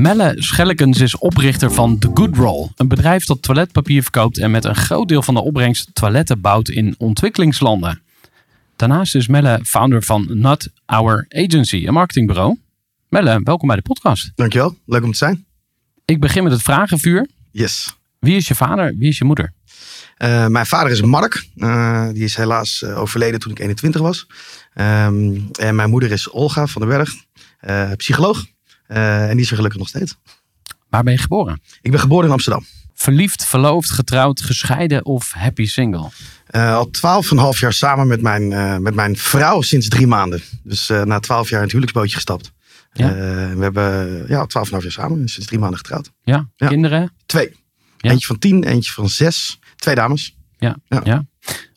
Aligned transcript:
Melle 0.00 0.34
Schellekens 0.36 1.00
is 1.00 1.18
oprichter 1.18 1.72
van 1.72 1.98
The 1.98 2.10
Good 2.14 2.36
Roll. 2.36 2.68
Een 2.76 2.88
bedrijf 2.88 3.24
dat 3.24 3.42
toiletpapier 3.42 4.02
verkoopt 4.02 4.38
en 4.38 4.50
met 4.50 4.64
een 4.64 4.74
groot 4.74 5.08
deel 5.08 5.22
van 5.22 5.34
de 5.34 5.40
opbrengst 5.40 5.94
toiletten 5.94 6.40
bouwt 6.40 6.68
in 6.68 6.94
ontwikkelingslanden. 6.98 8.02
Daarnaast 8.76 9.14
is 9.14 9.28
Melle 9.28 9.60
founder 9.64 10.02
van 10.02 10.26
Not 10.28 10.68
Our 10.86 11.26
Agency, 11.28 11.86
een 11.86 11.92
marketingbureau. 11.92 12.58
Melle, 13.08 13.40
welkom 13.44 13.66
bij 13.68 13.76
de 13.76 13.82
podcast. 13.82 14.32
Dankjewel, 14.34 14.76
leuk 14.86 15.02
om 15.02 15.10
te 15.10 15.16
zijn. 15.16 15.46
Ik 16.04 16.20
begin 16.20 16.42
met 16.42 16.52
het 16.52 16.62
vragenvuur. 16.62 17.28
Yes. 17.50 17.96
Wie 18.18 18.36
is 18.36 18.48
je 18.48 18.54
vader? 18.54 18.94
Wie 18.98 19.08
is 19.08 19.18
je 19.18 19.24
moeder? 19.24 19.52
Uh, 20.18 20.46
mijn 20.46 20.66
vader 20.66 20.92
is 20.92 21.02
Mark. 21.02 21.46
Uh, 21.56 22.08
die 22.08 22.24
is 22.24 22.36
helaas 22.36 22.82
uh, 22.82 22.98
overleden 22.98 23.40
toen 23.40 23.52
ik 23.52 23.58
21 23.58 24.00
was. 24.00 24.26
Um, 24.74 25.48
en 25.58 25.74
mijn 25.74 25.90
moeder 25.90 26.10
is 26.10 26.30
Olga 26.30 26.66
van 26.66 26.88
den 26.88 26.90
Berg, 26.90 27.14
psycholoog. 27.96 28.44
En 28.94 29.30
die 29.30 29.40
is 29.40 29.50
er 29.50 29.56
gelukkig 29.56 29.78
nog 29.78 29.88
steeds. 29.88 30.16
Waar 30.88 31.02
ben 31.02 31.12
je 31.12 31.18
geboren? 31.18 31.60
Ik 31.80 31.90
ben 31.90 32.00
geboren 32.00 32.26
in 32.26 32.32
Amsterdam. 32.32 32.64
Verliefd, 32.94 33.46
verloofd, 33.46 33.90
getrouwd, 33.90 34.40
gescheiden 34.40 35.04
of 35.04 35.32
happy 35.32 35.66
single? 35.66 36.08
al 36.50 36.90
twaalf 36.90 37.30
en 37.30 37.36
een 37.36 37.42
half 37.42 37.60
jaar 37.60 37.72
samen 37.72 38.06
met 38.06 38.20
mijn, 38.20 38.48
met 38.82 38.94
mijn 38.94 39.16
vrouw 39.16 39.60
sinds 39.60 39.88
drie 39.88 40.06
maanden. 40.06 40.42
Dus 40.62 40.88
na 40.88 41.20
twaalf 41.20 41.48
jaar 41.48 41.58
in 41.58 41.64
het 41.64 41.72
huwelijksbootje 41.72 42.14
gestapt. 42.14 42.52
Ja? 42.92 43.14
we 43.54 43.62
hebben 43.62 44.24
ja, 44.28 44.46
twaalf 44.46 44.66
en 44.66 44.74
een 44.74 44.80
half 44.80 44.82
jaar 44.82 44.92
samen, 44.92 45.28
sinds 45.28 45.46
drie 45.46 45.58
maanden 45.58 45.78
getrouwd. 45.78 46.10
Ja, 46.22 46.48
ja. 46.56 46.68
kinderen? 46.68 47.12
Twee. 47.26 47.56
Ja. 47.96 48.10
Eentje 48.10 48.26
van 48.26 48.38
tien, 48.38 48.64
eentje 48.64 48.92
van 48.92 49.08
zes. 49.08 49.58
Twee 49.76 49.94
dames. 49.94 50.36
Ja, 50.58 50.76
ja. 50.88 51.24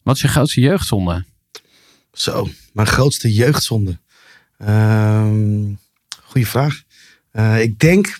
Wat 0.03 0.16
is 0.16 0.22
je 0.22 0.28
grootste 0.28 0.62
jeugdzonde? 0.62 1.25
Zo, 2.13 2.50
mijn 2.74 2.88
grootste 2.88 3.34
jeugdzonde. 3.34 4.00
Uh, 4.57 5.31
goeie 6.24 6.47
vraag. 6.47 6.82
Uh, 7.33 7.61
ik 7.61 7.79
denk, 7.79 8.19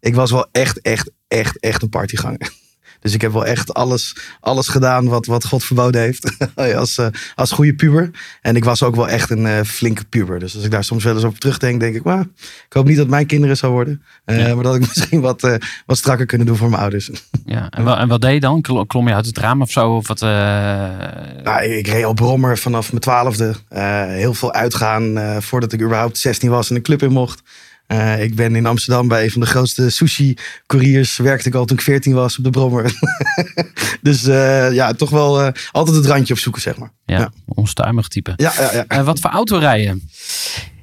ik 0.00 0.14
was 0.14 0.30
wel 0.30 0.46
echt, 0.52 0.80
echt, 0.80 1.10
echt, 1.28 1.60
echt 1.60 1.82
een 1.82 1.88
partyganger. 1.88 2.50
Dus 3.02 3.14
ik 3.14 3.20
heb 3.20 3.32
wel 3.32 3.46
echt 3.46 3.74
alles, 3.74 4.16
alles 4.40 4.68
gedaan 4.68 5.08
wat, 5.08 5.26
wat 5.26 5.44
God 5.44 5.64
verboden 5.64 6.00
heeft. 6.00 6.36
als, 6.76 6.98
uh, 6.98 7.06
als 7.34 7.50
goede 7.50 7.74
puber. 7.74 8.10
En 8.40 8.56
ik 8.56 8.64
was 8.64 8.82
ook 8.82 8.96
wel 8.96 9.08
echt 9.08 9.30
een 9.30 9.44
uh, 9.44 9.60
flinke 9.60 10.04
puber. 10.04 10.38
Dus 10.38 10.54
als 10.54 10.64
ik 10.64 10.70
daar 10.70 10.84
soms 10.84 11.04
wel 11.04 11.14
eens 11.14 11.24
op 11.24 11.38
terugdenk, 11.38 11.80
denk 11.80 11.94
ik, 11.94 12.04
ik 12.04 12.72
hoop 12.72 12.86
niet 12.86 12.96
dat 12.96 13.08
mijn 13.08 13.26
kinderen 13.26 13.56
zo 13.56 13.70
worden. 13.70 14.02
Uh, 14.26 14.46
ja. 14.46 14.54
Maar 14.54 14.64
dat 14.64 14.74
ik 14.74 14.80
misschien 14.94 15.20
wat, 15.20 15.58
wat 15.86 15.96
strakker 15.96 16.26
kunnen 16.26 16.46
doen 16.46 16.56
voor 16.56 16.70
mijn 16.70 16.82
ouders. 16.82 17.10
ja, 17.44 17.70
en, 17.70 17.84
wat, 17.84 17.98
en 17.98 18.08
wat 18.08 18.20
deed 18.20 18.32
je 18.32 18.40
dan? 18.40 18.60
Klom 18.86 19.08
je 19.08 19.14
uit 19.14 19.26
het 19.26 19.38
raam 19.38 19.62
of 19.62 19.70
zo? 19.70 19.96
Of 19.96 20.08
wat, 20.08 20.20
nou, 20.20 21.62
ik 21.62 21.86
reed 21.86 22.04
op 22.04 22.16
brommer 22.16 22.58
vanaf 22.58 22.88
mijn 22.88 23.02
twaalfde. 23.02 23.54
heel 24.08 24.34
veel 24.34 24.52
uitgaan 24.52 25.18
voordat 25.42 25.72
ik 25.72 25.82
überhaupt 25.82 26.18
16 26.18 26.50
was 26.50 26.70
en 26.70 26.76
een 26.76 26.82
club 26.82 27.02
in 27.02 27.12
mocht. 27.12 27.42
Uh, 27.92 28.22
ik 28.22 28.34
ben 28.34 28.56
in 28.56 28.66
Amsterdam 28.66 29.08
bij 29.08 29.24
een 29.24 29.30
van 29.30 29.40
de 29.40 29.46
grootste 29.46 29.90
sushi-couriers. 29.90 31.16
Werkte 31.16 31.48
ik 31.48 31.54
al 31.54 31.64
toen 31.64 31.76
ik 31.76 31.82
14 31.82 32.14
was 32.14 32.38
op 32.38 32.44
de 32.44 32.50
Brommer. 32.50 32.94
dus 34.02 34.24
uh, 34.24 34.72
ja, 34.72 34.92
toch 34.92 35.10
wel 35.10 35.40
uh, 35.40 35.48
altijd 35.70 35.96
het 35.96 36.06
randje 36.06 36.32
opzoeken, 36.32 36.62
zeg 36.62 36.76
maar. 36.76 36.92
Ja, 37.06 37.18
ja. 37.18 37.32
onstuimig 37.46 38.08
type. 38.08 38.32
Ja, 38.36 38.52
ja, 38.58 38.84
ja. 38.88 39.04
wat 39.04 39.20
voor 39.20 39.30
auto 39.30 39.58
rij 39.58 39.82
je? 39.82 40.00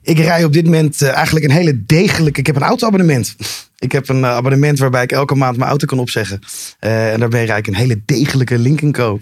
Ik 0.01 0.17
rij 0.17 0.43
op 0.43 0.53
dit 0.53 0.65
moment 0.65 1.01
eigenlijk 1.01 1.45
een 1.45 1.51
hele 1.51 1.85
degelijke... 1.85 2.39
Ik 2.39 2.47
heb 2.47 2.55
een 2.55 2.61
auto-abonnement. 2.61 3.35
Ik 3.77 3.91
heb 3.91 4.09
een 4.09 4.25
abonnement 4.25 4.79
waarbij 4.79 5.03
ik 5.03 5.11
elke 5.11 5.35
maand 5.35 5.57
mijn 5.57 5.69
auto 5.69 5.85
kan 5.85 5.99
opzeggen. 5.99 6.39
en 6.79 7.19
daarbij 7.19 7.45
rijd 7.45 7.59
ik 7.59 7.67
een 7.67 7.79
hele 7.79 8.01
degelijke 8.05 8.57
Lincoln 8.57 8.91
Co. 8.91 9.19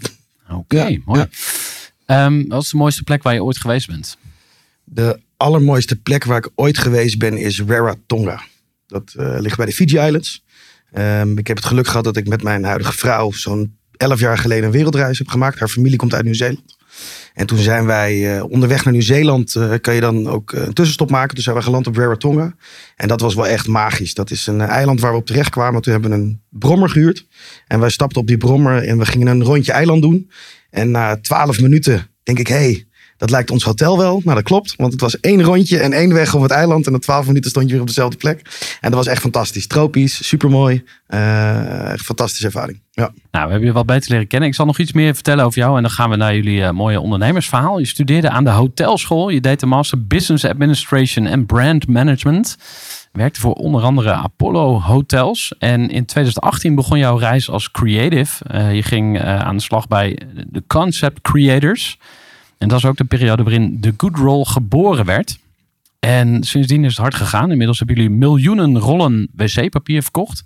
Oké, 0.50 0.56
okay, 0.56 1.02
mooi. 1.06 1.26
Um, 2.06 2.48
wat 2.48 2.64
is 2.64 2.70
de 2.70 2.78
mooiste 2.78 3.04
plek 3.04 3.24
waar 3.24 3.34
je 3.34 3.44
ooit 3.44 3.58
geweest 3.58 3.88
bent? 3.88 4.18
De 4.84 5.20
allermooiste 5.38 5.96
plek 5.96 6.24
waar 6.24 6.38
ik 6.38 6.50
ooit 6.56 6.78
geweest 6.78 7.18
ben 7.18 7.38
is 7.38 7.62
Rarotonga. 7.62 8.42
Dat 8.88 9.14
uh, 9.20 9.36
ligt 9.40 9.58
bij 9.58 9.66
de 9.66 9.72
Fiji 9.72 10.00
Islands. 10.00 10.44
Um, 10.98 11.38
ik 11.38 11.48
heb 11.48 11.58
het 11.58 11.66
geluk 11.66 11.88
gehad 11.88 12.04
dat 12.04 12.18
ik 12.18 12.28
met 12.28 12.44
mijn 12.44 12.64
huidige 12.64 12.94
vrouw 12.94 13.32
zo'n 13.32 13.78
elf 13.98 14.20
jaar 14.20 14.38
geleden 14.38 14.66
een 14.66 14.72
wereldreis 14.72 15.18
heb 15.18 15.28
gemaakt. 15.28 15.60
Haar 15.60 15.68
familie 15.68 15.98
komt 15.98 16.14
uit 16.14 16.24
Nieuw-Zeeland. 16.24 16.76
En 17.34 17.46
toen 17.46 17.58
zijn 17.58 17.86
wij 17.86 18.36
uh, 18.36 18.44
onderweg 18.44 18.84
naar 18.84 18.94
Nieuw-Zeeland. 18.94 19.56
Uh, 19.56 19.74
kan 19.82 19.94
je 19.94 20.02
dan 20.02 20.28
ook 20.28 20.52
een 20.52 20.74
tussenstop 20.74 21.10
maken. 21.10 21.36
Toen 21.36 21.44
zijn 21.44 21.56
we 21.56 21.62
geland 21.62 21.88
op 21.88 21.96
Rarotonga. 21.96 22.56
En 22.96 23.08
dat 23.08 23.22
was 23.22 23.36
wel 23.36 23.48
echt 23.48 23.68
magisch. 23.68 24.14
Dat 24.14 24.32
is 24.32 24.48
een 24.48 24.62
eiland 24.62 25.00
waar 25.00 25.12
we 25.12 25.18
op 25.18 25.26
terecht 25.26 25.50
kwamen. 25.50 25.82
Toen 25.82 25.94
hebben 25.94 26.12
we 26.12 26.16
een 26.16 26.42
brommer 26.50 26.90
gehuurd. 26.90 27.26
En 27.68 27.80
wij 27.80 27.90
stapten 27.90 28.22
op 28.22 28.28
die 28.28 28.38
brommer 28.38 28.84
en 28.84 28.98
we 28.98 29.06
gingen 29.06 29.28
een 29.28 29.44
rondje 29.44 29.72
eiland 29.72 30.02
doen. 30.02 30.32
En 30.70 30.92
na 30.92 31.20
twaalf 31.20 31.62
minuten 31.62 32.10
denk 32.24 32.40
ik, 32.40 32.48
hé, 32.48 32.56
hey, 32.56 32.87
dat 33.18 33.30
lijkt 33.30 33.52
ons 33.52 33.64
hotel 33.64 33.98
wel. 33.98 34.22
Nou, 34.24 34.36
dat 34.36 34.44
klopt. 34.44 34.76
Want 34.76 34.92
het 34.92 35.02
was 35.02 35.20
één 35.20 35.44
rondje 35.44 35.80
en 35.80 35.94
één 35.94 36.14
weg 36.14 36.36
op 36.36 36.42
het 36.42 36.52
eiland. 36.52 36.86
En 36.86 36.92
na 36.92 37.00
twaalf 37.00 37.28
minuten 37.28 37.50
stond 37.50 37.66
je 37.66 37.72
weer 37.72 37.82
op 37.82 37.88
dezelfde 37.88 38.18
plek. 38.18 38.42
En 38.82 38.90
dat 38.90 38.94
was 38.94 39.08
echt 39.08 39.22
fantastisch. 39.22 39.68
Tropisch, 39.68 40.28
supermooi. 40.28 40.84
Uh, 41.10 41.92
echt 41.92 42.06
fantastische 42.06 42.46
ervaring. 42.46 42.82
Ja. 42.92 43.12
Nou, 43.32 43.46
we 43.46 43.52
hebben 43.52 43.68
je 43.68 43.74
wat 43.74 43.86
beter 43.86 44.12
leren 44.12 44.28
kennen. 44.28 44.50
Ik 44.50 44.56
zal 44.56 44.66
nog 44.66 44.78
iets 44.78 44.94
meer 44.94 45.14
vertellen 45.14 45.46
over 45.46 45.60
jou. 45.60 45.76
En 45.76 45.82
dan 45.82 45.92
gaan 45.92 46.10
we 46.10 46.16
naar 46.16 46.36
jullie 46.36 46.60
uh, 46.60 46.70
mooie 46.72 47.02
ondernemersverhaal. 47.02 47.80
Je 47.80 47.86
studeerde 47.86 48.30
aan 48.30 48.44
de 48.44 48.50
hotelschool. 48.50 49.30
Je 49.30 49.42
deed 49.42 49.60
de 49.60 49.66
master 49.66 50.08
Business 50.08 50.46
Administration 50.46 51.26
en 51.26 51.46
Brand 51.46 51.88
Management. 51.88 52.58
Werkte 53.12 53.40
voor 53.40 53.54
onder 53.54 53.82
andere 53.82 54.12
Apollo 54.12 54.82
Hotels. 54.82 55.54
En 55.60 55.90
in 55.90 56.06
2018 56.06 56.76
begon 56.76 56.98
jouw 56.98 57.18
reis 57.18 57.50
als 57.50 57.72
creative. 57.72 58.46
Uh, 58.52 58.76
je 58.76 58.84
ging 58.84 59.22
aan 59.22 59.56
de 59.56 59.64
slag 59.64 59.88
bij 59.88 60.20
de 60.48 60.64
Concept 60.68 61.22
Creators. 61.22 61.98
En 62.58 62.68
dat 62.68 62.78
is 62.78 62.86
ook 62.86 62.98
de 62.98 63.04
periode 63.04 63.44
waarin 63.44 63.78
de 63.80 63.94
Good 63.98 64.18
Roll 64.18 64.44
geboren 64.44 65.06
werd. 65.06 65.40
En 66.00 66.44
sindsdien 66.44 66.84
is 66.84 66.90
het 66.90 67.00
hard 67.00 67.16
gegaan. 67.16 67.52
Inmiddels 67.52 67.78
hebben 67.78 67.96
jullie 67.96 68.12
miljoenen 68.12 68.80
rollen 68.80 69.30
wc-papier 69.36 70.02
verkocht. 70.02 70.44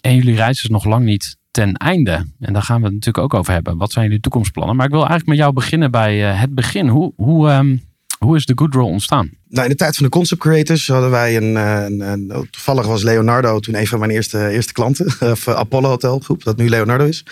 En 0.00 0.14
jullie 0.14 0.34
reis 0.34 0.62
is 0.62 0.68
nog 0.68 0.84
lang 0.84 1.04
niet 1.04 1.36
ten 1.50 1.74
einde. 1.74 2.26
En 2.40 2.52
daar 2.52 2.62
gaan 2.62 2.78
we 2.78 2.84
het 2.84 2.94
natuurlijk 2.94 3.24
ook 3.24 3.34
over 3.34 3.52
hebben. 3.52 3.76
Wat 3.76 3.92
zijn 3.92 4.04
jullie 4.04 4.20
toekomstplannen? 4.20 4.76
Maar 4.76 4.86
ik 4.86 4.90
wil 4.90 5.00
eigenlijk 5.00 5.30
met 5.30 5.38
jou 5.38 5.52
beginnen 5.52 5.90
bij 5.90 6.30
uh, 6.30 6.40
het 6.40 6.54
begin. 6.54 6.88
Hoe, 6.88 7.12
hoe, 7.16 7.50
um, 7.50 7.82
hoe 8.18 8.36
is 8.36 8.46
de 8.46 8.52
Good 8.54 8.74
Roll 8.74 8.90
ontstaan? 8.90 9.30
Nou, 9.48 9.64
in 9.64 9.70
de 9.70 9.76
tijd 9.76 9.96
van 9.96 10.04
de 10.04 10.10
concept 10.10 10.40
creators 10.40 10.88
hadden 10.88 11.10
wij 11.10 11.36
een, 11.36 11.56
een, 11.56 12.00
een, 12.00 12.48
toevallig 12.50 12.86
was 12.86 13.02
Leonardo 13.02 13.60
toen 13.60 13.74
een 13.74 13.86
van 13.86 13.98
mijn 13.98 14.10
eerste, 14.10 14.48
eerste 14.48 14.72
klanten, 14.72 15.06
of 15.32 15.48
Apollo 15.48 15.88
Hotel 15.88 16.18
groep, 16.18 16.44
dat 16.44 16.56
nu 16.56 16.68
Leonardo 16.68 17.04
is. 17.04 17.24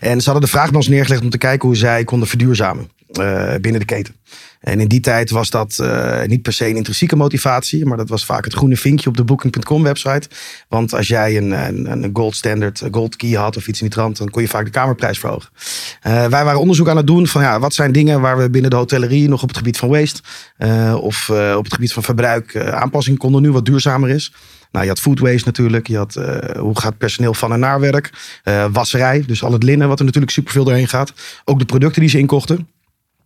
En 0.00 0.20
ze 0.20 0.30
hadden 0.30 0.48
de 0.50 0.56
vraag 0.56 0.68
bij 0.68 0.76
ons 0.76 0.88
neergelegd 0.88 1.22
om 1.22 1.30
te 1.30 1.38
kijken 1.38 1.68
hoe 1.68 1.76
zij 1.76 2.04
konden 2.04 2.28
verduurzamen. 2.28 2.88
Eh, 3.18 3.54
binnen 3.60 3.80
de 3.80 3.86
keten. 3.86 4.14
En 4.60 4.80
in 4.80 4.88
die 4.88 5.00
tijd 5.00 5.30
was 5.30 5.50
dat 5.50 5.78
eh, 5.78 6.22
niet 6.26 6.42
per 6.42 6.52
se 6.52 6.68
een 6.68 6.76
intrinsieke 6.76 7.16
motivatie, 7.16 7.86
maar 7.86 7.96
dat 7.96 8.08
was 8.08 8.24
vaak 8.24 8.44
het 8.44 8.54
groene 8.54 8.76
vinkje 8.76 9.08
op 9.08 9.16
de 9.16 9.24
Booking.com 9.24 9.82
website. 9.82 10.28
Want 10.68 10.94
als 10.94 11.08
jij 11.08 11.36
een, 11.36 11.50
een, 11.50 12.02
een 12.02 12.10
gold 12.12 12.34
standard, 12.34 12.80
een 12.80 12.94
gold 12.94 13.16
key 13.16 13.30
had 13.30 13.56
of 13.56 13.68
iets 13.68 13.80
in 13.80 13.86
die 13.86 13.94
trant, 13.94 14.16
dan 14.16 14.30
kon 14.30 14.42
je 14.42 14.48
vaak 14.48 14.64
de 14.64 14.70
kamerprijs 14.70 15.18
verhogen. 15.18 15.50
Eh, 16.00 16.26
wij 16.26 16.44
waren 16.44 16.60
onderzoek 16.60 16.88
aan 16.88 16.96
het 16.96 17.06
doen 17.06 17.26
van 17.26 17.42
ja, 17.42 17.60
wat 17.60 17.74
zijn 17.74 17.92
dingen 17.92 18.20
waar 18.20 18.38
we 18.38 18.50
binnen 18.50 18.70
de 18.70 18.76
hotellerie 18.76 19.28
nog 19.28 19.42
op 19.42 19.48
het 19.48 19.56
gebied 19.56 19.78
van 19.78 19.88
waste 19.88 20.20
eh, 20.56 20.96
of 21.00 21.28
eh, 21.28 21.54
op 21.56 21.64
het 21.64 21.74
gebied 21.74 21.92
van 21.92 22.02
verbruik 22.02 22.54
eh, 22.54 22.68
aanpassingen 22.68 23.18
konden 23.18 23.42
nu 23.42 23.52
wat 23.52 23.64
duurzamer 23.64 24.08
is. 24.08 24.32
Nou, 24.74 24.86
je 24.86 24.92
had 24.92 25.00
food 25.00 25.18
waste 25.18 25.42
natuurlijk. 25.44 25.86
Je 25.86 25.96
had 25.96 26.16
eh, 26.16 26.60
hoe 26.60 26.80
gaat 26.80 26.98
personeel 26.98 27.34
van 27.34 27.52
en 27.52 27.60
naar 27.60 27.80
werk. 27.80 28.12
Eh, 28.42 28.66
wasserij, 28.72 29.24
dus 29.26 29.42
al 29.42 29.52
het 29.52 29.62
linnen 29.62 29.88
wat 29.88 29.98
er 29.98 30.04
natuurlijk 30.04 30.32
superveel 30.32 30.64
doorheen 30.64 30.88
gaat. 30.88 31.12
Ook 31.44 31.58
de 31.58 31.64
producten 31.64 32.00
die 32.00 32.10
ze 32.10 32.18
inkochten. 32.18 32.68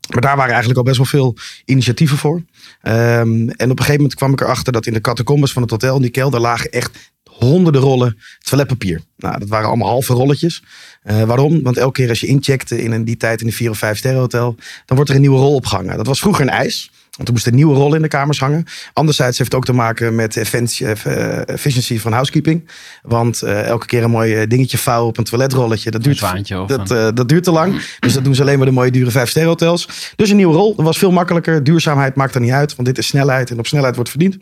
Maar 0.08 0.20
daar 0.20 0.36
waren 0.36 0.50
eigenlijk 0.50 0.78
al 0.78 0.84
best 0.84 0.96
wel 0.96 1.06
veel 1.06 1.36
initiatieven 1.64 2.16
voor. 2.16 2.42
Ehm, 2.80 3.48
en 3.48 3.48
op 3.48 3.58
een 3.60 3.68
gegeven 3.68 3.94
moment 3.94 4.14
kwam 4.14 4.32
ik 4.32 4.40
erachter 4.40 4.72
dat 4.72 4.86
in 4.86 4.92
de 4.92 5.00
catacombes 5.00 5.52
van 5.52 5.62
het 5.62 5.70
hotel, 5.70 5.96
in 5.96 6.02
die 6.02 6.10
kelder, 6.10 6.40
lagen 6.40 6.70
echt 6.70 7.12
honderden 7.38 7.80
rollen 7.80 8.18
toiletpapier. 8.38 9.00
Nou, 9.16 9.38
dat 9.38 9.48
waren 9.48 9.68
allemaal 9.68 9.88
halve 9.88 10.12
rolletjes. 10.12 10.62
Eh, 11.02 11.22
waarom? 11.22 11.62
Want 11.62 11.76
elke 11.76 11.92
keer 11.92 12.08
als 12.08 12.20
je 12.20 12.26
incheckte 12.26 12.82
in 12.82 12.92
een, 12.92 13.04
die 13.04 13.16
tijd 13.16 13.40
in 13.40 13.46
een 13.46 13.52
4 13.52 13.70
of 13.70 13.78
5 13.78 13.98
sterren 13.98 14.20
hotel, 14.20 14.54
dan 14.86 14.96
wordt 14.96 15.08
er 15.10 15.16
een 15.16 15.22
nieuwe 15.22 15.38
rol 15.38 15.54
opgehangen. 15.54 15.96
Dat 15.96 16.06
was 16.06 16.20
vroeger 16.20 16.42
een 16.44 16.50
ijs. 16.50 16.90
Want 17.16 17.30
er 17.30 17.36
moesten 17.36 17.54
nieuwe 17.54 17.74
rollen 17.74 17.96
in 17.96 18.02
de 18.02 18.08
kamers 18.08 18.40
hangen. 18.40 18.64
Anderzijds 18.92 19.38
heeft 19.38 19.50
het 19.50 19.58
ook 19.60 19.66
te 19.66 19.72
maken 19.72 20.14
met 20.14 20.36
efficiency 20.36 20.84
eh, 20.84 21.48
efficiency 21.48 21.98
van 21.98 22.12
housekeeping. 22.12 22.68
Want 23.02 23.42
eh, 23.42 23.62
elke 23.66 23.86
keer 23.86 24.02
een 24.02 24.10
mooi 24.10 24.46
dingetje 24.46 24.78
vouwen 24.78 25.08
op 25.08 25.18
een 25.18 25.24
toiletrolletje. 25.24 25.90
Dat 25.90 26.02
duurt, 26.02 26.18
dat, 26.66 26.90
een- 26.90 27.14
dat 27.14 27.28
duurt 27.28 27.44
te 27.44 27.50
lang. 27.50 27.80
Dus 28.00 28.12
dat 28.12 28.24
doen 28.24 28.34
ze 28.34 28.42
alleen 28.42 28.56
maar 28.58 28.66
de 28.66 28.72
mooie 28.72 28.90
dure 28.90 29.10
5 29.10 29.28
sterren 29.28 29.50
hotels. 29.50 29.88
Dus 30.16 30.30
een 30.30 30.36
nieuwe 30.36 30.54
rol. 30.54 30.74
Dat 30.74 30.84
was 30.84 30.98
veel 30.98 31.10
makkelijker. 31.12 31.64
Duurzaamheid 31.64 32.14
maakt 32.14 32.34
er 32.34 32.40
niet 32.40 32.50
uit. 32.50 32.74
Want 32.76 32.88
dit 32.88 32.98
is 32.98 33.06
snelheid. 33.06 33.50
En 33.50 33.58
op 33.58 33.66
snelheid 33.66 33.94
wordt 33.94 34.10
verdiend. 34.10 34.36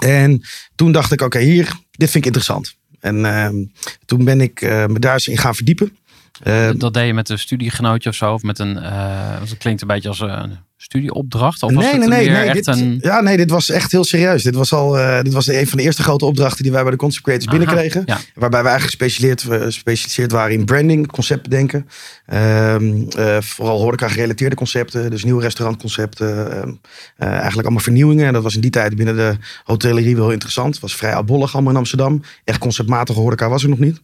En 0.00 0.42
toen 0.74 0.92
dacht 0.92 1.12
ik, 1.12 1.20
oké, 1.20 1.38
hier, 1.38 1.64
dit 1.90 2.10
vind 2.10 2.14
ik 2.14 2.24
interessant. 2.24 2.76
En 3.00 3.24
ehm, 3.24 3.64
toen 4.04 4.24
ben 4.24 4.40
ik 4.40 4.62
eh, 4.62 4.86
me 4.86 4.98
daar 4.98 5.12
eens 5.12 5.28
in 5.28 5.38
gaan 5.38 5.54
verdiepen. 5.54 5.96
Eh, 6.42 6.70
dat 6.76 6.94
deed 6.94 7.06
je 7.06 7.14
met 7.14 7.28
een 7.28 7.38
studiegenootje 7.38 8.08
of 8.08 8.14
zo? 8.14 8.32
Of 8.32 8.42
met 8.42 8.58
een, 8.58 8.78
eh, 8.78 9.36
want 9.36 9.50
het 9.50 9.58
klinkt 9.58 9.82
een 9.82 9.88
beetje 9.88 10.08
als 10.08 10.20
een 10.20 10.58
studieopdracht? 10.82 11.62
Of 11.62 11.72
was 11.72 11.90
het 11.90 12.08
meer 12.08 12.34
echt 12.34 12.54
dit, 12.54 12.66
een... 12.66 12.98
Ja, 13.00 13.20
nee, 13.20 13.36
dit 13.36 13.50
was 13.50 13.70
echt 13.70 13.92
heel 13.92 14.04
serieus. 14.04 14.42
Dit 14.42 14.54
was 14.54 14.72
al 14.72 14.98
eh, 14.98 15.22
dit 15.22 15.32
was 15.32 15.46
een 15.46 15.66
van 15.66 15.78
de 15.78 15.84
eerste 15.84 16.02
grote 16.02 16.24
opdrachten 16.24 16.62
die 16.62 16.72
wij 16.72 16.82
bij 16.82 16.90
de 16.90 16.96
Concept 16.96 17.24
Creators 17.24 17.48
Aha, 17.48 17.58
binnenkregen. 17.58 18.02
Ja. 18.06 18.18
Waarbij 18.34 18.62
we 18.62 18.68
eigenlijk 18.68 18.98
gespecialiseerd, 18.98 19.60
eh, 19.60 19.66
gespecialiseerd 19.66 20.32
waren 20.32 20.52
in 20.52 20.64
branding, 20.64 21.06
conceptbedenken. 21.06 21.88
Ehm 22.26 23.08
eh, 23.16 23.40
vooral 23.40 23.80
horeca 23.80 24.08
gerelateerde 24.08 24.56
concepten. 24.56 25.10
Dus 25.10 25.24
nieuwe 25.24 25.42
restaurantconcepten. 25.42 26.52
ehm, 26.52 26.72
eh, 27.16 27.28
eigenlijk 27.28 27.62
allemaal 27.62 27.82
vernieuwingen. 27.82 28.26
En 28.26 28.32
dat 28.32 28.42
was 28.42 28.54
in 28.54 28.60
die 28.60 28.70
tijd 28.70 28.96
binnen 28.96 29.16
de 29.16 29.36
hotellerie 29.64 30.16
wel 30.16 30.30
interessant. 30.30 30.72
Het 30.72 30.82
was 30.82 30.96
vrij 30.96 31.14
oudbollig 31.14 31.54
allemaal 31.54 31.72
in 31.72 31.78
Amsterdam. 31.78 32.22
Echt 32.44 32.58
conceptmatige 32.58 33.20
horeca 33.20 33.48
was 33.48 33.62
er 33.62 33.68
nog 33.68 33.78
niet. 33.78 34.00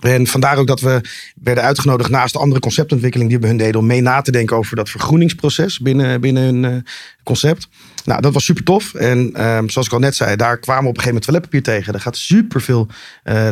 En 0.00 0.26
vandaar 0.26 0.56
ook 0.56 0.66
dat 0.66 0.80
we 0.80 1.00
werden 1.34 1.64
uitgenodigd 1.64 2.10
naast 2.10 2.32
de 2.32 2.38
andere 2.38 2.60
conceptontwikkeling 2.60 3.30
die 3.30 3.38
we 3.38 3.46
hun 3.46 3.56
deden. 3.56 3.80
Om 3.80 3.86
mee 3.86 4.00
na 4.00 4.20
te 4.20 4.30
denken 4.30 4.56
over 4.56 4.76
dat 4.76 4.90
vergroeningsproces 4.90 5.78
binnen, 5.78 6.20
binnen 6.20 6.42
hun 6.42 6.64
eh, 6.64 6.92
concept. 7.24 7.68
Nou, 8.04 8.20
dat 8.20 8.32
was 8.32 8.44
super 8.44 8.64
tof. 8.64 8.94
En 8.94 9.30
ehm, 9.34 9.68
zoals 9.68 9.86
ik 9.86 9.92
al 9.92 9.98
net 9.98 10.16
zei, 10.16 10.36
daar 10.36 10.58
kwamen 10.58 10.82
we 10.82 10.88
op 10.88 10.96
een 10.96 11.02
gegeven 11.02 11.22
moment 11.22 11.24
toiletpapier 11.24 11.62
tegen. 11.62 11.94
Er 11.94 12.00
gaat 12.00 12.16
super 12.16 12.60
veel 12.60 12.88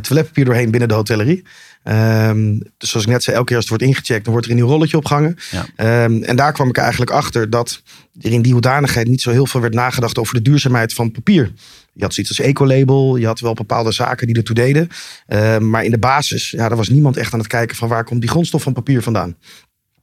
toiletpapier 0.02 0.44
doorheen 0.44 0.70
binnen 0.70 0.88
de 0.88 0.94
hotellerie. 0.94 1.44
Ehm, 1.88 2.58
dus 2.78 2.90
zoals 2.90 3.06
ik 3.06 3.12
net 3.12 3.22
zei, 3.22 3.36
elke 3.36 3.48
keer 3.48 3.56
als 3.56 3.68
het 3.68 3.78
wordt 3.78 3.92
ingecheckt, 3.92 4.24
dan 4.24 4.32
wordt 4.32 4.46
er 4.46 4.52
een 4.52 4.58
nieuw 4.58 4.68
rolletje 4.68 4.96
opgehangen. 4.96 5.36
Ja. 5.50 5.66
Ehm, 5.76 6.22
en 6.22 6.36
daar 6.36 6.52
kwam 6.52 6.68
ik 6.68 6.76
eigenlijk 6.76 7.10
achter 7.10 7.50
dat 7.50 7.82
er 8.20 8.32
in 8.32 8.42
die 8.42 8.52
hoedanigheid 8.52 9.08
niet 9.08 9.20
zo 9.20 9.30
heel 9.30 9.46
veel 9.46 9.60
werd 9.60 9.74
nagedacht 9.74 10.18
over 10.18 10.34
de 10.34 10.42
duurzaamheid 10.42 10.94
van 10.94 11.10
papier. 11.10 11.52
Je 11.92 12.02
had 12.02 12.14
zoiets 12.14 12.38
als 12.38 12.46
ecolabel, 12.46 13.16
je 13.16 13.26
had 13.26 13.40
wel 13.40 13.54
bepaalde 13.54 13.92
zaken 13.92 14.26
die 14.26 14.36
ertoe 14.36 14.54
deden. 14.54 14.88
Ehm, 15.26 15.70
maar 15.70 15.84
in 15.84 15.90
de 15.90 15.98
basis, 15.98 16.50
ja, 16.50 16.68
daar 16.68 16.76
was 16.76 16.88
niemand 16.88 17.16
echt 17.16 17.32
aan 17.32 17.38
het 17.38 17.48
kijken 17.48 17.76
van 17.76 17.88
waar 17.88 18.04
komt 18.04 18.20
die 18.20 18.30
grondstof 18.30 18.62
van 18.62 18.72
papier 18.72 19.02
vandaan. 19.02 19.36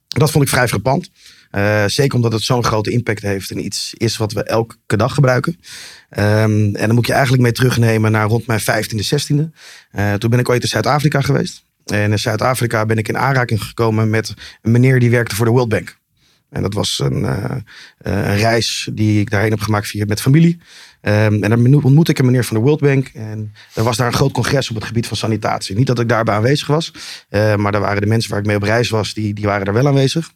Dat 0.08 0.30
vond 0.30 0.44
ik 0.44 0.50
vrij 0.50 0.68
frappant. 0.68 1.10
Eh, 1.50 1.84
zeker 1.86 2.16
omdat 2.16 2.32
het 2.32 2.42
zo'n 2.42 2.64
grote 2.64 2.90
impact 2.90 3.22
heeft 3.22 3.50
en 3.50 3.64
iets 3.64 3.94
is 3.96 4.16
wat 4.16 4.32
we 4.32 4.42
elke 4.42 4.76
dag 4.86 5.14
gebruiken. 5.14 5.60
Ehm, 6.10 6.74
en 6.74 6.86
dan 6.86 6.94
moet 6.94 7.06
je 7.06 7.12
eigenlijk 7.12 7.42
mee 7.42 7.52
terugnemen 7.52 8.12
naar 8.12 8.26
rond 8.26 8.46
mijn 8.46 8.60
15e, 8.60 9.02
16e. 9.02 9.50
Eh, 9.90 10.14
toen 10.14 10.30
ben 10.30 10.38
ik 10.38 10.48
ooit 10.48 10.62
in 10.62 10.68
Zuid-Afrika 10.68 11.20
geweest. 11.20 11.64
En 11.84 12.10
in 12.10 12.18
Zuid-Afrika 12.18 12.86
ben 12.86 12.98
ik 12.98 13.08
in 13.08 13.18
aanraking 13.18 13.62
gekomen 13.62 14.10
met 14.10 14.34
een 14.62 14.70
meneer 14.70 15.00
die 15.00 15.10
werkte 15.10 15.34
voor 15.34 15.44
de 15.44 15.50
World 15.50 15.68
Bank. 15.68 15.98
En 16.56 16.62
dat 16.62 16.74
was 16.74 17.00
een, 17.04 17.24
eh, 17.24 17.44
eh, 17.98 18.28
een 18.28 18.36
reis 18.36 18.88
die 18.92 19.20
ik 19.20 19.30
daarheen 19.30 19.50
heb 19.50 19.60
gemaakt 19.60 19.86
via 19.86 20.04
met 20.04 20.20
familie. 20.20 20.58
Ehm, 21.00 21.42
en 21.42 21.50
dan 21.50 21.82
ontmoette 21.84 22.10
ik 22.10 22.18
een 22.18 22.24
meneer 22.24 22.44
van 22.44 22.56
de 22.56 22.62
World 22.62 22.80
Bank. 22.80 23.10
En 23.14 23.52
er 23.74 23.82
was 23.82 23.96
daar 23.96 24.06
een 24.06 24.12
groot 24.12 24.32
congres 24.32 24.68
op 24.68 24.74
het 24.74 24.84
gebied 24.84 25.06
van 25.06 25.16
sanitatie. 25.16 25.76
Niet 25.76 25.86
dat 25.86 26.00
ik 26.00 26.08
daarbij 26.08 26.34
aanwezig 26.34 26.66
was. 26.66 26.92
eh, 27.28 27.56
maar 27.56 27.72
daar 27.72 27.80
waren 27.80 28.00
de 28.00 28.06
mensen 28.06 28.30
waar 28.30 28.40
ik 28.40 28.46
mee 28.46 28.56
op 28.56 28.62
reis 28.62 28.88
was, 28.88 29.14
die, 29.14 29.34
die 29.34 29.44
waren 29.44 29.64
daar 29.64 29.74
wel 29.74 29.86
aanwezig. 29.86 30.30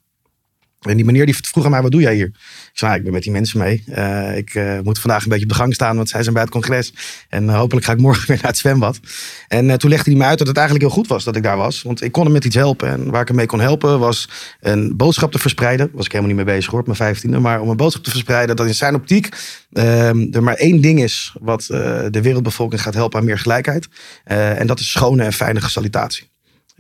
En 0.81 0.97
die 0.97 1.05
meneer 1.05 1.27
die 1.27 1.37
vroeg 1.37 1.65
aan 1.65 1.71
mij, 1.71 1.83
wat 1.83 1.91
doe 1.91 2.01
jij 2.01 2.15
hier? 2.15 2.27
Ik 2.27 2.71
zei, 2.73 2.95
ik 2.95 3.03
ben 3.03 3.13
met 3.13 3.23
die 3.23 3.33
mensen 3.33 3.59
mee. 3.59 3.85
Eh, 3.87 4.37
ik 4.37 4.55
eh, 4.55 4.79
moet 4.83 4.99
vandaag 4.99 5.23
een 5.23 5.29
beetje 5.29 5.45
op 5.45 5.51
de 5.51 5.57
gang 5.57 5.75
staan, 5.75 5.97
want 5.97 6.09
zij 6.09 6.23
zijn 6.23 6.35
bij 6.35 6.43
het 6.43 6.53
congres. 6.53 6.93
En 7.29 7.49
eh, 7.49 7.57
hopelijk 7.57 7.87
ga 7.87 7.93
ik 7.93 7.99
morgen 7.99 8.27
weer 8.29 8.37
naar 8.37 8.51
het 8.51 8.59
zwembad. 8.59 9.01
En 9.49 9.79
toen 9.79 9.91
legde 9.91 10.11
hij 10.11 10.19
me 10.19 10.27
uit 10.27 10.39
dat 10.39 10.47
het 10.47 10.57
eigenlijk 10.57 10.87
heel 10.87 10.97
goed 10.97 11.07
was 11.09 11.25
dat 11.25 11.37
ik 11.37 11.43
daar 11.43 11.57
was. 11.57 11.83
Want 11.83 12.03
ik 12.03 12.13
kon 12.13 12.25
hem 12.25 12.33
met 12.33 12.45
iets 12.45 12.57
helpen. 12.57 12.89
En 12.89 13.11
waar 13.11 13.21
ik 13.21 13.29
hem 13.29 13.37
mee 13.37 13.47
kon 13.47 13.61
helpen 13.61 13.99
was 13.99 14.29
een 14.61 14.97
boodschap 14.97 15.33
te 15.33 15.39
verspreiden. 15.39 15.91
Was 15.93 16.05
ik 16.05 16.13
helemaal 16.13 16.35
niet 16.35 16.45
mee 16.45 16.55
bezig 16.55 16.71
hoor, 16.71 16.81
op 16.81 16.87
mijn 16.87 16.99
vijftiende. 16.99 17.39
Maar 17.39 17.61
om 17.61 17.69
een 17.69 17.77
boodschap 17.77 18.05
te 18.05 18.11
verspreiden 18.11 18.57
dat 18.57 18.67
in 18.67 18.75
zijn 18.75 18.95
optiek 18.95 19.29
ehm, 19.73 20.27
er 20.31 20.43
maar 20.43 20.55
één 20.55 20.81
ding 20.81 21.03
is... 21.03 21.35
wat 21.41 21.65
de 22.11 22.21
wereldbevolking 22.23 22.83
gaat 22.83 22.95
helpen 22.95 23.19
aan 23.19 23.25
meer 23.25 23.39
gelijkheid. 23.39 23.89
En 24.25 24.67
dat 24.67 24.81
is 24.81 24.91
schone 24.91 25.25
en 25.25 25.33
fijne 25.33 25.61
sanitatie. 25.61 26.30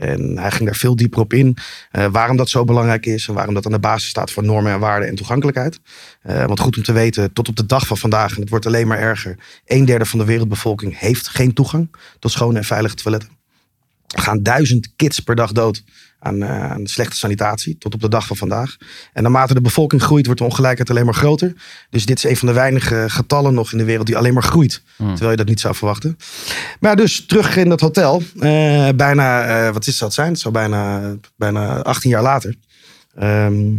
En 0.00 0.38
hij 0.38 0.50
ging 0.50 0.64
daar 0.64 0.78
veel 0.78 0.96
dieper 0.96 1.20
op 1.20 1.32
in. 1.32 1.56
eh, 1.90 2.06
waarom 2.12 2.36
dat 2.36 2.48
zo 2.48 2.64
belangrijk 2.64 3.06
is. 3.06 3.28
En 3.28 3.34
waarom 3.34 3.54
dat 3.54 3.66
aan 3.66 3.72
de 3.72 3.78
basis 3.78 4.08
staat 4.08 4.32
van 4.32 4.44
normen 4.44 4.72
en 4.72 4.80
waarden 4.80 5.08
en 5.08 5.14
toegankelijkheid. 5.14 5.80
Eh, 6.22 6.44
want 6.44 6.60
goed 6.60 6.76
om 6.76 6.82
te 6.82 6.92
weten, 6.92 7.32
tot 7.32 7.48
op 7.48 7.56
de 7.56 7.66
dag 7.66 7.86
van 7.86 7.96
vandaag, 7.96 8.34
en 8.34 8.40
het 8.40 8.50
wordt 8.50 8.66
alleen 8.66 8.86
maar 8.86 8.98
erger. 8.98 9.38
Een 9.64 9.84
derde 9.84 10.04
van 10.04 10.18
de 10.18 10.24
wereldbevolking 10.24 10.98
heeft 10.98 11.28
geen 11.28 11.52
toegang 11.52 11.94
tot 12.18 12.30
schone 12.30 12.58
en 12.58 12.64
veilige 12.64 12.94
toiletten. 12.94 13.39
Er 14.10 14.22
gaan 14.22 14.42
duizend 14.42 14.92
kids 14.96 15.20
per 15.20 15.34
dag 15.34 15.52
dood 15.52 15.82
aan, 16.18 16.42
eh, 16.42 16.70
aan 16.70 16.86
slechte 16.86 17.16
sanitatie. 17.16 17.78
Tot 17.78 17.94
op 17.94 18.00
de 18.00 18.08
dag 18.08 18.26
van 18.26 18.36
vandaag. 18.36 18.76
En 19.12 19.22
naarmate 19.22 19.54
de 19.54 19.60
bevolking 19.60 20.02
groeit, 20.02 20.24
wordt 20.26 20.40
de 20.40 20.46
ongelijkheid 20.46 20.90
alleen 20.90 21.04
maar 21.04 21.14
groter. 21.14 21.54
Dus 21.90 22.06
dit 22.06 22.16
is 22.16 22.30
een 22.30 22.36
van 22.36 22.48
de 22.48 22.54
weinige 22.54 23.04
getallen 23.08 23.54
nog 23.54 23.72
in 23.72 23.78
de 23.78 23.84
wereld 23.84 24.06
die 24.06 24.16
alleen 24.16 24.34
maar 24.34 24.42
groeit. 24.42 24.82
Terwijl 24.96 25.30
je 25.30 25.36
dat 25.36 25.46
niet 25.46 25.60
zou 25.60 25.74
verwachten. 25.74 26.16
Maar 26.80 26.96
dus 26.96 27.26
terug 27.26 27.56
in 27.56 27.68
dat 27.68 27.80
hotel. 27.80 28.22
eh, 28.38 28.88
bijna, 28.96 29.44
eh, 29.66 29.72
wat 29.72 29.86
is 29.86 29.98
dat 29.98 30.14
zijn? 30.14 30.36
Zou 30.36 30.54
bijna, 30.54 31.14
bijna 31.36 31.82
18 31.82 32.10
jaar 32.10 32.22
later. 32.22 32.54
Ehm, 33.14 33.76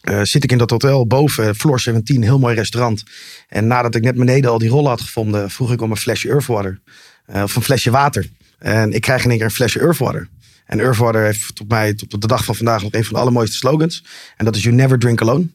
eh, 0.00 0.20
zit 0.22 0.44
ik 0.44 0.52
in 0.52 0.58
dat 0.58 0.70
hotel 0.70 1.06
boven, 1.06 1.54
Floor 1.54 1.80
17, 1.80 2.22
heel 2.22 2.38
mooi 2.38 2.54
restaurant. 2.54 3.02
En 3.48 3.66
nadat 3.66 3.94
ik 3.94 4.02
net 4.02 4.14
beneden 4.16 4.50
al 4.50 4.58
die 4.58 4.68
rollen 4.68 4.90
had 4.90 5.00
gevonden, 5.00 5.50
vroeg 5.50 5.72
ik 5.72 5.80
om 5.80 5.90
een 5.90 5.96
flesje 5.96 6.28
Earthwater. 6.28 6.80
Eh, 7.26 7.42
of 7.42 7.56
een 7.56 7.62
flesje 7.62 7.90
water. 7.90 8.28
En 8.64 8.92
ik 8.92 9.00
krijg 9.00 9.24
in 9.24 9.28
één 9.28 9.38
keer 9.38 9.46
een 9.46 9.52
flesje 9.52 9.80
Earthwater. 9.80 10.28
En 10.66 10.80
Earthwater 10.80 11.24
heeft 11.24 11.54
tot 11.54 11.68
mij 11.68 11.94
tot 11.94 12.14
op 12.14 12.20
de 12.20 12.26
dag 12.26 12.44
van 12.44 12.54
vandaag 12.54 12.82
nog 12.82 12.92
een 12.92 13.04
van 13.04 13.12
de 13.12 13.20
allermooiste 13.20 13.56
slogans. 13.56 14.04
En 14.36 14.44
dat 14.44 14.56
is 14.56 14.62
You 14.62 14.74
Never 14.74 14.98
Drink 14.98 15.20
Alone. 15.20 15.46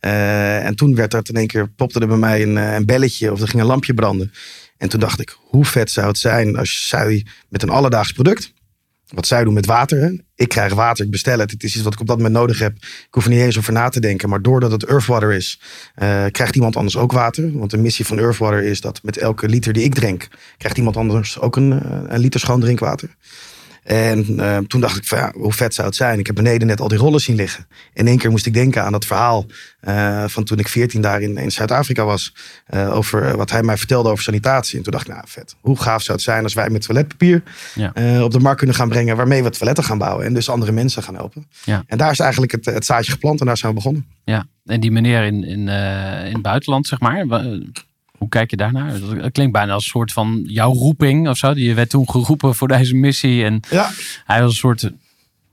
Eh, 0.00 0.64
en 0.64 0.74
toen 0.74 0.94
werd 0.94 1.10
dat 1.10 1.28
in 1.28 1.34
één 1.34 1.46
keer, 1.46 1.68
popte 1.68 2.00
er 2.00 2.06
bij 2.06 2.16
mij 2.16 2.42
een, 2.42 2.58
eh, 2.58 2.74
een 2.74 2.86
belletje 2.86 3.32
of 3.32 3.40
er 3.40 3.48
ging 3.48 3.62
een 3.62 3.68
lampje 3.68 3.94
branden. 3.94 4.32
En 4.78 4.88
toen 4.88 5.00
dacht 5.00 5.20
ik, 5.20 5.36
hoe 5.38 5.64
vet 5.64 5.90
zou 5.90 6.06
het 6.06 6.18
zijn 6.18 6.56
als 6.56 6.88
zij 6.88 7.26
met 7.48 7.62
een 7.62 7.70
alledaags 7.70 8.12
product, 8.12 8.52
wat 9.14 9.26
zij 9.26 9.44
doen 9.44 9.54
met 9.54 9.66
water. 9.66 10.20
Ik 10.34 10.48
krijg 10.48 10.74
water, 10.74 11.04
ik 11.04 11.10
bestel 11.10 11.38
het. 11.38 11.50
Het 11.50 11.62
is 11.62 11.74
iets 11.74 11.84
wat 11.84 11.92
ik 11.92 12.00
op 12.00 12.06
dat 12.06 12.16
moment 12.16 12.34
nodig 12.34 12.58
heb. 12.58 12.76
Ik 12.76 13.06
hoef 13.10 13.24
er 13.24 13.30
niet 13.30 13.40
eens 13.40 13.58
over 13.58 13.72
na 13.72 13.88
te 13.88 14.00
denken. 14.00 14.28
Maar 14.28 14.42
doordat 14.42 14.70
het 14.70 14.84
Earthwater 14.84 15.32
is, 15.32 15.60
eh, 15.94 16.24
krijgt 16.30 16.54
iemand 16.54 16.76
anders 16.76 16.96
ook 16.96 17.12
water. 17.12 17.58
Want 17.58 17.70
de 17.70 17.78
missie 17.78 18.06
van 18.06 18.18
Earthwater 18.18 18.62
is 18.62 18.80
dat 18.80 19.02
met 19.02 19.18
elke 19.18 19.48
liter 19.48 19.72
die 19.72 19.84
ik 19.84 19.94
drink, 19.94 20.28
krijgt 20.58 20.78
iemand 20.78 20.96
anders 20.96 21.40
ook 21.40 21.56
een, 21.56 21.72
eh, 21.72 22.00
een 22.06 22.20
liter 22.20 22.40
schoon 22.40 22.60
drinkwater. 22.60 23.16
En 23.82 24.40
eh, 24.40 24.58
toen 24.58 24.80
dacht 24.80 24.96
ik 24.96 25.04
van 25.04 25.18
ja, 25.18 25.32
hoe 25.36 25.52
vet 25.52 25.74
zou 25.74 25.86
het 25.86 25.96
zijn. 25.96 26.18
Ik 26.18 26.26
heb 26.26 26.34
beneden 26.36 26.66
net 26.66 26.80
al 26.80 26.88
die 26.88 26.98
rollen 26.98 27.20
zien 27.20 27.36
liggen. 27.36 27.66
In 27.92 28.06
één 28.06 28.18
keer 28.18 28.30
moest 28.30 28.46
ik 28.46 28.54
denken 28.54 28.82
aan 28.84 28.92
dat 28.92 29.04
verhaal 29.04 29.46
eh, 29.80 30.24
van 30.26 30.44
toen 30.44 30.58
ik 30.58 30.68
14 30.68 31.00
daar 31.00 31.20
in, 31.22 31.36
in 31.36 31.50
Zuid-Afrika 31.50 32.04
was. 32.04 32.34
eh, 32.66 32.96
over 32.96 33.36
wat 33.36 33.50
hij 33.50 33.62
mij 33.62 33.76
vertelde 33.76 34.08
over 34.10 34.24
sanitatie. 34.24 34.76
En 34.76 34.82
toen 34.82 34.92
dacht 34.92 35.08
ik, 35.08 35.12
nou 35.14 35.24
vet. 35.28 35.54
Hoe 35.60 35.78
gaaf 35.80 36.02
zou 36.02 36.16
het 36.16 36.26
zijn 36.26 36.42
als 36.42 36.54
wij 36.54 36.70
met 36.70 36.82
toiletpapier 36.82 37.42
Ja. 37.74 37.92
op 38.24 38.30
de 38.32 38.40
markt 38.40 38.58
kunnen 38.58 38.76
gaan 38.76 38.88
brengen. 38.88 39.16
Waarmee 39.16 39.42
we 39.42 39.50
toiletten 39.50 39.84
gaan 39.84 39.98
bouwen. 39.98 40.26
En 40.26 40.34
dus 40.34 40.48
andere 40.48 40.72
mensen 40.72 41.02
gaan 41.02 41.14
helpen. 41.14 41.46
Ja. 41.64 41.82
En 41.86 41.98
daar 41.98 42.10
is 42.10 42.18
eigenlijk 42.18 42.52
het, 42.52 42.64
het 42.64 42.84
zaadje 42.84 43.12
geplant 43.12 43.40
en 43.40 43.46
daar 43.46 43.56
zijn 43.56 43.70
we 43.72 43.76
begonnen. 43.78 44.06
Ja, 44.24 44.46
en 44.64 44.80
die 44.80 44.90
meneer 44.90 45.22
in, 45.24 45.44
in, 45.44 45.68
in 46.26 46.32
het 46.32 46.42
buitenland, 46.42 46.86
zeg 46.86 47.00
maar. 47.00 47.26
Hoe 48.22 48.30
kijk 48.30 48.50
je 48.50 48.56
daarnaar? 48.56 48.92
Dat 49.20 49.32
klinkt 49.32 49.52
bijna 49.52 49.72
als 49.72 49.84
een 49.84 49.90
soort 49.90 50.12
van 50.12 50.42
jouw 50.46 50.72
roeping 50.72 51.28
of 51.28 51.36
zo. 51.36 51.52
Je 51.54 51.74
werd 51.74 51.90
toen 51.90 52.10
geroepen 52.10 52.54
voor 52.54 52.68
deze 52.68 52.94
missie. 52.94 53.44
En 53.44 53.60
Ja, 53.70 53.90
hij 54.24 54.40
was 54.40 54.50
een 54.50 54.56
soort 54.56 54.90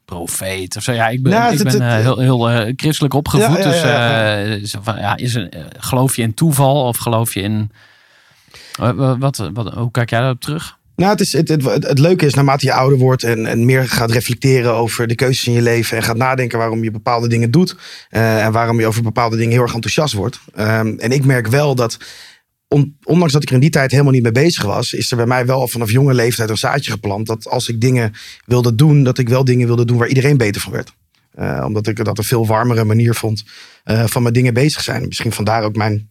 profeet 0.05 0.75
of 0.75 0.83
zo. 0.83 0.91
Ja, 0.91 1.07
ik 1.07 1.23
ben, 1.23 1.31
Nou, 1.31 1.51
ik 1.53 1.59
het- 1.59 1.67
ben 1.77 1.81
het- 1.81 1.97
eh, 1.97 2.03
heel, 2.03 2.19
heel 2.19 2.49
eh, 2.49 2.73
christelijk 2.75 3.13
opgevoed. 3.13 3.57
Ja, 3.63 3.73
ja, 3.73 4.57
dus 4.57 4.73
eh, 4.73 4.79
van, 4.83 5.17
is 5.17 5.35
eh, 5.35 5.45
geloof 5.77 6.15
je 6.15 6.21
in 6.21 6.33
toeval 6.33 6.87
of 6.87 6.97
geloof 6.97 7.33
je 7.33 7.41
in... 7.41 7.71
Wat, 8.95 9.49
wat, 9.53 9.73
hoe 9.73 9.91
kijk 9.91 10.09
jij 10.09 10.19
daarop 10.19 10.41
terug? 10.41 10.77
Nou, 10.95 11.11
het, 11.11 11.19
is, 11.19 11.33
het, 11.33 11.47
het, 11.63 11.99
leuke 11.99 12.25
is 12.25 12.33
naarmate 12.33 12.65
je 12.65 12.73
ouder 12.73 12.97
wordt 12.99 13.23
en, 13.23 13.45
en 13.45 13.65
meer 13.65 13.87
gaat 13.87 14.11
reflecteren 14.11 14.73
over 14.73 15.07
de 15.07 15.15
keuzes 15.15 15.47
in 15.47 15.53
je 15.53 15.61
leven. 15.61 15.97
En 15.97 16.03
gaat 16.03 16.17
nadenken 16.17 16.57
waarom 16.57 16.83
je 16.83 16.91
bepaalde 16.91 17.27
dingen 17.27 17.51
doet. 17.51 17.75
en 18.09 18.51
waarom 18.51 18.79
je 18.79 18.87
over 18.87 19.03
bepaalde 19.03 19.37
dingen 19.37 19.51
heel 19.51 19.61
erg 19.61 19.73
enthousiast 19.73 20.13
wordt. 20.13 20.39
Ehm, 20.55 20.93
en 20.97 21.11
ik 21.11 21.25
merk 21.25 21.47
wel 21.47 21.75
dat, 21.75 21.97
ondanks 23.03 23.33
dat 23.33 23.41
ik 23.41 23.47
er 23.49 23.55
in 23.55 23.61
die 23.61 23.69
tijd 23.69 23.91
helemaal 23.91 24.13
niet 24.13 24.23
mee 24.23 24.31
bezig 24.31 24.63
was, 24.63 24.93
is 24.93 25.11
er 25.11 25.17
bij 25.17 25.25
mij 25.25 25.45
wel 25.45 25.59
al 25.59 25.67
vanaf 25.67 25.91
jonge 25.91 26.13
leeftijd 26.13 26.49
een 26.49 26.57
zaadje 26.57 26.91
geplant. 26.91 27.27
Dat 27.27 27.47
als 27.47 27.69
ik 27.69 27.81
dingen 27.81 28.13
wilde 28.45 28.75
doen, 28.75 29.03
dat 29.03 29.17
ik 29.17 29.29
wel 29.29 29.43
dingen 29.45 29.67
wilde 29.67 29.85
doen 29.85 29.97
waar 29.97 30.07
iedereen 30.07 30.37
beter 30.37 30.61
van 30.61 30.71
werd. 30.71 30.93
Eh, 31.31 31.63
omdat 31.65 31.87
ik 31.87 32.05
dat 32.05 32.17
een 32.17 32.23
veel 32.23 32.47
warmere 32.47 32.83
manier 32.83 33.15
vond 33.15 33.43
eh, 33.83 34.05
van 34.05 34.23
met 34.23 34.33
dingen 34.33 34.53
bezig 34.53 34.81
zijn. 34.81 35.07
Misschien 35.07 35.31
vandaar 35.31 35.63
ook 35.63 35.75
mijn 35.75 36.09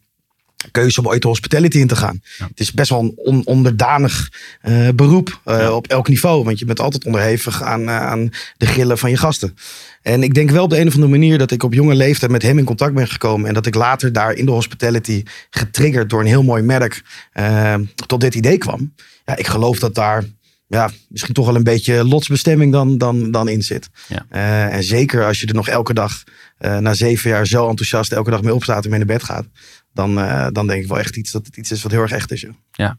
keuze 0.71 0.99
om 0.99 1.07
ooit 1.07 1.21
de 1.21 1.27
hospitality 1.27 1.77
in 1.77 1.87
te 1.87 1.95
gaan. 1.95 2.21
Het 2.37 2.59
is 2.59 2.71
best 2.71 2.89
wel 2.89 2.99
een 2.99 3.13
on- 3.15 3.45
onderdanig 3.45 4.31
eh, 4.61 4.89
beroep 4.95 5.41
op 5.71 5.87
elk 5.87 6.07
niveau. 6.07 6.43
Want 6.43 6.59
je 6.59 6.65
bent 6.65 6.79
altijd 6.79 7.05
onderhevig 7.05 7.63
aan, 7.63 7.89
aan 7.89 8.29
de 8.57 8.65
grillen 8.65 8.97
van 8.97 9.09
je 9.09 9.17
gasten. 9.17 9.55
En 10.01 10.23
ik 10.23 10.33
denk 10.33 10.49
wel 10.49 10.63
op 10.63 10.69
de 10.69 10.79
een 10.79 10.87
of 10.87 10.93
andere 10.93 11.11
manier 11.11 11.37
dat 11.37 11.51
ik 11.51 11.63
op 11.63 11.73
jonge 11.73 11.95
leeftijd 11.95 12.31
met 12.31 12.41
hem 12.41 12.57
in 12.57 12.65
contact 12.65 12.93
ben 12.93 13.07
gekomen. 13.07 13.47
En 13.47 13.53
dat 13.53 13.65
ik 13.65 13.75
later 13.75 14.13
daar 14.13 14.33
in 14.33 14.45
de 14.45 14.51
hospitality 14.51 15.23
getriggerd 15.49 16.09
door 16.09 16.19
een 16.19 16.25
heel 16.25 16.43
mooi 16.43 16.63
merk 16.63 17.03
eh, 17.31 17.75
tot 18.05 18.21
dit 18.21 18.35
idee 18.35 18.57
kwam. 18.57 18.93
Ja, 19.25 19.37
ik 19.37 19.47
geloof 19.47 19.79
dat 19.79 19.95
daar 19.95 20.23
ja, 20.67 20.89
misschien 21.07 21.33
toch 21.33 21.45
wel 21.45 21.55
een 21.55 21.63
beetje 21.63 22.05
lotsbestemming 22.05 22.71
dan, 22.71 22.97
dan, 22.97 23.31
dan 23.31 23.47
in 23.49 23.61
zit. 23.61 23.89
Ja. 24.07 24.25
Eh, 24.29 24.75
en 24.75 24.83
zeker 24.83 25.25
als 25.25 25.39
je 25.39 25.47
er 25.47 25.53
nog 25.53 25.67
elke 25.67 25.93
dag 25.93 26.23
eh, 26.57 26.77
na 26.77 26.93
zeven 26.93 27.29
jaar 27.29 27.47
zo 27.47 27.69
enthousiast 27.69 28.11
elke 28.11 28.29
dag 28.29 28.41
mee 28.41 28.53
opstaat 28.53 28.83
en 28.83 28.89
mee 28.89 28.99
naar 28.99 29.07
bed 29.07 29.23
gaat. 29.23 29.45
Dan, 29.93 30.15
dan 30.53 30.67
denk 30.67 30.81
ik 30.81 30.87
wel 30.87 30.99
echt 30.99 31.15
iets 31.15 31.31
dat 31.31 31.45
het 31.45 31.57
iets 31.57 31.71
is 31.71 31.81
wat 31.81 31.91
heel 31.91 32.01
erg 32.01 32.11
echt 32.11 32.31
is. 32.31 32.41
joh. 32.41 32.89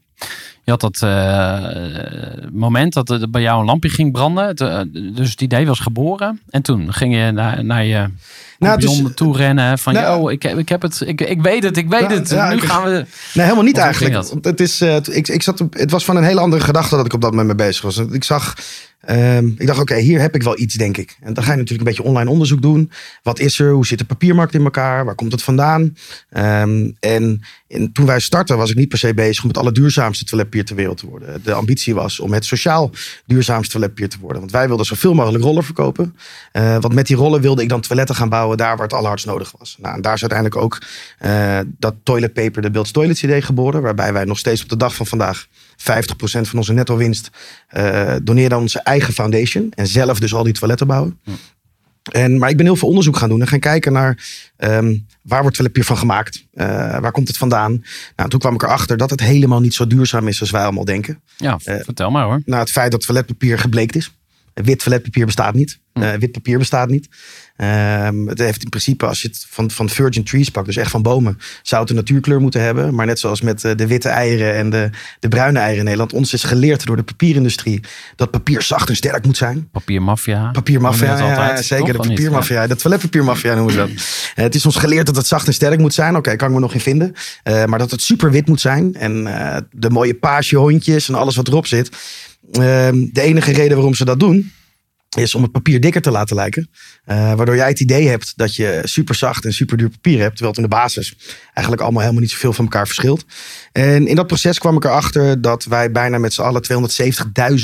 Je 0.64 0.70
had 0.70 0.80
dat 0.80 1.02
eh, 1.02 1.64
moment 2.52 2.92
dat 2.92 3.10
er 3.10 3.30
bij 3.30 3.42
jou 3.42 3.60
een 3.60 3.66
lampje 3.66 3.88
ging 3.88 4.12
branden. 4.12 4.46
Het, 4.46 4.60
eh, 4.60 4.80
dus 5.14 5.30
het 5.30 5.40
idee 5.40 5.66
was 5.66 5.78
geboren. 5.80 6.40
En 6.50 6.62
toen 6.62 6.92
ging 6.92 7.14
je 7.14 7.30
naar, 7.30 7.64
naar 7.64 7.84
je 7.84 8.08
Nou, 8.58 9.12
toe 9.14 9.36
rennen. 9.36 9.78
Van, 9.78 9.92
Nou- 9.92 10.20
yo, 10.20 10.28
ik, 10.28 10.42
heb- 10.42 10.58
ik 10.58 10.68
heb 10.68 10.82
het. 10.82 11.00
Ik, 11.06 11.20
ik 11.20 11.42
weet 11.42 11.62
het, 11.62 11.76
ik 11.76 11.88
weet 11.88 12.00
Ja, 12.00 12.08
het. 12.10 12.28
ja, 12.30 12.48
nu 12.50 12.56
ik- 12.56 12.62
gaan 12.64 12.84
we... 12.84 12.90
Nee, 13.34 13.44
helemaal 13.44 13.64
niet 13.64 13.78
eigenlijk. 13.78 14.28
Het, 14.42 14.60
is, 14.60 14.80
eh, 14.80 14.96
ik, 15.10 15.28
ik 15.28 15.42
zat, 15.42 15.64
het 15.70 15.90
was 15.90 16.04
van 16.04 16.16
een 16.16 16.24
hele 16.24 16.40
andere 16.40 16.62
gedachte 16.62 16.96
dat 16.96 17.04
ik 17.06 17.12
op 17.12 17.20
dat 17.20 17.30
moment 17.30 17.56
mee 17.56 17.66
bezig 17.66 17.82
was. 17.82 17.96
Ik 17.98 18.24
zag, 18.24 18.54
ehm, 19.00 19.46
ik 19.58 19.66
dacht, 19.66 19.80
oké, 19.80 19.96
hier 19.96 20.20
heb 20.20 20.34
ik 20.34 20.42
wel 20.42 20.58
iets, 20.58 20.74
denk 20.74 20.96
ik. 20.96 21.16
En 21.20 21.34
dan 21.34 21.44
ga 21.44 21.50
je 21.50 21.58
natuurlijk 21.58 21.88
een 21.88 21.94
beetje 21.96 22.08
online 22.10 22.30
onderzoek 22.30 22.62
doen. 22.62 22.90
Wat 23.22 23.38
is 23.38 23.58
er? 23.58 23.70
Hoe 23.72 23.86
zit 23.86 23.98
de 23.98 24.04
papiermarkt 24.04 24.54
in 24.54 24.64
elkaar? 24.64 25.04
Waar 25.04 25.14
komt 25.14 25.32
het 25.32 25.42
vandaan? 25.42 25.96
Ehm, 26.30 26.90
en, 27.00 27.42
en 27.68 27.92
toen 27.92 28.06
wij 28.06 28.20
startten 28.20 28.56
was 28.56 28.70
ik 28.70 28.76
niet 28.76 28.88
per 28.88 28.98
se 28.98 29.14
bezig 29.14 29.42
om 29.42 29.48
het 29.48 29.58
allerduurzaamste 29.58 30.09
toiletpapier 30.18 30.64
ter 30.64 30.76
wereld 30.76 30.98
te 30.98 31.06
worden. 31.06 31.42
De 31.42 31.52
ambitie 31.52 31.94
was 31.94 32.20
om 32.20 32.32
het 32.32 32.44
sociaal 32.44 32.90
duurzaamste 33.26 33.72
toiletpapier 33.72 34.08
te 34.08 34.18
worden. 34.20 34.38
Want 34.38 34.52
wij 34.52 34.66
wilden 34.68 34.86
zoveel 34.86 35.14
mogelijk 35.14 35.44
rollen 35.44 35.64
verkopen. 35.64 36.16
Eh, 36.52 36.76
want 36.80 36.94
met 36.94 37.06
die 37.06 37.16
rollen 37.16 37.40
wilde 37.40 37.62
ik 37.62 37.68
dan 37.68 37.80
toiletten 37.80 38.14
gaan 38.14 38.28
bouwen 38.28 38.56
daar 38.56 38.76
waar 38.76 38.86
het 38.86 38.92
allerhardst 38.92 39.26
nodig 39.26 39.52
was. 39.58 39.76
Nou, 39.80 39.94
en 39.94 40.02
daar 40.02 40.14
is 40.14 40.20
uiteindelijk 40.20 40.62
ook 40.62 40.78
eh, 41.18 41.58
dat 41.78 41.94
toilet 42.02 42.32
paper, 42.32 42.62
de 42.62 42.70
Build 42.70 42.92
Toilets 42.92 43.22
idee 43.22 43.42
geboren. 43.42 43.82
Waarbij 43.82 44.12
wij 44.12 44.24
nog 44.24 44.38
steeds 44.38 44.62
op 44.62 44.68
de 44.68 44.76
dag 44.76 44.94
van 44.94 45.06
vandaag 45.06 45.46
50% 45.46 45.46
van 46.22 46.58
onze 46.58 46.72
netto 46.72 46.96
winst 46.96 47.30
eh 47.68 48.14
doneren 48.22 48.52
aan 48.52 48.60
onze 48.62 48.80
eigen 48.80 49.12
foundation. 49.12 49.72
En 49.74 49.86
zelf 49.86 50.20
dus 50.20 50.34
al 50.34 50.44
die 50.44 50.52
toiletten 50.52 50.86
bouwen. 50.86 51.20
En, 52.12 52.38
maar 52.38 52.50
ik 52.50 52.56
ben 52.56 52.66
heel 52.66 52.76
veel 52.76 52.88
onderzoek 52.88 53.16
gaan 53.16 53.28
doen 53.28 53.40
en 53.40 53.46
gaan 53.48 53.58
kijken 53.58 53.92
naar 53.92 54.26
ehm, 54.56 54.96
waar 55.22 55.40
wordt 55.40 55.56
toiletpapier 55.56 55.84
van 55.84 55.96
gemaakt? 55.98 56.44
Eh, 56.52 56.66
waar 56.98 57.12
komt 57.12 57.28
het 57.28 57.36
vandaan? 57.36 57.84
Nou, 58.16 58.28
toen 58.30 58.40
kwam 58.40 58.54
ik 58.54 58.62
erachter 58.62 58.96
dat 58.96 59.10
het 59.10 59.20
helemaal 59.20 59.60
niet 59.60 59.74
zo 59.74 59.86
duurzaam 59.86 60.28
is 60.28 60.40
als 60.40 60.50
wij 60.50 60.62
allemaal 60.62 60.84
denken. 60.84 61.20
Ja, 61.36 61.58
Eh, 61.64 61.76
vertel 61.84 62.10
maar 62.10 62.24
hoor. 62.24 62.42
Nou, 62.44 62.60
het 62.60 62.70
feit 62.70 62.90
dat 62.90 63.06
toiletpapier 63.06 63.58
gebleekt 63.58 63.96
is. 63.96 64.10
Wit 64.54 64.78
toiletpapier 64.78 65.26
bestaat 65.26 65.54
niet. 65.54 65.78
Hm. 65.92 66.02
Eh, 66.02 66.12
wit 66.18 66.32
papier 66.32 66.58
bestaat 66.58 66.88
niet. 66.88 67.08
Ehm, 67.56 68.26
het 68.26 68.38
heeft 68.38 68.62
in 68.62 68.68
principe, 68.68 69.06
als 69.06 69.22
je 69.22 69.28
het 69.28 69.46
van, 69.48 69.70
van 69.70 69.88
virgin 69.88 70.24
trees 70.24 70.48
pakt, 70.48 70.66
dus 70.66 70.76
echt 70.76 70.90
van 70.90 71.02
bomen, 71.02 71.38
zou 71.62 71.80
het 71.80 71.90
een 71.90 71.96
natuurkleur 71.96 72.40
moeten 72.40 72.62
hebben. 72.62 72.94
Maar 72.94 73.06
net 73.06 73.18
zoals 73.18 73.40
met 73.40 73.64
eh, 73.64 73.76
de 73.76 73.86
witte 73.86 74.08
eieren 74.08 74.54
en 74.54 74.70
de, 74.70 74.90
de 75.18 75.28
bruine 75.28 75.58
eieren 75.58 75.78
in 75.78 75.84
Nederland, 75.84 76.12
ons 76.12 76.32
is 76.32 76.42
geleerd 76.42 76.86
door 76.86 76.96
de 76.96 77.02
papierindustrie 77.02 77.80
dat 78.16 78.30
papier 78.30 78.62
zacht 78.62 78.88
en 78.88 78.96
sterk 78.96 79.24
moet 79.24 79.36
zijn. 79.36 79.68
Papiermafia. 79.72 80.50
Papiermafia, 80.50 81.16
ja, 81.16 81.28
altijd, 81.28 81.64
zeker. 81.64 81.94
toch? 81.94 82.02
De 82.02 82.08
papiermafia, 82.08 82.66
de 82.66 82.76
toiletpapiermafia 82.76 83.54
noemen 83.54 83.74
we 83.74 83.80
dat. 83.80 83.90
Eh, 84.34 84.44
het 84.44 84.54
is 84.54 84.66
ons 84.66 84.76
geleerd 84.76 85.06
dat 85.06 85.16
het 85.16 85.26
zacht 85.26 85.46
en 85.46 85.54
sterk 85.54 85.78
moet 85.78 85.94
zijn. 85.94 86.16
Oké, 86.16 86.36
kan 86.36 86.48
ik 86.48 86.54
me 86.54 86.60
nog 86.60 86.74
in 86.74 86.80
vinden. 86.80 87.14
Maar 87.44 87.78
dat 87.78 87.90
het 87.90 88.02
super 88.02 88.30
wit 88.30 88.48
moet 88.48 88.60
zijn. 88.60 88.94
En 88.94 89.24
de 89.70 89.90
mooie 89.90 90.14
paasjehondjes 90.14 91.08
en 91.08 91.14
alles 91.14 91.36
wat 91.36 91.48
erop 91.48 91.66
zit. 91.66 91.90
Ehm, 92.52 93.06
de 93.12 93.20
enige 93.20 93.52
reden 93.52 93.76
waarom 93.76 93.94
ze 93.94 94.04
dat 94.04 94.20
doen, 94.20 94.52
is 95.16 95.34
om 95.34 95.42
het 95.42 95.52
papier 95.52 95.80
dikker 95.80 96.02
te 96.02 96.10
laten 96.10 96.36
lijken. 96.36 96.70
Eh, 97.04 97.34
waardoor 97.34 97.56
jij 97.56 97.68
het 97.68 97.80
idee 97.80 98.08
hebt 98.08 98.32
dat 98.36 98.54
je 98.54 98.80
super 98.82 99.14
zacht 99.14 99.44
en 99.44 99.52
super 99.52 99.76
duur 99.76 99.90
papier 99.90 100.18
hebt. 100.18 100.36
Terwijl 100.36 100.50
het 100.50 100.64
in 100.64 100.68
de 100.70 100.76
basis 100.76 101.16
eigenlijk 101.44 101.80
allemaal 101.80 102.00
helemaal 102.00 102.22
niet 102.22 102.30
zoveel 102.30 102.52
van 102.52 102.64
elkaar 102.64 102.86
verschilt. 102.86 103.24
En 103.72 104.06
in 104.06 104.16
dat 104.16 104.26
proces 104.26 104.58
kwam 104.58 104.76
ik 104.76 104.84
erachter 104.84 105.40
dat 105.40 105.64
wij 105.64 105.90
bijna 105.90 106.18
met 106.18 106.32
z'n 106.32 106.42
allen 106.42 106.62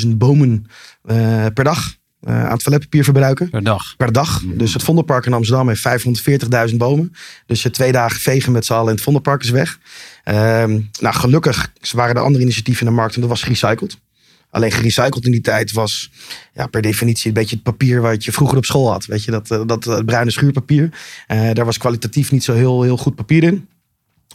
270.000 0.03 0.17
bomen 0.17 0.65
eh, 1.03 1.45
per 1.53 1.63
dag 1.63 1.95
eh, 2.19 2.49
aan 2.49 2.57
toiletpapier 2.57 3.03
verbruiken 3.03 3.49
Per 3.49 3.63
dag. 3.63 3.95
per 3.97 4.11
dag. 4.11 4.41
Dus 4.45 4.73
het 4.73 4.83
Vondelpark 4.83 5.25
in 5.25 5.33
Amsterdam 5.33 5.67
heeft 5.67 5.87
540.000 6.69 6.75
bomen. 6.75 7.13
Dus 7.45 7.63
je 7.63 7.69
twee 7.69 7.91
dagen 7.91 8.19
vegen 8.19 8.51
met 8.51 8.65
z'n 8.65 8.73
allen 8.73 8.87
in 8.87 8.93
het 8.93 9.03
Vondelpark 9.03 9.43
is 9.43 9.49
weg. 9.49 9.79
Ehm, 10.23 10.79
nou, 10.99 11.15
gelukkig 11.15 11.71
waren 11.91 12.15
er 12.15 12.21
andere 12.21 12.43
initiatieven 12.43 12.85
in 12.85 12.91
de 12.91 12.99
markt 12.99 13.15
en 13.15 13.21
dat 13.21 13.29
was 13.29 13.43
gerecycled. 13.43 13.97
Alleen 14.49 14.71
gerecycled 14.71 15.25
in 15.25 15.31
die 15.31 15.41
tijd 15.41 15.71
was 15.71 16.11
ja, 16.53 16.67
per 16.67 16.81
definitie 16.81 17.27
een 17.27 17.33
beetje 17.33 17.55
het 17.55 17.63
papier 17.63 18.01
wat 18.01 18.23
je 18.23 18.31
vroeger 18.31 18.57
op 18.57 18.65
school 18.65 18.91
had. 18.91 19.05
Weet 19.05 19.23
je, 19.23 19.31
dat, 19.31 19.51
eh, 19.51 19.61
dat 19.65 19.87
eh, 19.87 19.99
bruine 20.05 20.31
schuurpapier. 20.31 20.89
Eh, 21.27 21.51
daar 21.53 21.65
was 21.65 21.77
kwalitatief 21.77 22.31
niet 22.31 22.43
zo 22.43 22.53
heel, 22.53 22.81
heel 22.81 22.97
goed 22.97 23.15
papier 23.15 23.43
in. 23.43 23.67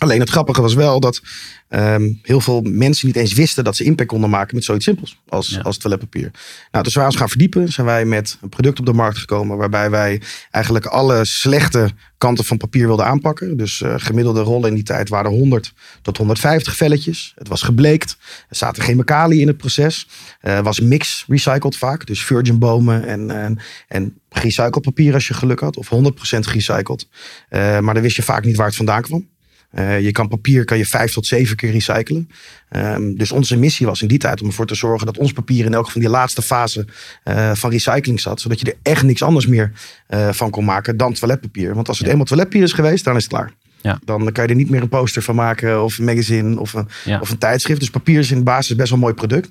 Alleen 0.02 0.20
het 0.20 0.30
grappige 0.30 0.60
was 0.62 0.74
wel 0.74 1.00
dat 1.00 1.22
ehm, 1.68 2.12
heel 2.22 2.40
veel 2.40 2.60
mensen 2.60 3.06
niet 3.06 3.16
eens 3.16 3.32
wisten 3.32 3.64
dat 3.64 3.76
ze 3.76 3.84
impact 3.84 4.08
konden 4.08 4.30
maken 4.30 4.54
met 4.54 4.64
zoiets 4.64 4.84
simpels 4.84 5.18
als, 5.28 5.48
Ja. 5.48 5.60
als 5.60 5.78
toiletpapier. 5.78 6.30
Nou, 6.70 6.84
dus 6.84 6.94
wij 6.94 7.04
ons 7.04 7.16
gaan 7.16 7.28
verdiepen, 7.28 7.72
zijn 7.72 7.86
wij 7.86 8.04
met 8.04 8.38
een 8.42 8.48
product 8.48 8.78
op 8.78 8.86
de 8.86 8.92
markt 8.92 9.18
gekomen 9.18 9.56
waarbij 9.56 9.90
wij 9.90 10.20
eigenlijk 10.50 10.86
alle 10.86 11.24
slechte 11.24 11.90
kanten 12.18 12.44
van 12.44 12.56
papier 12.56 12.86
wilden 12.86 13.06
aanpakken. 13.06 13.56
Dus 13.56 13.82
eh, 13.82 13.94
gemiddelde 13.96 14.40
rollen 14.40 14.68
in 14.68 14.74
die 14.74 14.84
tijd 14.84 15.08
waren 15.08 15.30
100 15.30 15.72
tot 16.02 16.16
150 16.16 16.76
velletjes. 16.76 17.32
Het 17.34 17.48
was 17.48 17.62
gebleekt. 17.62 18.16
Er 18.48 18.56
zaten 18.56 18.82
chemicaliën 18.82 19.40
in 19.40 19.46
het 19.46 19.56
proces. 19.56 20.08
Eh 20.40 20.60
was 20.60 20.80
mix 20.80 21.24
recycled 21.28 21.76
vaak. 21.76 22.06
Dus 22.06 22.24
virgin 22.24 22.58
bomen 22.58 23.06
en, 23.06 23.30
en, 23.30 23.58
en 23.88 24.18
gerecycled 24.30 24.82
papier 24.82 25.14
als 25.14 25.28
je 25.28 25.34
geluk 25.34 25.60
had. 25.60 25.76
Of 25.76 25.90
100% 25.94 26.38
gerecycled. 26.38 27.08
Eh, 27.48 27.78
maar 27.78 27.94
dan 27.94 28.02
wist 28.02 28.16
je 28.16 28.22
vaak 28.22 28.44
niet 28.44 28.56
waar 28.56 28.66
het 28.66 28.76
vandaan 28.76 29.02
kwam. 29.02 29.30
Eh, 29.72 30.00
je 30.00 30.12
kan 30.12 30.28
papier 30.28 30.64
kan 30.64 30.78
je 30.78 30.86
vijf 30.86 31.12
tot 31.12 31.26
zeven 31.26 31.56
keer 31.56 31.70
recyclen. 31.70 32.28
Ehm, 32.68 33.14
dus 33.14 33.32
onze 33.32 33.56
missie 33.56 33.86
was 33.86 34.02
in 34.02 34.08
die 34.08 34.18
tijd 34.18 34.40
om 34.40 34.46
ervoor 34.46 34.66
te 34.66 34.74
zorgen 34.74 35.06
dat 35.06 35.18
ons 35.18 35.32
papier 35.32 35.64
in 35.64 35.74
elk 35.74 35.90
van 35.90 36.00
die 36.00 36.10
laatste 36.10 36.42
fase 36.42 36.86
eh, 37.22 37.54
van 37.54 37.70
recycling 37.70 38.20
zat. 38.20 38.40
Zodat 38.40 38.60
je 38.60 38.66
er 38.66 38.78
echt 38.92 39.02
niks 39.02 39.22
anders 39.22 39.46
meer 39.46 39.72
eh, 40.06 40.32
van 40.32 40.50
kon 40.50 40.64
maken 40.64 40.96
dan 40.96 41.12
toiletpapier. 41.12 41.74
Want 41.74 41.88
als 41.88 41.96
het 41.96 42.06
Ja. 42.06 42.12
eenmaal 42.12 42.26
toiletpapier 42.26 42.62
is 42.64 42.72
geweest, 42.72 43.04
dan 43.04 43.16
is 43.16 43.22
het 43.22 43.32
klaar. 43.32 43.52
Ja. 43.80 43.98
Dan 44.04 44.32
kan 44.32 44.44
je 44.44 44.50
er 44.50 44.56
niet 44.56 44.70
meer 44.70 44.82
een 44.82 44.88
poster 44.88 45.22
van 45.22 45.34
maken 45.34 45.84
of 45.84 45.98
een 45.98 46.04
magazine 46.04 46.60
of 46.60 46.72
een, 46.74 46.88
Ja. 47.04 47.20
of 47.20 47.30
een 47.30 47.38
tijdschrift. 47.38 47.80
Dus 47.80 47.90
papier 47.90 48.18
is 48.18 48.30
in 48.30 48.36
de 48.36 48.42
basis 48.42 48.76
best 48.76 48.88
wel 48.90 48.98
een 48.98 49.04
mooi 49.04 49.14
product. 49.14 49.50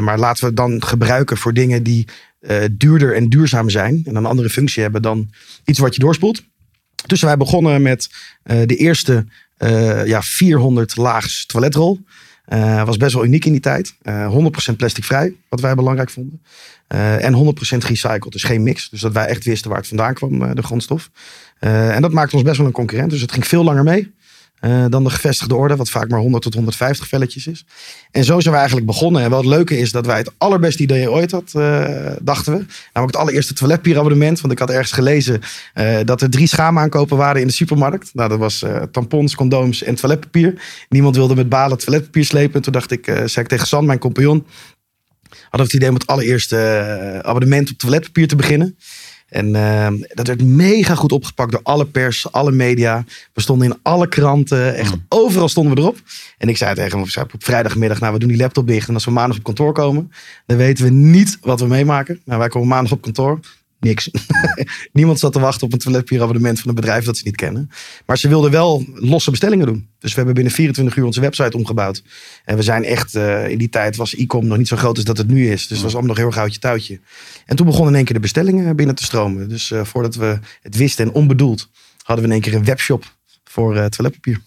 Maar 0.00 0.18
laten 0.18 0.40
we 0.40 0.46
het 0.46 0.56
dan 0.56 0.84
gebruiken 0.84 1.36
voor 1.36 1.52
dingen 1.54 1.82
die 1.82 2.08
duurder 2.70 3.14
en 3.14 3.28
duurzaam 3.28 3.70
zijn. 3.70 4.02
En 4.04 4.16
een 4.16 4.26
andere 4.26 4.48
functie 4.50 4.82
hebben 4.82 5.02
dan 5.02 5.30
iets 5.64 5.78
wat 5.78 5.94
je 5.94 6.00
doorspoelt. 6.00 6.42
Dus 7.06 7.22
wij 7.22 7.36
begonnen 7.36 7.82
met 7.82 8.10
eh, 8.42 8.58
de 8.66 8.76
eerste 8.76 9.26
eh, 9.56 10.06
ja, 10.06 10.22
400 10.22 10.96
laags 10.96 11.46
toiletrol. 11.46 12.00
Eh 12.44 12.84
was 12.84 12.96
best 12.96 13.14
wel 13.14 13.24
uniek 13.24 13.44
in 13.44 13.52
die 13.52 13.60
tijd. 13.60 13.94
Eh 14.02 14.34
100% 14.72 14.76
plasticvrij, 14.76 15.34
wat 15.48 15.60
wij 15.60 15.74
belangrijk 15.74 16.10
vonden. 16.10 16.42
En 16.88 17.34
100% 17.34 17.56
gerecycled, 17.58 18.32
dus 18.32 18.42
geen 18.42 18.62
mix. 18.62 18.88
Dus 18.88 19.00
dat 19.00 19.12
wij 19.12 19.26
echt 19.26 19.44
wisten 19.44 19.68
waar 19.68 19.78
het 19.78 19.88
vandaan 19.88 20.14
kwam, 20.14 20.54
de 20.54 20.62
grondstof. 20.62 21.10
En 21.58 22.02
dat 22.02 22.12
maakte 22.12 22.34
ons 22.34 22.44
best 22.44 22.56
wel 22.56 22.66
een 22.66 22.72
concurrent. 22.72 23.10
Dus 23.10 23.20
het 23.20 23.32
ging 23.32 23.46
veel 23.46 23.64
langer 23.64 23.82
mee 23.82 24.12
eh, 24.64 24.84
dan 24.88 25.04
de 25.04 25.10
gevestigde 25.10 25.54
orde, 25.54 25.76
wat 25.76 25.90
vaak 25.90 26.08
maar 26.08 26.20
100 26.20 26.42
tot 26.42 26.54
150 26.54 27.08
velletjes 27.08 27.46
is. 27.46 27.64
En 28.10 28.24
zo 28.24 28.40
zijn 28.40 28.52
we 28.52 28.58
eigenlijk 28.58 28.86
begonnen. 28.86 29.22
En 29.22 29.30
wat 29.30 29.38
het 29.38 29.48
leuke 29.48 29.78
is 29.78 29.90
dat 29.90 30.06
wij 30.06 30.16
het 30.16 30.30
allerbeste 30.38 30.82
idee 30.82 31.10
ooit 31.10 31.30
had, 31.30 31.52
eh, 31.54 32.12
dachten 32.22 32.52
we. 32.52 32.58
Namelijk 32.58 33.16
het 33.16 33.16
allereerste 33.16 33.54
toiletpapierabonnement. 33.54 34.40
Want 34.40 34.52
ik 34.52 34.58
had 34.58 34.70
ergens 34.70 34.92
gelezen 34.92 35.40
eh, 35.74 35.96
dat 36.04 36.22
er 36.22 36.30
drie 36.30 36.46
schaamaankopen 36.46 37.16
waren 37.16 37.40
in 37.40 37.46
de 37.46 37.52
supermarkt. 37.52 38.10
Nou, 38.12 38.28
dat 38.28 38.38
was 38.38 38.64
tampons, 38.90 39.34
condooms 39.34 39.82
en 39.82 39.94
toiletpapier. 39.94 40.62
Niemand 40.88 41.16
wilde 41.16 41.34
met 41.34 41.48
balen 41.48 41.78
toiletpapier 41.78 42.24
slepen. 42.24 42.54
En 42.54 42.62
toen 42.62 42.72
dacht 42.72 42.90
ik, 42.90 43.04
zei 43.04 43.40
ik 43.40 43.48
tegen 43.48 43.66
San, 43.66 43.86
mijn 43.86 43.98
compagnon. 43.98 44.46
hadden 45.28 45.50
we 45.50 45.62
het 45.62 45.72
idee 45.72 45.88
om 45.88 45.94
het 45.94 46.06
allereerste 46.06 47.20
abonnement 47.24 47.70
op 47.70 47.78
toiletpapier 47.78 48.28
te 48.28 48.36
beginnen. 48.36 48.76
En 49.28 49.48
uh, 49.48 49.88
dat 50.08 50.26
werd 50.26 50.42
mega 50.44 50.94
goed 50.94 51.12
opgepakt 51.12 51.52
door 51.52 51.60
alle 51.62 51.86
pers, 51.86 52.32
alle 52.32 52.52
media. 52.52 53.04
We 53.32 53.40
stonden 53.40 53.70
in 53.70 53.78
alle 53.82 54.08
kranten, 54.08 54.74
echt 54.74 54.94
Mm. 54.94 55.04
overal 55.08 55.48
stonden 55.48 55.74
we 55.74 55.80
erop. 55.80 55.98
En 56.38 56.48
ik 56.48 56.56
zei 56.56 56.74
tegen 56.74 56.98
hem 56.98 57.08
op 57.16 57.32
op 57.34 57.44
vrijdagmiddag, 57.44 58.00
nou 58.00 58.12
we 58.12 58.18
doen 58.18 58.28
die 58.28 58.38
laptop 58.38 58.66
dicht. 58.66 58.88
En 58.88 58.94
als 58.94 59.04
we 59.04 59.10
maandag 59.10 59.36
op 59.36 59.44
kantoor 59.44 59.72
komen, 59.72 60.12
dan 60.46 60.56
weten 60.56 60.84
we 60.84 60.90
niet 60.90 61.38
wat 61.40 61.60
we 61.60 61.66
meemaken. 61.66 62.20
Nou 62.24 62.38
wij 62.38 62.48
komen 62.48 62.68
maandag 62.68 62.92
op 62.92 63.02
kantoor, 63.02 63.40
niks. 63.84 64.10
Niemand 64.92 65.18
zat 65.18 65.32
te 65.32 65.40
wachten 65.40 65.66
op 65.66 65.72
een 65.72 65.78
toiletpapierabonnement 65.78 66.60
van 66.60 66.68
een 66.68 66.74
bedrijf 66.74 67.04
dat 67.04 67.16
ze 67.16 67.24
niet 67.24 67.36
kennen. 67.36 67.70
Maar 68.06 68.18
ze 68.18 68.28
wilden 68.28 68.50
wel 68.50 68.84
losse 68.94 69.30
bestellingen 69.30 69.66
doen. 69.66 69.88
Dus 69.98 70.10
we 70.10 70.16
hebben 70.16 70.34
binnen 70.34 70.52
24 70.52 70.96
uur 70.96 71.04
onze 71.04 71.20
website 71.20 71.56
omgebouwd. 71.56 72.02
En 72.44 72.56
we 72.56 72.62
zijn 72.62 72.84
echt, 72.84 73.14
eh, 73.14 73.48
in 73.48 73.58
die 73.58 73.68
tijd 73.68 73.96
was 73.96 74.14
e-com 74.14 74.46
nog 74.46 74.58
niet 74.58 74.68
zo 74.68 74.76
groot 74.76 74.96
als 74.96 75.04
dat 75.04 75.18
het 75.18 75.28
nu 75.28 75.50
is. 75.50 75.66
Dus 75.66 75.76
het 75.76 75.82
was 75.82 75.92
allemaal 75.92 76.08
nog 76.08 76.16
heel 76.16 76.26
erg 76.26 76.36
houtje 76.36 76.60
touwtje. 76.60 77.00
En 77.46 77.56
toen 77.56 77.66
begonnen 77.66 77.90
in 77.90 77.96
één 77.96 78.04
keer 78.04 78.14
de 78.14 78.20
bestellingen 78.20 78.76
binnen 78.76 78.94
te 78.94 79.04
stromen. 79.04 79.48
Dus 79.48 79.70
eh, 79.70 79.84
voordat 79.84 80.14
we 80.14 80.38
het 80.62 80.76
wisten 80.76 81.06
en 81.06 81.12
onbedoeld, 81.12 81.70
hadden 82.02 82.24
we 82.24 82.30
in 82.30 82.36
één 82.36 82.50
keer 82.50 82.54
een 82.60 82.64
webshop 82.64 83.14
voor 83.44 83.76
eh, 83.76 83.84
toiletpapier. 83.84 84.40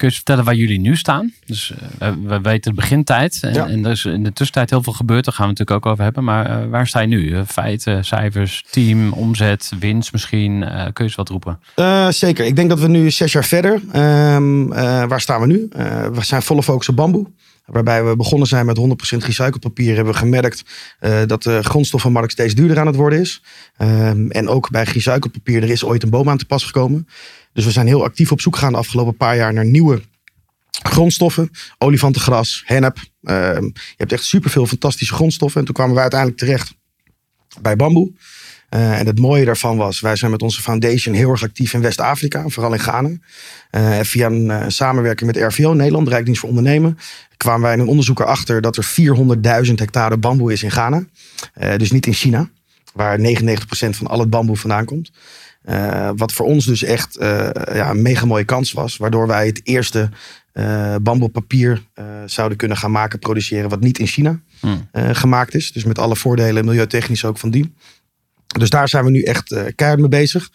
Kun 0.00 0.08
je 0.08 0.14
eens 0.14 0.24
vertellen 0.24 0.44
waar 0.50 0.60
jullie 0.60 0.80
nu 0.80 0.96
staan? 0.96 1.32
Dus 1.46 1.72
eh, 1.98 2.12
we 2.24 2.40
weten 2.40 2.70
de 2.70 2.80
begintijd. 2.80 3.38
En, 3.42 3.52
Ja. 3.54 3.66
en 3.68 3.84
er 3.84 3.90
is 3.90 4.04
in 4.04 4.22
de 4.22 4.32
tussentijd 4.32 4.70
heel 4.70 4.82
veel 4.82 4.92
gebeurd. 4.92 5.24
Daar 5.24 5.34
gaan 5.34 5.44
we 5.44 5.50
het 5.50 5.58
natuurlijk 5.58 5.86
ook 5.86 5.92
over 5.92 6.04
hebben. 6.04 6.24
Maar 6.24 6.46
eh, 6.62 6.68
waar 6.68 6.86
sta 6.86 7.00
je 7.00 7.06
nu? 7.06 7.34
Eh, 7.34 7.40
feiten, 7.46 8.04
cijfers, 8.04 8.64
team, 8.70 9.12
omzet, 9.12 9.72
winst 9.80 10.12
misschien. 10.12 10.62
Eh, 10.64 10.70
kun 10.82 10.92
je 10.94 11.02
eens 11.02 11.14
wat 11.14 11.28
roepen? 11.28 11.58
Eh, 11.74 12.08
zeker. 12.08 12.44
Ik 12.44 12.56
denk 12.56 12.68
dat 12.68 12.80
we 12.80 12.88
nu 12.88 13.10
zes 13.10 13.32
jaar 13.32 13.44
verder. 13.44 13.80
eh, 13.92 15.04
waar 15.08 15.20
staan 15.20 15.40
we 15.40 15.46
nu? 15.46 15.66
Eh, 15.72 16.06
we 16.06 16.24
zijn 16.24 16.42
volle 16.42 16.62
focus 16.62 16.88
op 16.88 16.96
bamboe. 16.96 17.26
Waarbij 17.66 18.04
we 18.04 18.16
begonnen 18.16 18.48
zijn 18.48 18.66
met 18.66 18.76
100% 18.76 18.82
gerecycled 19.22 19.60
papier. 19.60 19.94
Hebben 19.94 20.12
we 20.12 20.18
gemerkt 20.18 20.62
eh, 20.98 21.18
dat 21.26 21.42
de 21.42 21.62
grondstoffenmarkt 21.62 22.32
steeds 22.32 22.54
duurder 22.54 22.78
aan 22.78 22.86
het 22.86 22.96
worden 22.96 23.20
is. 23.20 23.42
Ehm, 23.76 24.28
en 24.30 24.48
ook 24.48 24.70
bij 24.70 24.86
gerecycled 24.86 25.32
papier, 25.32 25.62
er 25.62 25.70
is 25.70 25.84
ooit 25.84 26.02
een 26.02 26.10
boom 26.10 26.28
aan 26.28 26.38
te 26.38 26.44
pas 26.46 26.64
gekomen. 26.64 27.06
Dus 27.60 27.68
we 27.68 27.74
zijn 27.74 27.86
heel 27.86 28.04
actief 28.04 28.32
op 28.32 28.40
zoek 28.40 28.54
gegaan 28.54 28.72
de 28.72 28.78
afgelopen 28.78 29.16
paar 29.16 29.36
jaar 29.36 29.52
naar 29.52 29.64
nieuwe 29.64 30.02
grondstoffen. 30.70 31.50
Olifantengras, 31.78 32.62
hennep. 32.66 32.98
Ehm, 33.22 33.64
je 33.64 33.94
hebt 33.96 34.12
echt 34.12 34.24
superveel 34.24 34.66
fantastische 34.66 35.14
grondstoffen. 35.14 35.60
En 35.60 35.66
toen 35.66 35.74
kwamen 35.74 35.92
wij 35.92 36.02
uiteindelijk 36.02 36.40
terecht 36.40 36.74
bij 37.60 37.76
bamboe. 37.76 38.12
Eh, 38.68 38.98
en 38.98 39.06
het 39.06 39.18
mooie 39.18 39.44
daarvan 39.44 39.76
was, 39.76 40.00
wij 40.00 40.16
zijn 40.16 40.30
met 40.30 40.42
onze 40.42 40.62
foundation 40.62 41.14
heel 41.14 41.30
erg 41.30 41.42
actief 41.42 41.72
in 41.72 41.80
West-Afrika, 41.80 42.48
vooral 42.48 42.72
in 42.72 42.78
Ghana. 42.78 43.10
Eh, 43.70 43.98
en 43.98 44.06
via 44.06 44.26
een 44.26 44.50
eh, 44.50 44.64
samenwerking 44.68 45.32
met 45.32 45.42
RVO 45.52 45.72
Nederland, 45.72 46.04
de 46.04 46.10
Rijksdienst 46.10 46.40
voor 46.40 46.48
Ondernemen, 46.48 46.98
kwamen 47.36 47.62
wij 47.62 47.72
in 47.72 47.80
een 47.80 47.88
onderzoek 47.88 48.20
erachter 48.20 48.60
dat 48.60 48.76
er 48.76 48.84
400.000 48.84 49.78
hectare 49.78 50.16
bamboe 50.16 50.52
is 50.52 50.62
in 50.62 50.70
Ghana. 50.70 51.04
Dus 51.76 51.90
niet 51.90 52.06
in 52.06 52.12
China, 52.12 52.50
waar 52.92 53.18
99% 53.18 53.96
van 53.96 54.06
al 54.06 54.18
het 54.18 54.30
bamboe 54.30 54.56
vandaan 54.56 54.84
komt. 54.84 55.10
Eh, 55.60 56.10
wat 56.16 56.32
voor 56.32 56.46
ons 56.46 56.64
dus 56.64 56.82
echt 56.82 57.16
eh, 57.16 57.48
ja, 57.72 57.90
een 57.90 58.02
mega 58.02 58.26
mooie 58.26 58.44
kans 58.44 58.72
was, 58.72 58.96
waardoor 58.96 59.26
wij 59.26 59.46
het 59.46 59.60
eerste 59.64 60.08
eh 60.52 60.94
bamboepapier 61.02 61.82
zouden 62.26 62.58
kunnen 62.58 62.76
gaan 62.76 62.90
maken, 62.90 63.18
produceren, 63.18 63.70
wat 63.70 63.80
niet 63.80 63.98
in 63.98 64.06
China 64.06 64.40
Hmm. 64.60 64.88
gemaakt 64.92 65.54
is. 65.54 65.72
Dus 65.72 65.84
met 65.84 65.98
alle 65.98 66.16
voordelen, 66.16 66.64
milieutechnisch 66.64 67.24
ook 67.24 67.38
van 67.38 67.50
die. 67.50 67.74
Dus 68.46 68.70
daar 68.70 68.88
zijn 68.88 69.04
we 69.04 69.10
nu 69.10 69.22
echt 69.22 69.54
keihard 69.74 70.00
mee 70.00 70.08
bezig. 70.08 70.50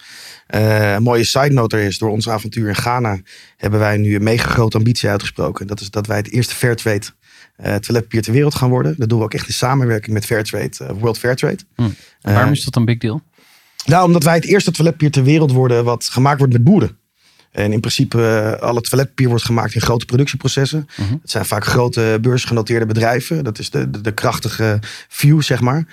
Een 0.46 1.02
mooie 1.02 1.24
side 1.24 1.52
note 1.52 1.76
er 1.76 1.82
is, 1.82 1.98
door 1.98 2.10
ons 2.10 2.28
avontuur 2.28 2.68
in 2.68 2.74
Ghana 2.74 3.20
hebben 3.56 3.80
wij 3.80 3.96
nu 3.96 4.14
een 4.14 4.22
mega 4.22 4.48
grote 4.48 4.76
ambitie 4.76 5.08
uitgesproken. 5.08 5.66
Dat 5.66 5.80
is 5.80 5.90
dat 5.90 6.06
wij 6.06 6.16
het 6.16 6.30
eerste 6.30 6.54
Fairtrade 6.54 7.06
toiletpapier 7.56 8.22
ter 8.22 8.32
wereld 8.32 8.54
gaan 8.54 8.70
worden. 8.70 8.94
Dat 8.98 9.08
doen 9.08 9.18
we 9.18 9.24
ook 9.24 9.34
echt 9.34 9.46
in 9.46 9.54
samenwerking 9.54 10.14
met 10.14 10.24
Fairtrade, 10.26 10.94
World 10.98 11.18
Fairtrade. 11.18 11.58
Hmm. 11.74 11.94
Waarom 12.20 12.52
is 12.52 12.64
dat 12.64 12.76
een 12.76 12.84
big 12.84 12.98
deal? 12.98 13.22
Nou, 13.86 14.06
omdat 14.06 14.22
wij 14.22 14.34
het 14.34 14.44
eerste 14.44 14.70
toiletpapier 14.70 15.10
ter 15.10 15.24
wereld 15.24 15.52
worden 15.52 15.84
wat 15.84 16.04
gemaakt 16.04 16.38
wordt 16.38 16.52
met 16.52 16.64
boeren. 16.64 16.98
En 17.56 17.72
in 17.72 17.80
principe, 17.80 18.18
uh, 18.18 18.62
alle 18.62 18.80
toiletpapier 18.80 19.28
wordt 19.28 19.44
gemaakt 19.44 19.74
in 19.74 19.80
grote 19.80 20.04
productieprocessen. 20.04 20.88
Mhm. 20.96 21.12
Het 21.12 21.30
zijn 21.30 21.44
vaak 21.44 21.64
grote 21.64 22.18
beursgenoteerde 22.20 22.86
bedrijven. 22.86 23.44
Dat 23.44 23.58
is 23.58 23.70
de, 23.70 23.90
de, 23.90 24.00
de 24.00 24.12
krachtige 24.12 24.78
view, 25.08 25.42
zeg 25.42 25.60
maar. 25.60 25.86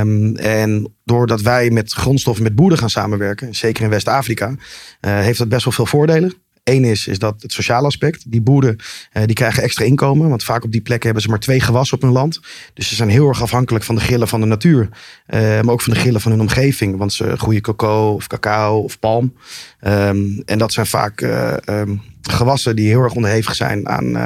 Um, 0.00 0.36
en 0.36 0.94
doordat 1.04 1.40
wij 1.40 1.70
met 1.70 1.92
grondstoffen 1.92 2.44
met 2.44 2.54
boeren 2.54 2.78
gaan 2.78 2.90
samenwerken, 2.90 3.54
zeker 3.54 3.84
in 3.84 3.90
West-Afrika, 3.90 4.48
uh, 4.48 4.56
heeft 5.00 5.38
dat 5.38 5.48
best 5.48 5.64
wel 5.64 5.72
veel 5.72 5.86
voordelen. 5.86 6.34
Eén 6.68 6.84
is, 6.84 7.06
is 7.06 7.18
dat 7.18 7.42
het 7.42 7.52
sociale 7.52 7.86
aspect. 7.86 8.30
Die 8.30 8.40
boeren 8.40 8.76
uh, 9.12 9.22
die 9.24 9.34
krijgen 9.34 9.62
extra 9.62 9.84
inkomen. 9.84 10.28
Want 10.28 10.44
vaak 10.44 10.64
op 10.64 10.72
die 10.72 10.80
plekken 10.80 11.04
hebben 11.04 11.22
ze 11.22 11.28
maar 11.28 11.40
twee 11.40 11.60
gewassen 11.60 11.96
op 11.96 12.02
hun 12.02 12.12
land. 12.12 12.40
Dus 12.74 12.88
ze 12.88 12.94
zijn 12.94 13.08
heel 13.08 13.28
erg 13.28 13.42
afhankelijk 13.42 13.84
van 13.84 13.94
de 13.94 14.00
grillen 14.00 14.28
van 14.28 14.40
de 14.40 14.46
natuur. 14.46 14.88
Uh, 15.28 15.40
maar 15.40 15.72
ook 15.72 15.82
van 15.82 15.92
de 15.92 15.98
grillen 15.98 16.20
van 16.20 16.30
hun 16.30 16.40
omgeving. 16.40 16.96
Want 16.96 17.12
ze 17.12 17.36
groeien 17.36 17.62
coco 17.62 18.12
of 18.12 18.26
cacao 18.26 18.78
of 18.78 18.98
palm. 18.98 19.34
Um, 19.80 20.42
en 20.44 20.58
dat 20.58 20.72
zijn 20.72 20.86
vaak 20.86 21.20
uh, 21.20 21.52
um, 21.66 22.02
gewassen 22.22 22.76
die 22.76 22.88
heel 22.88 23.02
erg 23.02 23.14
onderhevig 23.14 23.54
zijn 23.54 23.88
aan, 23.88 24.16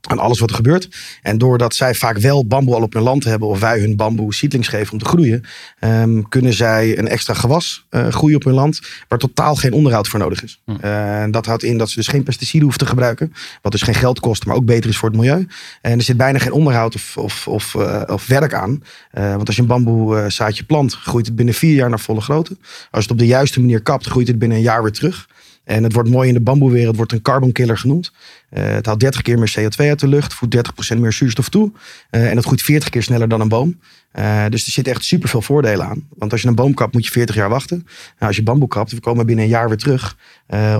aan 0.00 0.18
alles 0.18 0.38
wat 0.38 0.50
er 0.50 0.56
gebeurt. 0.56 0.88
En 1.22 1.38
doordat 1.38 1.74
zij 1.74 1.94
vaak 1.94 2.18
wel 2.18 2.46
bamboe 2.46 2.74
al 2.74 2.82
op 2.82 2.92
hun 2.92 3.02
land 3.02 3.24
hebben, 3.24 3.48
of 3.48 3.60
wij 3.60 3.80
hun 3.80 3.96
bamboe 3.96 4.34
seedlings 4.34 4.68
geven 4.68 4.92
om 4.92 4.98
te 4.98 5.04
groeien, 5.04 5.44
um, 5.80 6.28
kunnen 6.28 6.52
zij 6.52 6.98
een 6.98 7.08
extra 7.08 7.34
gewas 7.34 7.86
uh, 7.90 8.08
groeien 8.08 8.36
op 8.36 8.44
hun 8.44 8.54
land, 8.54 8.80
waar 9.08 9.18
totaal 9.18 9.54
geen 9.54 9.72
onderhoud 9.72 10.08
voor 10.08 10.18
nodig 10.18 10.42
is. 10.42 10.60
Hm. 10.64 10.70
Uh, 10.84 11.24
dat 11.30 11.46
houdt 11.46 11.62
in 11.62 11.78
dat 11.78 11.88
ze 11.90 11.96
dus 11.96 12.06
geen 12.06 12.22
pesticiden 12.22 12.62
hoeven 12.62 12.80
te 12.80 12.86
gebruiken, 12.86 13.32
wat 13.62 13.72
dus 13.72 13.82
geen 13.82 13.94
geld 13.94 14.20
kost, 14.20 14.46
maar 14.46 14.56
ook 14.56 14.64
beter 14.64 14.90
is 14.90 14.96
voor 14.96 15.08
het 15.08 15.18
milieu. 15.18 15.46
En 15.80 15.98
er 15.98 16.02
zit 16.02 16.16
bijna 16.16 16.38
geen 16.38 16.52
onderhoud 16.52 16.94
of, 16.94 17.16
of, 17.16 17.48
of, 17.48 17.74
uh, 17.74 18.02
of 18.06 18.26
werk 18.26 18.54
aan. 18.54 18.82
Uh, 19.18 19.34
want 19.34 19.46
als 19.46 19.56
je 19.56 19.62
een 19.62 19.68
bamboe 19.68 20.24
zaadje 20.30 20.64
plant, 20.64 20.94
groeit 20.94 21.26
het 21.26 21.36
binnen 21.36 21.54
vier 21.54 21.74
jaar 21.74 21.88
naar 21.88 22.00
volle 22.00 22.20
grootte. 22.20 22.56
Als 22.60 22.86
je 22.90 22.98
het 23.00 23.10
op 23.10 23.18
de 23.18 23.26
juiste 23.26 23.60
manier 23.60 23.82
kapt, 23.82 24.06
groeit 24.06 24.28
het 24.28 24.38
binnen 24.38 24.56
een 24.56 24.62
jaar 24.62 24.82
weer 24.82 24.92
terug. 24.92 25.26
En 25.68 25.82
het 25.82 25.92
wordt 25.92 26.08
mooi 26.08 26.28
in 26.28 26.34
de 26.34 26.40
bamboewereld, 26.40 26.96
wordt 26.96 27.12
een 27.12 27.22
carbon 27.22 27.52
killer 27.52 27.78
genoemd. 27.78 28.12
Uh, 28.50 28.64
het 28.64 28.86
haalt 28.86 29.00
30 29.00 29.22
keer 29.22 29.38
meer 29.38 29.54
CO2 29.58 29.76
uit 29.76 30.00
de 30.00 30.08
lucht, 30.08 30.34
voegt 30.34 30.56
30% 30.94 30.98
meer 30.98 31.12
zuurstof 31.12 31.48
toe. 31.48 31.72
Uh, 32.10 32.30
en 32.30 32.36
het 32.36 32.44
groeit 32.44 32.62
40 32.62 32.88
keer 32.88 33.02
sneller 33.02 33.28
dan 33.28 33.40
een 33.40 33.48
boom. 33.48 33.78
Uh, 34.18 34.44
dus 34.48 34.66
er 34.66 34.72
zitten 34.72 34.92
echt 34.92 35.04
super 35.04 35.28
veel 35.28 35.42
voordelen 35.42 35.86
aan. 35.86 36.08
Want 36.16 36.32
als 36.32 36.42
je 36.42 36.48
een 36.48 36.54
boom 36.54 36.74
kapt, 36.74 36.92
moet 36.92 37.04
je 37.04 37.10
40 37.10 37.34
jaar 37.34 37.48
wachten. 37.48 37.76
Nou, 37.86 38.26
als 38.26 38.36
je 38.36 38.42
bamboe 38.42 38.68
kapt, 38.68 38.92
we 38.92 39.00
komen 39.00 39.26
binnen 39.26 39.44
een 39.44 39.50
jaar 39.50 39.68
weer 39.68 39.76
terug 39.76 40.16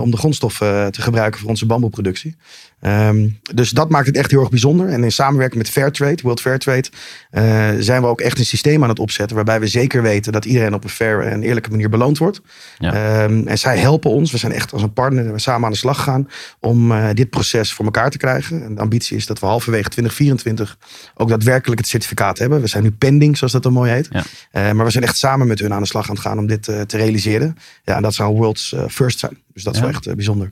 om 0.01 0.11
de 0.11 0.17
grondstoffen 0.17 0.91
te 0.91 1.01
gebruiken 1.01 1.39
voor 1.39 1.49
onze 1.49 1.65
bamboeproductie. 1.65 2.35
Um, 2.81 3.39
dus 3.53 3.69
dat 3.69 3.89
maakt 3.89 4.05
het 4.07 4.17
echt 4.17 4.31
heel 4.31 4.39
erg 4.39 4.49
bijzonder. 4.49 4.87
En 4.89 5.03
in 5.03 5.11
samenwerking 5.11 5.61
met 5.61 5.71
Fairtrade, 5.71 6.21
World 6.21 6.41
Fairtrade, 6.41 6.89
uh, 7.31 7.69
zijn 7.79 8.01
we 8.01 8.07
ook 8.07 8.21
echt 8.21 8.39
een 8.39 8.45
systeem 8.45 8.83
aan 8.83 8.89
het 8.89 8.99
opzetten 8.99 9.35
waarbij 9.35 9.59
we 9.59 9.67
zeker 9.67 10.01
weten 10.01 10.31
dat 10.31 10.45
iedereen 10.45 10.73
op 10.73 10.83
een 10.83 10.89
fair 10.89 11.21
en 11.21 11.43
eerlijke 11.43 11.69
manier 11.69 11.89
beloond 11.89 12.17
wordt. 12.17 12.41
Ja. 12.77 13.23
Um, 13.23 13.47
en 13.47 13.57
zij 13.57 13.77
helpen 13.77 14.09
ons. 14.11 14.31
We 14.31 14.37
zijn 14.37 14.51
echt 14.51 14.73
als 14.73 14.81
een 14.81 14.93
partner 14.93 15.39
samen 15.39 15.65
aan 15.65 15.71
de 15.71 15.77
slag 15.77 15.97
gegaan 15.97 16.27
om 16.59 16.91
uh, 16.91 17.07
dit 17.13 17.29
proces 17.29 17.73
voor 17.73 17.85
elkaar 17.85 18.09
te 18.09 18.17
krijgen. 18.17 18.63
En 18.63 18.75
de 18.75 18.81
ambitie 18.81 19.17
is 19.17 19.25
dat 19.25 19.39
we 19.39 19.45
halverwege 19.45 19.89
2024 19.89 20.77
ook 21.15 21.29
daadwerkelijk 21.29 21.79
het 21.79 21.89
certificaat 21.89 22.37
hebben. 22.37 22.61
We 22.61 22.67
zijn 22.67 22.83
nu 22.83 22.91
pending, 22.91 23.37
zoals 23.37 23.53
dat 23.53 23.63
dan 23.63 23.73
mooi 23.73 23.91
heet. 23.91 24.07
Ja. 24.11 24.19
Uh, 24.19 24.71
maar 24.71 24.85
we 24.85 24.91
zijn 24.91 25.03
echt 25.03 25.17
samen 25.17 25.47
met 25.47 25.59
hun 25.59 25.73
aan 25.73 25.81
de 25.81 25.87
slag 25.87 26.09
aan 26.09 26.15
het 26.15 26.23
gaan 26.23 26.37
om 26.37 26.47
dit 26.47 26.63
te 26.63 26.85
realiseren. 26.97 27.57
Ja, 27.83 27.95
en 27.95 28.01
dat 28.01 28.13
zou 28.13 28.35
world's 28.35 28.75
first 28.87 29.19
zijn. 29.19 29.37
Dus 29.53 29.63
dat 29.63 29.73
is 29.73 29.79
Ja. 29.79 29.85
wel 29.85 29.95
echt 29.95 30.15
bijzonder. 30.15 30.51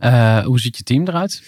Uh, 0.00 0.44
hoe 0.44 0.60
ziet 0.60 0.76
je 0.76 0.82
team 0.82 1.08
eruit? 1.08 1.42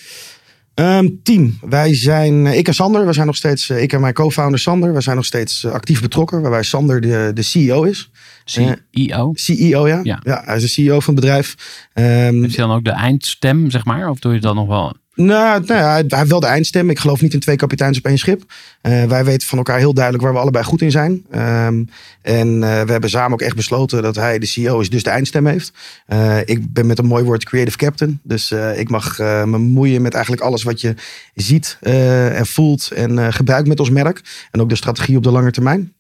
Ehm, 0.79 1.09
team. 1.23 1.59
Wij 1.61 1.95
zijn, 1.95 2.47
eh, 2.47 2.59
ik 2.59 2.69
en 2.69 2.75
Sander, 2.75 3.07
we 3.07 3.13
zijn 3.13 3.27
nog 3.27 3.37
steeds, 3.37 3.71
eh, 3.71 3.83
ik 3.83 3.93
en 3.93 4.01
mijn 4.01 4.15
co-founder 4.15 4.59
Sander, 4.59 4.95
we 4.95 5.01
zijn 5.01 5.17
nog 5.17 5.25
steeds 5.25 5.65
eh, 5.65 5.73
actief 5.73 6.01
betrokken. 6.01 6.41
Waarbij 6.41 6.63
Sander 6.63 7.01
de, 7.01 7.31
de 7.35 7.43
CEO 7.43 7.83
is. 7.83 8.11
CEO. 8.45 9.33
CEO, 9.35 9.89
ja. 9.89 10.01
Ja. 10.03 10.21
ja. 10.23 10.43
hij 10.45 10.57
is 10.57 10.63
de 10.63 10.69
CEO 10.69 11.01
van 11.01 11.15
het 11.15 11.23
bedrijf. 11.23 11.55
Ehm, 11.93 12.41
Heeft 12.41 12.57
hij 12.57 12.67
dan 12.67 12.77
ook 12.77 12.85
de 12.85 12.91
eindstem, 12.91 13.71
zeg 13.71 13.85
maar? 13.85 14.11
Of 14.11 14.19
doe 14.19 14.35
je 14.35 14.41
dat 14.41 14.55
nog 14.55 14.67
wel? 14.67 14.97
Nou, 15.21 15.65
nou 15.67 15.81
hij 15.81 16.05
heeft 16.09 16.31
wel 16.31 16.41
de 16.41 16.47
eindstem. 16.47 16.91
Ik 16.91 16.99
geloof 16.99 17.21
niet 17.21 17.33
in 17.33 17.41
twee 17.41 17.57
kapiteins 17.57 17.99
op 17.99 18.05
één 18.05 18.19
schip. 18.19 18.43
Eh, 18.81 19.05
wij 19.05 19.25
weten 19.25 19.49
van 19.49 19.59
elkaar 19.59 19.79
heel 19.79 19.95
duidelijk 19.95 20.25
waar 20.25 20.33
we 20.33 20.39
allebei 20.39 20.65
goed 20.65 20.83
in 20.83 20.91
zijn. 20.91 21.25
Ehm, 21.31 21.85
en 22.23 22.63
eh, 22.63 22.83
we 22.83 22.93
hebben 22.93 23.11
samen 23.11 23.33
ook 23.33 23.41
echt 23.41 23.57
besloten 23.57 24.03
dat 24.03 24.17
hij 24.17 24.39
de 24.39 24.47
CEO 24.47 24.81
is, 24.81 24.91
dus 24.91 25.03
de 25.03 25.11
eindstem 25.11 25.47
heeft. 25.47 25.73
Eh, 26.07 26.39
ik 26.45 26.73
ben 26.73 26.87
met 26.87 26.99
een 26.99 27.07
mooi 27.07 27.25
woord 27.25 27.45
creative 27.45 27.77
captain. 27.77 28.21
Dus 28.23 28.51
ik 28.77 28.89
mag 28.89 29.19
me 29.19 29.59
moeien 29.59 30.03
met 30.03 30.15
eigenlijk 30.15 30.43
alles 30.43 30.63
wat 30.63 30.81
je 30.81 30.95
ziet 31.35 31.79
en 31.81 32.47
voelt 32.47 32.91
en 32.91 33.33
gebruikt 33.33 33.69
met 33.69 33.81
ons 33.81 33.91
merk. 33.91 34.21
En 34.51 34.61
ook 34.61 34.69
de 34.69 34.77
strategie 34.77 35.17
op 35.17 35.23
de 35.23 35.31
lange 35.31 35.51
termijn. 35.51 35.93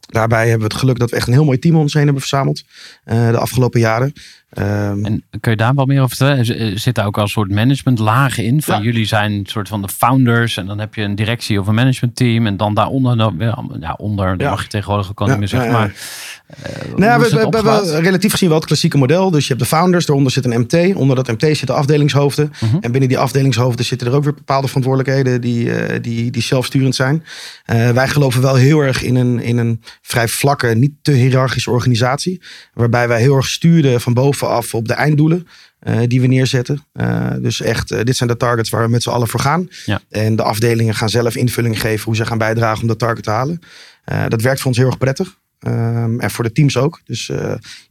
Daarbij 0.00 0.48
hebben 0.48 0.68
we 0.68 0.72
het 0.72 0.82
geluk 0.82 0.98
dat 0.98 1.10
we 1.10 1.16
echt 1.16 1.26
een 1.26 1.32
heel 1.32 1.44
mooi 1.44 1.58
team 1.58 1.74
om 1.74 1.80
ons 1.80 1.94
heen 1.94 2.04
hebben 2.04 2.20
verzameld 2.20 2.64
de 3.04 3.38
afgelopen 3.38 3.80
jaren. 3.80 4.12
Ehm, 4.50 5.04
En 5.04 5.24
kun 5.40 5.50
je 5.50 5.56
daar 5.56 5.74
wat 5.74 5.86
meer 5.86 6.02
over 6.02 6.16
vertellen? 6.16 6.78
Zit 6.78 6.94
daar 6.94 7.06
ook 7.06 7.16
al 7.16 7.22
een 7.22 7.28
soort 7.28 7.50
managementlagen 7.50 8.44
in? 8.44 8.62
Van 8.62 8.76
Ja. 8.76 8.82
jullie 8.82 9.04
zijn 9.06 9.32
een 9.32 9.46
soort 9.46 9.68
van 9.68 9.82
de 9.82 9.88
founders. 9.88 10.56
En 10.56 10.66
dan 10.66 10.78
heb 10.78 10.94
je 10.94 11.02
een 11.02 11.14
directie 11.14 11.60
of 11.60 11.66
een 11.66 11.74
managementteam. 11.74 12.46
En 12.46 12.56
dan 12.56 12.74
daaronder, 12.74 13.32
ja, 13.80 13.94
onder, 13.96 14.36
dat 14.38 14.50
mag 14.50 14.62
je 14.62 14.68
tegenwoordig 14.68 15.10
ook 15.14 15.28
niet 15.28 15.38
meer 15.38 15.48
zeggen. 15.48 15.70
ja. 15.70 15.78
Maar 15.78 15.92
Nou, 16.96 17.24
is 17.24 17.30
we, 17.32 17.38
het 17.38 17.54
we, 17.54 17.62
we 17.62 17.70
hebben 17.70 18.00
relatief 18.00 18.30
gezien 18.30 18.48
wel 18.48 18.58
het 18.58 18.66
klassieke 18.66 18.98
model. 18.98 19.30
Dus 19.30 19.42
je 19.42 19.48
hebt 19.48 19.60
de 19.60 19.76
founders, 19.76 20.06
daaronder 20.06 20.32
zit 20.32 20.44
een 20.44 20.60
MT. 20.60 20.94
Onder 20.94 21.16
dat 21.16 21.26
MT 21.26 21.40
zitten 21.56 21.74
afdelingshoofden. 21.74 22.52
Mhm. 22.60 22.76
En 22.80 22.90
binnen 22.90 23.08
die 23.08 23.18
afdelingshoofden 23.18 23.84
zitten 23.84 24.06
er 24.06 24.14
ook 24.14 24.24
weer 24.24 24.34
bepaalde 24.34 24.66
verantwoordelijkheden 24.66 25.40
die, 25.40 25.72
eh, 25.72 25.98
die, 26.02 26.30
die 26.30 26.42
zelfsturend 26.42 26.94
zijn. 26.94 27.24
Eh, 27.64 27.90
wij 27.90 28.08
geloven 28.08 28.42
wel 28.42 28.54
heel 28.54 28.80
erg 28.80 29.02
in 29.02 29.16
een, 29.16 29.40
in 29.40 29.58
een 29.58 29.82
vrij 30.02 30.28
vlakke, 30.28 30.66
niet 30.66 30.92
te 31.02 31.12
hiërarchische 31.12 31.70
organisatie. 31.70 32.42
Waarbij 32.74 33.08
wij 33.08 33.20
heel 33.20 33.36
erg 33.36 33.48
sturen 33.48 34.00
van 34.00 34.14
bovenaf 34.38 34.74
op 34.74 34.88
de 34.88 34.94
einddoelen. 34.94 35.46
eh, 35.78 36.00
die 36.06 36.20
we 36.20 36.26
neerzetten. 36.26 36.84
Eh, 36.92 37.30
dus 37.40 37.60
echt, 37.60 37.90
eh, 37.90 38.04
dit 38.04 38.16
zijn 38.16 38.28
de 38.28 38.36
targets 38.36 38.70
waar 38.70 38.82
we 38.82 38.88
met 38.88 39.02
z'n 39.02 39.10
allen 39.10 39.28
voor 39.28 39.40
gaan. 39.40 39.68
Ja. 39.86 40.00
En 40.08 40.36
de 40.36 40.42
afdelingen 40.42 40.94
gaan 40.94 41.08
zelf 41.08 41.36
invulling 41.36 41.80
geven 41.80 42.04
hoe 42.04 42.16
ze 42.16 42.26
gaan 42.26 42.38
bijdragen 42.38 42.82
om 42.82 42.88
dat 42.88 42.98
target 42.98 43.24
te 43.24 43.30
halen. 43.30 43.60
Dat 44.28 44.42
werkt 44.42 44.60
voor 44.60 44.68
ons 44.68 44.78
heel 44.78 44.86
erg 44.86 44.98
prettig. 44.98 45.38
Ehm, 45.58 46.20
en 46.20 46.30
voor 46.30 46.44
de 46.44 46.52
teams 46.52 46.76
ook. 46.76 47.00
Dus 47.04 47.30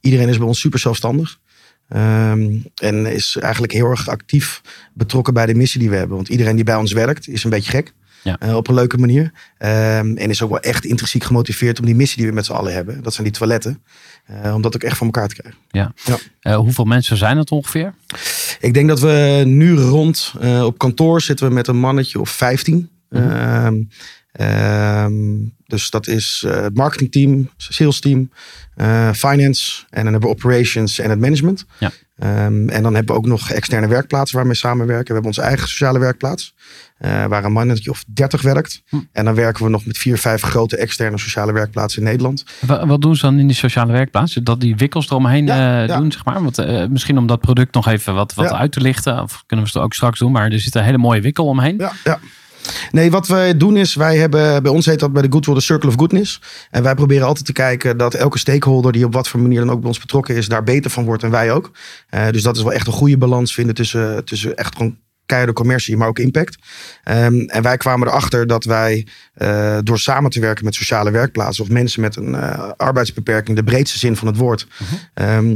iedereen 0.02 0.30
is 0.30 0.38
bij 0.38 0.48
ons 0.48 0.60
super 0.60 0.80
zelfstandig. 0.80 1.40
Ehm, 1.90 2.56
en 2.76 3.06
is 3.06 3.38
eigenlijk 3.40 3.74
heel 3.74 3.90
erg 3.90 4.10
actief 4.10 4.62
betrokken 4.94 5.34
bij 5.34 5.46
de 5.46 5.56
missie 5.56 5.80
die 5.80 5.90
we 5.90 5.96
hebben. 5.96 6.16
Want 6.16 6.30
iedereen 6.30 6.56
die 6.56 6.66
bij 6.66 6.76
ons 6.76 6.92
werkt 6.92 7.28
is 7.28 7.44
een 7.44 7.50
beetje 7.50 7.72
gek. 7.72 7.94
Ja. 8.28 8.38
Eh, 8.40 8.56
op 8.56 8.68
een 8.68 8.74
leuke 8.74 8.98
manier. 8.98 9.32
Ehm, 9.58 10.18
en 10.18 10.30
is 10.30 10.42
ook 10.42 10.50
wel 10.50 10.60
echt 10.60 10.86
intrinsiek 10.86 11.24
gemotiveerd 11.24 11.80
om 11.80 11.86
die 11.86 11.96
missie 11.96 12.18
die 12.18 12.28
we 12.28 12.34
met 12.34 12.46
z'n 12.46 12.52
allen 12.52 12.74
hebben. 12.74 13.04
Dat 13.04 13.14
zijn 13.14 13.28
die 13.28 13.36
toiletten. 13.36 13.84
eh, 14.26 14.54
om 14.56 14.62
dat 14.62 14.76
ook 14.76 14.84
echt 14.84 14.98
voor 14.98 15.06
elkaar 15.06 15.28
te 15.28 15.36
krijgen. 15.36 15.60
Eh, 16.40 16.56
hoeveel 16.56 16.86
mensen 16.86 17.18
zijn 17.18 17.38
het 17.38 17.52
ongeveer? 17.52 17.94
Ik 18.60 18.74
denk 18.74 18.88
dat 18.88 19.00
we 19.00 19.44
nu 19.46 19.76
rond 19.76 20.34
op 20.64 20.78
kantoor 20.78 21.22
zitten 21.22 21.48
we 21.48 21.54
met 21.54 21.68
een 21.68 21.80
mannetje 21.80 22.20
of 22.20 22.30
15. 22.30 22.90
Mhm. 23.10 23.30
Ehm, 23.30 23.76
ehm, 24.32 25.14
dus 25.66 25.90
dat 25.90 26.08
is 26.08 26.44
het 26.48 26.76
marketingteam, 26.76 27.50
sales 27.58 28.00
team, 28.00 28.32
finance 29.14 29.84
en 29.90 30.04
dan 30.04 30.12
hebben 30.12 30.30
we 30.30 30.36
operations 30.36 31.00
en 31.00 31.10
het 31.10 31.20
management. 31.20 31.66
Ja. 31.80 31.92
Ehm, 32.18 32.70
en 32.70 32.84
dan 32.84 32.94
hebben 32.96 33.16
we 33.16 33.22
ook 33.22 33.28
nog 33.28 33.50
externe 33.52 33.88
werkplaatsen 33.88 34.36
waar 34.36 34.44
we 34.46 34.50
mee 34.52 34.60
samenwerken. 34.60 35.06
We 35.08 35.14
hebben 35.14 35.32
onze 35.32 35.42
eigen 35.42 35.68
sociale 35.68 36.00
werkplaats. 36.00 36.56
eh, 36.98 37.26
waar 37.26 37.44
een 37.46 37.52
mannetje 37.52 37.90
of 37.90 38.04
30 38.08 38.42
werkt. 38.42 38.82
Hm. 38.90 38.96
En 39.12 39.26
dan 39.26 39.36
werken 39.36 39.64
we 39.64 39.70
nog 39.70 39.86
met 39.86 39.98
vier, 39.98 40.18
vijf 40.18 40.42
grote 40.42 40.78
externe 40.78 41.18
sociale 41.18 41.52
werkplaatsen 41.54 42.02
in 42.02 42.08
Nederland. 42.08 42.44
Wa- 42.66 42.86
Wat 42.86 43.02
doen 43.02 43.16
ze 43.16 43.22
dan 43.22 43.40
in 43.40 43.48
die 43.48 43.56
sociale 43.56 43.92
werkplaats? 43.92 44.34
Dat 44.34 44.60
die 44.62 44.76
wikkels 44.76 45.10
eromheen 45.10 45.46
Ja, 45.46 45.82
eh, 45.82 45.88
ja. 45.88 45.98
doen, 45.98 46.12
zeg 46.12 46.26
maar? 46.26 46.44
Want, 46.44 46.58
eh, 46.58 46.86
misschien 46.88 47.18
om 47.18 47.28
dat 47.28 47.40
product 47.40 47.74
nog 47.74 47.88
even 47.88 48.14
wat, 48.14 48.34
wat 48.34 48.50
Ja. 48.50 48.58
uit 48.58 48.72
te 48.72 48.82
lichten. 48.82 49.22
Of 49.22 49.44
kunnen 49.46 49.66
we 49.66 49.72
het 49.74 49.84
ook 49.84 49.94
straks 49.94 50.20
doen. 50.20 50.32
Maar 50.32 50.52
er 50.52 50.60
zit 50.60 50.76
een 50.76 50.84
hele 50.84 50.98
mooie 50.98 51.22
wikkel 51.22 51.46
omheen. 51.46 51.78
Ja, 51.78 51.92
ja. 52.04 52.20
Nee, 52.92 53.12
wat 53.12 53.28
wij 53.28 53.58
doen 53.58 53.78
is, 53.78 53.96
wij 53.96 54.18
hebben, 54.18 54.64
bij 54.64 54.72
ons 54.72 54.86
heet 54.86 55.00
dat 55.00 55.14
bij 55.14 55.22
de 55.22 55.32
Good 55.32 55.46
World 55.46 55.60
de 55.60 55.66
Circle 55.66 55.90
of 55.90 55.96
Goodness. 55.96 56.42
En 56.72 56.84
wij 56.84 56.96
proberen 56.96 57.28
altijd 57.28 57.46
te 57.46 57.54
kijken 57.54 57.98
dat 57.98 58.14
elke 58.14 58.38
stakeholder 58.38 58.92
die 58.92 59.06
op 59.06 59.14
wat 59.14 59.28
voor 59.28 59.40
manier 59.40 59.60
dan 59.60 59.72
ook 59.72 59.80
bij 59.80 59.88
ons 59.88 60.00
betrokken 60.00 60.36
is, 60.36 60.48
daar 60.48 60.64
beter 60.64 60.92
van 60.92 61.06
wordt 61.06 61.24
en 61.24 61.32
wij 61.32 61.52
ook. 61.52 61.72
Eh, 62.10 62.30
dus 62.30 62.42
dat 62.42 62.58
is 62.58 62.64
wel 62.64 62.74
echt 62.74 62.88
een 62.88 62.94
goede 62.94 63.18
balans 63.18 63.54
vinden 63.54 63.76
tussen, 63.76 64.26
tussen 64.26 64.56
echt 64.56 64.76
gewoon 64.76 64.98
keiharde 65.28 65.54
commercie, 65.54 65.98
maar 65.98 66.08
ook 66.08 66.20
impact. 66.20 66.58
Ehm, 67.04 67.40
en 67.40 67.62
wij 67.64 67.78
kwamen 67.78 68.08
erachter 68.08 68.48
dat 68.48 68.64
wij 68.64 69.08
eh, 69.34 69.78
door 69.84 70.00
samen 70.00 70.32
te 70.32 70.40
werken 70.40 70.66
met 70.66 70.76
sociale 70.76 71.12
werkplaatsen 71.12 71.64
of 71.64 71.70
mensen 71.70 72.02
met 72.02 72.16
een 72.16 72.36
eh, 72.36 72.72
arbeidsbeperking, 72.78 73.58
de 73.58 73.64
breedste 73.64 73.98
zin 73.98 74.16
van 74.16 74.28
het 74.28 74.38
woord, 74.38 74.68
ehm, 75.14 75.56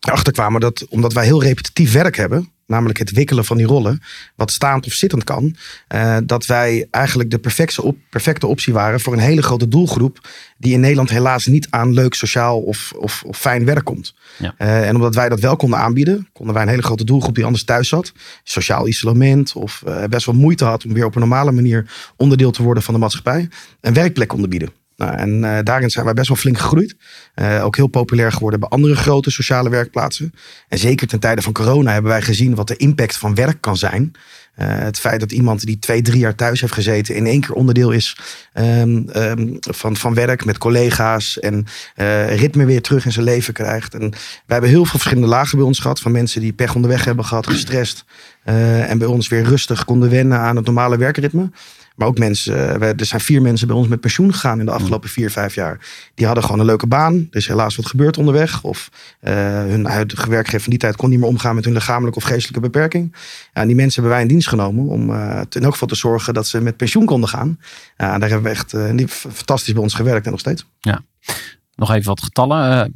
erachter 0.00 0.32
kwamen 0.32 0.60
dat 0.60 0.86
omdat 0.88 1.12
wij 1.12 1.24
heel 1.24 1.42
repetitief 1.42 1.92
werk 1.92 2.16
hebben, 2.16 2.52
namelijk 2.68 2.98
het 2.98 3.10
wikkelen 3.10 3.44
van 3.44 3.56
die 3.56 3.66
rollen, 3.66 4.00
wat 4.34 4.50
staand 4.50 4.86
of 4.86 4.92
zittend 4.92 5.24
kan, 5.24 5.56
eh, 5.88 6.16
dat 6.24 6.46
wij 6.46 6.86
eigenlijk 6.90 7.30
de 7.30 7.38
perfecte, 7.38 7.82
op, 7.82 7.96
perfecte 8.10 8.46
optie 8.46 8.72
waren 8.72 9.00
voor 9.00 9.12
een 9.12 9.18
hele 9.18 9.42
grote 9.42 9.68
doelgroep 9.68 10.28
die 10.58 10.72
in 10.72 10.80
Nederland 10.80 11.10
helaas 11.10 11.46
niet 11.46 11.66
aan 11.70 11.92
leuk 11.92 12.14
sociaal 12.14 12.60
of, 12.60 12.92
of, 12.96 13.22
of 13.26 13.38
fijn 13.38 13.64
werk 13.64 13.84
komt. 13.84 14.14
Ja. 14.38 14.54
Eh, 14.58 14.88
en 14.88 14.94
omdat 14.94 15.14
wij 15.14 15.28
dat 15.28 15.40
wel 15.40 15.56
konden 15.56 15.78
aanbieden, 15.78 16.28
konden 16.32 16.54
wij 16.54 16.62
een 16.62 16.68
hele 16.68 16.82
grote 16.82 17.04
doelgroep 17.04 17.34
die 17.34 17.44
anders 17.44 17.64
thuis 17.64 17.88
zat, 17.88 18.12
sociaal 18.42 18.88
isolement 18.88 19.52
of 19.52 19.82
eh, 19.86 20.04
best 20.04 20.26
wel 20.26 20.34
moeite 20.34 20.64
had 20.64 20.84
om 20.84 20.92
weer 20.92 21.04
op 21.04 21.14
een 21.14 21.20
normale 21.20 21.52
manier 21.52 21.90
onderdeel 22.16 22.50
te 22.50 22.62
worden 22.62 22.82
van 22.82 22.94
de 22.94 23.00
maatschappij, 23.00 23.48
een 23.80 23.94
werkplek 23.94 24.28
konden 24.28 24.50
bieden. 24.50 24.70
Nou, 24.98 25.16
en 25.16 25.44
eh, 25.44 25.58
daarin 25.62 25.90
zijn 25.90 26.04
wij 26.04 26.14
best 26.14 26.28
wel 26.28 26.36
flink 26.36 26.58
gegroeid. 26.58 26.96
Eh, 27.34 27.64
ook 27.64 27.76
heel 27.76 27.86
populair 27.86 28.32
geworden 28.32 28.60
bij 28.60 28.68
andere 28.68 28.96
grote 28.96 29.30
sociale 29.30 29.68
werkplaatsen. 29.68 30.34
En 30.68 30.78
zeker 30.78 31.06
ten 31.06 31.20
tijde 31.20 31.42
van 31.42 31.52
corona 31.52 31.92
hebben 31.92 32.10
wij 32.10 32.22
gezien 32.22 32.54
wat 32.54 32.68
de 32.68 32.76
impact 32.76 33.16
van 33.16 33.34
werk 33.34 33.60
kan 33.60 33.76
zijn. 33.76 34.12
Eh, 34.54 34.66
het 34.68 34.98
feit 34.98 35.20
dat 35.20 35.32
iemand 35.32 35.66
die 35.66 35.78
twee, 35.78 36.02
drie 36.02 36.18
jaar 36.18 36.34
thuis 36.34 36.60
heeft 36.60 36.72
gezeten 36.72 37.14
in 37.14 37.26
één 37.26 37.40
keer 37.40 37.52
onderdeel 37.52 37.90
is 37.90 38.16
ehm, 38.52 39.08
ehm, 39.08 39.46
van, 39.60 39.96
van 39.96 40.14
werk 40.14 40.44
met 40.44 40.58
collega's 40.58 41.38
en 41.38 41.66
ritme 42.28 42.64
weer 42.64 42.82
terug 42.82 43.04
in 43.04 43.12
zijn 43.12 43.24
leven 43.24 43.54
krijgt. 43.54 43.94
En 43.94 44.10
wij 44.10 44.18
hebben 44.46 44.70
heel 44.70 44.84
veel 44.84 44.98
verschillende 44.98 45.28
lagen 45.28 45.58
bij 45.58 45.66
ons 45.66 45.78
gehad 45.78 46.00
van 46.00 46.12
mensen 46.12 46.40
die 46.40 46.52
pech 46.52 46.74
onderweg 46.74 47.04
hebben 47.04 47.24
gehad, 47.24 47.46
gestrest. 47.46 48.04
en 48.44 48.98
bij 48.98 49.08
ons 49.08 49.28
weer 49.28 49.42
rustig 49.42 49.84
konden 49.84 50.10
wennen 50.10 50.38
aan 50.38 50.56
het 50.56 50.64
normale 50.64 50.96
werkritme. 50.96 51.50
Maar 51.98 52.08
ook 52.08 52.18
mensen, 52.18 52.80
eh, 52.80 52.88
er 53.00 53.04
zijn 53.06 53.20
vier 53.20 53.42
mensen 53.42 53.66
bij 53.66 53.76
ons 53.76 53.88
met 53.88 54.00
pensioen 54.00 54.32
gegaan 54.32 54.58
in 54.60 54.66
de 54.66 54.72
afgelopen 54.72 55.08
vier, 55.08 55.30
vijf 55.30 55.54
jaar. 55.54 55.78
Die 56.14 56.26
hadden 56.26 56.44
gewoon 56.44 56.60
een 56.60 56.66
leuke 56.66 56.86
baan. 56.86 57.14
Er 57.14 57.36
is 57.36 57.46
helaas 57.48 57.76
wat 57.76 57.86
gebeurd 57.86 58.18
onderweg. 58.18 58.62
Of 58.62 58.88
eh, 59.20 59.34
hun 59.52 59.84
huidige 59.86 60.30
werkgever 60.30 60.60
van 60.60 60.70
die 60.70 60.78
tijd 60.78 60.96
kon 60.96 61.10
niet 61.10 61.18
meer 61.18 61.28
omgaan 61.28 61.54
met 61.54 61.64
hun 61.64 61.72
lichamelijke 61.74 62.18
of 62.18 62.24
geestelijke 62.24 62.60
beperking. 62.60 63.16
Ja, 63.52 63.60
en 63.60 63.66
die 63.66 63.76
mensen 63.76 63.94
hebben 63.94 64.12
wij 64.12 64.22
in 64.22 64.28
dienst 64.32 64.48
genomen 64.48 64.84
om 64.86 65.06
te- 65.48 65.58
in 65.58 65.64
elk 65.64 65.72
geval 65.72 65.88
te 65.88 65.94
zorgen 65.94 66.34
dat 66.34 66.46
ze 66.46 66.60
met 66.60 66.76
pensioen 66.76 67.04
konden 67.04 67.28
gaan. 67.28 67.58
Ja, 67.96 68.18
daar 68.18 68.28
hebben 68.30 68.42
we 68.52 68.56
echt 68.58 68.96
die- 68.96 69.08
fantastisch 69.08 69.72
bij 69.72 69.82
ons 69.82 69.94
gewerkt 69.94 70.24
en 70.24 70.30
nog 70.30 70.40
steeds. 70.40 70.64
Nog 71.74 71.90
even 71.92 72.06
wat 72.08 72.22
getallen. 72.22 72.92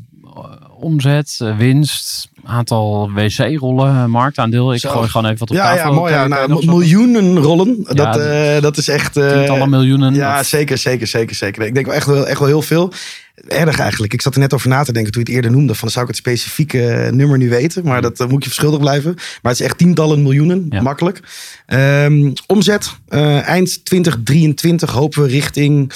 Omzet, 0.78 1.36
winst, 1.56 2.28
aantal 2.44 3.10
wc-rollen, 3.12 4.10
marktaandeel. 4.10 4.74
Ik 4.74 4.80
Zo. 4.80 4.90
gooi 4.90 5.08
gewoon 5.08 5.26
even 5.26 5.38
wat 5.38 5.50
op 5.50 5.56
Ja, 5.56 5.62
tafel. 5.74 5.90
ja, 5.90 5.96
mooi. 5.98 6.12
Ja, 6.12 6.26
nou, 6.26 6.66
miljoenen 6.66 7.38
rollen. 7.38 7.76
Ja, 7.88 7.94
dat, 7.94 8.16
eh, 8.16 8.60
dat 8.60 8.76
is 8.76 8.88
echt. 8.88 9.16
eh, 9.16 9.32
Tientallen 9.32 9.70
miljoenen. 9.70 10.14
Ja, 10.14 10.40
Of- 10.40 10.46
zeker, 10.46 10.78
zeker, 10.78 11.06
zeker, 11.06 11.34
zeker. 11.36 11.62
Ik 11.62 11.74
denk 11.74 11.86
wel 11.86 11.94
echt 11.94 12.06
wel, 12.06 12.26
echt 12.26 12.38
wel 12.38 12.48
heel 12.48 12.62
veel. 12.62 12.92
Erg 13.48 13.78
eigenlijk. 13.78 14.12
Ik 14.12 14.22
zat 14.22 14.34
er 14.34 14.40
net 14.40 14.54
over 14.54 14.68
na 14.68 14.82
te 14.82 14.92
denken 14.92 15.12
toen 15.12 15.22
je 15.22 15.26
het 15.28 15.36
eerder 15.36 15.50
noemde. 15.58 15.74
Van 15.74 15.90
zou 15.90 16.02
ik 16.04 16.10
het 16.10 16.20
specifieke 16.20 17.08
nummer 17.12 17.38
nu 17.38 17.48
weten. 17.48 17.84
Maar 17.84 18.02
dat 18.02 18.20
eh, 18.20 18.26
moet 18.26 18.42
je 18.42 18.48
verschuldigd 18.48 18.82
blijven. 18.82 19.14
Maar 19.14 19.52
het 19.52 19.60
is 19.60 19.66
echt 19.66 19.78
tientallen 19.78 20.22
miljoenen. 20.22 20.66
Ja. 20.70 20.82
Makkelijk. 20.82 21.20
Ehm, 21.66 22.32
omzet. 22.46 22.90
eind 23.44 23.84
2023 23.84 24.90
hopen 24.90 25.22
we 25.22 25.28
richting 25.28 25.92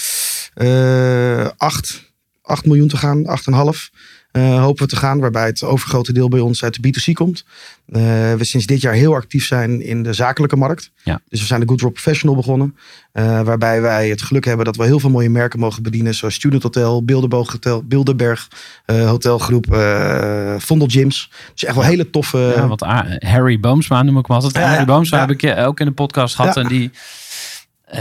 eh 0.54 1.46
8, 1.56 2.12
8 2.42 2.66
miljoen 2.66 2.88
te 2.88 2.96
gaan. 2.96 3.26
8,5 3.26 3.90
eh 4.36 4.60
hopen 4.60 4.84
we 4.84 4.90
te 4.90 4.96
gaan. 4.96 5.20
Waarbij 5.20 5.46
het 5.46 5.62
overgrote 5.62 6.12
deel 6.12 6.28
bij 6.28 6.40
ons 6.40 6.64
uit 6.64 6.82
de 6.82 6.88
B2C 6.88 7.12
komt. 7.12 7.44
Eh, 7.86 8.02
we 8.34 8.44
sinds 8.44 8.66
dit 8.66 8.80
jaar 8.80 8.92
heel 8.92 9.14
actief 9.14 9.46
zijn 9.46 9.82
in 9.82 10.02
de 10.02 10.12
zakelijke 10.12 10.56
markt. 10.56 10.90
Ja. 11.02 11.20
Dus 11.28 11.40
we 11.40 11.46
zijn 11.46 11.60
de 11.60 11.68
Good 11.68 11.80
Rock 11.80 11.92
Professional 11.92 12.36
begonnen. 12.36 12.76
Eh, 13.12 13.40
waarbij 13.40 13.80
wij 13.80 14.08
het 14.08 14.22
geluk 14.22 14.44
hebben 14.44 14.64
dat 14.64 14.76
we 14.76 14.84
heel 14.84 15.00
veel 15.00 15.10
mooie 15.10 15.30
merken 15.30 15.58
mogen 15.58 15.82
bedienen. 15.82 16.14
Zoals 16.14 16.34
Student 16.34 16.62
Hotel, 16.62 17.04
Bilderboog 17.04 17.52
Hotel, 17.52 17.82
Bilderberg 17.82 18.48
Hotelgroep, 18.86 19.66
Vondel 20.58 20.88
Gyms. 20.88 21.30
Dus 21.52 21.64
echt 21.64 21.74
wel 21.74 21.84
hele 21.84 22.10
toffe... 22.10 22.52
Ja, 22.56 22.68
wat 22.68 22.80
Harry 23.18 23.60
Boomsma 23.60 24.02
noem 24.02 24.18
ik. 24.18 24.26
Ja, 24.28 24.40
ja, 24.52 24.60
Harry 24.60 24.84
Boomsma 24.84 25.20
heb 25.20 25.30
ik 25.30 25.58
ook 25.58 25.80
in 25.80 25.86
de 25.86 25.92
podcast 25.92 26.34
gehad. 26.34 26.56
En 26.56 26.68
die, 26.68 26.90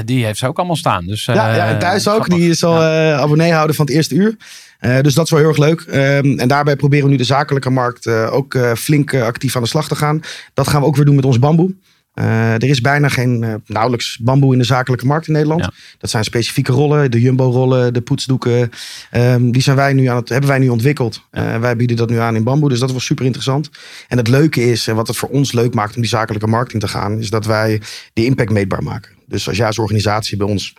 die 0.06 0.26
heeft 0.26 0.40
ze 0.40 0.48
ook 0.48 0.58
allemaal 0.58 0.76
staan. 0.76 1.06
Dus, 1.06 1.26
ja, 1.26 1.34
ja, 1.34 1.68
en 1.68 1.74
eh, 1.74 1.80
thuis 1.80 2.08
ook. 2.08 2.14
grappig. 2.14 2.36
Die 2.38 2.50
is 2.50 2.64
al 2.64 2.82
Ja. 2.82 3.12
eh, 3.14 3.20
abonnee 3.20 3.52
houden 3.52 3.76
van 3.76 3.86
het 3.86 3.94
eerste 3.96 4.16
uur. 4.16 4.36
Eh, 4.80 5.00
dus 5.02 5.14
dat 5.14 5.24
is 5.26 5.32
wel 5.32 5.40
heel 5.40 5.50
erg 5.50 5.58
leuk. 5.58 5.82
Ehm, 5.82 6.40
en 6.40 6.48
daarbij 6.48 6.76
proberen 6.76 7.06
we 7.06 7.12
nu 7.12 7.18
de 7.18 7.24
zakelijke 7.24 7.70
markt 7.70 8.06
eh, 8.06 8.34
ook 8.34 8.54
eh, 8.56 8.74
flink 8.74 9.12
eh, 9.12 9.24
actief 9.24 9.56
aan 9.56 9.62
de 9.62 9.68
slag 9.68 9.88
te 9.88 9.96
gaan. 9.96 10.20
Dat 10.54 10.68
gaan 10.68 10.82
we 10.82 10.88
ook 10.88 10.96
weer 10.96 11.06
doen 11.06 11.16
met 11.16 11.26
ons 11.26 11.40
bamboe. 11.40 11.76
Eh, 12.14 12.54
er 12.54 12.64
is 12.64 12.82
bijna 12.82 13.08
geen, 13.10 13.44
eh, 13.44 13.54
nauwelijks 13.66 14.18
bamboe 14.22 14.54
in 14.54 14.60
de 14.60 14.66
zakelijke 14.66 15.06
markt 15.06 15.28
in 15.28 15.34
Nederland. 15.34 15.62
Ja. 15.62 15.72
Dat 15.98 16.10
zijn 16.10 16.24
specifieke 16.24 16.72
rollen, 16.72 17.12
de 17.12 17.22
jumbo-rollen, 17.22 17.94
de 17.94 18.02
poetsdoeken. 18.02 18.70
Ehm, 19.12 19.52
die 19.52 19.62
zijn 19.62 19.76
wij 19.76 19.94
nu 19.94 20.06
aan 20.06 20.16
het, 20.16 20.30
hebben 20.30 20.50
wij 20.50 20.60
nu 20.60 20.70
ontwikkeld. 20.70 21.22
Eh, 21.32 21.58
wij 21.60 21.76
bieden 21.76 21.98
dat 21.98 22.10
nu 22.10 22.18
aan 22.18 22.36
in 22.36 22.44
bamboe, 22.44 22.70
dus 22.70 22.80
dat 22.80 22.92
was 22.92 23.06
super 23.06 23.26
interessant. 23.26 23.70
En 24.08 24.18
het 24.18 24.28
leuke 24.28 24.72
is, 24.72 24.88
en 24.88 24.96
wat 24.96 25.08
het 25.08 25.18
voor 25.18 25.30
ons 25.30 25.52
leuk 25.52 25.74
maakt 25.74 25.96
om 25.96 26.02
die 26.02 26.10
zakelijke 26.10 26.48
markt 26.48 26.74
in 26.74 26.80
te 26.80 26.88
gaan, 26.88 27.20
is 27.20 27.30
dat 27.30 27.46
wij 27.46 27.82
die 28.14 28.26
impact 28.26 28.52
meetbaar 28.52 28.84
maken. 28.84 29.12
Dus 29.28 29.48
als 29.48 29.58
jij 29.58 29.68
als 29.68 29.80
organisatie 29.80 30.38
bij 30.38 30.48
ons 30.48 30.74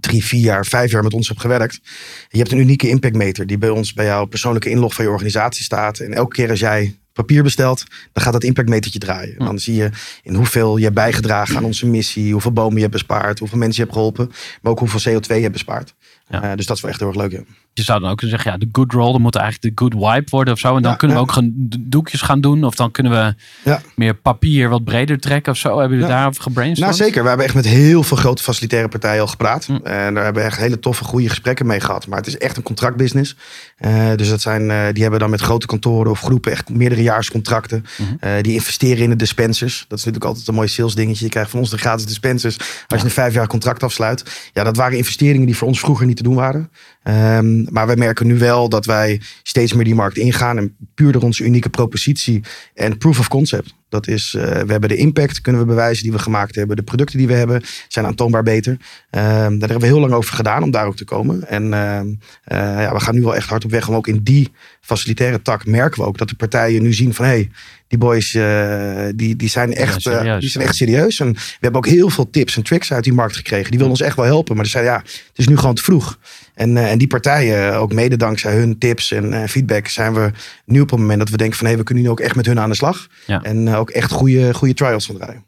drie, 0.00 0.24
vier 0.24 0.40
jaar, 0.40 0.66
vijf 0.66 0.90
jaar 0.90 1.02
met 1.02 1.14
ons 1.14 1.28
hebt 1.28 1.40
gewerkt. 1.40 1.80
Je 2.28 2.38
hebt 2.38 2.52
een 2.52 2.58
unieke 2.58 2.88
impactmeter 2.88 3.46
die 3.46 3.58
bij 3.58 3.68
ons 3.68 3.92
bij 3.92 4.04
jouw 4.04 4.24
persoonlijke 4.24 4.70
inlog 4.70 4.94
van 4.94 5.04
je 5.04 5.10
organisatie 5.10 5.64
staat. 5.64 5.98
En 5.98 6.12
elke 6.12 6.34
keer 6.34 6.50
als 6.50 6.60
jij 6.60 6.98
papier 7.12 7.42
bestelt, 7.42 7.84
dan 8.12 8.22
gaat 8.22 8.32
dat 8.32 8.44
impactmetertje 8.44 8.98
draaien. 8.98 9.36
En 9.38 9.44
dan 9.44 9.58
zie 9.58 9.74
je 9.74 9.90
in 10.22 10.34
hoeveel 10.34 10.76
je 10.76 10.82
hebt 10.82 10.94
bijgedragen 10.94 11.56
aan 11.56 11.64
onze 11.64 11.86
missie, 11.86 12.32
hoeveel 12.32 12.52
bomen 12.52 12.74
je 12.74 12.80
hebt 12.80 12.92
bespaard, 12.92 13.38
hoeveel 13.38 13.58
mensen 13.58 13.76
je 13.76 13.82
hebt 13.82 13.94
geholpen, 13.94 14.30
maar 14.62 14.72
ook 14.72 14.78
hoeveel 14.78 15.12
CO2 15.12 15.26
je 15.26 15.40
hebt 15.40 15.52
bespaard. 15.52 15.94
Ja. 16.30 16.42
Eh, 16.42 16.56
dus 16.56 16.66
dat 16.66 16.76
is 16.76 16.82
wel 16.82 16.90
echt 16.90 17.00
heel 17.00 17.08
erg 17.08 17.18
leuk. 17.18 17.32
Ja. 17.32 17.40
Je 17.72 17.82
zou 17.82 18.00
dan 18.00 18.10
ook 18.10 18.16
kunnen 18.16 18.36
zeggen, 18.36 18.52
ja, 18.52 18.66
de 18.66 18.68
good 18.72 18.92
roll, 18.92 19.12
dan 19.12 19.20
moet 19.20 19.36
eigenlijk 19.36 19.76
de 19.76 19.82
good 19.84 19.94
wipe 19.94 20.30
worden 20.30 20.54
of 20.54 20.60
zo. 20.60 20.76
En 20.76 20.82
dan 20.82 20.90
Ja, 20.90 20.96
kunnen 20.96 21.16
we 21.16 21.22
ook 21.22 21.32
gaan 21.32 21.52
doekjes 21.78 22.20
gaan 22.20 22.40
doen. 22.40 22.64
Of 22.64 22.74
dan 22.74 22.90
kunnen 22.90 23.12
we 23.12 23.34
Ja. 23.64 23.80
meer 23.94 24.14
papier 24.14 24.68
wat 24.68 24.84
breder 24.84 25.20
trekken 25.20 25.52
of 25.52 25.58
zo. 25.58 25.78
Hebben 25.78 25.98
jullie 25.98 26.12
daarover 26.12 26.42
gebrainstormd? 26.42 26.96
Nou 26.96 27.04
zeker, 27.04 27.22
we 27.22 27.28
hebben 27.28 27.46
echt 27.46 27.54
met 27.54 27.66
heel 27.66 28.02
veel 28.02 28.16
grote 28.16 28.42
facilitaire 28.42 28.88
partijen 28.88 29.20
al 29.20 29.26
gepraat. 29.26 29.64
Hm. 29.66 29.72
En 29.72 30.14
daar 30.14 30.24
hebben 30.24 30.42
we 30.42 30.48
echt 30.48 30.58
hele 30.58 30.78
toffe, 30.78 31.04
goede 31.04 31.28
gesprekken 31.28 31.66
mee 31.66 31.80
gehad. 31.80 32.06
Maar 32.06 32.18
het 32.18 32.26
is 32.26 32.38
echt 32.38 32.56
een 32.56 32.62
contractbusiness. 32.62 33.36
Eh, 33.76 34.14
dus 34.16 34.28
dat 34.28 34.40
zijn, 34.40 34.70
eh, 34.70 34.78
die 34.92 35.02
hebben 35.02 35.20
dan 35.20 35.30
met 35.30 35.40
grote 35.40 35.66
kantoren 35.66 36.10
of 36.10 36.20
groepen 36.20 36.52
echt 36.52 36.68
meerderejaarscontracten. 36.68 37.84
Mhm. 37.98 38.08
Eh, 38.20 38.42
die 38.42 38.52
investeren 38.52 39.02
in 39.02 39.10
de 39.10 39.16
dispensers. 39.16 39.84
Dat 39.88 39.98
is 39.98 40.04
natuurlijk 40.04 40.24
altijd 40.24 40.48
een 40.48 40.54
mooi 40.54 40.68
sales 40.68 40.94
dingetje. 40.94 41.24
Je 41.24 41.30
krijgt 41.30 41.50
van 41.50 41.60
ons 41.60 41.70
de 41.70 41.78
gratis 41.78 42.06
dispensers 42.06 42.56
als 42.86 43.00
je 43.00 43.06
een 43.06 43.12
vijf 43.12 43.34
jaar 43.34 43.46
contract 43.46 43.82
afsluit. 43.82 44.50
Ja, 44.52 44.64
dat 44.64 44.76
waren 44.76 44.96
investeringen 44.96 45.46
die 45.46 45.56
voor 45.56 45.68
ons 45.68 45.80
vroeger 45.80 46.06
niet 46.06 46.18
te 46.22 46.28
doen 46.28 46.38
waren. 46.38 46.70
Ehm, 47.02 47.72
maar 47.72 47.86
wij 47.86 47.96
merken 47.96 48.26
nu 48.26 48.38
wel 48.38 48.68
dat 48.68 48.86
wij 48.86 49.20
steeds 49.42 49.72
meer 49.72 49.84
die 49.84 49.94
markt 49.94 50.16
ingaan. 50.16 50.58
En 50.58 50.76
puur 50.94 51.12
door 51.12 51.22
onze 51.22 51.44
unieke 51.44 51.68
propositie 51.68 52.42
en 52.74 52.98
proof 52.98 53.18
of 53.18 53.28
concept. 53.28 53.74
Dat 53.90 54.08
is, 54.08 54.34
eh, 54.34 54.42
we 54.42 54.70
hebben 54.72 54.88
de 54.88 54.96
impact, 54.96 55.40
kunnen 55.40 55.60
we 55.60 55.66
bewijzen 55.66 56.02
die 56.02 56.12
we 56.12 56.18
gemaakt 56.18 56.54
hebben. 56.54 56.76
De 56.76 56.82
producten 56.82 57.18
die 57.18 57.26
we 57.26 57.34
hebben 57.34 57.62
zijn 57.88 58.06
aantoonbaar 58.06 58.42
beter. 58.42 58.76
Ehm, 59.10 59.24
daar 59.58 59.68
hebben 59.68 59.80
we 59.80 59.86
heel 59.86 60.00
lang 60.00 60.12
over 60.12 60.34
gedaan 60.34 60.62
om 60.62 60.70
daar 60.70 60.86
ook 60.86 60.96
te 60.96 61.04
komen. 61.04 61.48
En 61.48 61.74
ehm, 61.74 62.14
eh, 62.44 62.58
ja, 62.58 62.92
we 62.92 63.00
gaan 63.00 63.14
nu 63.14 63.22
wel 63.22 63.34
echt 63.34 63.48
hard 63.48 63.64
op 63.64 63.70
weg 63.70 63.88
om 63.88 63.94
ook 63.94 64.06
in 64.06 64.20
die 64.22 64.52
facilitaire 64.80 65.42
tak 65.42 65.66
merken 65.66 66.00
we 66.00 66.06
ook 66.06 66.18
dat 66.18 66.28
de 66.28 66.34
partijen 66.34 66.82
nu 66.82 66.92
zien 66.92 67.14
van 67.14 67.24
hé, 67.24 67.30
hey, 67.30 67.50
die 67.88 67.98
boys 67.98 68.34
eh, 68.34 69.06
die, 69.14 69.36
die, 69.36 69.48
zijn 69.48 69.74
echt, 69.74 70.02
Ja, 70.02 70.38
die 70.38 70.48
zijn 70.48 70.64
echt 70.64 70.74
serieus. 70.74 71.20
En 71.20 71.32
we 71.32 71.40
hebben 71.60 71.80
ook 71.80 71.86
heel 71.86 72.10
veel 72.10 72.30
tips 72.30 72.56
en 72.56 72.62
tricks 72.62 72.92
uit 72.92 73.04
die 73.04 73.12
markt 73.12 73.36
gekregen. 73.36 73.70
Die 73.70 73.78
willen 73.78 73.92
ons 73.92 74.00
echt 74.00 74.16
wel 74.16 74.24
helpen. 74.24 74.56
Maar 74.56 74.64
ze 74.64 74.70
zeiden 74.70 74.92
ja, 74.92 74.98
het 74.98 75.32
is 75.34 75.48
nu 75.48 75.56
gewoon 75.56 75.74
te 75.74 75.82
vroeg. 75.82 76.18
En, 76.60 76.76
eh, 76.76 76.90
en 76.90 76.98
die 76.98 77.06
partijen, 77.06 77.74
ook 77.74 77.92
mede 77.92 78.16
dankzij 78.16 78.54
hun 78.56 78.78
tips 78.78 79.12
en 79.12 79.32
eh, 79.32 79.48
feedback, 79.48 79.86
zijn 79.88 80.14
we 80.14 80.30
nu 80.64 80.80
op 80.80 80.90
het 80.90 80.98
moment 80.98 81.18
dat 81.18 81.28
we 81.28 81.36
denken 81.36 81.58
van 81.58 81.66
hé, 81.66 81.76
we 81.76 81.82
kunnen 81.82 82.04
nu 82.04 82.10
ook 82.10 82.20
echt 82.20 82.34
met 82.36 82.46
hun 82.46 82.60
aan 82.60 82.68
de 82.68 82.76
slag. 82.76 83.06
Ja. 83.26 83.42
En 83.42 83.68
eh, 83.68 83.78
ook 83.78 83.90
echt 83.90 84.10
goede, 84.12 84.54
goede 84.54 84.74
trials 84.74 85.06
van 85.06 85.16
draaien. 85.16 85.44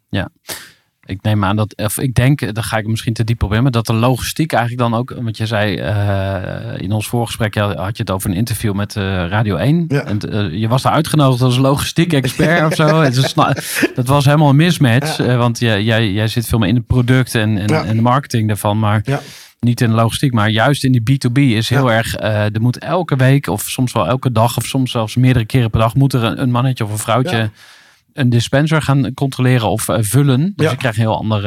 Ik 1.05 1.23
neem 1.23 1.45
aan 1.45 1.57
dat, 1.57 1.77
of 1.77 1.99
ik 1.99 2.15
denk, 2.15 2.55
daar 2.55 2.65
ga 2.65 2.77
ik 2.77 2.87
misschien 2.87 3.13
te 3.13 3.25
diep 3.25 3.43
op 3.43 3.53
in, 3.53 3.63
maar 3.63 3.71
dat 3.71 3.87
de 3.87 3.93
logistiek 3.93 4.53
eigenlijk 4.53 4.91
dan 4.91 5.01
ook, 5.01 5.15
want 5.23 5.37
je 5.37 5.47
zei 5.47 5.77
eh, 5.77 6.83
in 6.83 6.93
ons 6.93 7.09
voorgesprek 7.09 7.55
ja, 7.55 7.75
had 7.75 7.97
je 7.97 8.03
het 8.03 8.11
over 8.11 8.31
een 8.31 8.37
interview 8.37 8.75
met 8.75 8.97
eh, 8.97 9.03
Radio 9.05 9.57
1. 9.57 9.85
Ja. 9.89 10.05
En, 10.05 10.19
eh, 10.19 10.61
je 10.61 10.69
was 10.69 10.83
daar 10.83 10.93
uitgenodigd 10.93 11.43
als 11.43 11.57
logistiek 11.57 12.13
expert 12.13 12.67
of 12.67 12.75
zo. 12.75 13.03
Dat 13.95 14.07
was 14.07 14.25
helemaal 14.25 14.49
een 14.49 14.57
mismatch, 14.57 15.19
eh, 15.19 15.37
want 15.37 15.59
jij, 15.59 15.83
jij, 15.83 16.11
jij 16.11 16.29
zit 16.29 16.47
veel 16.47 16.59
meer 16.59 16.69
in 16.69 16.77
het 16.77 16.87
product 16.87 17.35
en, 17.35 17.59
en, 17.59 17.69
Ja. 17.69 17.85
en 17.85 17.97
de 17.97 18.03
marketing 18.03 18.49
daarvan, 18.49 18.79
maar 18.79 19.01
Ja. 19.05 19.21
Niet 19.65 19.81
in 19.81 19.89
de 19.89 19.95
logistiek. 19.95 20.33
Maar 20.33 20.51
juist 20.51 20.85
in 20.85 20.93
die 20.93 21.01
B2B 21.03 21.39
is 21.39 21.69
heel 21.69 21.89
Ja. 21.91 21.97
erg, 21.97 22.15
eh, 22.17 22.45
er 22.55 22.61
moet 22.61 22.79
elke 22.79 23.17
week 23.17 23.47
of 23.47 23.63
soms 23.63 23.93
wel 23.93 24.07
elke 24.07 24.33
dag 24.33 24.57
of 24.57 24.65
soms 24.65 24.91
zelfs 24.91 25.17
meerdere 25.17 25.45
keren 25.45 25.71
per 25.71 25.81
dag 25.81 25.95
moet 25.95 26.13
er 26.13 26.25
een, 26.25 26.43
een 26.43 26.51
mannetje 26.51 26.85
of 26.85 26.91
een 26.91 26.99
vrouwtje 26.99 27.37
Ja. 27.37 27.51
een 28.13 28.29
dispenser 28.29 28.83
gaan 28.83 29.15
controleren 29.15 29.71
of 29.71 29.89
eh, 29.89 29.97
vullen. 30.01 30.53
Dus 30.57 30.71
je 30.71 30.77
krijgt 30.77 30.97
een 30.99 31.03
heel 31.05 31.19
ander 31.19 31.43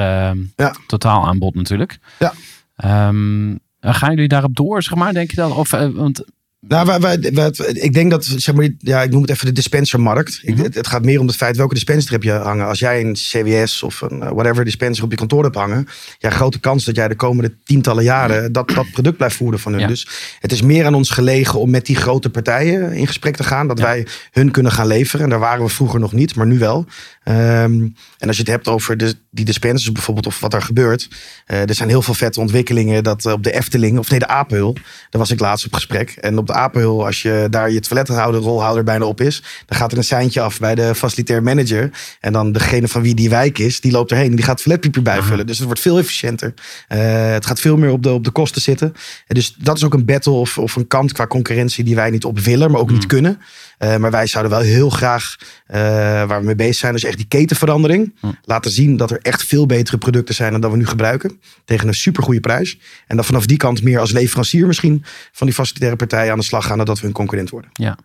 Ja. 0.55 0.75
totaal 0.87 1.27
aanbod 1.27 1.55
natuurlijk. 1.55 1.97
Ja. 2.19 2.33
Ehm, 2.75 3.55
gaan 3.79 4.09
jullie 4.09 4.27
daarop 4.27 4.55
door, 4.55 4.83
zeg 4.83 4.95
maar, 4.95 5.13
denk 5.13 5.29
je 5.29 5.35
dan? 5.35 5.51
Of, 5.51 5.73
eh, 5.73 5.87
want, 5.87 6.23
Nou, 6.67 6.85
wij, 6.85 6.99
wij, 6.99 7.31
wij- 7.33 7.51
ik 7.73 7.93
denk 7.93 8.11
dat, 8.11 8.25
zeg 8.25 8.55
maar, 8.55 8.69
ja, 8.79 9.01
ik 9.01 9.11
noem 9.11 9.21
het 9.21 9.29
even 9.29 9.45
de 9.45 9.51
dispensermarkt. 9.51 10.39
Ik, 10.41 10.53
Mhm. 10.55 10.63
het, 10.63 10.75
het 10.75 10.87
gaat 10.87 11.05
meer 11.05 11.19
om 11.19 11.27
het 11.27 11.35
feit 11.35 11.57
welke 11.57 11.73
dispenser 11.73 12.11
heb 12.11 12.23
je 12.23 12.31
hangen. 12.31 12.67
Als 12.67 12.79
jij 12.79 13.01
een 13.01 13.13
CWS 13.13 13.83
of 13.83 14.01
een 14.01 14.21
eh, 14.21 14.29
whatever 14.31 14.63
dispenser 14.65 15.03
op 15.03 15.11
je 15.11 15.17
kantoor 15.17 15.43
hebt 15.43 15.55
hangen, 15.55 15.87
ja, 16.19 16.29
grote 16.29 16.59
kans 16.59 16.85
dat 16.85 16.95
jij 16.95 17.07
de 17.07 17.15
komende 17.15 17.53
tientallen 17.63 18.03
jaren 18.03 18.51
dat, 18.51 18.69
dat 18.69 18.91
product 18.91 19.17
blijft 19.17 19.35
voeren 19.35 19.59
van 19.59 19.71
hun. 19.71 19.81
Ja. 19.81 19.87
Dus 19.87 20.07
het 20.39 20.51
is 20.51 20.61
meer 20.61 20.85
aan 20.85 20.93
ons 20.95 21.09
gelegen 21.09 21.59
om 21.59 21.69
met 21.69 21.85
die 21.85 21.95
grote 21.95 22.29
partijen 22.29 22.91
in 22.91 23.07
gesprek 23.07 23.35
te 23.35 23.43
gaan, 23.43 23.67
dat 23.67 23.77
Ja. 23.77 23.83
wij 23.83 24.07
hun 24.31 24.51
kunnen 24.51 24.71
gaan 24.71 24.87
leveren. 24.87 25.23
En 25.23 25.29
daar 25.29 25.39
waren 25.39 25.63
we 25.63 25.69
vroeger 25.69 25.99
nog 25.99 26.13
niet, 26.13 26.35
maar 26.35 26.47
nu 26.47 26.57
wel. 26.59 26.85
Ehm, 27.25 27.87
en 28.17 28.27
als 28.27 28.35
je 28.35 28.41
het 28.41 28.51
hebt 28.51 28.67
over 28.67 28.97
de, 28.97 29.15
die 29.31 29.45
dispensers 29.45 29.91
bijvoorbeeld, 29.91 30.27
of 30.27 30.39
wat 30.39 30.53
er 30.53 30.61
gebeurt. 30.61 31.07
eh, 31.45 31.69
er 31.69 31.75
zijn 31.75 31.89
heel 31.89 32.01
veel 32.01 32.13
vette 32.13 32.39
ontwikkelingen 32.39 33.03
dat 33.03 33.25
eh, 33.25 33.31
op 33.31 33.43
de 33.43 33.51
Efteling, 33.51 33.97
of 33.97 34.09
nee, 34.09 34.19
de 34.19 34.27
Apenhul, 34.27 34.73
daar 34.73 35.21
was 35.21 35.31
ik 35.31 35.39
laatst 35.39 35.65
op 35.65 35.73
gesprek. 35.73 36.09
En 36.09 36.37
op 36.37 36.47
de 36.47 36.53
Apenhul, 36.53 37.05
als 37.05 37.21
je 37.21 37.47
daar 37.49 37.71
je 37.71 37.79
toilethouder, 37.79 38.41
rolhouder 38.41 38.83
bijna 38.83 39.05
op 39.05 39.21
is, 39.21 39.43
dan 39.65 39.77
gaat 39.77 39.91
er 39.91 39.97
een 39.97 40.03
seintje 40.03 40.41
af 40.41 40.59
bij 40.59 40.75
de 40.75 40.95
facilitair 40.95 41.43
manager. 41.43 41.89
En 42.19 42.33
dan 42.33 42.51
degene 42.51 42.87
van 42.87 43.01
wie 43.01 43.15
die 43.15 43.29
wijk 43.29 43.57
is, 43.59 43.81
die 43.81 43.91
loopt 43.91 44.11
erheen 44.11 44.29
en 44.29 44.35
die 44.35 44.45
gaat 44.45 44.63
toiletpapier 44.63 45.03
bijvullen. 45.03 45.47
Dus 45.47 45.57
het 45.57 45.65
wordt 45.65 45.81
veel 45.81 45.97
efficiënter. 45.97 46.53
Eh, 46.87 47.31
het 47.31 47.45
gaat 47.45 47.59
veel 47.59 47.77
meer 47.77 47.91
op 47.91 48.03
de, 48.03 48.11
op 48.11 48.23
de 48.23 48.31
kosten 48.31 48.61
zitten. 48.61 48.93
En 49.27 49.35
dus 49.35 49.55
dat 49.57 49.75
is 49.75 49.83
ook 49.83 49.93
een 49.93 50.05
battle 50.05 50.33
of, 50.33 50.57
of 50.57 50.75
een 50.75 50.87
kant 50.87 51.11
qua 51.11 51.27
concurrentie 51.27 51.83
die 51.83 51.95
wij 51.95 52.09
niet 52.09 52.25
op 52.25 52.39
willen, 52.39 52.71
maar 52.71 52.81
ook 52.81 52.91
niet 52.91 53.05
kunnen. 53.05 53.39
Eh, 53.77 53.97
maar 53.97 54.11
wij 54.11 54.27
zouden 54.27 54.51
wel 54.51 54.61
heel 54.61 54.89
graag, 54.89 55.35
eh, 55.65 55.79
waar 56.27 56.39
we 56.39 56.45
mee 56.45 56.55
bezig 56.55 56.75
zijn, 56.75 56.93
dus 56.93 57.03
echt 57.03 57.17
die 57.17 57.27
ketenverandering. 57.27 58.15
Hm. 58.19 58.27
Laten 58.43 58.71
zien 58.71 58.97
dat 58.97 59.11
er 59.11 59.19
echt 59.21 59.43
veel 59.43 59.65
betere 59.65 59.97
producten 59.97 60.35
zijn 60.35 60.51
dan 60.51 60.61
dat 60.61 60.71
we 60.71 60.77
nu 60.77 60.85
gebruiken. 60.85 61.39
Tegen 61.65 61.87
een 61.87 61.93
supergoeie 61.93 62.39
prijs. 62.39 62.77
En 63.07 63.15
dat 63.15 63.25
vanaf 63.25 63.45
die 63.45 63.57
kant 63.57 63.83
meer 63.83 63.99
als 63.99 64.11
leverancier 64.11 64.67
misschien 64.67 65.03
van 65.31 65.47
die 65.47 65.55
facilitaire 65.55 65.95
partijen 65.95 66.31
aan 66.31 66.39
de 66.39 66.45
slag 66.45 66.65
gaan. 66.65 66.77
Dan 66.77 66.85
dat 66.85 66.99
we 66.99 67.05
hun 67.05 67.15
concurrent 67.15 67.49
worden. 67.49 67.69
ja. 67.73 67.97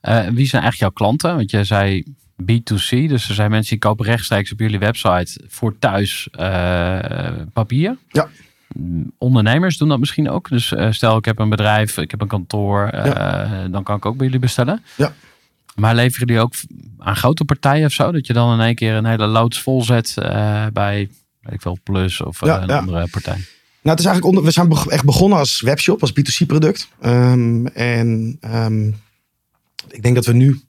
Eh, 0.00 0.18
wie 0.18 0.46
zijn 0.46 0.62
eigenlijk 0.62 0.76
jouw 0.76 0.90
klanten? 0.90 1.36
Want 1.36 1.50
jij 1.50 1.64
zei 1.64 2.04
B2C, 2.42 3.08
dus 3.08 3.28
er 3.28 3.34
zijn 3.34 3.50
mensen 3.50 3.70
die 3.70 3.78
kopen 3.78 4.04
rechtstreeks 4.04 4.52
op 4.52 4.58
jullie 4.58 4.78
website 4.78 5.40
voor 5.48 5.78
thuis 5.78 6.28
papier. 7.52 7.96
Ja. 8.08 8.28
Ondernemers 9.18 9.76
doen 9.76 9.88
dat 9.88 9.98
misschien 9.98 10.30
ook. 10.30 10.48
Dus 10.48 10.72
eh, 10.72 10.90
stel 10.90 11.16
ik 11.16 11.24
heb 11.24 11.38
een 11.38 11.48
bedrijf, 11.48 11.98
ik 11.98 12.10
heb 12.10 12.20
een 12.20 12.28
kantoor, 12.28 12.86
eh, 12.86 13.50
dan 13.70 13.82
kan 13.82 13.96
ik 13.96 14.06
ook 14.06 14.16
bij 14.16 14.26
jullie 14.26 14.40
bestellen. 14.40 14.82
Ja. 14.96 15.12
Maar 15.74 15.94
leveren 15.94 16.26
jullie 16.26 16.42
ook 16.42 16.54
aan 16.98 17.16
grote 17.16 17.44
partijen 17.44 17.86
of 17.86 17.92
zo? 17.92 18.12
Dat 18.12 18.26
je 18.26 18.32
dan 18.32 18.52
in 18.52 18.66
één 18.66 18.74
keer 18.74 18.94
een 18.94 19.04
hele 19.04 19.26
loods 19.26 19.60
vol 19.60 19.82
zet 19.82 20.14
eh, 20.16 20.66
bij, 20.72 21.08
weet 21.40 21.54
ik 21.54 21.60
veel, 21.60 21.78
Plus 21.82 22.20
of 22.20 22.42
eh, 22.42 22.48
Ja, 22.48 22.62
een 22.62 22.68
ja. 22.68 22.78
andere 22.78 23.08
partij? 23.10 23.36
Nou, 23.82 23.96
het 23.96 23.98
is 23.98 24.04
eigenlijk 24.04 24.24
onder, 24.24 24.44
we 24.44 24.50
zijn 24.50 24.90
echt 24.90 25.04
begonnen 25.04 25.38
als 25.38 25.60
webshop, 25.60 26.00
als 26.00 26.12
B2C 26.12 26.46
product. 26.46 26.88
Ehm, 27.00 27.66
en 27.66 28.36
ehm, 28.40 28.86
ik 29.88 30.02
denk 30.02 30.14
dat 30.14 30.26
we 30.26 30.32
nu 30.32 30.60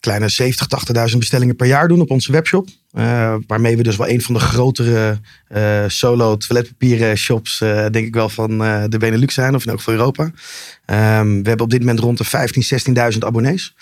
kleine 0.00 0.28
70, 0.28 0.66
80.000 1.12 1.18
bestellingen 1.18 1.56
per 1.56 1.66
jaar 1.66 1.88
doen 1.88 2.00
op 2.00 2.10
onze 2.10 2.32
webshop. 2.32 2.68
Eh, 2.92 3.34
waarmee 3.46 3.76
we 3.76 3.82
dus 3.82 3.96
wel 3.96 4.08
een 4.08 4.20
van 4.20 4.34
de 4.34 4.40
grotere 4.40 5.20
eh, 5.48 5.84
solo 5.86 6.36
toiletpapieren 6.36 7.16
shops, 7.16 7.60
eh, 7.60 7.86
denk 7.90 8.06
ik 8.06 8.14
wel, 8.14 8.28
van 8.28 8.58
de 8.88 8.98
Benelux 8.98 9.34
zijn. 9.34 9.54
Of 9.54 9.62
in 9.62 9.68
elk 9.68 9.78
geval 9.78 9.94
Europa. 9.94 10.30
Ehm, 10.84 11.28
we 11.28 11.48
hebben 11.48 11.60
op 11.60 11.70
dit 11.70 11.80
moment 11.80 11.98
rond 11.98 12.18
de 12.18 12.24
15, 12.24 12.62
16.000 12.62 13.24
abonnees. 13.24 13.74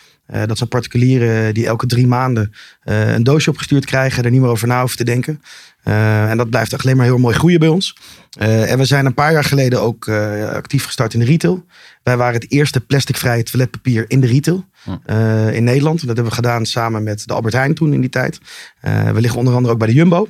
Dat 0.46 0.56
zijn 0.56 0.68
particulieren 0.68 1.54
die 1.54 1.66
elke 1.66 1.86
drie 1.86 2.06
maanden 2.06 2.52
een 2.84 3.22
doosje 3.22 3.50
opgestuurd 3.50 3.84
krijgen. 3.84 4.24
Er 4.24 4.30
niet 4.30 4.40
meer 4.40 4.50
over 4.50 4.68
na 4.68 4.78
hoeven 4.78 4.96
te 4.96 5.04
denken. 5.04 5.42
Eh, 5.82 6.30
en 6.30 6.36
dat 6.36 6.50
blijft 6.50 6.72
echt 6.72 6.84
alleen 6.84 6.96
maar 6.96 7.06
heel 7.06 7.18
mooi 7.18 7.34
groeien 7.34 7.58
bij 7.58 7.68
ons. 7.68 7.96
Eh, 8.38 8.70
en 8.70 8.78
we 8.78 8.84
zijn 8.84 9.06
een 9.06 9.14
paar 9.14 9.32
jaar 9.32 9.44
geleden 9.44 9.80
ook 9.80 10.06
eh, 10.06 10.48
actief 10.48 10.84
gestart 10.84 11.14
in 11.14 11.20
de 11.20 11.26
retail. 11.26 11.64
Wij 12.02 12.16
waren 12.16 12.40
het 12.40 12.50
eerste 12.50 12.80
plasticvrije 12.80 13.42
toiletpapier 13.42 14.04
in 14.08 14.20
de 14.20 14.26
retail 14.26 14.66
in 15.52 15.64
Nederland. 15.64 15.98
Dat 15.98 16.06
hebben 16.06 16.24
we 16.24 16.34
gedaan 16.34 16.66
samen 16.66 17.02
met 17.02 17.26
de 17.26 17.34
Albert 17.34 17.54
Heijn 17.54 17.74
toen 17.74 17.92
in 17.92 18.00
die 18.00 18.10
tijd. 18.10 18.38
We 18.80 19.20
liggen 19.20 19.38
onder 19.38 19.54
andere 19.54 19.72
ook 19.72 19.78
bij 19.78 19.88
de 19.88 19.94
Jumbo. 19.94 20.28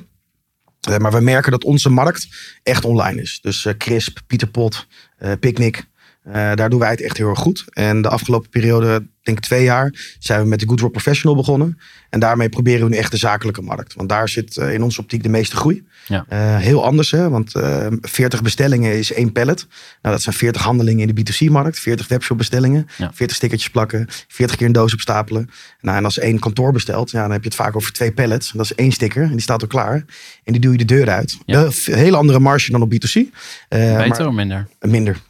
Maar 0.97 1.11
we 1.11 1.21
merken 1.21 1.51
dat 1.51 1.63
onze 1.63 1.89
markt 1.89 2.27
echt 2.63 2.85
online 2.85 3.21
is. 3.21 3.39
Dus 3.41 3.67
Crisp, 3.77 4.19
Pieter 4.27 4.47
Pot, 4.47 4.87
eh 5.17 5.31
Picnic. 5.39 5.87
Eh, 6.23 6.33
daar 6.55 6.69
doen 6.69 6.79
wij 6.79 6.89
het 6.89 7.01
echt 7.01 7.17
heel 7.17 7.29
erg 7.29 7.39
goed. 7.39 7.65
En 7.69 8.01
de 8.01 8.09
afgelopen 8.09 8.49
periode, 8.49 9.07
denk 9.23 9.37
ik 9.37 9.43
twee 9.43 9.63
jaar, 9.63 10.15
zijn 10.19 10.41
we 10.41 10.47
met 10.47 10.59
de 10.59 10.67
Good 10.67 10.79
Rock 10.79 10.91
Professional 10.91 11.35
begonnen. 11.35 11.79
En 12.09 12.19
daarmee 12.19 12.49
proberen 12.49 12.83
we 12.83 12.89
nu 12.91 12.97
echt 12.97 13.11
de 13.11 13.17
zakelijke 13.17 13.61
markt. 13.61 13.93
Want 13.93 14.09
daar 14.09 14.29
zit 14.29 14.57
eh, 14.57 14.73
in 14.73 14.83
onze 14.83 15.01
optiek 15.01 15.23
de 15.23 15.29
meeste 15.29 15.55
groei. 15.55 15.87
Ja. 16.07 16.25
Eh, 16.29 16.57
heel 16.57 16.85
anders, 16.85 17.11
hè? 17.11 17.29
want 17.29 17.55
eh 17.55 17.87
40 18.01 18.41
bestellingen 18.41 18.97
is 18.97 19.13
één 19.13 19.31
pallet. 19.31 19.67
Nou, 20.01 20.15
dat 20.15 20.21
zijn 20.23 20.35
40 20.35 20.61
handelingen 20.61 21.07
in 21.09 21.15
de 21.15 21.21
B2C-markt. 21.33 21.79
40 21.79 22.07
webshop-bestellingen, 22.07 22.87
Ja. 22.97 23.11
40 23.13 23.35
stickertjes 23.35 23.69
plakken, 23.71 24.05
40 24.27 24.55
keer 24.57 24.67
een 24.67 24.73
doos 24.73 24.93
opstapelen. 24.93 25.49
Nou, 25.81 25.97
en 25.97 26.03
als 26.05 26.19
één 26.19 26.39
kantoor 26.39 26.71
bestelt, 26.71 27.11
ja, 27.11 27.21
dan 27.21 27.31
heb 27.31 27.41
je 27.41 27.47
het 27.47 27.57
vaak 27.57 27.75
over 27.75 27.91
twee 27.93 28.11
pallets. 28.11 28.51
Dat 28.51 28.65
is 28.65 28.75
één 28.75 28.91
sticker 28.91 29.23
en 29.23 29.31
die 29.31 29.41
staat 29.41 29.61
al 29.61 29.67
klaar. 29.67 30.05
En 30.43 30.51
die 30.53 30.59
doe 30.61 30.71
je 30.71 30.77
de 30.77 30.85
deur 30.85 31.09
uit. 31.09 31.37
Ja. 31.45 31.63
Een 31.85 31.93
hele 31.95 32.17
andere 32.17 32.39
marge 32.39 32.71
dan 32.71 32.81
op 32.81 32.93
B2C. 32.93 33.13
Eh, 33.13 33.79
Beter 33.97 34.07
maar- 34.07 34.27
of 34.27 34.33
minder? 34.33 34.67
minder. 34.79 35.21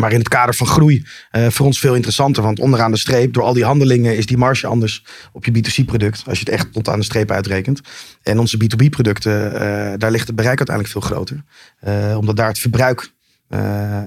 Maar 0.00 0.12
in 0.12 0.18
het 0.18 0.28
kader 0.28 0.54
van 0.54 0.66
groei 0.66 1.04
eh, 1.30 1.46
voor 1.46 1.66
ons 1.66 1.78
veel 1.78 1.94
interessanter. 1.94 2.42
Want 2.42 2.58
onderaan 2.58 2.90
de 2.90 2.98
streep, 2.98 3.32
door 3.32 3.42
al 3.42 3.52
die 3.52 3.64
handelingen, 3.64 4.16
is 4.16 4.26
die 4.26 4.36
marge 4.36 4.66
anders 4.66 5.04
op 5.32 5.44
je 5.44 5.52
B2C-product. 5.52 6.22
Als 6.26 6.38
je 6.38 6.44
het 6.44 6.54
echt 6.54 6.72
tot 6.72 6.88
aan 6.88 6.98
de 6.98 7.04
streep 7.04 7.30
uitrekent. 7.30 7.80
En 8.22 8.38
onze 8.38 8.56
B2B-producten, 8.56 9.54
eh, 9.54 9.98
daar 9.98 10.10
ligt 10.10 10.26
het 10.26 10.36
bereik 10.36 10.58
uiteindelijk 10.58 10.98
veel 10.98 11.10
groter. 11.10 11.44
Eh, 11.80 12.16
omdat 12.18 12.36
daar 12.36 12.48
het 12.48 12.58
verbruik 12.58 13.12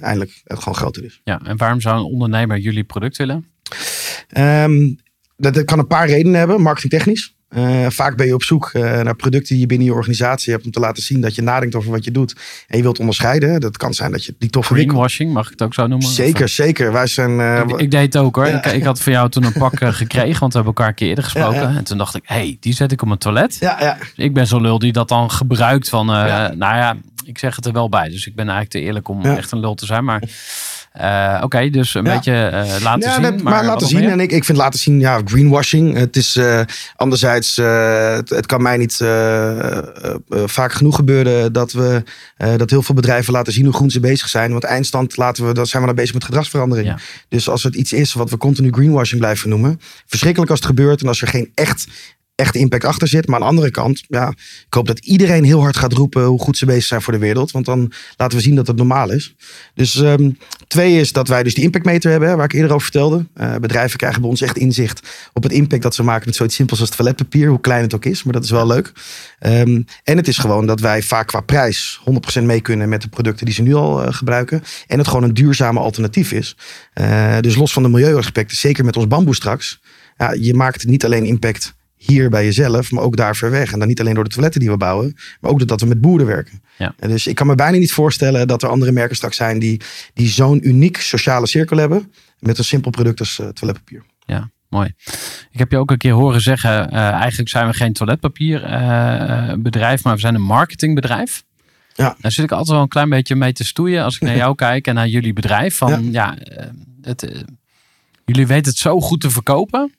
eindelijk 0.02 0.42
gewoon 0.44 0.76
groter 0.76 1.04
is. 1.04 1.22
Ja, 1.24 1.42
en 1.44 1.58
waarom 1.58 1.82
zou 1.82 1.98
een 1.98 2.04
ondernemer 2.04 2.58
jullie 2.58 2.84
product 2.84 3.18
willen? 3.18 3.46
Dat, 5.38 5.54
dat 5.54 5.64
kan 5.66 5.80
een 5.80 5.88
paar 5.88 6.08
redenen 6.08 6.40
hebben, 6.40 6.62
marketingtechnisch. 6.62 7.35
Eh, 7.50 7.86
vaak 7.90 8.18
ben 8.18 8.26
je 8.26 8.34
op 8.34 8.44
zoek 8.44 8.70
eh, 8.74 8.82
naar 9.02 9.16
producten 9.16 9.48
die 9.50 9.60
je 9.60 9.66
binnen 9.66 9.88
je 9.88 9.94
organisatie 9.94 10.54
hebt 10.54 10.66
om 10.66 10.72
te 10.72 10.80
laten 10.80 11.04
zien 11.04 11.22
dat 11.22 11.36
je 11.36 11.42
nadenkt 11.42 11.76
over 11.76 11.92
wat 11.92 12.04
je 12.04 12.12
doet. 12.12 12.36
En 12.68 12.78
je 12.78 12.84
wilt 12.84 13.00
onderscheiden. 13.00 13.60
Dat 13.62 13.78
kan 13.78 13.94
zijn 13.94 14.12
dat 14.12 14.26
je 14.26 14.36
die 14.40 14.50
toffe 14.50 14.74
winkel. 14.74 14.92
Greenwashing, 14.92 15.34
mag 15.34 15.46
ik 15.46 15.52
het 15.52 15.62
ook 15.62 15.74
zo 15.74 15.88
noemen? 15.88 16.08
Zeker, 16.08 16.50
zeker. 16.50 16.92
Wij 16.92 17.08
zijn. 17.08 17.40
eh, 17.40 17.60
Ik, 17.68 17.80
ik 17.80 17.92
deed 17.92 18.14
het 18.14 18.18
ook 18.18 18.36
hoor. 18.36 18.46
Ik, 18.48 18.66
ik 18.66 18.84
had 18.84 19.02
van 19.02 19.12
jou 19.14 19.30
toen 19.30 19.44
een 19.44 19.54
pak 19.54 19.74
gekregen, 19.80 20.40
want 20.40 20.54
we 20.54 20.60
hebben 20.60 20.66
elkaar 20.66 20.88
een 20.88 20.94
keer 20.94 21.08
eerder 21.08 21.24
gesproken. 21.24 21.62
Ja, 21.62 21.70
ja. 21.70 21.76
En 21.78 21.84
toen 21.84 21.98
dacht 21.98 22.16
ik, 22.16 22.22
hé, 22.26 22.36
hey, 22.36 22.58
die 22.60 22.74
zet 22.74 22.92
ik 22.92 23.02
op 23.02 23.08
mijn 23.08 23.20
toilet. 23.20 23.58
ja, 23.60 23.78
ja. 23.82 23.98
Ik 24.16 24.34
ben 24.34 24.48
zo'n 24.48 24.62
lul 24.62 24.80
die 24.80 24.92
dat 24.92 25.08
dan 25.08 25.32
gebruikt 25.32 25.90
van, 25.90 26.06
nou 26.06 26.58
ja, 26.58 26.96
ik 27.26 27.38
zeg 27.38 27.56
het 27.56 27.66
er 27.66 27.74
wel 27.74 27.90
bij. 27.90 28.10
Dus 28.10 28.26
ik 28.28 28.36
ben 28.36 28.46
eigenlijk 28.50 28.72
te 28.72 28.80
eerlijk 28.82 29.08
om 29.08 29.26
echt 29.26 29.52
een 29.52 29.60
lul 29.60 29.76
te 29.76 29.86
zijn. 29.86 30.04
Maar 30.04 30.22
eh, 30.96 31.42
oké, 31.44 31.70
dus 31.70 31.94
een 31.94 32.06
Ja. 32.06 32.14
beetje 32.16 32.34
eh, 32.34 32.82
laten 32.82 33.10
Ja, 33.10 33.32
zien. 33.32 33.44
maar, 33.44 33.66
laten 33.66 33.88
zien. 33.88 34.00
meer? 34.00 34.10
En 34.10 34.20
ik, 34.20 34.32
ik 34.32 34.44
vind 34.44 34.58
laten 34.58 34.80
zien, 34.80 35.00
ja, 35.00 35.22
greenwashing. 35.26 35.98
Het 35.98 36.16
is 36.16 36.36
eh, 36.36 36.62
anderzijds, 36.96 37.56
het, 37.56 38.30
het 38.30 38.46
kan 38.46 38.62
mij 38.62 38.78
niet 38.78 38.96
vaak 40.46 40.74
genoeg 40.74 40.96
gebeuren 40.96 41.54
dat 41.54 41.72
we 41.72 42.04
dat 42.58 42.70
heel 42.70 42.82
veel 42.82 42.96
bedrijven 42.96 43.34
laten 43.34 43.54
zien 43.54 43.66
hoe 43.66 43.74
groen 43.74 43.90
ze 43.92 44.00
bezig 44.00 44.30
zijn. 44.30 44.52
Want 44.52 44.64
eindstand 44.64 45.18
laten 45.18 45.48
we, 45.48 45.54
dan 45.54 45.66
zijn 45.66 45.82
we 45.82 45.88
dan 45.88 45.98
bezig 45.98 46.14
met 46.14 46.24
gedragsverandering. 46.24 46.88
Ja. 46.88 46.98
Dus 47.30 47.50
als 47.50 47.64
het 47.64 47.76
iets 47.76 47.94
is 47.94 48.14
wat 48.14 48.30
we 48.30 48.38
continu 48.38 48.72
greenwashing 48.72 49.20
blijven 49.20 49.50
noemen, 49.50 49.80
verschrikkelijk 50.06 50.52
als 50.52 50.60
het 50.60 50.68
gebeurt 50.70 51.02
en 51.02 51.08
als 51.08 51.22
er 51.22 51.28
geen 51.28 51.52
echt 51.54 51.88
echt 52.36 52.56
impact 52.56 52.86
achter 52.86 53.08
zit. 53.08 53.28
Maar 53.28 53.36
aan 53.36 53.42
de 53.42 53.50
andere 53.50 53.72
kant, 53.72 54.04
ja, 54.08 54.34
ik 54.66 54.74
hoop 54.74 54.88
dat 54.88 55.00
iedereen 55.00 55.44
heel 55.44 55.62
hard 55.62 55.78
gaat 55.78 55.94
roepen 55.94 56.24
hoe 56.24 56.40
goed 56.40 56.58
ze 56.58 56.66
bezig 56.66 56.84
zijn 56.84 57.02
voor 57.02 57.14
de 57.14 57.20
wereld. 57.20 57.52
Want 57.52 57.66
dan 57.66 57.92
laten 58.18 58.38
we 58.38 58.44
zien 58.44 58.56
dat 58.56 58.68
het 58.68 58.78
normaal 58.78 59.12
is. 59.12 59.36
Dus 59.74 60.02
ehm, 60.02 60.32
twee 60.68 61.00
is 61.00 61.12
dat 61.12 61.28
wij 61.28 61.44
dus 61.44 61.54
die 61.54 61.64
impactmeter 61.64 62.12
hebben, 62.12 62.36
waar 62.36 62.46
ik 62.46 62.54
eerder 62.54 62.72
over 62.72 62.84
vertelde. 62.84 63.26
Eh, 63.34 63.56
bedrijven 63.56 63.98
krijgen 63.98 64.22
bij 64.22 64.30
ons 64.30 64.42
echt 64.42 64.58
inzicht 64.58 65.30
op 65.34 65.44
het 65.44 65.52
impact 65.52 65.82
dat 65.82 65.96
ze 65.96 66.04
maken 66.04 66.26
met 66.26 66.36
zoiets 66.36 66.56
simpels 66.56 66.80
als 66.80 66.90
toiletpapier. 66.90 67.50
Hoe 67.50 67.62
klein 67.62 67.82
het 67.82 67.96
ook 67.96 68.06
is, 68.06 68.24
maar 68.24 68.34
dat 68.34 68.44
is 68.44 68.50
wel 68.50 68.68
leuk. 68.68 68.92
Ehm, 69.40 69.82
en 70.04 70.18
het 70.18 70.28
is 70.28 70.38
gewoon 70.38 70.66
dat 70.66 70.80
wij 70.80 71.02
vaak 71.02 71.28
qua 71.28 71.42
prijs 71.42 72.02
100% 72.04 72.46
mee 72.46 72.62
kunnen 72.62 72.90
met 72.90 73.02
de 73.02 73.08
producten 73.08 73.46
die 73.46 73.56
ze 73.56 73.62
nu 73.62 73.74
al 73.74 74.04
eh, 74.04 74.14
gebruiken. 74.14 74.64
En 74.88 74.98
het 74.98 75.08
gewoon 75.08 75.24
een 75.24 75.34
duurzame 75.34 75.80
alternatief 75.80 76.32
is. 76.32 76.58
Eh, 76.94 77.40
dus 77.40 77.56
los 77.56 77.74
van 77.74 77.84
de 77.84 77.90
milieuaspecten, 77.90 78.58
zeker 78.58 78.86
met 78.86 78.98
ons 78.98 79.08
bamboe 79.08 79.36
straks. 79.36 79.80
Ja, 80.18 80.32
je 80.32 80.54
maakt 80.54 80.86
niet 80.86 81.06
alleen 81.06 81.26
impact 81.26 81.75
hier 82.06 82.30
bij 82.30 82.46
jezelf, 82.46 82.92
maar 82.92 83.04
ook 83.04 83.16
daar 83.16 83.36
ver 83.36 83.52
weg. 83.52 83.72
En 83.72 83.80
dan 83.80 83.88
niet 83.88 84.00
alleen 84.00 84.14
door 84.14 84.24
de 84.24 84.30
toiletten 84.30 84.60
die 84.60 84.70
we 84.70 84.78
bouwen, 84.78 85.16
maar 85.40 85.52
ook 85.52 85.58
doordat 85.58 85.82
we 85.82 85.88
met 85.88 86.02
boeren 86.02 86.28
werken. 86.28 86.62
Ja. 86.78 86.94
En 87.00 87.10
dus 87.10 87.28
ik 87.28 87.36
kan 87.36 87.48
me 87.48 87.56
bijna 87.56 87.78
niet 87.78 87.92
voorstellen 87.92 88.48
dat 88.48 88.64
er 88.64 88.70
andere 88.70 88.92
merken 88.92 89.16
straks 89.16 89.38
zijn 89.38 89.60
die, 89.60 89.82
die 90.14 90.28
zo'n 90.28 90.68
uniek 90.68 90.98
sociale 90.98 91.48
cirkel 91.48 91.78
hebben 91.78 92.12
met 92.40 92.58
een 92.58 92.64
simpel 92.64 92.92
product 92.92 93.20
als 93.20 93.40
eh, 93.40 93.48
toiletpapier. 93.48 94.04
Ja, 94.26 94.50
mooi. 94.70 94.94
Ik 95.52 95.60
heb 95.60 95.72
je 95.72 95.78
ook 95.78 95.92
een 95.92 95.98
keer 95.98 96.14
horen 96.14 96.42
zeggen, 96.42 96.92
eh, 96.92 97.10
eigenlijk 97.10 97.50
zijn 97.50 97.68
we 97.68 97.74
geen 97.74 97.94
toiletpapierbedrijf, 97.94 100.04
maar 100.04 100.14
we 100.14 100.20
zijn 100.20 100.36
een 100.36 100.42
marketingbedrijf. 100.42 101.44
Ja. 101.94 102.16
Daar 102.20 102.32
zit 102.32 102.44
ik 102.44 102.52
altijd 102.52 102.70
wel 102.70 102.82
een 102.82 102.88
klein 102.88 103.10
beetje 103.10 103.36
mee 103.36 103.54
te 103.54 103.64
stoeien 103.64 104.04
als 104.04 104.16
ik 104.16 104.22
naar 104.22 104.36
jou 104.36 104.56
kijk 104.66 104.88
en 104.88 104.96
naar 104.96 105.08
jullie 105.08 105.34
bedrijf. 105.34 105.78
Van 105.78 106.12
ja, 106.12 106.38
het, 107.02 107.46
jullie 108.26 108.48
weten 108.48 108.72
het 108.72 108.80
zo 108.80 109.00
goed 109.00 109.22
te 109.22 109.30
verkopen. 109.30 109.94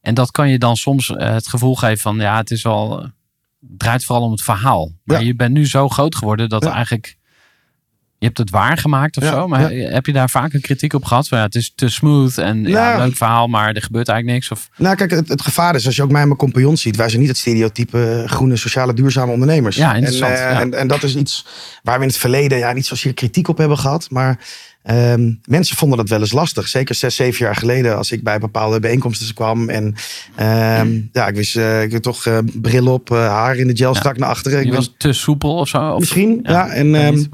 En 0.00 0.14
dat 0.14 0.30
kan 0.30 0.48
je 0.48 0.58
dan 0.58 0.76
soms 0.76 1.10
eh, 1.10 1.30
het 1.32 1.48
gevoel 1.48 1.76
geven 1.76 1.98
van 1.98 2.16
ja, 2.16 2.36
het 2.36 2.50
is 2.50 2.62
wel, 2.62 2.98
eh, 2.98 3.04
het 3.04 3.78
draait 3.78 4.04
vooral 4.04 4.24
om 4.24 4.30
het 4.30 4.42
verhaal. 4.42 4.92
Maar 5.04 5.20
Ja. 5.20 5.26
je 5.26 5.34
bent 5.36 5.52
nu 5.52 5.66
zo 5.66 5.88
groot 5.88 6.14
geworden 6.16 6.48
dat 6.48 6.64
Ja. 6.64 6.72
eigenlijk 6.72 7.16
je 8.20 8.26
hebt 8.26 8.38
het 8.38 8.50
waargemaakt 8.50 9.16
of 9.16 9.22
Ja, 9.22 9.30
zo. 9.30 9.48
Maar 9.48 9.70
heb 9.70 10.06
je 10.06 10.12
daar 10.12 10.30
vaak 10.30 10.52
een 10.52 10.60
kritiek 10.60 10.92
op 10.92 11.04
gehad? 11.04 11.28
Van, 11.28 11.38
ja, 11.38 11.44
het 11.44 11.54
is 11.54 11.72
te 11.74 11.88
smooth 11.88 12.38
en 12.38 12.64
ja, 12.64 12.88
Nou. 12.88 13.02
leuk 13.02 13.16
verhaal, 13.16 13.46
maar 13.48 13.72
er 13.74 13.82
gebeurt 13.82 14.08
eigenlijk 14.08 14.38
niks. 14.38 14.50
Of, 14.50 14.68
Nou, 14.76 14.96
kijk, 14.96 15.10
het, 15.10 15.28
het 15.28 15.42
gevaar 15.42 15.74
is 15.74 15.86
als 15.86 15.96
je 15.96 16.02
ook 16.02 16.10
mij 16.10 16.20
en 16.20 16.26
mijn 16.26 16.38
compagnons 16.38 16.82
ziet. 16.82 16.96
Wij 16.96 17.08
zijn 17.08 17.20
niet 17.20 17.28
het 17.30 17.38
stereotype 17.38 18.24
groene, 18.26 18.56
sociale, 18.56 18.94
duurzame 18.94 19.32
ondernemers. 19.32 19.76
Ja, 19.76 19.94
interessant, 19.94 20.32
En, 20.32 20.46
eh, 20.46 20.52
ja. 20.52 20.60
en, 20.60 20.74
en 20.74 20.88
dat 20.88 21.02
is 21.02 21.16
iets 21.16 21.46
waar 21.82 21.96
we 21.96 22.02
in 22.02 22.08
het 22.08 22.18
verleden 22.18 22.58
ja, 22.58 22.72
niet 22.72 22.86
zozeer 22.86 23.14
kritiek 23.14 23.48
op 23.48 23.58
hebben 23.58 23.78
gehad. 23.78 24.10
Maar 24.10 24.38
ehm, 24.82 25.32
mensen 25.44 25.76
vonden 25.76 25.98
dat 25.98 26.08
wel 26.08 26.20
eens 26.20 26.32
lastig. 26.32 26.68
Zeker 26.68 26.94
zes, 26.94 27.16
zeven 27.16 27.44
jaar 27.44 27.56
geleden 27.56 27.96
als 27.96 28.12
ik 28.12 28.22
bij 28.22 28.38
bepaalde 28.38 28.80
bijeenkomsten 28.80 29.34
kwam. 29.34 29.68
En 29.68 29.94
ehm, 30.36 31.00
ja, 31.12 31.26
ik 31.26 31.34
wist, 31.34 31.56
eh, 31.56 31.82
ik 31.82 31.92
had 31.92 32.02
toch 32.02 32.26
eh, 32.26 32.38
bril 32.54 32.86
op, 32.92 33.10
eh, 33.10 33.28
haar 33.28 33.56
in 33.56 33.66
de 33.66 33.76
gel 33.76 33.92
Ja. 33.92 33.98
strak 33.98 34.16
naar 34.18 34.28
achteren. 34.28 34.58
Ik 34.60 34.66
ben- 34.66 34.74
was 34.74 34.94
te 34.96 35.12
soepel 35.12 35.54
of 35.56 35.68
zo? 35.68 35.98
Misschien, 35.98 36.40
ja. 36.42 36.68
en, 36.68 36.94
ik 36.94 37.00
ehm, 37.02 37.24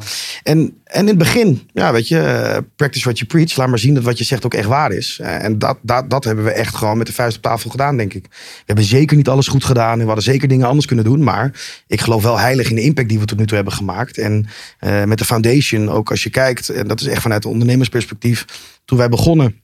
en, 0.42 0.74
en 0.84 1.00
in 1.00 1.06
het 1.06 1.18
begin, 1.18 1.68
ja, 1.72 1.92
weet 1.92 2.08
je, 2.08 2.64
practice 2.76 3.04
what 3.04 3.18
you 3.18 3.30
preach. 3.30 3.56
Laat 3.56 3.68
maar 3.68 3.78
zien 3.78 3.94
dat 3.94 4.02
wat 4.02 4.18
je 4.18 4.24
zegt 4.24 4.44
ook 4.44 4.54
echt 4.54 4.68
waar 4.68 4.92
is. 4.92 5.18
En 5.22 5.58
dat, 5.58 5.78
dat, 5.82 6.10
dat 6.10 6.24
hebben 6.24 6.44
we 6.44 6.50
echt 6.50 6.74
gewoon 6.74 6.98
met 6.98 7.06
de 7.06 7.12
vuist 7.12 7.36
op 7.36 7.42
tafel 7.42 7.70
gedaan, 7.70 7.96
denk 7.96 8.14
ik. 8.14 8.26
We 8.30 8.62
hebben 8.64 8.84
zeker 8.84 9.16
niet 9.16 9.28
alles 9.28 9.46
goed 9.46 9.64
gedaan. 9.64 9.92
En 9.92 9.98
we 9.98 10.04
hadden 10.04 10.24
zeker 10.24 10.48
dingen 10.48 10.66
anders 10.66 10.86
kunnen 10.86 11.04
doen. 11.04 11.22
Maar 11.22 11.50
ik 11.86 12.00
geloof 12.00 12.22
wel 12.22 12.38
heilig 12.38 12.70
in 12.70 12.76
de 12.76 12.82
impact 12.82 13.08
die 13.08 13.18
we 13.18 13.24
tot 13.24 13.38
nu 13.38 13.46
toe 13.46 13.56
hebben 13.56 13.74
gemaakt. 13.74 14.18
En 14.18 14.46
eh, 14.78 15.04
met 15.04 15.18
de 15.18 15.24
foundation, 15.24 15.90
ook 15.90 16.10
als 16.10 16.22
je 16.22 16.30
kijkt, 16.30 16.68
en 16.68 16.88
dat 16.88 17.00
is 17.00 17.06
echt 17.06 17.22
vanuit 17.22 17.44
een 17.44 17.50
ondernemersperspectief. 17.50 18.44
Toen 18.84 18.98
wij 18.98 19.08
begonnen, 19.08 19.60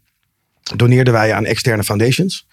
doneerden 0.77 1.13
wij 1.13 1.35
aan 1.35 1.45
externe 1.45 1.85
foundations. 1.85 2.47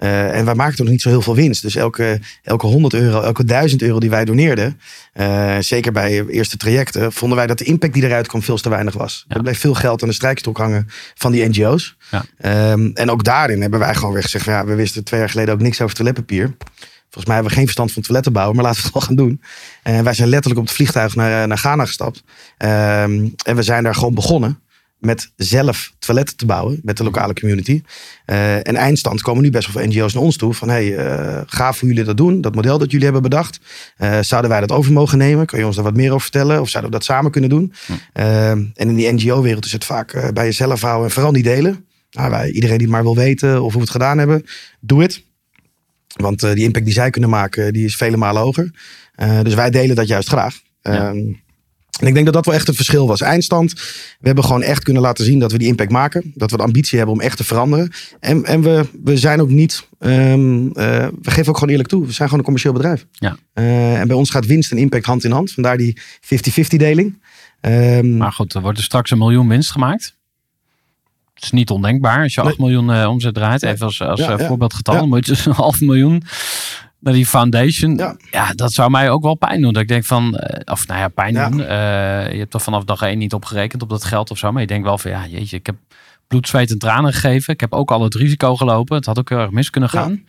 Eh, 0.00 0.36
en 0.36 0.44
wij 0.44 0.54
maakten 0.54 0.84
nog 0.84 0.92
niet 0.92 1.02
zo 1.02 1.08
heel 1.08 1.22
veel 1.22 1.34
winst. 1.34 1.62
Dus 1.62 1.74
elke, 1.74 2.20
elke 2.42 2.66
100 2.66 2.94
euro, 2.94 3.20
elke 3.20 3.44
1000 3.44 3.82
euro 3.82 4.00
die 4.00 4.10
wij 4.10 4.24
doneerden, 4.24 4.80
eh, 5.12 5.56
zeker 5.58 5.92
bij 5.92 6.26
eerste 6.26 6.56
trajecten, 6.56 7.12
vonden 7.12 7.38
wij 7.38 7.46
dat 7.46 7.58
de 7.58 7.64
impact 7.64 7.94
die 7.94 8.02
eruit 8.02 8.26
kwam 8.26 8.42
veel 8.42 8.56
te 8.56 8.68
weinig 8.68 8.94
was. 8.94 9.24
Ja. 9.28 9.36
Er 9.36 9.42
bleef 9.42 9.58
veel 9.58 9.74
geld 9.74 10.02
aan 10.02 10.08
de 10.08 10.14
strijkstok 10.14 10.58
hangen 10.58 10.88
van 11.14 11.32
die 11.32 11.48
NGO's. 11.48 11.96
Ja. 12.10 12.24
Ehm, 12.38 12.90
en 12.94 13.10
ook 13.10 13.24
daarin 13.24 13.60
hebben 13.60 13.78
wij 13.78 13.94
gewoon 13.94 14.12
weer 14.12 14.22
gezegd, 14.22 14.44
ja, 14.44 14.64
we 14.64 14.74
wisten 14.74 15.04
twee 15.04 15.20
jaar 15.20 15.30
geleden 15.30 15.54
ook 15.54 15.60
niks 15.60 15.80
over 15.80 15.94
toiletpapier. 15.94 16.56
Volgens 17.00 17.24
mij 17.24 17.34
hebben 17.34 17.52
we 17.52 17.56
geen 17.56 17.64
verstand 17.64 17.92
van 17.92 18.02
toiletten 18.02 18.32
bouwen, 18.32 18.56
maar 18.56 18.64
laten 18.64 18.80
we 18.80 18.86
het 18.86 18.94
wel 18.94 19.06
gaan 19.06 19.26
doen. 19.26 19.40
En 19.82 20.04
wij 20.04 20.14
zijn 20.14 20.28
letterlijk 20.28 20.60
op 20.60 20.66
het 20.66 20.76
vliegtuig 20.76 21.14
naar, 21.14 21.48
naar 21.48 21.58
Ghana 21.58 21.86
gestapt. 21.86 22.22
Ehm, 22.56 23.28
en 23.44 23.56
we 23.56 23.62
zijn 23.62 23.82
daar 23.82 23.94
gewoon 23.94 24.14
begonnen 24.14 24.60
met 25.00 25.32
zelf 25.36 25.92
toiletten 25.98 26.36
te 26.36 26.46
bouwen 26.46 26.80
met 26.82 26.96
de 26.96 27.04
lokale 27.04 27.34
community. 27.34 27.82
Eh, 28.24 28.56
en 28.56 28.76
eindstand 28.76 29.22
komen 29.22 29.42
nu 29.42 29.50
best 29.50 29.72
wel 29.72 29.82
veel 29.82 29.92
NGO's 29.92 30.14
naar 30.14 30.22
ons 30.22 30.36
toe. 30.36 30.54
Van 30.54 30.68
hey, 30.68 30.96
eh, 30.96 31.42
gaaf 31.46 31.80
hoe 31.80 31.88
jullie 31.88 32.04
dat 32.04 32.16
doen. 32.16 32.40
Dat 32.40 32.54
model 32.54 32.78
dat 32.78 32.90
jullie 32.90 33.04
hebben 33.04 33.22
bedacht. 33.22 33.60
Eh, 33.96 34.18
zouden 34.20 34.50
wij 34.50 34.60
dat 34.60 34.72
over 34.72 34.92
mogen 34.92 35.18
nemen? 35.18 35.46
Kun 35.46 35.58
je 35.58 35.66
ons 35.66 35.74
daar 35.74 35.84
wat 35.84 35.96
meer 35.96 36.08
over 36.08 36.20
vertellen? 36.20 36.60
Of 36.60 36.68
zouden 36.68 36.92
we 36.92 36.98
dat 36.98 37.06
samen 37.06 37.30
kunnen 37.30 37.50
doen? 37.50 37.72
En 38.12 38.72
in 38.74 38.94
die 38.94 39.12
NGO-wereld 39.12 39.64
is 39.64 39.72
het 39.72 39.84
vaak 39.84 40.30
bij 40.32 40.44
jezelf 40.44 40.80
houden 40.80 41.04
en 41.04 41.10
vooral 41.10 41.32
niet 41.32 41.44
delen. 41.44 41.84
Nou, 42.10 42.30
wij, 42.30 42.50
iedereen 42.50 42.78
die 42.78 42.86
het 42.86 42.96
maar 42.96 43.02
wil 43.02 43.16
weten 43.16 43.62
of 43.62 43.72
hoe 43.72 43.72
we 43.72 43.80
het 43.80 43.90
gedaan 43.90 44.18
hebben, 44.18 44.44
doe 44.80 45.02
het. 45.02 45.22
Want 46.16 46.40
die 46.40 46.64
impact 46.64 46.84
die 46.84 46.94
zij 46.94 47.10
kunnen 47.10 47.30
maken, 47.30 47.72
die 47.72 47.84
is 47.84 47.96
vele 47.96 48.16
malen 48.16 48.42
hoger. 48.42 48.70
Dus 49.42 49.54
wij 49.54 49.70
delen 49.70 49.96
dat 49.96 50.06
juist 50.06 50.28
graag. 50.28 50.60
Ja. 50.82 51.08
Ehm, 51.08 51.18
en 52.00 52.06
ik 52.06 52.12
denk 52.14 52.24
dat 52.24 52.34
dat 52.34 52.46
wel 52.46 52.54
echt 52.54 52.66
het 52.66 52.76
verschil 52.76 53.06
was. 53.06 53.20
Eindstand, 53.20 53.72
we 54.20 54.26
hebben 54.26 54.44
gewoon 54.44 54.62
echt 54.62 54.82
kunnen 54.82 55.02
laten 55.02 55.24
zien 55.24 55.38
dat 55.38 55.52
we 55.52 55.58
die 55.58 55.68
impact 55.68 55.90
maken. 55.90 56.32
Dat 56.34 56.50
we 56.50 56.56
de 56.56 56.62
ambitie 56.62 56.98
hebben 56.98 57.14
om 57.16 57.20
echt 57.20 57.36
te 57.36 57.44
veranderen. 57.44 57.90
En, 58.20 58.44
en 58.44 58.62
we, 58.62 58.86
we 59.04 59.16
zijn 59.16 59.40
ook 59.40 59.48
niet, 59.48 59.88
ehm, 59.98 60.66
eh, 60.66 61.06
we 61.22 61.30
geven 61.30 61.48
ook 61.48 61.54
gewoon 61.54 61.70
eerlijk 61.70 61.88
toe. 61.88 62.00
We 62.06 62.12
zijn 62.12 62.28
gewoon 62.28 62.38
een 62.38 62.44
commercieel 62.44 62.72
bedrijf. 62.72 63.06
Ja. 63.12 63.36
Eh, 63.52 64.00
en 64.00 64.06
bij 64.06 64.16
ons 64.16 64.30
gaat 64.30 64.46
winst 64.46 64.70
en 64.70 64.78
impact 64.78 65.04
hand 65.06 65.24
in 65.24 65.30
hand. 65.30 65.52
Vandaar 65.52 65.76
die 65.76 66.00
50-50 66.20 66.78
deling. 66.78 67.22
Ehm, 67.60 68.16
Maar 68.16 68.32
goed, 68.32 68.54
er 68.54 68.60
wordt 68.60 68.78
er 68.78 68.84
straks 68.84 69.10
een 69.10 69.18
miljoen 69.18 69.48
winst 69.48 69.70
gemaakt. 69.70 70.18
Het 71.34 71.42
is 71.44 71.50
niet 71.50 71.70
ondenkbaar 71.70 72.22
als 72.22 72.34
je 72.34 72.40
Nee. 72.40 72.50
8 72.50 72.58
miljoen 72.58 72.92
eh, 72.92 73.08
omzet 73.08 73.34
draait. 73.34 73.62
Even 73.62 73.86
als, 73.86 74.02
als 74.02 74.20
Ja, 74.20 74.38
voorbeeldgetal. 74.38 74.94
Ja. 74.94 75.06
Moet 75.06 75.26
je 75.26 75.32
dus 75.32 75.46
een 75.46 75.52
half 75.52 75.80
miljoen 75.80 76.22
naar 77.00 77.12
die 77.14 77.26
foundation. 77.26 77.96
Ja. 77.96 78.16
Ja. 78.30 78.52
dat 78.54 78.72
zou 78.72 78.90
mij 78.90 79.10
ook 79.10 79.22
wel 79.22 79.34
pijn 79.34 79.62
doen. 79.62 79.72
Dat 79.72 79.82
ik 79.82 79.88
denk 79.88 80.04
van, 80.04 80.36
eh, 80.36 80.72
of 80.72 80.86
nou 80.86 81.00
ja, 81.00 81.08
pijn 81.08 81.34
Ja. 81.34 81.48
doen. 81.50 81.60
Eh, 81.60 82.32
je 82.32 82.38
hebt 82.38 82.54
er 82.54 82.60
vanaf 82.60 82.84
dag 82.84 83.02
één 83.02 83.18
niet 83.18 83.32
op 83.34 83.44
gerekend 83.44 83.82
op 83.82 83.88
dat 83.88 84.04
geld 84.04 84.30
of 84.30 84.38
zo. 84.38 84.52
Maar 84.52 84.60
je 84.60 84.66
denkt 84.66 84.86
wel 84.86 84.98
van, 84.98 85.10
ja, 85.10 85.26
jeetje, 85.26 85.56
ik 85.56 85.66
heb 85.66 85.76
bloed, 86.28 86.48
zweet 86.48 86.70
en 86.70 86.78
tranen 86.78 87.12
gegeven. 87.12 87.54
Ik 87.54 87.60
heb 87.60 87.72
ook 87.72 87.90
al 87.90 88.02
het 88.02 88.14
risico 88.14 88.56
gelopen. 88.56 88.96
Het 88.96 89.06
had 89.06 89.18
ook 89.18 89.28
heel 89.28 89.38
erg 89.38 89.50
mis 89.50 89.70
kunnen 89.70 89.90
Ja. 89.92 90.00
gaan. 90.00 90.24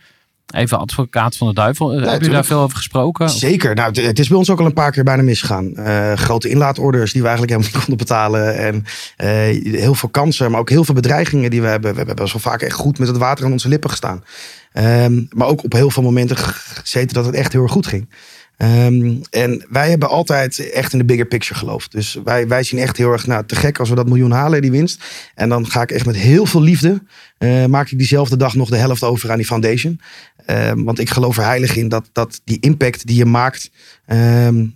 Even 0.54 0.78
advocaat 0.78 1.36
van 1.36 1.46
de 1.48 1.54
duivel. 1.54 1.86
Hebben 1.86 2.04
jullie 2.04 2.18
daar 2.20 2.28
tuurlijk. 2.28 2.46
veel 2.52 2.60
over 2.60 2.76
gesproken? 2.76 3.30
Zeker. 3.30 3.74
Nou, 3.74 4.00
het, 4.00 4.18
is 4.18 4.28
bij 4.28 4.36
ons 4.38 4.50
ook 4.50 4.60
al 4.60 4.66
een 4.66 4.72
paar 4.72 4.90
keer 4.90 5.04
bijna 5.04 5.22
misgegaan. 5.22 5.74
Eh, 5.76 6.12
grote 6.12 6.48
inlaatorders 6.48 7.12
die 7.12 7.22
we 7.22 7.28
eigenlijk 7.28 7.58
helemaal 7.58 7.72
niet 7.78 7.84
konden 7.86 8.06
betalen. 8.06 8.56
En 8.56 8.84
eh, 9.16 9.72
heel 9.80 9.94
veel 9.94 10.08
kansen, 10.08 10.50
maar 10.50 10.60
ook 10.60 10.70
heel 10.70 10.84
veel 10.84 10.94
bedreigingen 10.94 11.50
die 11.50 11.60
we 11.60 11.66
hebben. 11.66 11.90
We 11.90 11.96
hebben 11.96 12.16
best 12.16 12.32
wel 12.32 12.42
vaak 12.42 12.62
echt 12.62 12.74
goed 12.74 12.98
met 12.98 13.08
het 13.08 13.16
water 13.16 13.44
aan 13.44 13.52
onze 13.52 13.68
lippen 13.68 13.90
gestaan. 13.90 14.24
Ehm, 14.72 15.22
maar 15.30 15.46
ook 15.46 15.64
op 15.64 15.72
heel 15.72 15.90
veel 15.90 16.02
momenten 16.02 16.36
gezeten 16.36 17.14
dat 17.14 17.26
het 17.26 17.34
echt 17.34 17.52
heel 17.52 17.62
erg 17.62 17.72
goed 17.72 17.86
ging. 17.86 18.08
Ehm, 18.56 19.16
en 19.30 19.66
wij 19.70 19.90
hebben 19.90 20.08
altijd 20.08 20.70
echt 20.70 20.92
in 20.92 20.98
de 20.98 21.04
bigger 21.04 21.26
picture 21.26 21.58
geloofd. 21.58 21.92
Dus 21.92 22.18
wij, 22.24 22.48
wij 22.48 22.62
zien 22.62 22.80
echt 22.80 22.96
heel 22.96 23.12
erg, 23.12 23.26
nou 23.26 23.46
te 23.46 23.54
gek 23.54 23.78
als 23.78 23.88
we 23.88 23.94
dat 23.94 24.08
miljoen 24.08 24.30
halen, 24.30 24.62
die 24.62 24.70
winst. 24.70 25.04
En 25.34 25.48
dan 25.48 25.66
ga 25.66 25.82
ik 25.82 25.90
echt 25.90 26.06
met 26.06 26.16
heel 26.16 26.46
veel 26.46 26.62
liefde, 26.62 27.02
eh, 27.38 27.64
maak 27.64 27.90
ik 27.90 27.98
diezelfde 27.98 28.36
dag 28.36 28.54
nog 28.54 28.68
de 28.68 28.76
helft 28.76 29.02
over 29.02 29.30
aan 29.30 29.36
die 29.36 29.46
foundation. 29.46 30.00
Ehm, 30.46 30.82
want 30.82 30.98
ik 30.98 31.10
geloof 31.10 31.36
er 31.36 31.44
heilig 31.44 31.76
in 31.76 31.88
dat, 31.88 32.08
dat 32.12 32.40
die 32.44 32.60
impact 32.60 33.06
die 33.06 33.16
je 33.16 33.24
maakt, 33.24 33.70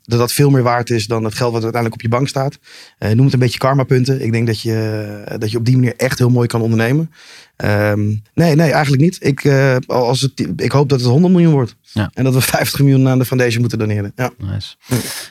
dat 0.03 0.19
dat 0.19 0.33
veel 0.33 0.51
meer 0.51 0.63
waard 0.63 0.91
is 0.91 1.07
dan 1.07 1.25
het 1.25 1.35
geld 1.35 1.53
wat 1.53 1.63
uiteindelijk 1.63 1.95
op 1.95 2.11
je 2.11 2.17
bank 2.17 2.29
staat. 2.29 2.59
Eh, 2.99 3.11
noem 3.11 3.25
het 3.25 3.35
een 3.35 3.39
beetje 3.39 3.59
karmapunten. 3.59 4.23
Ik 4.23 4.33
denk 4.33 4.47
dat 4.47 4.61
je, 4.61 5.37
dat 5.39 5.51
je 5.51 5.59
op 5.59 5.65
die 5.65 5.75
manier 5.75 5.97
echt 5.97 6.19
heel 6.19 6.31
mooi 6.31 6.47
kan 6.47 6.61
ondernemen. 6.61 7.11
Ehm, 7.57 8.07
nee, 8.35 8.55
nee, 8.55 8.71
eigenlijk 8.73 9.03
niet. 9.03 9.17
Ik, 9.21 9.45
eh, 9.45 9.77
als 9.87 10.21
het, 10.21 10.49
ik 10.57 10.73
hoop 10.73 10.89
dat 10.89 11.01
het 11.01 11.09
100 11.09 11.33
miljoen 11.33 11.53
wordt. 11.53 11.77
Ja. 11.83 12.11
En 12.15 12.25
dat 12.25 12.35
we 12.35 12.41
50 12.41 12.81
miljoen 12.81 13.09
aan 13.09 13.19
de 13.19 13.25
foundation 13.25 13.61
moeten 13.61 13.79
doneren. 13.79 14.13
Ja. 14.17 14.31
Nice. 14.39 14.75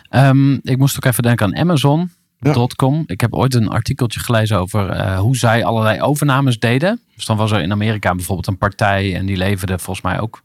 Ehm, 0.10 0.54
ik 0.54 0.78
moest 0.78 0.96
ook 0.96 1.06
even 1.06 1.24
denken 1.24 1.46
aan 1.46 1.56
Amazon. 1.56 2.12
Ja. 2.40 2.68
.com. 2.76 3.04
Ik 3.08 3.22
heb 3.22 3.34
ooit 3.34 3.54
een 3.54 3.68
artikeltje 3.68 4.20
gelezen 4.20 4.58
over 4.60 4.90
eh, 4.90 5.20
hoe 5.20 5.38
zij 5.38 5.64
allerlei 5.64 6.02
overnames 6.02 6.60
deden. 6.60 7.00
Dus 7.16 7.26
dan 7.26 7.38
was 7.38 7.52
er 7.52 7.62
in 7.62 7.72
Amerika 7.72 8.16
bijvoorbeeld 8.16 8.48
een 8.48 8.58
partij 8.58 9.16
en 9.16 9.26
die 9.26 9.38
leverde 9.38 9.80
volgens 9.80 10.06
mij 10.06 10.20
ook. 10.20 10.44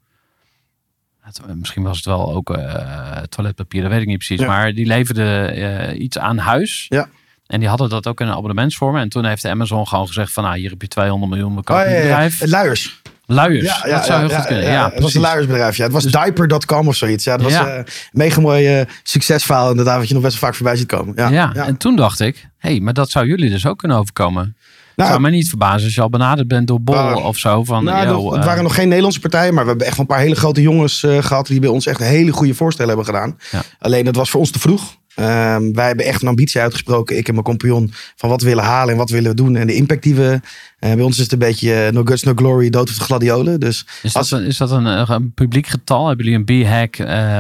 het- 1.21 1.41
Misschien 1.55 1.83
was 1.83 1.97
het 1.97 2.05
wel 2.07 2.35
ook 2.35 2.51
eh, 2.51 3.17
toiletpapier, 3.29 3.83
dat 3.83 3.91
weet 3.91 4.01
ik 4.01 4.07
niet 4.07 4.17
precies. 4.17 4.41
Ja. 4.41 4.47
Maar 4.47 4.73
die 4.73 4.87
leverde 4.87 5.45
eh, 5.45 6.01
iets 6.01 6.19
aan 6.19 6.39
huis. 6.39 6.87
Ja. 6.89 7.09
En 7.51 7.61
die 7.61 7.69
hadden 7.69 7.89
dat 7.89 8.07
ook 8.07 8.21
in 8.21 8.27
een 8.27 8.33
abonnementsvorm. 8.33 8.97
En 8.97 9.09
toen 9.09 9.25
heeft 9.25 9.45
Amazon 9.45 9.89
gewoon 9.89 10.07
gezegd 10.07 10.33
van 10.33 10.45
nou 10.45 10.59
hier 10.59 10.71
heb 10.71 10.83
je 10.83 10.89
200 10.89 11.31
miljoen, 11.33 11.55
we 11.57 11.63
kopen 11.63 11.85
Oh, 11.85 11.91
ja, 11.91 11.95
ja, 11.97 12.01
ja. 12.03 12.07
bedrijf. 12.09 12.41
Luiers. 12.47 13.01
Luiers, 13.27 13.83
dat 13.83 14.05
zou 14.05 14.21
heel 14.27 14.37
goed 14.37 14.47
kunnen. 14.47 14.65
Ja, 14.65 14.91
het 14.93 15.03
was 15.03 15.15
een 15.15 15.21
luiersbedrijf. 15.21 15.77
Ja. 15.77 15.85
Het 15.85 15.93
was 15.93 16.03
Dus- 16.03 16.13
diaper.com 16.13 16.89
of 16.89 16.97
zoiets. 16.97 17.25
Ja, 17.25 17.37
dat 17.37 17.43
was 17.45 17.53
Ja. 17.53 17.67
eh, 17.69 17.77
een 17.77 17.85
mega 18.13 18.41
mooi 18.41 18.67
eh, 18.81 18.87
succesverhaal 19.03 19.71
inderdaad. 19.71 19.99
Wat 19.99 20.09
je 20.09 20.15
nog 20.15 20.23
best 20.23 20.35
wel 20.41 20.49
vaak 20.49 20.55
voorbij 20.59 20.77
ziet 20.77 20.87
komen. 20.87 21.13
Ja, 21.17 21.29
Ja, 21.29 21.51
ja. 21.55 21.67
en 21.67 21.77
toen 21.77 21.97
dacht 21.97 22.21
ik, 22.21 22.49
hé, 22.59 22.71
hey, 22.71 22.81
maar 22.81 22.93
dat 22.95 23.11
zou 23.11 23.27
jullie 23.27 23.51
dus 23.51 23.67
ook 23.67 23.79
kunnen 23.79 23.97
overkomen. 23.97 24.57
Nou, 24.97 25.09
zou 25.09 25.21
mij 25.23 25.31
niet 25.31 25.49
verbazen 25.49 25.85
als 25.85 25.95
je 25.95 26.01
al 26.01 26.09
benaderd 26.11 26.49
bent 26.49 26.67
door 26.67 26.81
Bol 26.81 27.15
of 27.23 27.37
zo. 27.37 27.65
Van, 27.65 27.85
Nou, 27.85 28.07
yo, 28.07 28.13
nog- 28.13 28.31
het 28.31 28.41
eh, 28.41 28.47
waren 28.47 28.63
nog 28.63 28.75
geen 28.75 28.87
Nederlandse 28.89 29.21
partijen, 29.21 29.55
maar 29.55 29.63
we 29.63 29.69
hebben 29.69 29.87
echt 29.87 29.97
wel 29.97 30.07
een 30.09 30.13
paar 30.15 30.23
hele 30.25 30.35
grote 30.35 30.63
jongens 30.63 31.03
eh, 31.03 31.23
gehad 31.23 31.47
die 31.47 31.61
bij 31.61 31.69
ons 31.69 31.87
echt 31.87 32.01
hele 32.01 32.33
goede 32.33 32.55
voorstellen 32.55 32.97
hebben 32.97 33.15
gedaan. 33.15 33.39
Ja. 33.51 33.63
Alleen 33.79 34.05
dat 34.05 34.17
was 34.17 34.31
voor 34.31 34.41
ons 34.41 34.51
te 34.51 34.59
vroeg. 34.59 34.99
Ehm, 35.21 35.73
wij 35.73 35.87
hebben 35.87 36.05
echt 36.07 36.23
een 36.23 36.29
ambitie 36.29 36.61
uitgesproken, 36.61 37.17
ik 37.17 37.27
en 37.29 37.33
mijn 37.33 37.45
compagnon, 37.45 37.93
van 38.17 38.29
wat 38.29 38.43
we 38.43 38.49
willen 38.49 38.65
halen 38.65 38.93
en 38.93 38.97
wat 38.99 39.11
we 39.11 39.17
willen 39.17 39.37
doen. 39.37 39.57
En 39.57 39.67
de 39.67 39.75
impact 39.75 40.03
die 40.03 40.15
we. 40.15 40.41
eh, 40.79 40.95
bij 40.95 41.05
ons 41.05 41.17
is 41.17 41.23
het 41.23 41.33
een 41.33 41.39
beetje 41.39 41.75
eh, 41.75 41.93
no 41.93 42.03
guts, 42.05 42.23
no 42.23 42.33
glory, 42.35 42.71
dood 42.71 42.89
of 42.89 42.95
de 42.95 43.05
gladiolen. 43.05 43.61
Dus 43.61 43.87
is, 44.03 44.13
dat 44.13 44.23
als- 44.23 44.31
een, 44.31 44.45
is 44.45 44.57
dat 44.57 44.71
een, 44.71 44.87
eh, 44.87 45.05
een 45.09 45.33
publiek 45.35 45.67
getal? 45.67 46.07
Hebben 46.07 46.27
jullie 46.27 46.45
een 46.47 46.65
B-hack 46.65 46.97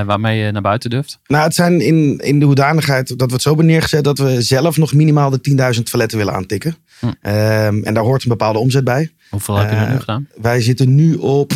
waarmee 0.07 0.39
je 0.45 0.51
naar 0.53 0.63
buiten 0.63 0.91
durft? 0.91 1.19
Nou, 1.27 1.45
het 1.45 1.55
zijn 1.55 1.81
in, 1.81 2.19
in 2.19 2.39
de 2.39 2.45
hoedanigheid 2.47 3.19
dat 3.19 3.27
we 3.29 3.33
het 3.33 3.43
zo 3.43 3.49
hebben 3.49 3.67
neergezet 3.67 4.05
dat 4.05 4.19
we 4.19 4.43
zelf 4.43 4.77
nog 4.77 4.93
minimaal 4.95 5.31
de 5.31 5.41
10.000 5.77 5.83
toiletten 5.91 6.19
willen 6.19 6.35
aantikken. 6.35 6.77
Hm. 6.99 7.07
Ehm, 7.21 7.83
en 7.83 7.95
daar 7.95 8.05
hoort 8.05 8.23
een 8.23 8.29
bepaalde 8.29 8.59
omzet 8.59 8.85
bij. 8.85 9.11
Hoeveel 9.31 9.57
heb 9.57 9.71
je 9.71 9.93
nu 9.93 9.99
gedaan? 9.99 10.27
Wij 10.41 10.61
zitten 10.61 10.95
nu 10.95 11.15
op 11.15 11.53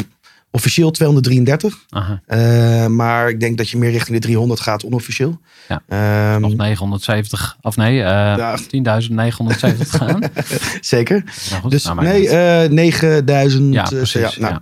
officieel 0.55 0.91
233. 0.91 1.85
Aha, 1.89 2.21
Eh, 2.27 2.87
maar 2.87 3.29
ik 3.29 3.41
denk 3.41 3.59
dat 3.59 3.69
je 3.71 3.77
meer 3.79 3.91
richting 3.91 4.17
de 4.17 4.23
300 4.23 4.61
gaat 4.61 4.85
onofficieel. 4.85 5.41
Ja. 5.69 5.83
Ehm, 5.89 6.41
nog 6.41 6.55
970, 6.57 7.57
of 7.61 7.77
nee, 7.77 8.03
eh 8.03 8.37
Ja. 8.37 8.57
10.970 8.69 9.89
gaan. 9.89 10.23
zeker. 10.81 11.25
Nou 11.51 11.63
goed, 11.63 11.71
Dus 11.71 11.85
nou, 11.85 12.03
nee, 12.03 12.29
eh 12.29 12.71
9000. 12.71 13.75
ja, 13.75 13.83
precies. 13.83 14.37
nou. 14.37 14.59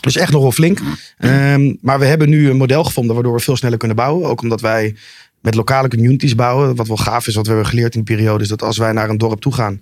Dus 0.00 0.16
echt 0.16 0.32
nog 0.32 0.42
wel 0.42 0.52
flink. 0.52 0.80
Ehm, 1.18 1.74
maar 1.80 1.98
we 1.98 2.04
hebben 2.06 2.28
nu 2.28 2.50
een 2.50 2.56
model 2.56 2.84
gevonden 2.84 3.14
waardoor 3.14 3.34
we 3.34 3.40
veel 3.40 3.56
sneller 3.56 3.78
kunnen 3.78 3.96
bouwen. 3.96 4.28
Ook 4.28 4.42
omdat 4.42 4.60
wij 4.60 4.96
met 5.40 5.54
lokale 5.54 5.88
communities 5.88 6.34
bouwen. 6.34 6.74
Wat 6.76 6.86
wel 6.86 6.96
gaaf 6.96 7.26
is, 7.26 7.34
wat 7.34 7.46
we 7.46 7.52
hebben 7.52 7.70
geleerd 7.70 7.94
in 7.94 8.02
die 8.02 8.16
periode, 8.16 8.42
is 8.42 8.48
dat 8.48 8.62
als 8.62 8.76
wij 8.78 8.92
naar 8.92 9.08
een 9.10 9.18
dorp 9.18 9.40
toe 9.40 9.52
gaan, 9.54 9.80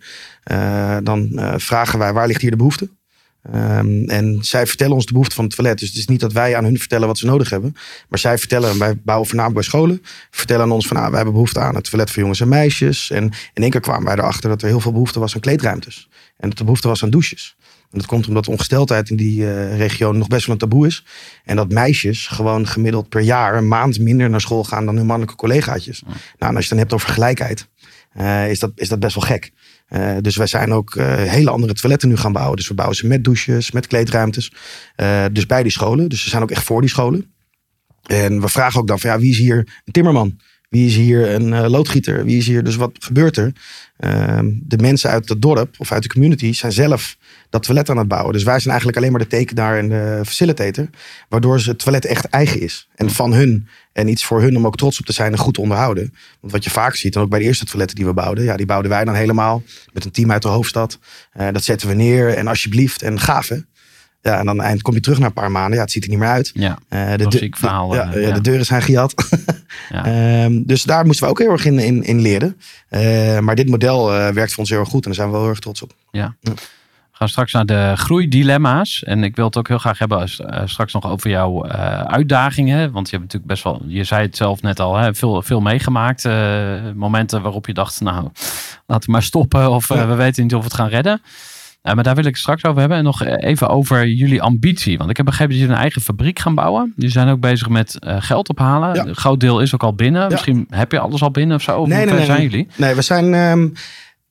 dan 1.04 1.40
vragen 1.56 1.98
wij 1.98 2.12
waar 2.12 2.26
ligt 2.26 2.40
hier 2.40 2.50
de 2.50 2.56
behoefte. 2.56 2.88
Ehm, 3.42 4.04
en 4.04 4.38
zij 4.40 4.66
vertellen 4.66 4.94
ons 4.94 5.06
de 5.06 5.12
behoefte 5.12 5.34
van 5.34 5.44
het 5.44 5.54
toilet. 5.54 5.78
Dus 5.78 5.88
het 5.88 5.98
is 5.98 6.06
niet 6.06 6.20
dat 6.20 6.32
wij 6.32 6.56
aan 6.56 6.64
hun 6.64 6.78
vertellen 6.78 7.06
wat 7.06 7.18
ze 7.18 7.26
nodig 7.26 7.50
hebben. 7.50 7.76
Maar 8.08 8.18
zij 8.18 8.38
vertellen, 8.38 8.70
en 8.70 8.78
wij 8.78 8.96
bouwen 9.04 9.28
voornamelijk 9.28 9.60
bij 9.60 9.70
scholen, 9.70 10.02
vertellen 10.30 10.64
aan 10.64 10.70
ons 10.70 10.86
van, 10.86 10.96
nou, 10.96 11.08
wij 11.08 11.16
hebben 11.16 11.34
behoefte 11.34 11.60
aan 11.60 11.74
het 11.74 11.84
toilet 11.90 12.10
voor 12.10 12.20
jongens 12.20 12.40
en 12.40 12.48
meisjes. 12.48 13.10
En 13.10 13.24
in 13.24 13.62
één 13.62 13.70
keer 13.70 13.80
kwamen 13.80 14.04
wij 14.04 14.14
erachter 14.14 14.48
dat 14.48 14.62
er 14.62 14.68
heel 14.68 14.80
veel 14.80 14.92
behoefte 14.92 15.20
was 15.20 15.34
aan 15.34 15.40
kleedruimtes. 15.40 16.08
En 16.36 16.48
dat 16.48 16.58
er 16.58 16.64
behoefte 16.64 16.88
was 16.88 17.02
aan 17.02 17.10
douches. 17.10 17.56
En 17.92 17.98
dat 17.98 18.06
komt 18.06 18.28
omdat 18.28 18.48
ongesteldheid 18.48 19.10
in 19.10 19.16
die 19.16 19.46
eh, 19.46 19.76
regio 19.76 20.12
nog 20.12 20.28
best 20.28 20.46
wel 20.46 20.54
een 20.54 20.60
taboe 20.60 20.86
is. 20.86 21.04
En 21.44 21.56
dat 21.56 21.72
meisjes 21.72 22.26
gewoon 22.26 22.66
gemiddeld 22.66 23.08
per 23.08 23.20
jaar 23.20 23.54
een 23.56 23.68
maand 23.68 23.98
minder 23.98 24.30
naar 24.30 24.40
school 24.40 24.64
gaan 24.64 24.86
dan 24.86 24.96
hun 24.96 25.06
mannelijke 25.06 25.36
collegaatjes. 25.36 26.02
Nou, 26.02 26.16
en 26.38 26.46
als 26.46 26.54
je 26.54 26.58
het 26.58 26.68
dan 26.68 26.78
hebt 26.78 26.92
over 26.92 27.08
gelijkheid, 27.08 27.68
eh, 28.14 28.50
is, 28.50 28.58
dat, 28.58 28.72
is 28.74 28.88
dat 28.88 29.00
best 29.00 29.14
wel 29.14 29.24
gek. 29.24 29.52
Eh, 29.86 30.16
dus 30.20 30.36
wij 30.36 30.46
zijn 30.46 30.72
ook 30.72 30.94
eh, 30.94 31.14
hele 31.14 31.50
andere 31.50 31.72
toiletten 31.72 32.08
nu 32.08 32.16
gaan 32.16 32.32
bouwen. 32.32 32.56
Dus 32.56 32.68
we 32.68 32.74
bouwen 32.74 32.96
ze 32.96 33.06
met 33.06 33.24
douches, 33.24 33.70
met 33.70 33.86
kleedruimtes. 33.86 34.52
Dus 35.32 35.46
bij 35.46 35.62
die 35.62 35.72
scholen. 35.72 36.08
Dus 36.08 36.22
ze 36.22 36.28
zijn 36.28 36.42
ook 36.42 36.50
echt 36.50 36.64
voor 36.64 36.80
die 36.80 36.90
scholen. 36.90 37.34
En 38.02 38.40
we 38.40 38.48
vragen 38.48 38.80
ook 38.80 38.86
dan 38.86 38.98
van 39.00 39.10
ja, 39.10 39.18
wie 39.18 39.30
is 39.30 39.38
hier 39.38 39.58
een 39.84 39.92
timmerman? 39.92 40.40
Wie 40.72 40.86
is 40.86 40.96
hier 40.96 41.30
een 41.30 41.52
eh, 41.52 41.68
loodgieter? 41.68 42.24
Wie 42.24 42.36
is 42.36 42.46
hier? 42.46 42.64
Dus 42.64 42.76
wat 42.76 42.90
gebeurt 42.98 43.36
er? 43.36 43.52
Ehm, 43.96 44.50
de 44.54 44.76
mensen 44.76 45.10
uit 45.10 45.28
het 45.28 45.42
dorp 45.42 45.74
of 45.78 45.92
uit 45.92 46.02
de 46.02 46.08
community 46.08 46.52
zijn 46.52 46.72
zelf 46.72 47.16
dat 47.50 47.62
toilet 47.62 47.90
aan 47.90 47.96
het 47.96 48.08
bouwen. 48.08 48.32
Dus 48.32 48.42
wij 48.42 48.58
zijn 48.58 48.68
eigenlijk 48.68 48.98
alleen 48.98 49.10
maar 49.10 49.20
de 49.20 49.26
tekenaar 49.26 49.78
en 49.78 49.88
de 49.88 50.20
facilitator. 50.24 50.88
Waardoor 51.28 51.60
ze 51.60 51.70
het 51.70 51.78
toilet 51.78 52.04
echt 52.04 52.24
eigen 52.24 52.60
is. 52.60 52.88
En 52.94 53.10
van 53.10 53.32
hun. 53.32 53.68
En 53.92 54.08
iets 54.08 54.24
voor 54.24 54.40
hun 54.40 54.56
om 54.56 54.66
ook 54.66 54.76
trots 54.76 55.00
op 55.00 55.06
te 55.06 55.12
zijn 55.12 55.32
en 55.32 55.38
goed 55.38 55.54
te 55.54 55.60
onderhouden. 55.60 56.14
Want 56.40 56.52
wat 56.52 56.64
je 56.64 56.70
vaak 56.70 56.94
ziet, 56.94 57.14
en 57.16 57.20
ook 57.20 57.30
bij 57.30 57.38
de 57.38 57.44
eerste 57.44 57.64
toiletten 57.64 57.96
die 57.96 58.06
we 58.06 58.12
bouwden. 58.12 58.44
Ja, 58.44 58.56
die 58.56 58.66
bouwden 58.66 58.90
wij 58.90 59.04
dan 59.04 59.14
helemaal 59.14 59.62
met 59.92 60.04
een 60.04 60.10
team 60.10 60.32
uit 60.32 60.42
de 60.42 60.48
hoofdstad. 60.48 60.98
Eh, 61.32 61.48
dat 61.52 61.64
zetten 61.64 61.88
we 61.88 61.94
neer 61.94 62.34
en 62.34 62.46
alsjeblieft 62.46 63.02
en 63.02 63.18
hè. 63.20 63.56
Ja, 64.22 64.38
en 64.38 64.46
dan 64.46 64.60
eind 64.60 64.82
kom 64.82 64.94
je 64.94 65.00
terug 65.00 65.18
na 65.18 65.26
een 65.26 65.32
paar 65.32 65.50
maanden. 65.50 65.74
Ja, 65.74 65.80
het 65.82 65.90
ziet 65.90 66.02
er 66.04 66.10
niet 66.10 66.18
meer 66.18 66.28
uit. 66.28 66.50
Ja, 66.54 66.78
Eh, 66.88 67.10
de, 67.16 67.26
de- 67.28 67.48
verhaal, 67.50 67.94
ja, 67.94 68.12
eh, 68.12 68.22
ja, 68.22 68.28
ja. 68.28 68.34
de 68.34 68.40
deuren 68.40 68.64
zijn 68.66 68.82
gejat. 68.82 69.14
Ja. 69.90 70.04
Ehm, 70.44 70.62
dus 70.66 70.82
daar 70.82 71.06
moesten 71.06 71.24
we 71.24 71.30
ook 71.30 71.38
heel 71.38 71.50
erg 71.50 71.64
in, 71.64 71.78
in, 71.78 72.02
in 72.02 72.20
leren. 72.20 72.56
Eh, 72.88 73.38
maar 73.38 73.54
dit 73.54 73.68
model 73.68 74.06
werkt 74.10 74.50
voor 74.50 74.58
ons 74.58 74.70
heel 74.70 74.78
erg 74.80 74.88
goed 74.88 75.00
en 75.04 75.06
daar 75.06 75.14
zijn 75.14 75.26
we 75.26 75.32
wel 75.32 75.42
heel 75.42 75.50
erg 75.50 75.60
trots 75.60 75.82
op. 75.82 75.94
We 76.10 77.18
gaan 77.18 77.28
straks 77.28 77.52
naar 77.52 77.66
de 77.66 77.92
groeidilemma's. 77.96 79.02
En 79.04 79.24
ik 79.24 79.36
wil 79.36 79.44
het 79.46 79.56
ook 79.56 79.68
heel 79.68 79.78
graag 79.78 79.98
hebben 79.98 80.18
als, 80.18 80.40
straks 80.64 80.92
nog 80.92 81.06
over 81.10 81.30
jouw 81.30 81.66
uitdagingen. 82.06 82.92
Want 82.92 83.10
je 83.10 83.16
hebt 83.16 83.22
natuurlijk 83.32 83.52
best 83.52 83.64
wel, 83.64 83.82
je 83.86 84.04
zei 84.04 84.22
het 84.26 84.36
zelf 84.36 84.62
net 84.62 84.80
al, 84.80 84.96
hè, 84.96 85.14
veel, 85.14 85.42
veel 85.42 85.60
meegemaakt. 85.60 86.24
Momenten 86.94 87.42
waarop 87.42 87.66
je 87.66 87.74
dacht, 87.74 88.00
nou, 88.00 88.28
laten 88.86 89.06
we 89.06 89.12
maar 89.12 89.22
stoppen. 89.22 89.70
Of 89.70 89.88
Ja. 89.88 90.06
we 90.06 90.14
weten 90.14 90.42
niet 90.42 90.54
of 90.54 90.58
we 90.60 90.64
het 90.66 90.74
gaan 90.76 90.88
redden. 90.88 91.22
Maar 91.82 92.02
daar 92.02 92.14
wil 92.14 92.24
ik 92.24 92.36
straks 92.36 92.64
over 92.64 92.80
hebben. 92.80 92.98
En 92.98 93.04
nog 93.04 93.24
even 93.24 93.68
over 93.68 94.06
jullie 94.06 94.42
ambitie. 94.42 94.98
Want 94.98 95.10
ik 95.10 95.16
heb 95.16 95.26
begrepen 95.26 95.52
dat 95.52 95.60
jullie 95.60 95.74
een 95.74 95.80
eigen 95.82 96.02
fabriek 96.02 96.38
gaan 96.38 96.54
bouwen. 96.54 96.92
Jullie 96.96 97.10
zijn 97.10 97.28
ook 97.28 97.40
bezig 97.40 97.68
met 97.68 97.98
eh, 97.98 98.16
geld 98.18 98.48
ophalen. 98.48 98.94
Ja. 98.94 99.06
Een 99.06 99.16
groot 99.16 99.40
deel 99.40 99.60
is 99.60 99.74
ook 99.74 99.82
al 99.82 99.94
binnen. 99.94 100.28
Misschien 100.30 100.66
heb 100.70 100.92
je 100.92 100.98
alles 100.98 101.22
al 101.22 101.30
binnen 101.30 101.56
of 101.56 101.62
zo. 101.62 101.80
Of 101.80 101.88
Nee, 101.88 102.06
hoe 102.06 102.14
nee, 102.16 102.24
zijn 102.24 102.38
nee. 102.38 102.48
jullie? 102.48 102.66
Nee, 102.76 102.94
we 102.94 103.02
zijn. 103.02 103.34
ehm, 103.34 103.68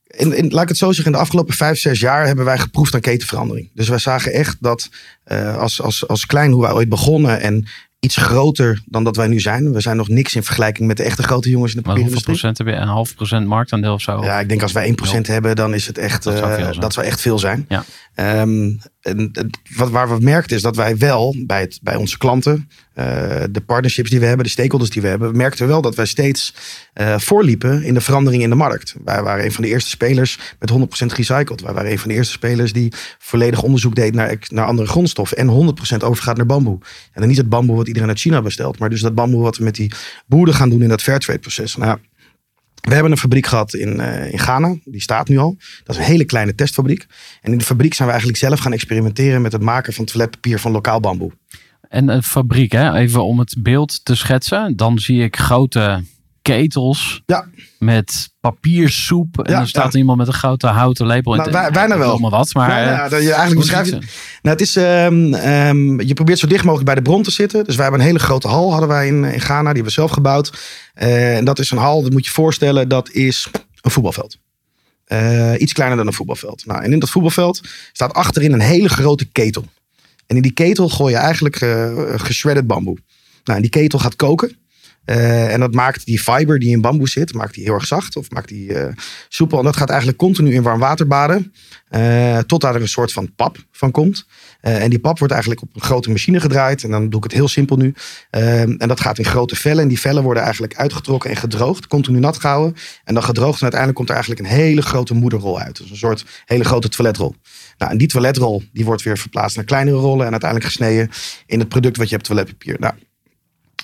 in, 0.08 0.38
in, 0.38 0.50
laat 0.52 0.64
ik 0.64 0.68
het 0.70 0.78
zo 0.78 0.88
zeggen, 0.92 1.06
in 1.06 1.12
de 1.12 1.18
afgelopen 1.18 1.54
vijf, 1.54 1.80
zes 1.80 2.00
jaar 2.00 2.26
hebben 2.26 2.46
wij 2.46 2.58
geproefd 2.58 2.94
aan 2.94 3.00
ketenverandering. 3.02 3.70
Dus 3.74 3.90
wij 3.90 3.98
zagen 3.98 4.32
echt 4.34 4.58
dat 4.60 4.90
eh, 5.24 5.58
als, 5.58 5.82
als, 5.82 6.08
als 6.08 6.26
klein 6.26 6.52
hoe 6.52 6.62
wij 6.62 6.72
ooit 6.72 6.90
begonnen 6.90 7.42
en 7.42 7.68
iets 8.02 8.18
groter 8.18 8.82
dan 8.86 9.04
dat 9.04 9.16
wij 9.16 9.28
nu 9.28 9.40
zijn. 9.40 9.72
We 9.74 9.82
zijn 9.82 9.98
nog 9.98 10.08
niks 10.08 10.36
in 10.36 10.44
vergelijking 10.44 10.88
met 10.88 10.98
de 10.98 11.04
echte 11.04 11.24
grote 11.24 11.50
jongens 11.50 11.76
in 11.76 11.82
de 11.82 11.88
Maar 11.88 11.96
hoeveel 11.98 12.14
papierindustrie. 12.16 12.52
procent 12.54 12.58
heb 12.58 12.68
je? 12.68 12.90
Een 12.90 12.96
half 12.96 13.16
procent 13.16 13.48
marktaandeel 13.48 13.94
of 13.94 14.02
zo? 14.02 14.24
Ja, 14.24 14.40
ik 14.40 14.50
denk 14.50 14.62
als 14.62 14.72
wij 14.72 14.96
1% 15.18 15.22
hebben, 15.22 15.56
dan 15.56 15.74
is 15.74 15.88
het 15.88 15.98
echt, 15.98 16.24
Dat 16.24 16.38
zijn. 16.38 16.80
dat 16.80 16.94
zou 16.94 17.06
echt 17.06 17.22
veel 17.22 17.40
zijn. 17.40 17.66
Ja. 17.68 17.84
Ehm, 18.16 18.70
en, 19.02 19.32
wat, 19.76 19.90
waar 19.90 20.10
we 20.10 20.24
merkten 20.24 20.56
is 20.56 20.62
dat 20.62 20.76
wij 20.76 20.98
wel 20.98 21.36
bij, 21.46 21.60
het, 21.60 21.80
bij 21.82 21.96
onze 21.96 22.18
klanten, 22.18 22.70
eh, 22.94 23.44
de 23.52 23.62
partnerships 23.62 24.10
die 24.10 24.20
we 24.20 24.26
hebben, 24.26 24.46
de 24.46 24.52
stakeholders 24.52 24.92
die 24.92 25.02
we 25.02 25.08
hebben, 25.08 25.38
merkten 25.38 25.66
we 25.66 25.72
wel 25.72 25.82
dat 25.82 25.96
wij 25.96 26.06
steeds 26.06 26.54
eh, 26.94 27.18
voorliepen 27.20 27.84
in 27.84 27.94
de 27.94 28.02
verandering 28.02 28.44
in 28.44 28.50
de 28.50 28.56
markt. 28.56 28.96
Wij 29.06 29.24
waren 29.24 29.46
een 29.46 29.52
van 29.52 29.64
de 29.64 29.70
eerste 29.70 29.90
spelers 29.90 30.40
met 30.60 30.72
100% 30.72 30.76
recycled. 31.16 31.62
Wij 31.62 31.74
waren 31.74 31.92
een 31.92 32.00
van 32.00 32.10
de 32.10 32.16
eerste 32.16 32.34
spelers 32.34 32.74
die 32.74 32.94
volledig 33.20 33.64
onderzoek 33.64 33.96
deed 33.96 34.14
naar, 34.14 34.38
naar 34.48 34.66
andere 34.66 34.88
grondstoffen 34.88 35.38
en 35.38 35.76
100% 35.94 35.98
overgaat 35.98 36.38
naar 36.38 36.46
bamboe. 36.46 36.80
En 36.82 37.20
dan 37.20 37.28
niet 37.28 37.38
het 37.38 37.50
bamboe 37.50 37.76
wat 37.76 37.88
iedereen 37.88 38.10
uit 38.10 38.20
China 38.20 38.42
bestelt, 38.42 38.80
maar 38.80 38.90
dus 38.90 39.02
dat 39.02 39.16
bamboe 39.16 39.42
wat 39.42 39.58
we 39.58 39.64
met 39.64 39.76
die 39.76 39.92
boeren 40.26 40.54
gaan 40.54 40.70
doen 40.70 40.82
in 40.82 40.90
dat 40.90 41.02
fairtrade 41.02 41.40
proces. 41.40 41.76
Nou, 41.76 41.98
we 42.82 42.94
hebben 42.94 43.12
een 43.12 43.18
fabriek 43.18 43.46
gehad 43.46 43.74
in, 43.74 44.00
eh, 44.00 44.32
in 44.32 44.40
Ghana, 44.40 44.76
die 44.84 45.02
staat 45.02 45.28
nu 45.28 45.38
al. 45.38 45.58
Dat 45.84 45.96
is 45.96 46.02
een 46.02 46.08
hele 46.08 46.26
kleine 46.26 46.56
testfabriek. 46.56 47.06
En 47.42 47.52
in 47.52 47.58
de 47.58 47.64
fabriek 47.64 47.94
zijn 47.94 48.08
we 48.08 48.14
eigenlijk 48.14 48.44
zelf 48.44 48.60
gaan 48.60 48.74
experimenteren 48.74 49.42
met 49.42 49.52
het 49.52 49.62
maken 49.62 49.94
van 49.94 50.06
toiletpapier 50.06 50.60
van 50.60 50.72
lokaal 50.72 51.00
bamboe. 51.00 51.32
En 51.90 52.08
een 52.08 52.24
fabriek, 52.24 52.72
hè? 52.72 52.94
even 52.94 53.26
om 53.26 53.40
het 53.40 53.56
beeld 53.60 54.06
te 54.06 54.16
schetsen. 54.16 54.76
Dan 54.76 55.00
zie 55.00 55.24
ik 55.24 55.38
grote 55.38 56.04
ketels 56.42 57.22
Ja. 57.26 57.48
met 57.80 58.30
papiersoep. 58.40 59.40
En 59.40 59.52
Ja, 59.52 59.58
dan 59.58 59.68
staat 59.68 59.94
ja. 59.94 60.00
iemand 60.00 60.18
met 60.18 60.28
een 60.28 60.34
grote 60.34 60.68
houten 60.68 61.06
lepel. 61.06 61.32
in 61.34 61.38
Nou, 61.40 61.52
wij- 61.52 61.72
bijna 61.72 61.98
wel. 61.98 62.18
maar 62.18 62.30
wat, 62.32 62.54
maar... 62.54 62.68
Nou, 62.68 62.80
eh, 62.82 62.86
ja, 62.86 63.10
dat 63.10 63.22
je 63.22 63.34
eigenlijk 63.34 63.52
hoe 63.52 63.56
beschrijft 63.60 63.90
ze? 63.90 63.96
Nou, 64.42 64.58
het 64.58 64.62
is, 64.62 64.76
ehm, 64.76 65.34
ehm, 65.34 66.02
je 66.02 66.14
probeert 66.14 66.40
zo 66.40 66.48
dicht 66.48 66.64
mogelijk 66.64 66.86
bij 66.86 66.96
de 66.96 67.02
bron 67.02 67.24
te 67.24 67.32
zitten. 67.32 67.64
Dus 67.64 67.74
wij 67.76 67.84
hebben 67.84 68.02
een 68.02 68.08
hele 68.08 68.20
grote 68.20 68.48
hal 68.48 68.72
hadden 68.72 68.90
wij 68.90 69.08
in, 69.08 69.24
in 69.24 69.40
Ghana. 69.42 69.58
Die 69.60 69.66
hebben 69.68 69.84
we 69.84 69.90
zelf 69.92 70.12
gebouwd. 70.12 70.52
Eh, 70.94 71.38
en 71.38 71.46
dat 71.46 71.60
is 71.60 71.72
een 71.72 71.78
hal, 71.78 72.02
dat 72.02 72.12
moet 72.12 72.26
je 72.26 72.32
voorstellen, 72.32 72.88
dat 72.90 73.10
is 73.12 73.50
een 73.82 73.92
voetbalveld. 73.92 74.38
Eh, 75.06 75.54
iets 75.58 75.74
kleiner 75.74 75.98
dan 75.98 76.08
een 76.08 76.14
voetbalveld. 76.14 76.66
Nou, 76.66 76.84
en 76.84 76.92
in 76.94 77.00
dat 77.00 77.10
voetbalveld 77.10 77.62
staat 77.92 78.14
achterin 78.14 78.54
een 78.54 78.60
hele 78.60 78.90
grote 78.90 79.26
ketel. 79.32 79.66
En 80.28 80.36
in 80.36 80.42
die 80.42 80.54
ketel 80.54 80.90
gooi 80.90 81.14
je 81.14 81.20
eigenlijk 81.20 81.56
eh 81.62 81.92
geshredded 82.16 82.68
bamboe. 82.68 82.98
Nou, 83.44 83.56
en 83.58 83.62
die 83.62 83.70
ketel 83.72 84.00
gaat 84.00 84.16
koken. 84.16 84.56
Eh, 85.06 85.54
en 85.54 85.60
dat 85.60 85.74
maakt 85.74 86.06
die 86.06 86.20
fiber 86.20 86.60
die 86.60 86.70
in 86.70 86.82
bamboe 86.82 87.10
zit, 87.10 87.34
maakt 87.34 87.54
die 87.54 87.64
heel 87.64 87.74
erg 87.74 87.86
zacht 87.86 88.16
of 88.16 88.30
maakt 88.32 88.48
die 88.48 88.74
eh, 88.74 88.94
soepel. 89.30 89.58
En 89.58 89.64
dat 89.64 89.78
gaat 89.78 89.90
eigenlijk 89.90 90.20
continu 90.20 90.54
in 90.54 90.62
warm 90.64 90.80
water 90.80 91.08
baden. 91.08 91.54
eh, 91.90 92.38
tot 92.38 92.62
daar 92.62 92.76
een 92.76 92.88
soort 92.88 93.14
van 93.14 93.36
pap 93.36 93.58
van 93.72 93.92
komt. 93.92 94.26
En 94.62 94.90
die 94.90 95.00
pap 95.00 95.18
wordt 95.18 95.34
eigenlijk 95.34 95.64
op 95.64 95.76
een 95.76 95.82
grote 95.82 96.10
machine 96.10 96.40
gedraaid. 96.40 96.84
En 96.84 96.92
dan 96.92 97.10
doe 97.10 97.18
ik 97.18 97.24
het 97.24 97.34
heel 97.34 97.48
simpel 97.48 97.78
nu. 97.78 97.94
Eh, 98.30 98.62
en 98.62 98.88
dat 98.88 99.00
gaat 99.00 99.18
in 99.18 99.26
grote 99.26 99.56
vellen. 99.56 99.84
En 99.84 99.88
die 99.88 100.00
vellen 100.00 100.24
worden 100.24 100.44
eigenlijk 100.44 100.76
uitgetrokken 100.76 101.30
en 101.30 101.36
gedroogd. 101.36 101.88
Continu 101.88 102.20
nat 102.20 102.40
gehouden. 102.40 102.76
En 103.04 103.14
dan 103.14 103.24
gedroogd. 103.24 103.56
En 103.56 103.62
uiteindelijk 103.62 103.96
komt 103.96 104.10
er 104.10 104.16
eigenlijk 104.16 104.46
een 104.46 104.56
hele 104.56 104.82
grote 104.82 105.14
moederrol 105.14 105.60
uit. 105.60 105.78
Dus 105.78 105.90
een 105.90 105.98
soort 105.98 106.26
hele 106.46 106.64
grote 106.64 106.90
toiletrol. 106.90 107.36
Nou, 107.78 107.92
en 107.92 107.98
die 107.98 108.08
toiletrol 108.08 108.64
die 108.74 108.86
wordt 108.86 109.02
weer 109.02 109.18
verplaatst 109.18 109.56
naar 109.56 109.66
kleinere 109.66 109.98
rollen. 109.98 110.26
En 110.26 110.32
uiteindelijk 110.32 110.70
gesneden 110.72 111.10
in 111.46 111.60
het 111.60 111.70
product 111.70 111.98
wat 111.98 112.10
je 112.10 112.16
hebt, 112.16 112.28
toiletpapier. 112.28 112.76
Nou, 112.80 112.94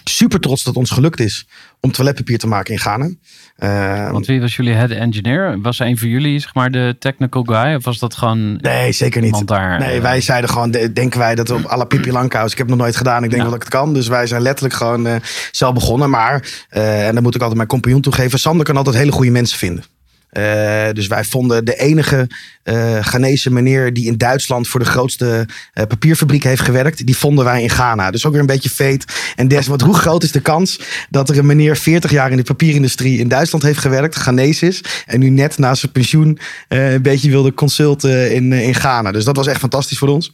super 0.09 0.39
trots 0.39 0.63
dat 0.63 0.75
ons 0.75 0.91
gelukt 0.91 1.19
is 1.19 1.47
om 1.79 1.91
toiletpapier 1.91 2.37
te 2.37 2.47
maken 2.47 2.73
in 2.73 2.79
Ghana. 2.79 3.09
Eh, 3.55 4.11
Want 4.11 4.25
wie 4.25 4.41
was 4.41 4.55
jullie 4.55 4.73
head 4.73 4.89
engineer? 4.89 5.61
Was 5.61 5.79
een 5.79 5.97
van 5.97 6.09
jullie 6.09 6.39
zeg 6.39 6.53
maar 6.53 6.71
de 6.71 6.95
technical 6.99 7.43
guy? 7.43 7.75
Of 7.75 7.83
was 7.83 7.99
dat 7.99 8.15
gewoon 8.15 8.55
nee, 8.55 8.91
zeker 8.91 9.21
niet. 9.21 9.47
daar? 9.47 9.79
Nee, 9.79 9.95
eh, 9.95 10.01
wij 10.01 10.21
zeiden 10.21 10.49
gewoon, 10.49 10.71
de- 10.71 10.93
denken 10.93 11.19
wij 11.19 11.35
dat 11.35 11.47
we 11.47 11.53
op 11.53 11.71
à 11.71 11.77
la 11.77 11.83
Pippi 11.85 12.11
Langkous. 12.11 12.51
Ik 12.51 12.57
heb 12.57 12.67
het 12.67 12.75
nog 12.75 12.85
nooit 12.85 12.95
gedaan, 12.97 13.23
ik 13.23 13.29
denk 13.29 13.41
Ja. 13.41 13.49
wel 13.49 13.57
dat 13.57 13.65
ik 13.65 13.67
het 13.73 13.81
kan. 13.81 13.93
Dus 13.93 14.07
wij 14.07 14.27
zijn 14.27 14.41
letterlijk 14.41 14.75
gewoon 14.75 15.07
eh, 15.07 15.15
zelf 15.51 15.73
begonnen. 15.73 16.09
Maar, 16.09 16.65
en 16.69 17.13
dan 17.13 17.23
moet 17.23 17.35
ik 17.35 17.39
altijd 17.41 17.57
mijn 17.57 17.69
compagnon 17.69 18.01
toegeven, 18.01 18.39
Sander 18.39 18.65
kan 18.65 18.77
altijd 18.77 18.95
hele 18.95 19.11
goede 19.11 19.31
mensen 19.31 19.57
vinden. 19.57 19.83
Eh, 20.29 20.89
dus 20.93 21.07
wij 21.07 21.23
vonden 21.23 21.65
de 21.65 21.75
enige 21.75 22.27
eh 22.63 23.05
Ghanese 23.05 23.51
meneer 23.51 23.93
die 23.93 24.05
in 24.05 24.17
Duitsland 24.17 24.67
voor 24.67 24.79
de 24.79 24.85
grootste 24.85 25.47
eh, 25.73 25.85
papierfabriek 25.85 26.43
heeft 26.43 26.61
gewerkt, 26.61 27.05
die 27.05 27.17
vonden 27.17 27.45
wij 27.45 27.61
in 27.61 27.69
Ghana. 27.69 28.11
Dus 28.11 28.25
ook 28.25 28.31
weer 28.31 28.41
een 28.41 28.47
beetje 28.47 28.69
feit 28.69 29.05
en 29.35 29.47
des. 29.47 29.67
Want 29.67 29.81
hoe 29.81 29.93
groot 29.93 30.23
is 30.23 30.31
de 30.31 30.39
kans 30.39 30.79
dat 31.09 31.29
er 31.29 31.37
een 31.37 31.45
meneer 31.45 31.77
40 31.77 32.11
jaar 32.11 32.31
in 32.31 32.37
de 32.37 32.43
papierindustrie 32.43 33.19
in 33.19 33.27
Duitsland 33.27 33.63
heeft 33.63 33.79
gewerkt, 33.79 34.15
Ghanese 34.15 34.67
is, 34.67 34.83
en 35.05 35.19
nu 35.19 35.29
net 35.29 35.57
na 35.57 35.75
zijn 35.75 35.91
pensioen 35.91 36.39
een 36.67 37.01
beetje 37.01 37.29
wilde 37.29 37.53
consulten 37.53 38.33
in, 38.33 38.53
in 38.53 38.75
Ghana. 38.75 39.11
Dus 39.11 39.25
dat 39.25 39.35
was 39.35 39.47
echt 39.47 39.59
fantastisch 39.59 39.97
voor 39.97 40.07
ons. 40.07 40.33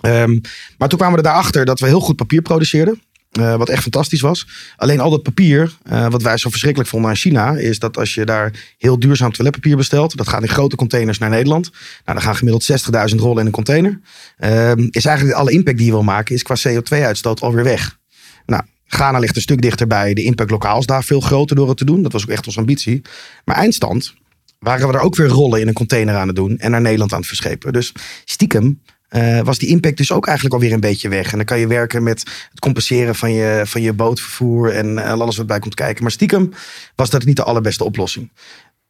Ehm, 0.00 0.38
maar 0.78 0.88
toen 0.88 0.98
kwamen 0.98 1.22
we 1.22 1.28
erachter 1.28 1.64
dat 1.64 1.80
we 1.80 1.86
heel 1.86 2.00
goed 2.00 2.16
papier 2.16 2.42
produceerden. 2.42 3.02
Eh, 3.32 3.56
wat 3.56 3.68
echt 3.68 3.82
fantastisch 3.82 4.20
was. 4.20 4.46
Alleen 4.76 5.00
al 5.00 5.10
dat 5.10 5.22
papier, 5.22 5.72
eh, 5.82 6.08
wat 6.08 6.22
wij 6.22 6.36
zo 6.36 6.50
verschrikkelijk 6.50 6.90
vonden 6.90 7.10
aan 7.10 7.16
China, 7.16 7.56
is 7.56 7.78
dat 7.78 7.98
als 7.98 8.14
je 8.14 8.24
daar 8.24 8.74
heel 8.78 8.98
duurzaam 8.98 9.32
toiletpapier 9.32 9.76
bestelt, 9.76 10.16
dat 10.16 10.28
gaat 10.28 10.42
in 10.42 10.48
grote 10.48 10.76
containers 10.76 11.18
naar 11.18 11.30
Nederland. 11.30 11.70
Nou, 11.70 11.80
dan 12.04 12.22
gaan 12.22 12.36
gemiddeld 12.36 12.62
60.000 12.62 13.20
rollen 13.20 13.40
in 13.40 13.46
een 13.46 13.52
container. 13.52 14.00
Ehm, 14.36 14.86
is 14.90 15.04
eigenlijk 15.04 15.36
alle 15.36 15.50
impact 15.50 15.76
die 15.76 15.86
je 15.86 15.92
wil 15.92 16.02
maken, 16.02 16.34
is 16.34 16.42
qua 16.42 16.56
CO2-uitstoot 16.68 17.40
alweer 17.40 17.64
weg. 17.64 17.98
Nou, 18.46 18.62
Ghana 18.86 19.18
ligt 19.18 19.36
een 19.36 19.42
stuk 19.42 19.62
dichterbij. 19.62 20.14
De 20.14 20.22
impact 20.22 20.50
lokaal 20.50 20.78
is 20.78 20.86
daar 20.86 21.04
veel 21.04 21.20
groter 21.20 21.56
door 21.56 21.68
het 21.68 21.76
te 21.76 21.84
doen. 21.84 22.02
Dat 22.02 22.12
was 22.12 22.22
ook 22.22 22.30
echt 22.30 22.46
onze 22.46 22.58
ambitie. 22.58 23.02
Maar 23.44 23.56
eindstand 23.56 24.14
waren 24.58 24.88
we 24.88 24.94
er 24.94 25.00
ook 25.00 25.16
weer 25.16 25.28
rollen 25.28 25.60
in 25.60 25.68
een 25.68 25.74
container 25.74 26.14
aan 26.14 26.26
het 26.26 26.36
doen 26.36 26.58
en 26.58 26.70
naar 26.70 26.80
Nederland 26.80 27.12
aan 27.12 27.18
het 27.18 27.28
verschepen. 27.28 27.72
Dus 27.72 27.92
stiekem 28.24 28.80
eh, 29.12 29.40
was 29.40 29.58
die 29.58 29.68
impact 29.68 29.96
dus 29.96 30.12
ook 30.12 30.26
eigenlijk 30.26 30.54
alweer 30.54 30.72
een 30.72 30.80
beetje 30.80 31.08
weg. 31.08 31.30
En 31.30 31.36
dan 31.36 31.46
kan 31.46 31.58
je 31.58 31.66
werken 31.66 32.02
met 32.02 32.20
het 32.50 32.60
compenseren 32.60 33.14
van 33.14 33.32
je, 33.32 33.62
van 33.64 33.82
je 33.82 33.92
bootvervoer 33.92 34.74
en 34.74 34.98
eh, 34.98 35.10
alles 35.10 35.36
wat 35.36 35.46
bij 35.46 35.58
komt 35.58 35.74
kijken. 35.74 36.02
Maar 36.02 36.12
stiekem 36.12 36.52
was 36.94 37.10
dat 37.10 37.24
niet 37.24 37.36
de 37.36 37.42
allerbeste 37.42 37.84
oplossing. 37.84 38.30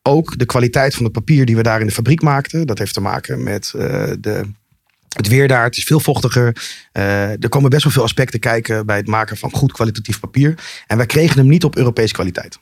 Ook 0.02 0.38
de 0.38 0.46
kwaliteit 0.46 0.94
van 0.94 1.04
het 1.04 1.12
papier 1.12 1.46
die 1.46 1.56
we 1.56 1.62
daar 1.62 1.80
in 1.80 1.86
de 1.86 1.92
fabriek 1.92 2.22
maakten, 2.22 2.66
dat 2.66 2.78
heeft 2.78 2.94
te 2.94 3.00
maken 3.00 3.42
met 3.42 3.72
eh, 3.76 4.12
de, 4.20 4.42
het 5.08 5.28
weer 5.28 5.48
daar. 5.48 5.64
Het 5.64 5.76
is 5.76 5.84
veel 5.84 6.00
vochtiger. 6.00 6.56
Er 6.92 7.48
komen 7.48 7.70
best 7.70 7.84
wel 7.84 7.92
veel 7.92 8.02
aspecten 8.02 8.40
kijken 8.40 8.86
bij 8.86 8.96
het 8.96 9.06
maken 9.06 9.36
van 9.36 9.50
goed 9.50 9.72
kwalitatief 9.72 10.20
papier. 10.20 10.54
En 10.86 10.96
wij 10.96 11.06
kregen 11.06 11.38
hem 11.38 11.48
niet 11.48 11.64
op 11.64 11.76
Europese 11.76 12.12
kwaliteit. 12.12 12.58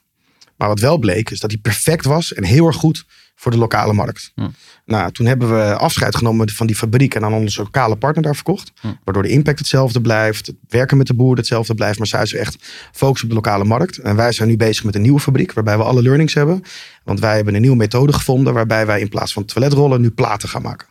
Maar 0.56 0.68
wat 0.68 0.80
wel 0.80 0.98
bleek, 0.98 1.30
is 1.30 1.40
dat 1.40 1.50
hij 1.50 1.60
perfect 1.60 2.04
was 2.04 2.34
en 2.34 2.44
heel 2.44 2.66
erg 2.66 2.76
goed 2.76 3.04
voor 3.40 3.50
de 3.50 3.58
lokale 3.58 3.92
markt. 3.92 4.32
Hm. 4.34 4.48
Nou, 4.84 5.12
toen 5.12 5.26
hebben 5.26 5.54
we 5.54 5.76
afscheid 5.76 6.16
genomen 6.16 6.50
van 6.50 6.66
die 6.66 6.76
fabriek 6.76 7.14
en 7.14 7.24
aan 7.24 7.32
onze 7.32 7.62
lokale 7.62 7.96
partner 7.96 8.22
daar 8.22 8.34
verkocht. 8.34 8.72
Hm. 8.80 8.86
Waardoor 9.04 9.22
de 9.22 9.28
impact 9.28 9.58
hetzelfde 9.58 10.00
blijft, 10.00 10.46
het 10.46 10.56
werken 10.68 10.96
met 10.96 11.06
de 11.06 11.14
boer 11.14 11.36
hetzelfde 11.36 11.74
blijft, 11.74 11.98
maar 11.98 12.06
zij 12.06 12.22
is 12.22 12.34
echt 12.34 12.56
focus 12.92 13.22
op 13.22 13.28
de 13.28 13.34
lokale 13.34 13.64
markt. 13.64 13.98
En 13.98 14.16
wij 14.16 14.32
zijn 14.32 14.48
nu 14.48 14.56
bezig 14.56 14.84
met 14.84 14.94
een 14.94 15.02
nieuwe 15.02 15.20
fabriek 15.20 15.52
waarbij 15.52 15.76
we 15.76 15.82
alle 15.82 16.02
learnings 16.02 16.34
hebben. 16.34 16.62
Want 17.04 17.20
wij 17.20 17.36
hebben 17.36 17.54
een 17.54 17.60
nieuwe 17.60 17.76
methode 17.76 18.12
gevonden 18.12 18.54
waarbij 18.54 18.86
wij 18.86 19.00
in 19.00 19.08
plaats 19.08 19.32
van 19.32 19.44
toiletrollen 19.44 20.00
nu 20.00 20.10
platen 20.10 20.48
gaan 20.48 20.62
maken. 20.62 20.88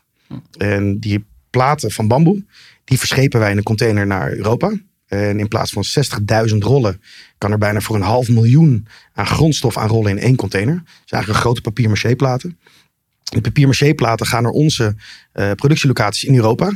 En 0.57 0.99
die 0.99 1.25
platen 1.49 1.91
van 1.91 2.07
bamboe, 2.07 2.45
die 2.83 2.97
verschepen 2.97 3.39
wij 3.39 3.51
in 3.51 3.57
een 3.57 3.63
container 3.63 4.07
naar 4.07 4.31
Europa. 4.31 4.71
En 5.09 5.39
in 5.39 5.47
plaats 5.47 5.71
van 5.71 5.83
60.000 6.49 6.57
rollen 6.57 7.01
kan 7.37 7.51
er 7.51 7.57
bijna 7.57 7.79
voor 7.79 7.95
een 7.95 8.01
half 8.01 8.29
miljoen 8.29 8.87
aan 9.13 9.27
grondstof 9.27 9.77
aan 9.77 9.87
rollen 9.87 10.11
in 10.11 10.19
één 10.19 10.35
container. 10.35 10.73
Dat 10.73 10.83
is 11.05 11.11
eigenlijk 11.11 11.27
een 11.27 11.45
grote 11.45 11.61
papier 11.61 12.15
platen. 12.15 12.59
De 13.23 13.41
papier 13.41 13.93
platen 13.95 14.25
gaan 14.25 14.43
naar 14.43 14.51
onze 14.51 14.95
eh, 15.31 15.51
productielocaties 15.51 16.23
in 16.23 16.35
Europa. 16.35 16.71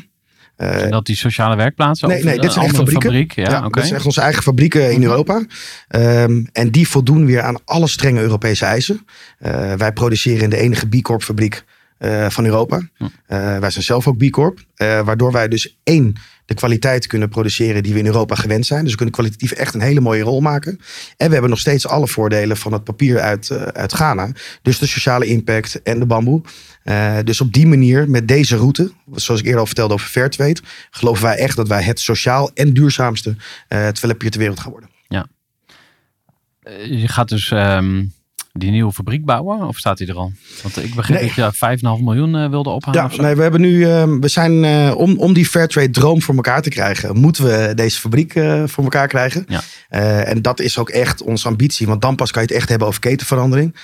Eh, 0.55 0.77
Zijn 0.77 0.91
dat 0.91 1.05
die 1.05 1.15
sociale 1.15 1.55
werkplaatsen? 1.55 2.07
Nee, 2.07 2.23
nee, 2.23 2.39
dit 2.39 2.51
zijn 2.53 2.65
echt 2.65 2.77
andere 2.77 2.91
fabrieken. 2.91 3.09
Fabriek? 3.09 3.31
Ja, 3.35 3.51
Ja, 3.51 3.65
oké. 3.65 3.69
dat 3.69 3.83
zijn 3.83 3.95
echt 3.95 4.05
onze 4.05 4.21
eigen 4.21 4.43
fabrieken 4.43 4.91
in 4.91 4.99
Mhm. 4.99 5.09
Europa. 5.09 5.45
Ehm, 5.87 6.43
en 6.51 6.71
die 6.71 6.87
voldoen 6.87 7.25
weer 7.25 7.41
aan 7.41 7.57
alle 7.65 7.87
strenge 7.87 8.21
Europese 8.21 8.65
eisen. 8.65 9.05
Eh, 9.39 9.73
wij 9.73 9.93
produceren 9.93 10.43
in 10.43 10.49
de 10.49 10.57
enige 10.57 10.87
B 10.87 11.01
Corp 11.01 11.23
fabriek 11.23 11.63
eh, 12.03 12.29
van 12.29 12.45
Europa. 12.45 12.81
Hm. 12.97 13.03
Eh, 13.25 13.57
wij 13.57 13.69
zijn 13.69 13.83
zelf 13.83 14.07
ook 14.07 14.17
B 14.17 14.29
Corp. 14.29 14.59
eh, 14.75 15.01
waardoor 15.05 15.31
wij 15.31 15.47
dus 15.47 15.77
één, 15.83 16.13
de 16.45 16.53
kwaliteit 16.53 17.07
kunnen 17.07 17.29
produceren 17.29 17.83
die 17.83 17.93
we 17.93 17.99
in 17.99 18.05
Europa 18.05 18.35
gewend 18.35 18.65
zijn. 18.65 18.81
Dus 18.81 18.89
we 18.91 18.95
kunnen 18.97 19.15
kwalitatief 19.15 19.51
echt 19.51 19.73
een 19.73 19.81
hele 19.81 19.99
mooie 19.99 20.23
rol 20.23 20.41
maken. 20.41 20.79
En 21.17 21.27
we 21.27 21.33
hebben 21.33 21.49
nog 21.49 21.59
steeds 21.59 21.87
alle 21.87 22.07
voordelen 22.07 22.57
van 22.57 22.73
het 22.73 22.83
papier 22.83 23.19
uit, 23.19 23.51
uit 23.73 23.93
Ghana. 23.93 24.31
Dus 24.61 24.79
de 24.79 24.87
sociale 24.87 25.25
impact 25.25 25.81
en 25.81 25.99
de 25.99 26.05
bamboe. 26.05 26.41
Dus 27.23 27.41
op 27.41 27.53
die 27.53 27.67
manier, 27.67 28.09
met 28.09 28.27
deze 28.27 28.55
route, 28.55 28.91
zoals 29.11 29.39
ik 29.39 29.45
eerder 29.45 29.61
al 29.61 29.65
vertelde 29.65 29.93
over 29.93 30.07
Fairtrade, 30.07 30.61
geloven 30.91 31.23
wij 31.23 31.35
echt 31.37 31.55
dat 31.55 31.67
wij 31.67 31.83
het 31.83 31.99
sociaal 31.99 32.51
en 32.53 32.73
duurzaamste 32.73 33.35
eh 33.67 33.77
toiletpapier 33.77 34.31
ter 34.31 34.39
wereld 34.39 34.59
gaan 34.59 34.71
worden. 34.71 34.89
Eh, 36.63 36.85
Je 37.01 37.07
gaat 37.07 37.29
dus 37.29 37.51
ehm, 37.51 38.05
die 38.59 38.71
nieuwe 38.71 38.91
fabriek 38.91 39.25
bouwen? 39.25 39.67
Of 39.67 39.77
staat 39.77 39.97
die 39.97 40.07
er 40.07 40.15
al? 40.15 40.31
Want 40.61 40.83
ik 40.83 40.95
begreep 40.95 41.19
Nee. 41.19 41.31
dat 41.35 41.55
je 41.59 41.77
5,5 41.97 42.03
miljoen 42.03 42.35
eh, 42.35 42.49
wilde 42.49 42.69
ophalen. 42.69 43.09
Ja, 43.11 43.21
nee, 43.21 43.35
we 43.35 43.41
hebben 43.41 43.61
nu, 43.61 43.83
eh, 43.83 44.03
we 44.19 44.27
zijn 44.27 44.63
eh, 44.63 44.93
om, 44.97 45.17
om 45.17 45.33
die 45.33 45.45
Fairtrade 45.45 45.89
droom 45.89 46.21
voor 46.21 46.35
elkaar 46.35 46.61
te 46.61 46.69
krijgen, 46.69 47.17
moeten 47.17 47.43
we 47.43 47.71
deze 47.75 47.99
fabriek 47.99 48.35
eh, 48.35 48.63
voor 48.65 48.83
elkaar 48.83 49.07
krijgen. 49.07 49.45
Ja. 49.47 49.61
En 50.23 50.41
dat 50.41 50.59
is 50.59 50.77
ook 50.77 50.89
echt 50.89 51.21
onze 51.21 51.47
ambitie, 51.47 51.87
want 51.87 52.01
dan 52.01 52.15
pas 52.15 52.31
kan 52.31 52.41
je 52.41 52.47
het 52.47 52.57
echt 52.57 52.69
hebben 52.69 52.87
over 52.87 52.99
ketenverandering. 52.99 53.75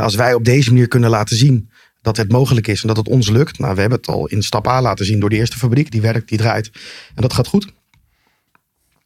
Als 0.00 0.14
wij 0.14 0.34
op 0.34 0.44
deze 0.44 0.70
manier 0.70 0.88
kunnen 0.88 1.10
laten 1.10 1.36
zien 1.36 1.70
dat 2.02 2.16
het 2.16 2.32
mogelijk 2.32 2.66
is 2.66 2.80
en 2.80 2.88
dat 2.88 2.96
het 2.96 3.08
ons 3.08 3.28
lukt. 3.28 3.58
Nou, 3.58 3.74
we 3.74 3.80
hebben 3.80 3.98
het 3.98 4.08
al 4.08 4.26
in 4.26 4.42
stap 4.42 4.68
A 4.68 4.80
laten 4.82 5.04
zien 5.04 5.20
door 5.20 5.30
de 5.30 5.36
eerste 5.36 5.58
fabriek. 5.58 5.90
Die 5.90 6.00
werkt, 6.00 6.28
die 6.28 6.38
draait 6.38 6.70
en 7.14 7.22
dat 7.22 7.32
gaat 7.32 7.46
goed. 7.46 7.72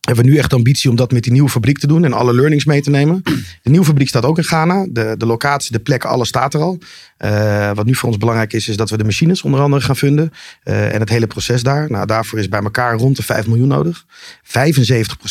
Hebben 0.01 0.25
we 0.25 0.31
nu 0.31 0.37
echt 0.37 0.53
ambitie 0.53 0.91
om 0.91 0.97
dat 0.97 1.13
met 1.13 1.23
die 1.23 1.33
nieuwe 1.33 1.49
fabriek 1.49 1.79
te 1.79 1.87
doen 1.87 2.05
en 2.05 2.13
alle 2.13 2.35
learnings 2.35 2.65
mee 2.65 2.81
te 2.81 2.91
nemen. 2.91 3.23
De 3.63 3.71
nieuwe 3.71 3.87
fabriek 3.87 4.09
staat 4.09 4.25
ook 4.25 4.39
in 4.39 4.45
Ghana. 4.45 4.87
De, 4.91 5.15
de 5.19 5.27
locatie, 5.27 5.73
de 5.73 5.79
plek, 5.79 6.05
alles 6.05 6.29
staat 6.29 6.55
er 6.55 6.61
al. 6.61 6.79
Uh, 7.19 7.71
wat 7.75 7.87
nu 7.87 7.95
voor 7.95 8.09
ons 8.09 8.19
belangrijk 8.19 8.53
is, 8.53 8.69
is 8.69 8.77
dat 8.77 8.91
we 8.91 8.97
de 8.97 9.05
machines 9.05 9.43
onder 9.43 9.61
andere 9.61 9.83
gaan 9.83 9.97
vinden. 9.97 10.33
Uh, 10.65 10.95
en 10.95 11.01
het 11.01 11.09
hele 11.09 11.27
proces 11.27 11.63
daar. 11.63 11.91
Nou, 11.91 12.07
daarvoor 12.07 12.39
is 12.39 12.49
bij 12.49 12.63
elkaar 12.63 12.97
rond 12.97 13.17
de 13.17 13.23
5 13.23 13.47
miljoen 13.47 13.69
nodig. 13.69 14.05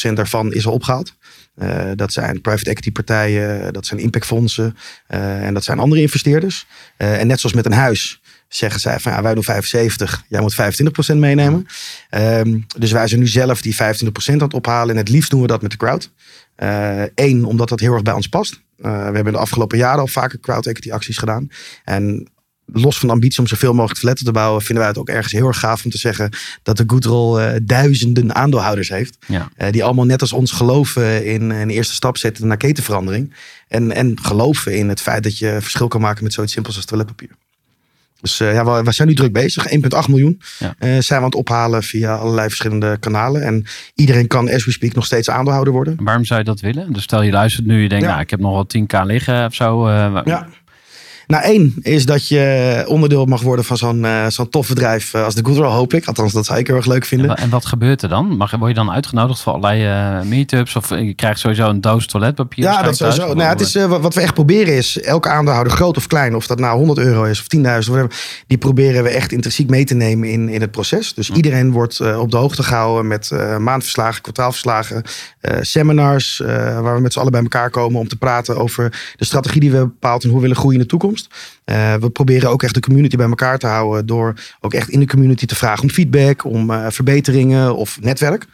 75% 0.09 0.13
daarvan 0.13 0.53
is 0.53 0.65
al 0.65 0.74
opgehaald. 0.74 1.13
Uh, 1.61 1.91
dat 1.95 2.13
zijn 2.13 2.41
private 2.41 2.70
equity 2.70 2.91
partijen, 2.91 3.74
dat 3.74 3.86
zijn 3.86 3.99
impactfondsen 3.99 4.76
en 5.07 5.53
dat 5.53 5.63
zijn 5.63 5.80
andere 5.80 6.01
investeerders. 6.01 6.65
en 6.97 7.28
net 7.28 7.39
zoals 7.39 7.55
met 7.55 7.65
een 7.65 7.72
huis 7.72 8.18
zeggen 8.50 8.80
zij 8.80 9.00
van 9.00 9.12
ja, 9.12 9.22
wij 9.22 9.34
doen 9.34 9.43
75, 9.43 10.24
jij 10.28 10.41
moet 10.41 10.56
25% 11.14 11.16
meenemen. 11.16 11.66
Um, 12.12 12.66
dus 12.78 12.91
wij 12.91 13.08
zijn 13.08 13.20
nu 13.20 13.28
zelf 13.28 13.62
die 13.62 13.76
25% 13.76 13.78
aan 14.26 14.39
het 14.39 14.54
ophalen. 14.54 14.89
En 14.89 14.97
het 14.97 15.10
liefst 15.10 15.30
doen 15.30 15.41
we 15.41 15.47
dat 15.47 15.62
met 15.62 15.72
de 15.72 15.78
crowd. 15.78 16.12
Eén, 17.16 17.45
omdat 17.45 17.70
dat 17.70 17.80
heel 17.80 17.93
erg 17.93 18.02
bij 18.02 18.14
ons 18.14 18.28
past. 18.28 18.62
Uh, 18.80 18.91
we 18.91 19.16
hebben 19.16 19.34
de 19.34 19.39
afgelopen 19.39 19.78
jaren 19.78 20.00
al 20.00 20.08
vaker 20.08 20.39
crowd 20.39 20.66
equity 20.66 20.91
acties 20.91 21.18
gedaan. 21.18 21.47
En 21.84 22.30
los 22.74 23.00
van 23.00 23.08
de 23.08 23.14
ambitie 23.14 23.39
om 23.39 23.47
zoveel 23.47 23.74
mogelijk 23.74 24.00
flatten 24.00 24.26
te 24.26 24.32
bouwen, 24.32 24.62
vinden 24.62 24.78
wij 24.78 24.88
het 24.88 24.97
ook 24.97 25.10
ergens 25.10 25.34
heel 25.34 25.47
erg 25.47 25.60
gaaf 25.60 25.84
om 25.84 25.91
te 25.91 25.97
zeggen 25.97 26.30
dat 26.64 26.78
de 26.78 26.84
Goodroll 26.88 27.41
uh, 27.41 27.56
duizenden 27.64 28.36
aandeelhouders 28.36 28.89
heeft. 28.89 29.18
Ja. 29.28 29.50
Uh, 29.58 29.72
die 29.72 29.84
allemaal 29.84 30.06
net 30.06 30.22
als 30.22 30.34
ons 30.34 30.52
geloven 30.52 31.26
in 31.26 31.50
een 31.50 31.70
eerste 31.70 31.93
stap 31.93 32.18
zetten 32.18 32.47
naar 32.47 32.58
ketenverandering. 32.58 33.34
En, 33.68 33.91
en 33.91 34.20
geloven 34.22 34.78
in 34.78 34.89
het 34.89 35.02
feit 35.02 35.24
dat 35.24 35.38
je 35.38 35.58
verschil 35.60 35.88
kan 35.88 36.02
maken 36.02 36.24
met 36.24 36.34
zoiets 36.34 36.54
simpels 36.54 36.76
als 36.76 36.86
toiletpapier. 36.86 37.30
Dus 38.22 38.39
uh, 38.39 38.53
ja, 38.53 38.84
we, 38.84 38.91
zijn 38.91 39.07
nu 39.07 39.13
druk 39.13 39.34
bezig. 39.34 39.65
1,8 39.67 39.78
miljoen 40.09 40.41
Ja. 40.59 40.67
uh, 40.80 40.89
zijn 40.89 41.03
we 41.07 41.15
aan 41.15 41.24
het 41.24 41.36
ophalen 41.36 41.84
via 41.84 42.15
allerlei 42.15 42.47
verschillende 42.47 42.97
kanalen. 42.99 43.43
En 43.43 43.65
iedereen 43.95 44.28
kan, 44.28 44.49
as 44.49 44.65
we 44.65 44.72
speak, 44.72 44.93
nog 44.93 45.05
steeds 45.05 45.30
aandeelhouder 45.30 45.74
worden. 45.74 45.97
Waarom 46.03 46.26
zou 46.26 46.39
je 46.39 46.45
dat 46.45 46.59
willen? 46.59 46.93
Dus 46.93 47.03
stel 47.03 47.22
je 47.22 47.32
luistert 47.32 47.65
nu, 47.65 47.82
je 47.82 47.89
denkt, 47.89 48.03
Ja. 48.05 48.09
nou, 48.11 48.22
ik 48.22 48.30
heb 48.30 48.39
nog 48.39 48.51
wel 48.51 48.65
10k 48.67 49.05
liggen 49.05 49.45
of 49.45 49.53
zo. 49.53 49.88
eh, 49.88 50.17
Ja. 50.26 50.47
Nou, 51.30 51.43
één 51.43 51.73
is 51.82 52.05
dat 52.05 52.27
je 52.27 52.84
onderdeel 52.88 53.25
mag 53.25 53.41
worden 53.41 53.65
van 53.65 53.77
zo'n 53.77 54.05
eh, 54.05 54.27
zo'n 54.27 54.49
tof 54.49 54.67
bedrijf 54.67 55.13
eh, 55.13 55.23
als 55.23 55.36
de 55.36 55.45
Goodroll, 55.45 55.71
hoop 55.71 55.93
ik. 55.93 56.05
Althans, 56.05 56.34
dat 56.34 56.45
zou 56.45 56.59
ik 56.59 56.67
heel 56.67 56.75
erg 56.75 56.86
leuk 56.86 57.01
En, 57.01 57.07
vinden. 57.07 57.38
en 57.38 57.49
wat 57.49 57.65
gebeurt 57.65 58.01
er 58.01 58.09
dan? 58.09 58.38
Mag, 58.38 58.51
word 58.51 58.69
je 58.69 58.75
dan 58.75 58.91
uitgenodigd 58.91 59.41
voor 59.41 59.53
allerlei 59.53 59.86
eh, 59.86 60.27
meetups? 60.27 60.75
Of 60.75 60.89
je 60.89 61.13
krijgt 61.13 61.39
sowieso 61.39 61.69
een 61.69 61.82
doos 61.82 62.05
toiletpapier? 62.05 62.63
Ja, 62.63 62.82
dat 62.82 62.97
sowieso. 62.97 63.21
thuis? 63.21 63.34
Nou, 63.34 63.49
het 63.49 63.59
is, 63.61 63.73
wat 63.88 64.13
we 64.13 64.21
echt 64.21 64.34
proberen 64.34 64.75
is, 64.75 65.01
elke 65.01 65.30
aandeelhouder, 65.30 65.73
groot 65.73 65.97
of 65.97 66.07
klein, 66.07 66.36
of 66.36 66.47
dat 66.47 66.59
nou 66.59 66.77
100 66.77 66.99
euro 66.99 67.23
is 67.23 67.39
of 67.39 67.45
10.000, 67.55 67.61
whatever, 67.61 68.11
die 68.47 68.57
proberen 68.57 69.03
we 69.03 69.09
echt 69.09 69.32
intrinsiek 69.32 69.69
mee 69.69 69.86
te 69.86 69.95
nemen 69.95 70.30
in, 70.30 70.49
in 70.49 70.61
het 70.61 70.71
proces. 70.71 71.13
Dus 71.13 71.30
iedereen 71.30 71.71
wordt 71.71 72.17
op 72.17 72.32
de 72.32 72.38
hoogte 72.38 72.63
gehouden 72.63 73.07
met 73.07 73.32
maandverslagen, 73.59 74.21
kwartaalverslagen, 74.21 75.03
seminars, 75.61 76.41
waar 76.82 76.95
we 76.95 77.01
met 77.01 77.13
z'n 77.13 77.19
allen 77.19 77.32
bij 77.32 77.41
elkaar 77.41 77.69
komen 77.69 77.99
om 77.99 78.07
te 78.07 78.17
praten 78.17 78.57
over 78.57 79.13
de 79.15 79.25
strategie 79.25 79.59
die 79.59 79.71
we 79.71 79.77
bepaald 79.77 80.23
en 80.23 80.27
hoe 80.30 80.38
we 80.38 80.41
willen 80.41 80.57
groeien 80.57 80.77
in 80.80 80.84
de 80.84 80.89
toekomst. 80.89 81.18
Eh, 81.63 81.95
we 81.95 82.09
proberen 82.09 82.49
ook 82.49 82.63
echt 82.63 82.74
de 82.74 82.80
community 82.80 83.15
bij 83.15 83.28
elkaar 83.28 83.59
te 83.59 83.67
houden 83.67 84.05
door 84.05 84.34
ook 84.59 84.74
echt 84.74 84.89
in 84.89 84.99
de 84.99 85.07
community 85.07 85.45
te 85.45 85.55
vragen 85.55 85.84
om 85.84 85.89
feedback, 85.89 86.45
om 86.45 86.72
eh, 86.72 86.86
verbeteringen 86.89 87.76
of 87.76 88.01
netwerk. 88.01 88.45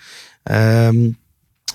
Ehm, 0.44 1.10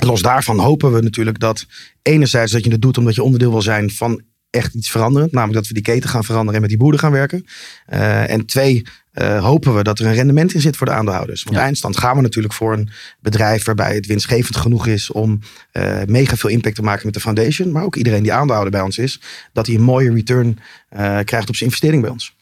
los 0.01 0.22
daarvan 0.22 0.59
hopen 0.59 0.93
we 0.93 1.01
natuurlijk 1.01 1.38
dat 1.38 1.66
enerzijds 2.03 2.53
dat 2.53 2.64
je 2.64 2.70
het 2.70 2.82
doet 2.82 2.99
omdat 2.99 3.14
je 3.14 3.22
onderdeel 3.22 3.51
wil 3.51 3.62
zijn 3.62 3.91
van 3.91 4.22
echt 4.51 4.74
iets 4.74 4.91
veranderend. 4.91 5.32
Namelijk 5.32 5.59
dat 5.59 5.68
we 5.68 5.74
die 5.74 5.82
keten 5.82 6.11
gaan 6.11 6.24
veranderen 6.24 6.55
en 6.55 6.61
met 6.61 6.70
die 6.70 6.78
boeren 6.78 7.01
gaan 7.01 7.12
werken. 7.12 7.45
Eh, 7.86 8.30
en 8.30 8.47
twee, 8.47 8.86
eh, 9.12 9.42
hopen 9.44 9.74
we 9.74 9.82
dat 9.82 9.98
er 9.98 10.06
een 10.06 10.14
rendement 10.14 10.54
in 10.54 10.61
zit 10.61 10.76
voor 10.76 10.86
de 10.86 10.92
aandeelhouders. 10.92 11.42
Want 11.42 11.56
Ja. 11.56 11.62
eindstand 11.62 11.96
gaan 11.98 12.16
we 12.16 12.22
natuurlijk 12.22 12.54
voor 12.54 12.72
een 12.72 12.90
bedrijf 13.20 13.64
waarbij 13.64 13.94
het 13.94 14.06
winstgevend 14.06 14.56
genoeg 14.56 14.86
is 14.86 15.11
om 15.11 15.40
eh, 15.72 16.02
mega 16.06 16.36
veel 16.36 16.50
impact 16.50 16.74
te 16.74 16.82
maken 16.82 17.04
met 17.04 17.14
de 17.14 17.20
foundation. 17.20 17.72
Maar 17.72 17.84
ook 17.84 17.96
iedereen 17.96 18.22
die 18.22 18.32
aandeelhouder 18.32 18.70
bij 18.72 18.80
ons 18.82 18.98
is, 18.98 19.20
dat 19.52 19.66
hij 19.66 19.74
een 19.74 19.82
mooie 19.82 20.12
return 20.12 20.58
eh, 20.88 21.18
krijgt 21.24 21.48
op 21.48 21.54
zijn 21.56 21.70
investering 21.70 22.02
bij 22.02 22.11
ons. 22.11 22.34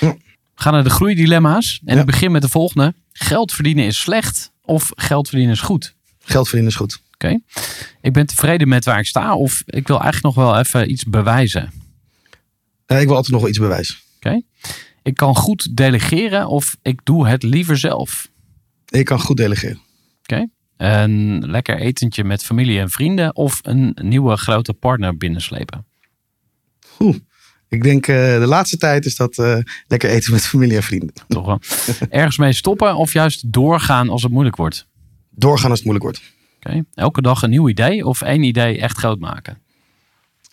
We 0.00 0.62
gaan 0.62 0.72
naar 0.72 0.84
de 0.84 0.90
groeidilemma's. 0.90 1.80
En 1.84 1.94
Ja. 1.94 2.00
ik 2.00 2.06
begin 2.06 2.32
met 2.32 2.42
de 2.42 2.48
volgende. 2.48 2.94
Geld 3.12 3.52
verdienen 3.52 3.84
is 3.84 4.00
slecht 4.00 4.52
of 4.62 4.90
geld 4.94 5.28
verdienen 5.28 5.54
is 5.54 5.60
goed? 5.60 5.94
Geld 6.20 6.44
verdienen 6.48 6.70
is 6.70 6.76
goed. 6.76 7.00
Oké. 7.14 7.38
Ik 8.00 8.12
ben 8.12 8.26
tevreden 8.26 8.68
met 8.68 8.84
waar 8.84 8.98
ik 8.98 9.06
sta 9.06 9.34
of 9.36 9.62
ik 9.66 9.86
wil 9.86 10.00
eigenlijk 10.00 10.36
nog 10.36 10.44
wel 10.46 10.58
even 10.58 10.90
iets 10.90 11.04
bewijzen. 11.04 11.72
Ik 12.86 13.06
wil 13.06 13.14
altijd 13.14 13.28
nog 13.32 13.40
wel 13.40 13.48
iets 13.50 13.58
bewijzen. 13.58 13.96
Ik 15.06 15.14
kan 15.14 15.36
goed 15.36 15.76
delegeren 15.76 16.48
of 16.48 16.76
ik 16.82 17.00
doe 17.04 17.28
het 17.28 17.42
liever 17.42 17.78
zelf. 17.78 18.30
Ik 18.88 19.04
kan 19.04 19.20
goed 19.20 19.36
delegeren. 19.36 19.80
Een 20.76 21.50
lekker 21.50 21.78
etentje 21.78 22.24
met 22.24 22.44
familie 22.44 22.80
en 22.80 22.90
vrienden 22.90 23.36
of 23.36 23.58
een 23.62 23.96
nieuwe 24.02 24.36
grote 24.36 24.72
partner 24.72 25.16
binnenslepen. 25.16 25.86
Oeh. 26.98 27.16
Ik 27.68 27.82
denk 27.82 28.06
eh, 28.06 28.16
de 28.16 28.46
laatste 28.46 28.76
tijd 28.76 29.04
is 29.04 29.16
dat 29.16 29.38
eh, 29.38 29.58
lekker 29.86 30.10
eten 30.10 30.32
met 30.32 30.46
familie 30.46 30.76
en 30.76 30.82
vrienden. 30.82 31.12
Toch 31.28 31.46
wel. 31.46 31.60
Ergens 32.10 32.38
mee 32.38 32.52
stoppen 32.52 32.96
of 32.96 33.12
juist 33.12 33.52
doorgaan 33.52 34.08
als 34.08 34.22
het 34.22 34.32
moeilijk 34.32 34.56
wordt. 34.56 34.86
Doorgaan 35.30 35.70
als 35.70 35.78
het 35.78 35.88
moeilijk 35.88 36.04
wordt. 36.04 36.34
Oké. 36.56 36.84
Elke 36.94 37.22
dag 37.22 37.42
een 37.42 37.50
nieuw 37.50 37.68
idee 37.68 38.06
of 38.06 38.22
één 38.22 38.42
idee 38.42 38.80
echt 38.80 38.98
groot 38.98 39.18
maken. 39.18 39.58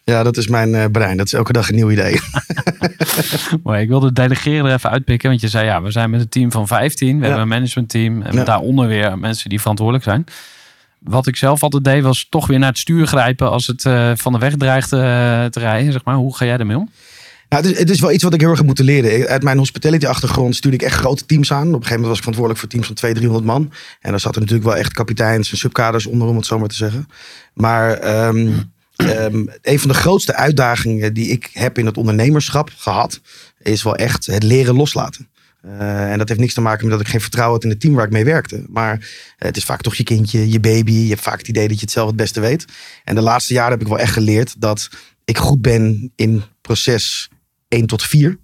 Ja, 0.04 0.24
dat 0.24 0.38
is 0.38 0.48
mijn 0.48 0.76
eh, 0.76 0.86
brein. 0.92 1.18
Dat 1.18 1.26
is 1.26 1.34
elke 1.34 1.54
dag 1.54 1.70
een 1.70 1.76
nieuw 1.76 1.92
idee. 1.92 2.20
Maar 3.64 3.82
ik 3.82 3.88
wilde 3.88 4.14
delegeren 4.14 4.66
er 4.66 4.74
even 4.74 4.90
uitpikken. 4.90 5.30
Want 5.30 5.42
je 5.42 5.48
zei 5.48 5.66
ja, 5.66 5.82
we 5.82 5.92
zijn 5.92 6.10
met 6.10 6.22
een 6.22 6.30
team 6.30 6.52
van 6.52 6.68
15. 6.68 7.08
We 7.08 7.14
Ja. 7.16 7.22
hebben 7.22 7.42
een 7.42 7.48
managementteam. 7.48 8.22
En 8.22 8.36
Ja. 8.36 8.44
daaronder 8.44 8.88
weer 8.88 9.20
mensen 9.20 9.50
die 9.50 9.60
verantwoordelijk 9.60 10.06
zijn. 10.06 10.24
Wat 11.00 11.28
ik 11.28 11.36
zelf 11.36 11.64
altijd 11.64 11.84
deed 11.84 12.04
was 12.04 12.28
toch 12.30 12.48
weer 12.48 12.60
naar 12.60 12.70
het 12.70 12.78
stuur 12.78 13.08
grijpen 13.08 13.50
als 13.52 13.68
het 13.68 13.86
eh, 13.86 14.12
van 14.16 14.32
de 14.34 14.40
weg 14.40 14.56
dreigt 14.58 14.92
eh, 14.94 15.00
te 15.46 15.60
rijden. 15.60 15.92
Zeg 15.92 16.04
maar. 16.04 16.16
Hoe 16.16 16.36
ga 16.36 16.46
jij 16.46 16.58
ermee 16.58 16.78
om? 16.78 16.90
Nou, 17.50 17.64
het, 17.66 17.74
is, 17.74 17.80
het 17.80 17.90
is 17.90 18.00
wel 18.00 18.12
iets 18.12 18.24
wat 18.24 18.34
ik 18.34 18.40
heel 18.40 18.50
erg 18.50 18.58
heb 18.58 18.68
moeten 18.68 18.86
leren. 18.86 19.28
Uit 19.28 19.44
mijn 19.44 19.58
hospitality 19.58 20.06
achtergrond 20.06 20.56
stuurde 20.56 20.78
ik 20.78 20.84
echt 20.84 20.96
grote 21.00 21.26
teams 21.26 21.52
aan. 21.52 21.60
Op 21.60 21.66
een 21.68 21.74
gegeven 21.74 21.90
moment 22.02 22.08
was 22.08 22.18
ik 22.18 22.24
verantwoordelijk 22.24 22.60
voor 22.60 22.70
teams 22.70 22.86
van 22.86 22.96
200, 22.96 23.32
300 23.34 23.58
man. 23.58 23.78
En 24.02 24.12
daar 24.12 24.20
zaten 24.20 24.42
natuurlijk 24.42 24.70
wel 24.70 24.78
echt 24.78 24.94
kapiteins 24.94 25.52
en 25.52 25.58
subkaders 25.58 26.06
onder, 26.06 26.28
om 26.28 26.36
het 26.36 26.46
zo 26.46 26.60
maar 26.60 26.68
te 26.68 26.76
zeggen. 26.76 27.08
Maar 27.54 27.94
ehm, 27.94 28.52
ehm, 29.10 29.46
een 29.62 29.80
van 29.80 29.90
de 29.90 29.96
grootste 29.96 30.36
uitdagingen 30.36 31.14
die 31.14 31.28
ik 31.28 31.50
heb 31.54 31.78
in 31.78 31.86
het 31.86 31.98
ondernemerschap 31.98 32.72
gehad, 32.76 33.22
is 33.62 33.84
wel 33.84 33.96
echt 33.96 34.26
het 34.26 34.44
leren 34.44 34.76
loslaten. 34.76 35.28
Eh, 35.62 36.12
en 36.12 36.18
dat 36.18 36.28
heeft 36.28 36.40
niks 36.40 36.54
te 36.54 36.62
maken 36.62 36.84
met 36.88 36.92
dat 36.92 37.06
ik 37.06 37.12
geen 37.12 37.22
vertrouwen 37.22 37.56
had 37.56 37.64
in 37.64 37.70
het 37.70 37.80
team 37.80 37.94
waar 37.94 38.06
ik 38.06 38.12
mee 38.12 38.26
werkte. 38.26 38.64
Maar 38.68 38.94
eh, 38.94 39.48
het 39.48 39.58
is 39.58 39.64
vaak 39.64 39.82
toch 39.82 39.96
je 39.96 40.04
kindje, 40.04 40.50
je 40.50 40.60
baby. 40.60 40.92
Je 40.92 41.10
hebt 41.10 41.22
vaak 41.22 41.38
het 41.38 41.48
idee 41.48 41.68
dat 41.68 41.76
je 41.76 41.84
het 41.84 41.92
zelf 41.92 42.08
het 42.08 42.16
beste 42.16 42.40
weet. 42.40 42.66
En 43.04 43.16
de 43.16 43.22
laatste 43.22 43.54
jaren 43.54 43.72
heb 43.72 43.82
ik 43.82 43.88
wel 43.88 44.00
echt 44.00 44.14
geleerd 44.14 44.62
dat 44.62 44.90
ik 45.26 45.38
goed 45.38 45.62
ben 45.62 46.12
in 46.16 46.44
proces 46.62 47.30
1 47.68 47.86
tot 47.86 48.04
4. 48.04 48.38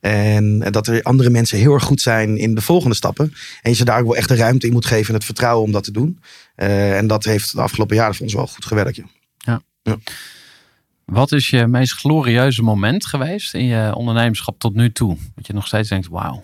En 0.00 0.58
dat 0.58 0.86
er 0.86 1.02
andere 1.02 1.30
mensen 1.30 1.58
heel 1.58 1.74
erg 1.74 1.84
goed 1.84 2.00
zijn 2.00 2.36
in 2.36 2.54
de 2.54 2.60
volgende 2.60 2.96
stappen. 2.96 3.32
En 3.62 3.70
je 3.70 3.76
ze 3.76 3.84
daar 3.84 3.98
ook 4.00 4.06
wel 4.06 4.16
echt 4.16 4.28
de 4.28 4.36
ruimte 4.36 4.66
in 4.66 4.72
moet 4.72 4.86
geven 4.86 5.08
en 5.08 5.14
het 5.14 5.24
vertrouwen 5.24 5.64
om 5.64 5.72
dat 5.72 5.84
te 5.84 5.92
doen. 5.92 6.18
Eh, 6.54 6.96
en 6.96 7.06
dat 7.06 7.24
heeft 7.24 7.52
de 7.52 7.60
afgelopen 7.60 7.96
jaren 7.96 8.14
voor 8.14 8.24
ons 8.24 8.34
wel 8.34 8.46
goed 8.46 8.64
gewerkt. 8.64 8.96
Ja. 8.96 9.04
Wat 11.04 11.32
is 11.32 11.50
je 11.50 11.66
meest 11.66 11.92
glorieuze 11.92 12.62
moment 12.62 13.06
geweest 13.06 13.54
in 13.54 13.64
je 13.64 13.94
ondernemerschap 13.94 14.58
tot 14.58 14.74
nu 14.74 14.92
toe? 14.92 15.16
Dat 15.34 15.46
je 15.46 15.52
nog 15.52 15.66
steeds 15.66 15.88
denkt, 15.88 16.08
wauw. 16.08 16.42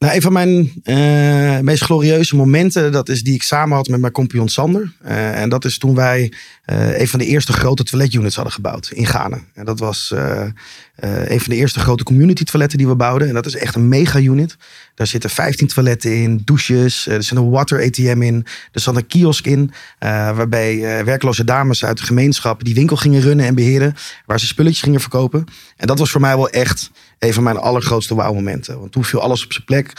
Nou, 0.00 0.14
een 0.14 0.22
van 0.22 0.32
mijn 0.32 0.72
eh, 0.82 1.58
meest 1.58 1.82
glorieuze 1.82 2.36
momenten, 2.36 2.92
dat 2.92 3.08
is 3.08 3.22
die 3.22 3.34
ik 3.34 3.42
samen 3.42 3.76
had 3.76 3.88
met 3.88 4.00
mijn 4.00 4.12
compagnon 4.12 4.48
Sander. 4.48 4.92
Eh, 5.02 5.40
en 5.40 5.48
dat 5.48 5.64
is 5.64 5.78
toen 5.78 5.94
wij 5.94 6.32
eh, 6.64 7.00
een 7.00 7.08
van 7.08 7.18
de 7.18 7.26
eerste 7.26 7.52
grote 7.52 7.84
toiletunits 7.84 8.34
hadden 8.34 8.52
gebouwd 8.52 8.90
in 8.90 9.06
Ghana. 9.06 9.38
En 9.54 9.64
dat 9.64 9.78
was 9.78 10.14
eh, 11.00 11.30
een 11.30 11.40
van 11.40 11.50
de 11.50 11.56
eerste 11.56 11.80
grote 11.80 12.04
community 12.04 12.44
toiletten 12.44 12.78
die 12.78 12.88
we 12.88 12.94
bouwden. 12.94 13.28
En 13.28 13.34
dat 13.34 13.46
is 13.46 13.56
echt 13.56 13.74
een 13.74 13.88
mega 13.88 14.18
unit. 14.18 14.56
Daar 14.94 15.06
zitten 15.06 15.30
15 15.30 15.66
toiletten 15.66 16.16
in, 16.16 16.42
douches, 16.44 17.06
eh, 17.06 17.14
er 17.14 17.22
zit 17.22 17.38
een 17.38 17.50
water 17.50 17.82
ATM 17.82 18.22
in, 18.22 18.46
er 18.72 18.80
zat 18.80 18.96
een 18.96 19.06
kiosk 19.06 19.46
in. 19.46 19.72
eh, 19.98 20.10
waarbij 20.36 21.04
werkloze 21.04 21.44
dames 21.44 21.84
uit 21.84 21.98
de 21.98 22.04
gemeenschap 22.04 22.64
die 22.64 22.74
winkel 22.74 22.96
gingen 22.96 23.20
runnen 23.20 23.46
en 23.46 23.54
beheren. 23.54 23.94
Waar 24.26 24.40
ze 24.40 24.46
spulletjes 24.46 24.82
gingen 24.82 25.00
verkopen. 25.00 25.44
En 25.76 25.86
dat 25.86 25.98
was 25.98 26.10
voor 26.10 26.20
mij 26.20 26.36
wel 26.36 26.48
echt 26.48 26.90
een 27.18 27.32
van 27.32 27.42
mijn 27.42 27.56
allergrootste 27.56 28.14
wauw-momenten. 28.14 28.78
Want 28.78 28.92
toen 28.92 29.04
viel 29.04 29.20
alles 29.20 29.44
op 29.44 29.52
zijn 29.52 29.64
plek. 29.64 29.92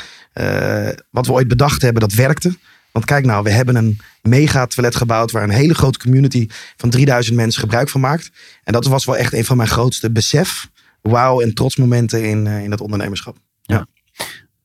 Wat 1.11 1.25
we 1.25 1.31
ooit 1.31 1.47
bedacht 1.47 1.81
hebben, 1.81 2.01
dat 2.01 2.13
werkte. 2.13 2.57
Want 2.91 3.05
kijk 3.05 3.25
nou, 3.25 3.43
we 3.43 3.49
hebben 3.49 3.75
een 3.75 3.99
mega 4.21 4.65
toilet 4.65 4.95
gebouwd 4.95 5.31
waar 5.31 5.43
een 5.43 5.49
hele 5.49 5.73
grote 5.73 5.99
community 5.99 6.47
van 6.77 6.89
3000 6.89 7.35
mensen 7.35 7.61
gebruik 7.61 7.89
van 7.89 8.01
maakt. 8.01 8.31
En 8.63 8.73
dat 8.73 8.85
was 8.85 9.05
wel 9.05 9.17
echt 9.17 9.33
een 9.33 9.45
van 9.45 9.57
mijn 9.57 9.69
grootste 9.69 10.11
besef, 10.11 10.69
wauw 11.01 11.41
en 11.41 11.53
trots 11.53 11.75
momenten 11.75 12.29
in, 12.29 12.47
eh, 12.47 12.63
in 12.63 12.71
het 12.71 12.81
ondernemerschap. 12.81 13.37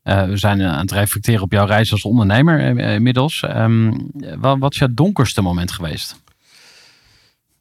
Eh, 0.06 0.28
we 0.28 0.36
zijn 0.36 0.62
aan 0.62 0.80
het 0.80 0.92
reflecteren 0.92 1.42
op 1.42 1.52
jouw 1.52 1.66
reis 1.66 1.92
als 1.92 2.02
ondernemer 2.02 2.78
eh, 2.78 2.94
inmiddels. 2.94 3.42
Ehm, 3.42 3.92
wat, 4.38 4.58
wat 4.58 4.72
is 4.72 4.78
jouw 4.78 4.94
donkerste 4.94 5.42
moment 5.42 5.72
geweest? 5.72 6.20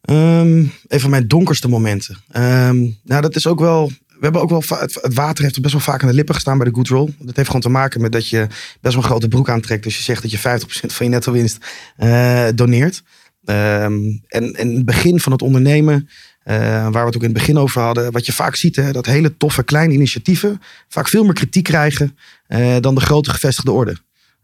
Ehm, 0.01 0.65
een 0.87 0.99
van 0.99 1.09
mijn 1.09 1.27
donkerste 1.27 1.67
momenten. 1.67 2.17
Ehm, 2.31 2.77
nou, 3.03 3.21
dat 3.21 3.35
is 3.35 3.47
ook 3.47 3.59
wel 3.59 3.91
we 4.07 4.21
hebben 4.21 4.41
ook 4.41 4.49
wel, 4.49 4.79
het, 4.79 5.07
water 5.13 5.43
heeft 5.43 5.61
best 5.61 5.73
wel 5.73 5.81
vaak 5.81 6.01
aan 6.01 6.07
de 6.07 6.13
lippen 6.13 6.35
gestaan 6.35 6.57
bij 6.57 6.67
de 6.67 6.75
good 6.75 6.87
roll. 6.87 7.13
Dat 7.19 7.35
heeft 7.35 7.47
gewoon 7.47 7.61
te 7.61 7.69
maken 7.69 8.01
met 8.01 8.11
dat 8.11 8.29
je 8.29 8.47
best 8.81 8.93
wel 8.95 9.03
een 9.03 9.09
grote 9.09 9.27
broek 9.27 9.49
aantrekt. 9.49 9.83
Dus 9.83 9.97
je 9.97 10.03
zegt 10.03 10.21
dat 10.21 10.31
je 10.31 10.37
50% 10.37 10.93
van 10.93 11.05
je 11.05 11.11
netto 11.11 11.31
winst 11.31 11.65
eh, 11.95 12.47
doneert. 12.55 13.03
En, 13.43 14.21
en 14.27 14.53
in 14.53 14.75
het 14.75 14.85
begin 14.85 15.19
van 15.19 15.31
het 15.31 15.41
ondernemen, 15.41 16.09
eh, 16.45 16.57
waar 16.83 16.91
we 16.91 17.05
het 17.05 17.15
ook 17.15 17.23
in 17.23 17.29
het 17.29 17.37
begin 17.37 17.57
over 17.57 17.81
hadden, 17.81 18.11
wat 18.11 18.25
je 18.25 18.33
vaak 18.33 18.55
ziet, 18.55 18.75
hè, 18.75 18.91
dat 18.91 19.05
hele 19.05 19.37
toffe 19.37 19.63
kleine 19.63 19.93
initiatieven 19.93 20.61
vaak 20.89 21.07
veel 21.07 21.23
meer 21.23 21.33
kritiek 21.33 21.63
krijgen 21.63 22.17
eh, 22.47 22.75
dan 22.79 22.95
de 22.95 23.01
grote 23.01 23.29
gevestigde 23.29 23.71
orde. 23.71 23.97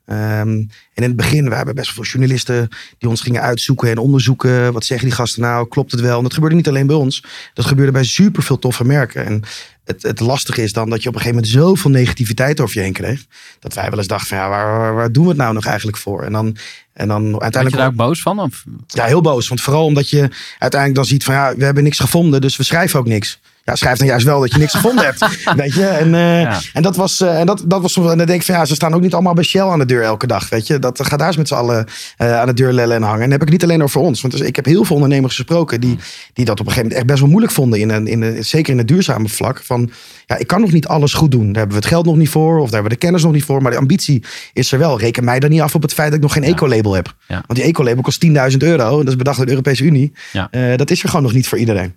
Ehm, 0.05 0.49
en 0.49 0.69
in 0.93 1.03
het 1.03 1.15
begin, 1.15 1.49
we 1.49 1.55
hebben 1.55 1.75
best 1.75 1.95
wel 1.95 1.95
veel 1.95 2.13
journalisten 2.13 2.69
die 2.97 3.09
ons 3.09 3.21
gingen 3.21 3.41
uitzoeken 3.41 3.89
en 3.89 3.97
onderzoeken. 3.97 4.73
Wat 4.73 4.85
zeggen 4.85 5.07
die 5.07 5.15
gasten 5.15 5.41
nou? 5.41 5.67
Klopt 5.67 5.91
het 5.91 6.01
wel? 6.01 6.17
En 6.17 6.23
dat 6.23 6.33
gebeurde 6.33 6.55
niet 6.55 6.67
alleen 6.67 6.87
bij 6.87 6.95
ons. 6.95 7.23
Dat 7.53 7.65
gebeurde 7.65 7.91
bij 7.91 8.03
super 8.03 8.43
veel 8.43 8.59
toffe 8.59 8.83
merken. 8.83 9.25
En 9.25 9.43
het, 9.83 10.03
het 10.03 10.19
lastige 10.19 10.63
is 10.63 10.73
dan 10.73 10.89
dat 10.89 11.03
je 11.03 11.09
op 11.09 11.15
een 11.15 11.21
gegeven 11.21 11.43
moment 11.43 11.61
zoveel 11.61 11.91
negativiteit 11.91 12.59
over 12.59 12.75
je 12.75 12.81
heen 12.81 12.93
kreeg. 12.93 13.25
Dat 13.59 13.73
wij 13.73 13.89
wel 13.89 13.97
eens 13.97 14.07
dachten 14.07 14.27
van 14.27 14.37
ja, 14.37 14.49
waar, 14.49 14.79
waar, 14.79 14.93
waar 14.93 15.11
doen 15.11 15.23
we 15.23 15.29
het 15.29 15.37
nou 15.37 15.53
nog 15.53 15.65
eigenlijk 15.65 15.97
voor? 15.97 16.23
En 16.23 16.31
dan, 16.31 16.57
en 16.93 17.07
dan 17.07 17.21
Ben 17.21 17.31
je 17.31 17.39
uiteindelijk... 17.39 17.81
daar 17.81 17.91
ook 17.91 18.07
boos 18.07 18.21
van? 18.21 18.39
Of? 18.39 18.63
Ja, 18.87 19.05
heel 19.05 19.21
boos. 19.21 19.47
Want 19.47 19.61
vooral 19.61 19.85
omdat 19.85 20.09
je 20.09 20.29
uiteindelijk 20.59 20.95
dan 20.95 21.05
ziet 21.05 21.23
van 21.23 21.33
ja, 21.33 21.55
we 21.55 21.63
hebben 21.63 21.83
niks 21.83 21.99
gevonden, 21.99 22.41
dus 22.41 22.57
we 22.57 22.63
schrijven 22.63 22.99
ook 22.99 23.07
niks. 23.07 23.39
Ja, 23.63 23.75
schrijf 23.75 23.97
dan 23.97 24.07
juist 24.07 24.25
wel 24.25 24.39
dat 24.39 24.51
je 24.51 24.57
niks 24.57 24.73
gevonden 24.73 25.05
hebt. 25.05 25.19
Weet 25.55 25.73
je? 25.73 25.85
En, 25.85 26.15
eh, 26.15 26.41
Ja. 26.41 26.59
en 26.73 26.81
dat 26.81 26.95
was, 26.95 27.21
eh, 27.21 27.39
en 27.39 27.45
dat, 27.45 27.63
dat 27.65 27.81
was 27.81 27.93
soms, 27.93 28.11
en 28.11 28.17
dan 28.17 28.27
denk 28.27 28.39
ik 28.39 28.45
van 28.45 28.55
ja, 28.55 28.65
ze 28.65 28.75
staan 28.75 28.93
ook 28.93 29.01
niet 29.01 29.13
allemaal 29.13 29.33
bij 29.33 29.43
Shell 29.43 29.61
aan 29.61 29.79
de 29.79 29.85
deur 29.85 30.03
elke 30.03 30.27
dag. 30.27 30.49
Weet 30.49 30.67
je? 30.67 30.79
Dat 30.79 31.05
gaat 31.05 31.19
daar 31.19 31.27
eens 31.27 31.37
met 31.37 31.47
z'n 31.47 31.53
allen 31.53 31.85
eh, 32.17 32.39
aan 32.39 32.47
de 32.47 32.53
deur 32.53 32.71
lellen 32.73 32.95
en 32.95 33.01
hangen. 33.01 33.21
En 33.21 33.29
dan 33.29 33.39
heb 33.39 33.41
ik 33.41 33.53
het 33.53 33.61
niet 33.61 33.69
alleen 33.71 33.83
over 33.83 34.01
ons. 34.01 34.21
Want 34.21 34.37
dus 34.37 34.47
ik 34.47 34.55
heb 34.55 34.65
heel 34.65 34.83
veel 34.83 34.95
ondernemers 34.95 35.35
gesproken 35.35 35.81
die, 35.81 35.97
die 36.33 36.45
dat 36.45 36.59
op 36.59 36.65
een 36.65 36.71
gegeven 36.71 36.81
moment 36.81 36.97
echt 36.97 37.05
best 37.05 37.19
wel 37.19 37.29
moeilijk 37.29 37.53
vonden. 37.53 37.79
In 37.79 37.89
een, 37.89 38.07
in 38.07 38.21
een, 38.21 38.45
zeker 38.45 38.71
in 38.71 38.77
het 38.77 38.87
duurzame 38.87 39.27
vlak. 39.29 39.61
Van 39.63 39.91
ja, 40.25 40.37
ik 40.37 40.47
kan 40.47 40.61
nog 40.61 40.71
niet 40.71 40.87
alles 40.87 41.13
goed 41.13 41.31
doen. 41.31 41.45
Daar 41.45 41.55
hebben 41.55 41.75
we 41.75 41.81
het 41.81 41.85
geld 41.85 42.05
nog 42.05 42.15
niet 42.15 42.29
voor. 42.29 42.53
Of 42.59 42.63
daar 42.63 42.73
hebben 42.73 42.91
we 42.91 42.97
de 42.97 43.05
kennis 43.05 43.23
nog 43.23 43.33
niet 43.33 43.43
voor. 43.43 43.61
Maar 43.61 43.71
de 43.71 43.77
ambitie 43.77 44.23
is 44.53 44.71
er 44.71 44.79
wel. 44.79 44.99
Reken 44.99 45.23
mij 45.23 45.39
dan 45.39 45.49
niet 45.49 45.61
af 45.61 45.75
op 45.75 45.81
het 45.81 45.93
feit 45.93 46.07
dat 46.07 46.17
ik 46.17 46.23
nog 46.23 46.33
geen 46.33 46.43
ecolabel 46.43 46.93
heb. 46.93 47.13
Ja. 47.27 47.43
Want 47.47 47.59
die 47.59 47.63
ecolabel 47.63 48.01
kost 48.01 48.25
10.000 48.25 48.57
euro. 48.57 48.89
En 48.91 48.97
dat 48.97 49.07
is 49.07 49.15
bedacht 49.15 49.37
door 49.37 49.45
de 49.45 49.51
Europese 49.51 49.83
Unie. 49.83 50.11
Ja. 50.31 50.49
Dat 50.75 50.91
is 50.91 51.03
er 51.03 51.09
gewoon 51.09 51.23
nog 51.23 51.33
niet 51.33 51.47
voor 51.47 51.57
iedereen. 51.57 51.95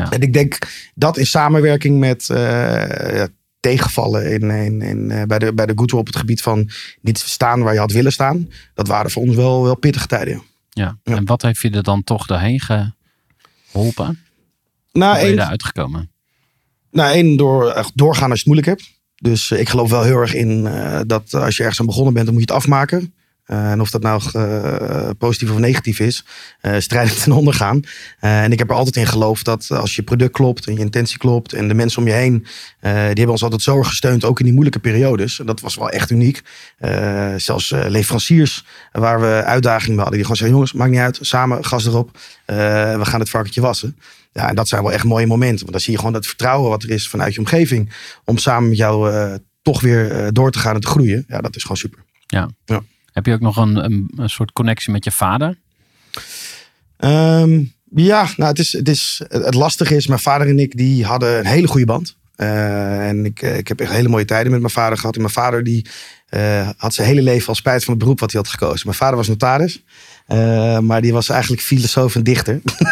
Ja. 0.00 0.10
En 0.10 0.20
ik 0.20 0.32
denk 0.32 0.58
dat 0.94 1.16
in 1.16 1.26
samenwerking 1.26 1.98
met 1.98 2.28
eh, 2.30 3.24
tegenvallen 3.60 4.32
in, 4.32 4.50
in, 4.50 4.82
in, 4.82 5.10
eh, 5.10 5.22
bij, 5.22 5.38
de, 5.38 5.54
bij 5.54 5.66
de 5.66 5.72
Roll 5.74 6.00
op 6.00 6.06
het 6.06 6.16
gebied 6.16 6.42
van 6.42 6.70
niet 7.00 7.18
staan 7.18 7.62
waar 7.62 7.72
je 7.72 7.78
had 7.78 7.92
willen 7.92 8.12
staan. 8.12 8.48
Dat 8.74 8.86
waren 8.86 9.10
voor 9.10 9.22
ons 9.22 9.36
wel, 9.36 9.62
wel 9.62 9.76
pittige 9.76 10.06
tijden. 10.06 10.42
ja. 10.70 10.98
En 11.04 11.24
wat 11.24 11.42
heeft 11.42 11.60
je 11.60 11.70
er 11.70 11.82
dan 11.82 12.04
toch 12.04 12.26
doorheen 12.26 12.60
geholpen? 12.60 12.94
Hoe 13.72 14.16
Nou, 14.92 15.12
ben 15.12 15.20
je 15.20 15.26
één, 15.26 15.36
daar 15.36 15.50
uitgekomen? 15.50 16.10
nou, 16.90 17.12
één 17.12 17.36
door, 17.36 17.70
echt 17.70 17.90
doorgaan 17.94 18.30
als 18.30 18.40
je 18.40 18.50
het 18.50 18.54
moeilijk 18.54 18.66
hebt. 18.66 18.98
Dus 19.14 19.50
eh, 19.50 19.60
ik 19.60 19.68
geloof 19.68 19.90
wel 19.90 20.02
heel 20.02 20.16
erg 20.16 20.34
in 20.34 20.66
eh, 20.66 21.00
dat 21.06 21.34
als 21.34 21.56
je 21.56 21.62
ergens 21.62 21.80
aan 21.80 21.86
begonnen 21.86 22.12
bent, 22.12 22.26
dan 22.26 22.34
moet 22.34 22.44
je 22.46 22.52
het 22.52 22.62
afmaken. 22.62 23.14
Eh, 23.50 23.70
en 23.70 23.80
of 23.80 23.90
dat 23.90 24.02
nou 24.02 24.22
eh, 24.32 25.10
positief 25.18 25.50
of 25.50 25.58
negatief 25.58 26.00
is, 26.00 26.24
eh 26.60 26.78
strijdend 26.78 27.22
ten 27.22 27.32
onder 27.32 27.54
gaan. 27.54 27.82
Eh, 28.20 28.42
en 28.42 28.52
ik 28.52 28.58
heb 28.58 28.70
er 28.70 28.76
altijd 28.76 28.96
in 28.96 29.06
geloofd 29.06 29.44
dat 29.44 29.70
als 29.70 29.96
je 29.96 30.02
product 30.02 30.32
klopt 30.32 30.66
en 30.66 30.72
je 30.72 30.78
intentie 30.78 31.18
klopt 31.18 31.52
en 31.52 31.68
de 31.68 31.74
mensen 31.74 32.02
om 32.02 32.08
je 32.08 32.14
heen, 32.14 32.46
die 32.80 32.90
hebben 32.90 33.28
ons 33.28 33.42
altijd 33.42 33.62
zo 33.62 33.78
erg 33.78 33.88
gesteund, 33.88 34.24
ook 34.24 34.38
in 34.38 34.44
die 34.44 34.54
moeilijke 34.54 34.80
periodes. 34.80 35.40
En 35.40 35.46
dat 35.46 35.60
was 35.60 35.74
wel 35.74 35.90
echt 35.90 36.10
uniek. 36.10 36.42
Zelfs 37.36 37.70
leveranciers 37.70 38.64
waar 38.92 39.20
we 39.20 39.42
uitdagingen 39.44 39.94
mee 39.94 40.04
hadden, 40.04 40.16
die 40.16 40.22
gewoon 40.22 40.36
zeggen, 40.36 40.56
jongens, 40.56 40.72
maakt 40.72 40.90
niet 40.90 41.00
uit, 41.00 41.18
samen, 41.20 41.64
gas 41.64 41.86
erop, 41.86 42.18
we 42.46 43.00
gaan 43.02 43.20
het 43.20 43.30
varkentje 43.30 43.60
wassen. 43.60 43.96
Ja, 44.32 44.48
en 44.48 44.54
dat 44.54 44.68
zijn 44.68 44.82
wel 44.82 44.92
echt 44.92 45.04
mooie 45.04 45.26
momenten. 45.26 45.60
Want 45.60 45.72
dan 45.72 45.80
zie 45.80 45.92
je 45.92 45.98
gewoon 45.98 46.12
dat 46.12 46.26
vertrouwen 46.26 46.70
wat 46.70 46.82
er 46.82 46.90
is 46.90 47.08
vanuit 47.08 47.34
je 47.34 47.40
omgeving. 47.40 47.92
Om 48.24 48.38
samen 48.38 48.68
met 48.68 48.78
jou 48.78 49.12
toch 49.62 49.80
weer 49.80 50.32
door 50.32 50.50
te 50.50 50.58
gaan 50.58 50.74
en 50.74 50.80
te 50.80 50.88
groeien. 50.88 51.24
Ja, 51.28 51.40
dat 51.40 51.56
is 51.56 51.62
gewoon 51.62 51.76
super. 51.76 52.04
Heb 53.20 53.28
je 53.28 53.34
ook 53.34 53.54
nog 53.54 53.56
een, 53.56 53.76
een, 54.16 54.30
soort 54.30 54.52
connectie 54.52 54.92
met 54.92 55.04
je 55.04 55.10
vader? 55.10 55.58
Ehm, 56.96 57.62
ja, 57.94 58.28
nou, 58.36 58.50
het, 58.50 58.58
is, 58.58 58.72
het, 58.72 58.88
is, 58.88 59.22
het 59.28 59.54
lastige 59.54 59.96
is, 59.96 60.06
mijn 60.06 60.20
vader 60.20 60.48
en 60.48 60.58
ik 60.58 60.76
die 60.76 61.04
hadden 61.04 61.38
een 61.38 61.46
hele 61.46 61.66
goede 61.66 61.86
band. 61.86 62.16
Eh, 62.36 63.08
en 63.08 63.24
ik, 63.24 63.42
eh, 63.42 63.56
ik 63.56 63.68
heb 63.68 63.80
echt 63.80 63.92
hele 63.92 64.08
mooie 64.08 64.24
tijden 64.24 64.52
met 64.52 64.60
mijn 64.60 64.72
vader 64.72 64.98
gehad. 64.98 65.14
En 65.14 65.20
mijn 65.20 65.32
vader 65.32 65.64
die, 65.64 65.86
eh, 66.28 66.68
had 66.76 66.94
zijn 66.94 67.08
hele 67.08 67.22
leven 67.22 67.48
al 67.48 67.54
spijt 67.54 67.84
van 67.84 67.94
het 67.94 68.02
beroep 68.02 68.20
wat 68.20 68.32
hij 68.32 68.40
had 68.40 68.50
gekozen. 68.50 68.80
Mijn 68.84 68.98
vader 68.98 69.16
was 69.16 69.28
notaris. 69.28 69.84
Eh, 70.30 70.78
maar 70.78 71.02
die 71.02 71.12
was 71.12 71.28
eigenlijk 71.28 71.62
filosoof 71.62 72.14
en 72.14 72.22
dichter. 72.22 72.60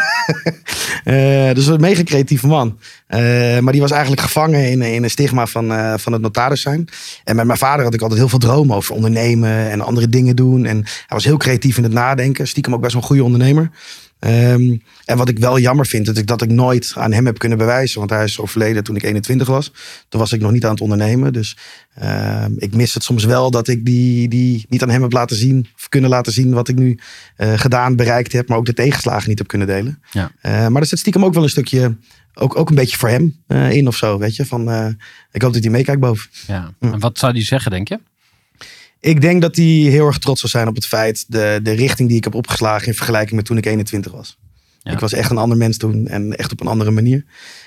Eh, 1.05 1.55
dus 1.55 1.67
een 1.67 1.81
mega 1.81 2.03
creatieve 2.03 2.47
man. 2.47 2.79
Eh, 3.07 3.59
maar 3.59 3.73
die 3.73 3.81
was 3.81 3.91
eigenlijk 3.91 4.23
gevangen 4.23 4.71
in, 4.71 5.03
een 5.03 5.11
stigma 5.11 5.47
van, 5.47 5.99
van 5.99 6.13
het 6.13 6.23
notaris 6.23 6.61
zijn. 6.61 6.89
En 7.25 7.37
met 7.37 7.47
mijn 7.47 7.59
vader 7.59 7.85
had 7.85 7.95
ik 7.95 8.01
altijd 8.01 8.21
heel 8.21 8.29
veel 8.29 8.39
dromen 8.39 8.77
over 8.77 8.95
ondernemen 8.95 9.71
en 9.71 9.81
andere 9.81 10.09
dingen 10.09 10.37
doen. 10.37 10.65
En 10.65 10.77
hij 10.77 11.07
was 11.09 11.25
heel 11.25 11.37
creatief 11.37 11.77
in 11.77 11.83
het 11.83 11.93
nadenken. 11.93 12.49
Stiekem 12.49 12.75
ook 12.75 12.81
best 12.81 12.93
wel 12.93 13.03
een 13.03 13.09
goede 13.09 13.25
ondernemer. 13.25 13.71
Ehm, 14.19 14.77
en 15.05 15.17
wat 15.17 15.29
ik 15.29 15.39
wel 15.39 15.59
jammer 15.59 15.87
vind, 15.87 16.07
dat 16.07 16.17
ik 16.17 16.27
dat 16.27 16.43
ik 16.43 16.51
nooit 16.51 16.93
aan 16.97 17.13
hem 17.13 17.27
heb 17.27 17.39
kunnen 17.39 17.59
bewijzen. 17.59 17.99
Want 17.99 18.11
hij 18.11 18.25
is 18.25 18.41
overleden 18.41 18.85
toen 18.85 18.97
ik 18.97 19.03
21 19.03 19.47
was. 19.47 19.73
Toen 20.09 20.21
was 20.21 20.33
ik 20.33 20.41
nog 20.41 20.53
niet 20.53 20.65
aan 20.65 20.71
het 20.71 20.81
ondernemen. 20.81 21.33
Dus 21.33 21.57
ehm, 21.95 22.53
ik 22.57 22.75
mis 22.75 22.95
het 22.95 23.03
soms 23.03 23.25
wel 23.25 23.51
dat 23.51 23.69
ik 23.69 23.85
die, 23.85 24.29
die 24.29 24.67
niet 24.69 24.83
aan 24.83 24.91
hem 24.91 25.03
heb 25.03 25.13
laten 25.13 25.37
zien. 25.37 25.67
Of 25.77 25.89
kunnen 25.89 26.11
laten 26.11 26.33
zien 26.33 26.53
wat 26.53 26.69
ik 26.69 26.77
nu 26.77 26.99
eh, 27.37 27.53
gedaan, 27.59 27.97
bereikt 27.97 28.33
heb. 28.33 28.49
Maar 28.49 28.59
ook 28.59 28.67
de 28.67 28.75
tegenslagen 28.75 29.29
niet 29.29 29.39
heb 29.39 29.49
kunnen 29.49 29.67
delen. 29.67 30.03
Ja. 30.11 30.31
Eh, 30.41 30.67
maar 30.69 30.83
er 30.83 30.89
zit 30.89 30.99
stiekem 30.99 31.25
ook 31.25 31.35
wel 31.35 31.43
een 31.43 31.49
stukje, 31.49 31.97
ook, 32.35 32.57
ook 32.57 32.69
een 32.69 32.75
beetje 32.75 32.97
voor 32.97 33.09
hem 33.09 33.43
eh, 33.47 33.71
in 33.71 33.87
of 33.87 33.97
zo. 33.97 34.19
Weet 34.19 34.37
je, 34.37 34.47
van 34.47 34.69
ik 35.33 35.43
hoop 35.43 35.53
dat 35.53 35.63
hij 35.63 35.73
meekijkt 35.73 36.01
boven. 36.01 36.31
Ja. 36.47 36.73
En 36.81 36.99
wat 36.99 37.19
zou 37.19 37.33
die 37.33 37.43
zeggen, 37.43 37.71
denk 37.71 37.89
je? 37.89 37.99
Ik 39.01 39.21
denk 39.21 39.43
dat 39.43 39.57
hij 39.57 39.65
heel 39.65 40.07
erg 40.07 40.19
trots 40.19 40.41
zal 40.41 40.51
zijn 40.51 40.69
op 40.69 40.75
het 40.75 40.87
feit, 40.87 41.25
de, 41.29 41.61
de 41.63 41.73
richting 41.73 42.09
die 42.09 42.17
ik 42.17 42.25
heb 42.25 42.35
opgeslagen 42.35 42.87
in 42.87 42.95
vergelijking 42.95 43.37
met 43.37 43.45
toen 43.45 43.57
ik 43.57 43.67
21 43.67 44.13
was. 44.13 44.39
Ja. 44.83 44.93
Ik 44.93 44.99
was 44.99 45.13
echt 45.13 45.31
een 45.31 45.39
ander 45.39 45.57
mens 45.57 45.77
toen 45.77 46.07
en 46.07 46.37
echt 46.37 46.53
op 46.53 46.61
een 46.61 46.67
andere 46.67 46.91
manier. 46.91 47.25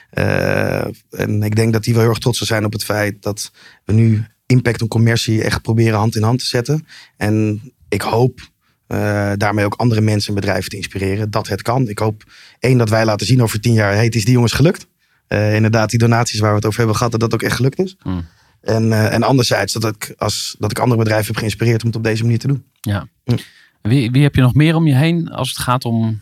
Eh, 0.10 0.86
en 1.10 1.44
ik 1.44 1.56
denk 1.56 1.74
dat 1.74 1.86
hij 1.86 1.94
wel 1.94 2.04
heel 2.04 2.12
erg 2.12 2.20
trots 2.20 2.38
zal 2.38 2.48
zijn 2.48 2.66
op 2.66 2.74
het 2.74 2.84
feit 2.84 3.22
dat 3.22 3.52
we 3.86 3.94
nu 3.94 4.26
impact 4.46 4.82
en 4.82 4.88
commercie 4.88 5.44
echt 5.44 5.62
proberen 5.62 5.98
hand 5.98 6.16
in 6.16 6.24
hand 6.24 6.40
te 6.40 6.46
zetten. 6.46 6.86
En 7.18 7.62
ik 7.90 8.02
hoop 8.02 8.50
eh, 8.88 9.32
daarmee 9.38 9.66
ook 9.66 9.74
andere 9.74 10.02
mensen 10.02 10.30
en 10.30 10.36
bedrijven 10.40 10.70
te 10.70 10.76
inspireren 10.76 11.32
dat 11.32 11.48
het 11.48 11.62
kan. 11.62 11.88
Ik 11.88 12.00
hoop 12.00 12.24
één 12.60 12.78
dat 12.78 12.90
wij 12.90 13.06
laten 13.06 13.28
zien 13.28 13.42
over 13.42 13.60
tien 13.60 13.74
jaar, 13.74 13.94
hey, 13.94 14.06
het 14.06 14.16
is 14.16 14.26
die 14.26 14.34
jongens 14.34 14.54
gelukt. 14.54 14.88
Eh, 15.28 15.56
inderdaad, 15.56 15.90
die 15.90 16.00
donaties 16.00 16.40
waar 16.40 16.50
we 16.50 16.56
het 16.56 16.66
over 16.66 16.78
hebben 16.78 16.96
gehad, 16.96 17.12
dat 17.12 17.22
dat 17.22 17.34
ook 17.34 17.42
echt 17.42 17.56
gelukt 17.56 17.80
is. 17.80 17.96
Hmm. 18.00 18.26
En, 18.62 18.92
eh, 18.92 19.14
en 19.14 19.24
anderzijds 19.24 19.74
dat 19.74 19.96
ik, 19.96 20.14
als, 20.18 20.56
dat 20.60 20.72
ik 20.72 20.80
andere 20.80 21.00
bedrijven 21.00 21.28
heb 21.28 21.38
geïnspireerd 21.38 21.82
om 21.82 21.88
het 21.88 21.98
op 21.98 22.04
deze 22.04 22.24
manier 22.24 22.40
te 22.40 22.48
doen. 22.48 22.64
Ja. 22.82 23.08
Hm. 23.24 23.38
Wie, 23.82 24.12
wie 24.12 24.24
heb 24.24 24.36
je 24.36 24.42
nog 24.42 24.54
meer 24.54 24.76
om 24.76 24.88
je 24.88 24.96
heen 24.96 25.30
als 25.32 25.50
het 25.50 25.58
gaat 25.58 25.86
om 25.86 26.20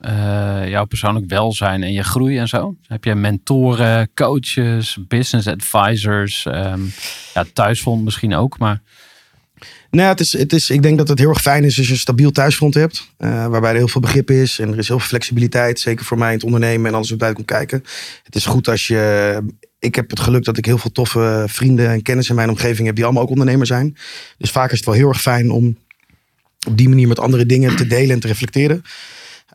eh, 0.00 0.68
jouw 0.68 0.84
persoonlijk 0.84 1.26
welzijn 1.26 1.82
en 1.82 1.92
je 1.92 2.02
groei 2.02 2.38
en 2.38 2.48
zo? 2.48 2.74
Heb 2.86 3.04
je 3.04 3.14
mentoren, 3.14 4.10
coaches, 4.14 4.98
business 5.08 5.48
advisors, 5.48 6.46
ehm 6.46 6.80
ja, 7.34 7.44
thuisfront 7.52 8.04
misschien 8.04 8.34
ook, 8.34 8.58
maar 8.58 8.82
Nou, 9.90 10.08
het 10.08 10.20
is, 10.20 10.32
het 10.32 10.52
is, 10.52 10.70
ik 10.70 10.82
denk 10.82 10.98
dat 10.98 11.08
het 11.08 11.18
heel 11.18 11.28
erg 11.28 11.40
fijn 11.40 11.64
is 11.64 11.78
als 11.78 11.86
je 11.86 11.92
een 11.92 11.98
stabiel 11.98 12.30
thuisfront 12.30 12.74
hebt. 12.74 13.08
eh, 13.16 13.46
waarbij 13.46 13.70
er 13.70 13.76
heel 13.76 13.88
veel 13.88 14.00
begrip 14.00 14.30
is. 14.30 14.58
En 14.58 14.72
er 14.72 14.78
is 14.78 14.88
heel 14.88 14.98
veel 14.98 15.08
flexibiliteit. 15.08 15.80
Zeker 15.80 16.04
voor 16.04 16.18
mij 16.18 16.28
in 16.28 16.34
het 16.34 16.44
ondernemen 16.44 16.86
en 16.90 16.94
alles 16.94 17.10
wat 17.10 17.18
bij 17.18 17.32
komt 17.32 17.46
kijken. 17.46 17.84
Het 18.24 18.34
is 18.34 18.46
goed 18.46 18.68
als 18.68 18.86
je... 18.86 19.42
Ik 19.80 19.94
heb 19.94 20.10
het 20.10 20.20
geluk 20.20 20.44
dat 20.44 20.56
ik 20.56 20.64
heel 20.64 20.78
veel 20.78 20.92
toffe 20.92 21.44
vrienden 21.48 21.88
en 21.88 22.02
kennis 22.02 22.28
in 22.28 22.34
mijn 22.34 22.48
omgeving 22.48 22.86
heb. 22.86 22.94
Die 22.94 23.04
allemaal 23.04 23.22
ook 23.22 23.30
ondernemer 23.30 23.66
zijn. 23.66 23.96
Dus 24.38 24.50
vaak 24.50 24.70
is 24.70 24.76
het 24.76 24.86
wel 24.86 24.94
heel 24.94 25.08
erg 25.08 25.20
fijn 25.20 25.50
om 25.50 25.76
op 26.66 26.76
die 26.76 26.88
manier 26.88 27.08
met 27.08 27.18
andere 27.18 27.46
dingen 27.46 27.76
te 27.76 27.86
delen 27.86 28.10
en 28.10 28.20
te 28.20 28.26
reflecteren. 28.26 28.82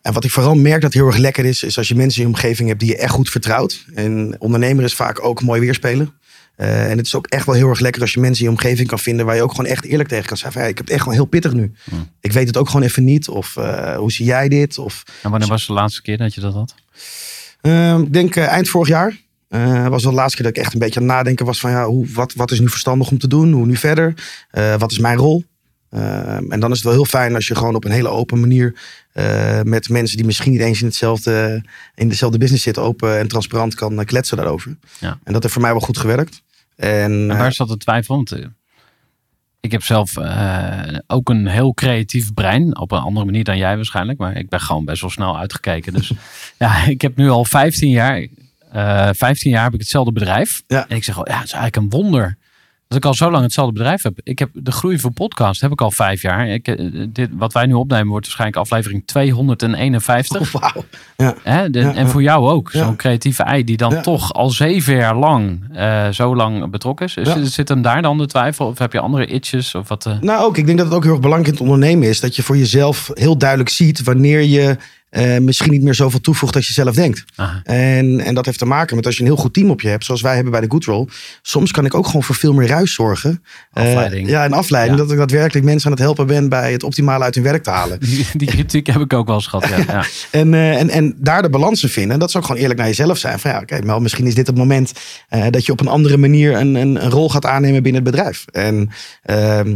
En 0.01 0.13
wat 0.13 0.23
ik 0.23 0.31
vooral 0.31 0.55
merk 0.55 0.81
dat 0.81 0.93
heel 0.93 1.07
erg 1.07 1.17
lekker 1.17 1.45
is, 1.45 1.63
is 1.63 1.77
als 1.77 1.87
je 1.87 1.95
mensen 1.95 2.21
in 2.21 2.27
je 2.27 2.33
omgeving 2.33 2.67
hebt 2.67 2.79
die 2.79 2.89
je 2.89 2.97
echt 2.97 3.11
goed 3.11 3.29
vertrouwt. 3.29 3.85
En 3.93 4.35
ondernemer 4.39 4.83
is 4.83 4.93
vaak 4.93 5.23
ook 5.23 5.41
mooi 5.41 5.61
weerspelen. 5.61 6.13
Eh, 6.55 6.91
en 6.91 6.97
het 6.97 7.05
is 7.05 7.15
ook 7.15 7.27
echt 7.27 7.45
wel 7.45 7.55
heel 7.55 7.69
erg 7.69 7.79
lekker 7.79 8.01
als 8.01 8.13
je 8.13 8.19
mensen 8.19 8.45
in 8.45 8.51
je 8.51 8.57
omgeving 8.57 8.87
kan 8.87 8.99
vinden 8.99 9.25
waar 9.25 9.35
je 9.35 9.41
ook 9.43 9.51
gewoon 9.51 9.65
echt 9.65 9.85
eerlijk 9.85 10.09
tegen 10.09 10.25
kan 10.25 10.37
zijn. 10.37 10.51
Van, 10.51 10.61
hey, 10.61 10.69
ik 10.69 10.77
heb 10.77 10.85
het 10.85 10.95
echt 10.95 11.03
gewoon 11.03 11.17
heel 11.17 11.27
pittig 11.27 11.53
nu. 11.53 11.73
Hmm. 11.83 12.09
Ik 12.21 12.31
weet 12.31 12.47
het 12.47 12.57
ook 12.57 12.67
gewoon 12.67 12.85
even 12.85 13.03
niet. 13.03 13.29
Of 13.29 13.57
eh, 13.57 13.97
hoe 13.97 14.11
zie 14.11 14.25
jij 14.25 14.49
dit? 14.49 14.77
Of 14.77 15.03
en 15.21 15.29
wanneer 15.29 15.49
was 15.49 15.67
de 15.67 15.73
laatste 15.73 16.01
keer 16.01 16.17
dat 16.17 16.33
je 16.33 16.41
dat 16.41 16.53
had? 16.53 16.75
eh, 17.61 17.99
ik 17.99 18.13
denk 18.13 18.35
eh, 18.35 18.47
eind 18.47 18.69
vorig 18.69 18.87
jaar. 18.87 19.17
Eh, 19.47 19.87
was 19.87 20.03
wel 20.03 20.11
de 20.11 20.17
laatste 20.17 20.35
keer 20.35 20.45
dat 20.45 20.57
ik 20.57 20.63
echt 20.63 20.73
een 20.73 20.79
beetje 20.79 20.99
aan 20.99 21.05
het 21.05 21.15
nadenken 21.15 21.45
was 21.45 21.59
van 21.59 21.71
ja, 21.71 21.85
hoe, 21.85 22.07
wat, 22.13 22.33
wat 22.33 22.51
is 22.51 22.59
nu 22.59 22.69
verstandig 22.69 23.11
om 23.11 23.17
te 23.17 23.27
doen? 23.27 23.51
Hoe 23.51 23.65
nu 23.65 23.75
verder? 23.75 24.13
Eh, 24.51 24.75
wat 24.75 24.91
is 24.91 24.99
mijn 24.99 25.17
rol? 25.17 25.43
Eh, 25.89 26.51
en 26.51 26.59
dan 26.59 26.71
is 26.71 26.75
het 26.75 26.83
wel 26.85 26.93
heel 26.93 27.05
fijn 27.05 27.35
als 27.35 27.47
je 27.47 27.55
gewoon 27.55 27.75
op 27.75 27.85
een 27.85 27.91
hele 27.91 28.07
open 28.07 28.39
manier 28.39 28.75
eh, 29.11 29.61
met 29.61 29.89
mensen 29.89 30.17
die 30.17 30.25
misschien 30.25 30.51
niet 30.51 30.61
eens 30.61 30.79
in, 30.79 30.85
hetzelfde, 30.85 31.63
in 31.95 32.09
dezelfde 32.09 32.37
business 32.37 32.63
zitten, 32.63 32.83
open 32.83 33.19
en 33.19 33.27
transparant 33.27 33.75
kan 33.75 34.05
kletsen 34.05 34.37
daarover. 34.37 34.77
Ja. 34.99 35.19
En 35.23 35.33
dat 35.33 35.41
heeft 35.41 35.53
voor 35.53 35.63
mij 35.63 35.71
wel 35.71 35.81
goed 35.81 35.97
gewerkt. 35.97 36.41
En, 36.75 37.11
En 37.11 37.37
waar 37.37 37.53
zat 37.53 37.67
de 37.67 37.77
twijfel? 37.77 38.15
Want 38.15 38.35
ik 39.59 39.71
heb 39.71 39.83
zelf 39.83 40.13
ook 41.07 41.29
een 41.29 41.47
heel 41.47 41.73
creatief 41.73 42.33
brein. 42.33 42.77
Op 42.77 42.91
een 42.91 42.99
andere 42.99 43.25
manier 43.25 43.43
dan 43.43 43.57
jij 43.57 43.75
waarschijnlijk. 43.75 44.19
Maar 44.19 44.37
ik 44.37 44.49
ben 44.49 44.59
gewoon 44.59 44.85
best 44.85 45.01
wel 45.01 45.09
snel 45.09 45.37
uitgekeken. 45.37 45.93
Dus 45.93 46.11
ja, 46.57 46.85
ik 46.85 47.01
heb 47.01 47.15
nu 47.15 47.29
al 47.29 47.45
15 47.45 47.89
jaar 47.89 48.27
eh 48.75 49.09
15 49.13 49.51
jaar 49.51 49.63
heb 49.63 49.73
ik 49.73 49.79
hetzelfde 49.79 50.11
bedrijf. 50.11 50.63
Ja. 50.67 50.85
En 50.87 50.95
ik 50.95 51.03
zeg 51.03 51.17
al, 51.17 51.27
ja, 51.29 51.35
het 51.35 51.45
is 51.45 51.51
eigenlijk 51.53 51.93
een 51.93 51.99
wonder. 52.01 52.37
Dat 52.87 52.97
ik 52.97 53.05
al 53.05 53.13
zo 53.13 53.31
lang 53.31 53.43
hetzelfde 53.43 53.73
bedrijf 53.73 54.03
heb. 54.03 54.19
Ik 54.23 54.39
heb 54.39 54.49
de 54.53 54.71
groei 54.71 54.99
voor 54.99 55.11
podcast 55.11 55.61
heb 55.61 55.71
ik 55.71 55.81
al 55.81 55.91
vijf 55.91 56.21
jaar. 56.21 56.47
Ik, 56.47 56.67
eh, 56.67 56.89
dit, 57.09 57.29
wat 57.33 57.53
wij 57.53 57.65
nu 57.65 57.73
opnemen 57.73 58.07
wordt 58.07 58.25
waarschijnlijk 58.25 58.59
aflevering 58.61 59.03
251. 59.07 60.51
Wauw. 60.51 60.85
Hè? 61.43 61.69
De- 61.69 61.79
Ja, 61.79 61.93
en 61.93 62.07
voor 62.07 62.21
jou 62.21 62.49
ook. 62.49 62.69
Zo'n 62.71 62.95
creatieve 62.95 63.43
ei 63.43 63.63
die 63.63 63.77
dan 63.77 64.01
toch 64.01 64.33
al 64.33 64.49
zeven 64.49 64.95
jaar 64.95 65.15
lang 65.15 65.63
eh, 65.73 66.09
zo 66.09 66.35
lang 66.35 66.69
betrokken 66.69 67.05
is. 67.05 67.53
Zit 67.53 67.69
hem 67.69 67.81
daar 67.81 68.01
dan 68.01 68.17
de 68.17 68.25
twijfel? 68.27 68.67
Of 68.67 68.77
heb 68.77 68.93
je 68.93 68.99
andere 68.99 69.25
itches? 69.25 69.75
Of 69.75 69.87
wat? 69.87 70.09
Nou, 70.21 70.43
ook. 70.45 70.57
Ik 70.57 70.65
denk 70.65 70.77
dat 70.77 70.87
het 70.87 70.95
ook 70.95 71.03
heel 71.03 71.11
erg 71.11 71.21
belangrijk 71.21 71.53
in 71.53 71.59
het 71.63 71.71
ondernemen 71.71 72.07
is. 72.09 72.19
Dat 72.19 72.35
je 72.35 72.43
voor 72.43 72.57
jezelf 72.57 73.09
heel 73.13 73.37
duidelijk 73.37 73.69
ziet 73.69 74.03
wanneer 74.03 74.41
je 74.41 74.77
eh, 75.15 75.37
misschien 75.37 75.71
niet 75.71 75.83
meer 75.83 75.95
zoveel 75.95 76.21
toevoegt 76.21 76.55
als 76.55 76.67
je 76.67 76.73
zelf 76.73 76.95
denkt. 76.95 77.23
Aha. 77.35 77.61
En, 77.63 78.19
en 78.19 78.35
dat 78.35 78.45
heeft 78.45 78.59
te 78.59 78.65
maken 78.65 78.95
met 78.95 79.05
als 79.05 79.15
je 79.15 79.21
een 79.21 79.27
heel 79.27 79.37
goed 79.37 79.53
team 79.53 79.69
op 79.69 79.81
je 79.81 79.87
hebt, 79.87 80.05
zoals 80.05 80.21
wij 80.21 80.33
hebben 80.33 80.51
bij 80.51 80.61
de 80.61 80.69
Good 80.69 80.85
Roll. 80.85 81.07
Soms 81.41 81.71
kan 81.71 81.85
ik 81.85 81.93
ook 81.93 82.05
gewoon 82.05 82.23
voor 82.23 82.35
veel 82.35 82.53
meer 82.53 82.67
ruis 82.67 82.93
zorgen. 82.93 83.43
Eh, 83.73 83.83
Afleiding. 83.83 84.29
ja, 84.29 84.45
een 84.45 84.53
afleiding. 84.53 84.97
Ja. 84.97 85.03
Dat 85.03 85.11
ik 85.11 85.17
daadwerkelijk 85.17 85.65
mensen 85.65 85.85
aan 85.85 85.95
het 85.95 86.01
helpen 86.01 86.27
ben 86.27 86.49
bij 86.49 86.71
het 86.71 86.83
optimale 86.83 87.23
uit 87.23 87.35
hun 87.35 87.43
werk 87.43 87.63
te 87.63 87.69
halen. 87.69 87.99
Die, 88.05 88.25
die 88.33 88.47
kritiek 88.47 88.87
heb 88.87 89.01
ik 89.01 89.13
ook 89.13 89.27
wel 89.27 89.35
eens 89.35 89.47
gehad. 89.47 89.69
Ja. 89.69 89.77
Ja. 89.87 90.05
En, 90.31 90.53
eh, 90.53 90.79
en, 90.79 90.89
en 90.89 91.15
daar 91.17 91.41
de 91.41 91.49
balans 91.49 91.83
in 91.83 91.89
vinden. 91.89 92.19
Dat 92.19 92.29
is 92.29 92.35
ook 92.35 92.45
gewoon 92.45 92.61
eerlijk 92.61 92.79
naar 92.79 92.87
jezelf 92.87 93.17
zijn. 93.17 93.39
Van 93.39 93.51
ja, 93.51 93.59
oké, 93.59 93.81
maar 93.81 94.01
misschien 94.01 94.27
is 94.27 94.35
dit 94.35 94.47
het 94.47 94.57
moment 94.57 94.93
dat 95.49 95.65
je 95.65 95.71
op 95.71 95.79
een 95.79 95.87
andere 95.87 96.17
manier 96.17 96.55
een, 96.55 96.75
een, 96.75 97.03
een 97.03 97.09
rol 97.09 97.29
gaat 97.29 97.45
aannemen 97.45 97.83
binnen 97.83 98.03
het 98.03 98.11
bedrijf. 98.11 98.45
En 98.51 98.89
ehm, 99.23 99.75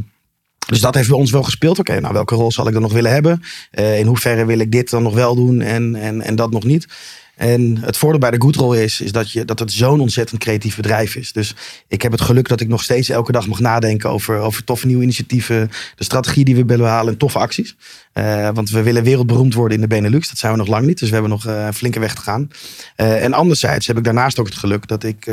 dus 0.70 0.80
dat 0.80 0.96
heeft 0.96 1.10
bij 1.10 1.18
ons 1.18 1.32
wel 1.32 1.44
gespeeld. 1.44 1.80
Oké, 1.80 2.00
nou 2.00 2.14
welke 2.14 2.36
rol 2.36 2.52
zal 2.52 2.68
ik 2.68 2.74
dan 2.74 2.82
nog 2.82 2.94
willen 2.94 3.12
hebben? 3.12 3.42
Eh, 3.72 4.00
in 4.00 4.06
hoeverre 4.06 4.46
wil 4.46 4.60
ik 4.60 4.72
dit 4.72 4.90
dan 4.90 5.04
nog 5.04 5.14
wel 5.14 5.36
doen 5.36 5.62
en, 5.62 5.96
en, 5.96 6.22
en 6.22 6.36
dat 6.36 6.52
nog 6.52 6.64
niet? 6.64 6.88
En 7.36 7.78
het 7.82 7.98
voordeel 7.98 8.20
bij 8.20 8.32
de 8.32 8.42
Good 8.42 8.56
Roll 8.56 8.78
is, 8.78 9.02
is 9.02 9.12
dat, 9.12 9.32
je, 9.32 9.46
dat 9.46 9.60
het 9.60 9.72
zo'n 9.72 10.00
ontzettend 10.00 10.40
creatief 10.40 10.76
bedrijf 10.76 11.16
is. 11.16 11.32
Dus 11.32 11.56
ik 11.88 12.02
heb 12.02 12.12
het 12.12 12.22
geluk 12.22 12.48
dat 12.48 12.62
ik 12.62 12.68
nog 12.68 12.84
steeds 12.84 13.10
elke 13.10 13.32
dag 13.32 13.48
mag 13.48 13.60
nadenken 13.60 14.10
over, 14.10 14.38
over 14.38 14.64
toffe 14.64 14.88
nieuwe 14.88 15.04
initiatieven. 15.04 15.72
De 15.96 16.04
strategie 16.04 16.46
die 16.46 16.56
we 16.56 16.66
willen 16.66 16.88
halen 16.88 17.14
en 17.14 17.20
toffe 17.20 17.40
acties. 17.40 17.76
Eh, 18.14 18.50
want 18.54 18.70
we 18.70 18.84
willen 18.84 19.04
wereldberoemd 19.04 19.54
worden 19.54 19.76
in 19.76 19.82
de 19.82 19.88
Benelux. 19.88 20.30
Dat 20.30 20.38
zijn 20.38 20.52
we 20.52 20.58
nog 20.58 20.68
lang 20.68 20.86
niet. 20.86 21.00
Dus 21.00 21.08
we 21.08 21.14
hebben 21.14 21.32
nog 21.32 21.46
eh, 21.46 21.66
een 21.66 21.74
flinke 21.74 22.00
weg 22.00 22.16
te 22.16 22.22
gaan. 22.22 22.48
Eh, 22.96 23.24
en 23.24 23.34
anderzijds 23.34 23.88
heb 23.88 23.98
ik 23.98 24.04
daarnaast 24.04 24.40
ook 24.40 24.46
het 24.46 24.56
geluk 24.56 24.88
dat 24.88 25.04
ik 25.04 25.32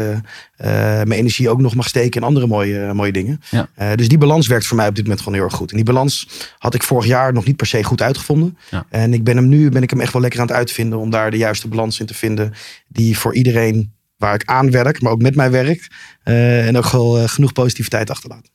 mijn 0.56 1.12
energie 1.12 1.48
ook 1.48 1.60
nog 1.60 1.74
mag 1.74 1.88
steken 1.88 2.20
in 2.20 2.26
andere 2.26 2.46
mooie, 2.46 2.94
mooie 2.94 3.12
dingen. 3.12 3.40
Ja. 3.50 3.68
Dus 3.94 4.08
die 4.08 4.18
balans 4.18 4.46
werkt 4.46 4.66
voor 4.66 4.76
mij 4.76 4.88
op 4.88 4.94
dit 4.94 5.04
moment 5.04 5.22
gewoon 5.22 5.38
heel 5.38 5.48
erg 5.48 5.56
goed. 5.56 5.70
En 5.70 5.76
die 5.76 5.84
balans 5.84 6.28
had 6.58 6.74
ik 6.74 6.82
vorig 6.82 7.06
jaar 7.06 7.32
nog 7.32 7.44
niet 7.44 7.56
per 7.56 7.66
se 7.66 7.84
goed 7.84 8.02
uitgevonden. 8.02 8.58
Ja. 8.70 8.86
En 8.88 9.12
ik 9.12 9.24
ben 9.24 9.36
hem 9.36 9.48
nu 9.48 9.70
ben 9.70 9.82
ik 9.82 9.90
hem 9.90 10.00
echt 10.00 10.12
wel 10.12 10.22
lekker 10.22 10.40
aan 10.40 10.46
het 10.46 10.56
uitvinden 10.56 10.98
om 10.98 11.10
daar 11.10 11.30
de 11.30 11.36
juiste 11.36 11.68
balans 11.68 12.00
in 12.00 12.06
te 12.06 12.14
vinden. 12.14 12.52
Die 12.88 13.18
voor 13.18 13.34
iedereen 13.34 13.92
waar 14.16 14.34
ik 14.34 14.44
aan 14.44 14.70
werk, 14.70 15.00
maar 15.00 15.12
ook 15.12 15.22
met 15.22 15.34
mij 15.34 15.50
werkt. 15.50 15.86
eh, 16.22 16.66
en 16.66 16.76
ook 16.76 16.90
wel 16.90 17.28
genoeg 17.28 17.52
positiviteit 17.52 18.10
achterlaat. 18.10 18.50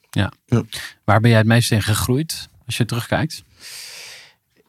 Waar 1.03 1.19
ben 1.19 1.29
jij 1.29 1.39
het 1.39 1.47
meest 1.47 1.71
in 1.71 1.81
gegroeid 1.81 2.49
als 2.65 2.77
je 2.77 2.85
terugkijkt? 2.85 3.43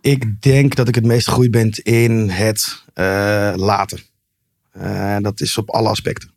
Ik 0.03 0.43
denk 0.43 0.75
dat 0.75 0.89
ik 0.89 0.95
het 0.95 1.07
meest 1.07 1.29
gegroeid 1.29 1.51
ben 1.51 1.71
in 1.83 2.29
het 2.31 2.85
eh, 2.95 3.53
laten. 3.57 4.01
Eh, 4.73 5.17
dat 5.21 5.41
is 5.41 5.59
op 5.59 5.71
alle 5.71 5.89
aspecten. 5.89 6.31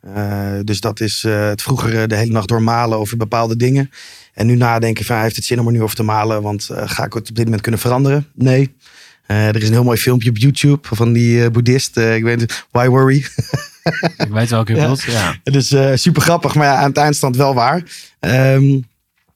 Eh, 0.00 0.52
dus 0.64 0.80
dat 0.80 1.00
is 1.00 1.22
het 1.22 1.62
vroeger 1.62 2.08
de 2.08 2.16
hele 2.16 2.32
nacht 2.32 2.48
doormalen 2.48 2.98
over 2.98 3.16
bepaalde 3.16 3.56
dingen. 3.56 3.90
En 4.34 4.46
nu 4.46 4.56
nadenken 4.56 5.04
van 5.04 5.20
heeft 5.20 5.36
het 5.36 5.44
zin 5.44 5.60
om 5.60 5.66
er 5.66 5.72
nu 5.72 5.82
over 5.82 5.96
te 5.96 6.02
malen? 6.02 6.42
Want 6.42 6.68
ga 6.72 7.04
ik 7.04 7.12
het 7.12 7.28
op 7.28 7.36
dit 7.36 7.44
moment 7.44 7.62
kunnen 7.62 7.80
veranderen? 7.80 8.26
Nee. 8.34 8.74
Er 9.26 9.56
is 9.56 9.66
een 9.66 9.74
heel 9.74 9.84
mooi 9.84 9.98
filmpje 9.98 10.30
op 10.30 10.36
YouTube 10.36 10.88
van 10.90 11.12
die 11.12 11.50
boeddhist. 11.50 11.96
ik 11.96 12.22
weet 12.22 12.38
niet, 12.38 12.66
Why 12.70 12.86
Worry? 12.86 13.26
Ik 14.16 14.28
weet 14.30 14.50
welke 14.50 14.72
je 14.72 14.78
Ja. 14.80 14.82
bedoelt. 14.82 15.02
Ja. 15.02 15.36
Het 15.44 15.54
is 15.54 16.02
super 16.02 16.22
grappig, 16.22 16.54
maar 16.54 16.66
ja, 16.66 16.76
aan 16.76 16.88
het 16.88 16.96
eindstand 16.96 17.36
wel 17.36 17.54
waar. 17.54 17.82
Ehm, 18.20 18.80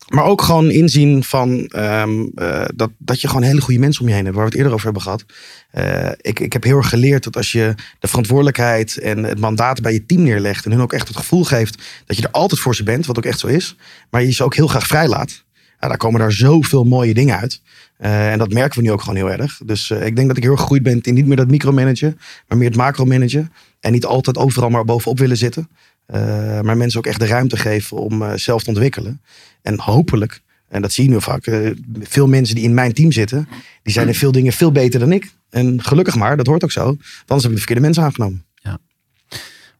maar 0.06 0.24
ook 0.24 0.42
gewoon 0.42 0.70
inzien 0.70 1.24
van 1.24 1.66
ehm, 1.66 2.26
eh, 2.34 2.64
dat, 2.74 2.90
dat 2.98 3.20
je 3.20 3.28
gewoon 3.28 3.42
hele 3.42 3.60
goede 3.60 3.80
mensen 3.80 4.02
om 4.02 4.08
je 4.08 4.14
heen 4.14 4.24
hebt, 4.24 4.36
waar 4.36 4.44
we 4.44 4.50
het 4.50 4.58
eerder 4.58 4.72
over 4.72 4.84
hebben 4.84 5.02
gehad. 5.02 5.24
Eh, 5.70 6.10
ik, 6.20 6.40
ik 6.40 6.52
heb 6.52 6.62
heel 6.62 6.76
erg 6.76 6.88
geleerd 6.88 7.24
dat 7.24 7.36
als 7.36 7.52
je 7.52 7.74
de 7.98 8.08
verantwoordelijkheid 8.08 8.98
en 8.98 9.24
het 9.24 9.40
mandaat 9.40 9.82
bij 9.82 9.92
je 9.92 10.06
team 10.06 10.22
neerlegt 10.22 10.64
en 10.64 10.70
hun 10.70 10.80
ook 10.80 10.92
echt 10.92 11.08
het 11.08 11.16
gevoel 11.16 11.44
geeft 11.44 11.82
dat 12.06 12.16
je 12.16 12.22
er 12.22 12.30
altijd 12.30 12.60
voor 12.60 12.74
ze 12.74 12.82
bent, 12.82 13.06
wat 13.06 13.18
ook 13.18 13.24
echt 13.24 13.38
zo 13.38 13.46
is, 13.46 13.76
maar 14.10 14.22
je 14.22 14.32
ze 14.32 14.44
ook 14.44 14.54
heel 14.54 14.66
graag 14.66 14.86
vrijlaat, 14.86 15.44
ja, 15.80 15.88
daar 15.88 15.96
komen 15.96 16.20
daar 16.20 16.32
zoveel 16.32 16.84
mooie 16.84 17.14
dingen 17.14 17.38
uit. 17.38 17.60
Eh, 17.96 18.32
en 18.32 18.38
dat 18.38 18.52
merken 18.52 18.78
we 18.78 18.84
nu 18.84 18.92
ook 18.92 19.00
gewoon 19.00 19.16
heel 19.16 19.30
erg. 19.30 19.60
Dus 19.64 19.90
ik 19.90 20.16
denk 20.16 20.28
dat 20.28 20.36
ik 20.36 20.42
heel 20.42 20.52
erg 20.52 20.60
gegroeid 20.60 20.82
ben 20.82 21.00
in 21.00 21.14
niet 21.14 21.26
meer 21.26 21.36
dat 21.36 21.50
micromanagen, 21.50 22.18
maar 22.48 22.58
meer 22.58 22.68
het 22.68 22.76
macromanagen. 22.76 23.52
En 23.80 23.92
niet 23.92 24.04
altijd 24.04 24.38
overal 24.38 24.70
maar 24.70 24.84
bovenop 24.84 25.18
willen 25.18 25.36
zitten. 25.36 25.68
Eh, 26.06 26.60
maar 26.60 26.76
mensen 26.76 26.98
ook 26.98 27.06
echt 27.06 27.18
de 27.20 27.26
ruimte 27.26 27.56
geven 27.56 27.96
om 27.96 28.22
eh, 28.22 28.32
zelf 28.34 28.62
te 28.62 28.68
ontwikkelen. 28.68 29.20
En 29.62 29.80
hopelijk, 29.80 30.40
en 30.68 30.82
dat 30.82 30.92
zie 30.92 31.04
je 31.04 31.10
nu 31.10 31.20
vaak, 31.20 31.46
eh, 31.46 31.70
veel 32.00 32.26
mensen 32.26 32.54
die 32.54 32.64
in 32.64 32.74
mijn 32.74 32.92
team 32.92 33.12
zitten, 33.12 33.48
die 33.82 33.92
zijn 33.92 34.08
in 34.08 34.14
veel 34.14 34.32
dingen 34.32 34.52
veel 34.52 34.72
beter 34.72 35.00
dan 35.00 35.12
ik. 35.12 35.34
En 35.50 35.82
gelukkig 35.82 36.16
maar, 36.16 36.36
dat 36.36 36.46
hoort 36.46 36.64
ook 36.64 36.72
zo. 36.72 36.86
Anders 36.86 37.02
heb 37.26 37.42
ik 37.42 37.50
de 37.50 37.56
verkeerde 37.56 37.82
mensen 37.82 38.02
aangenomen. 38.02 38.44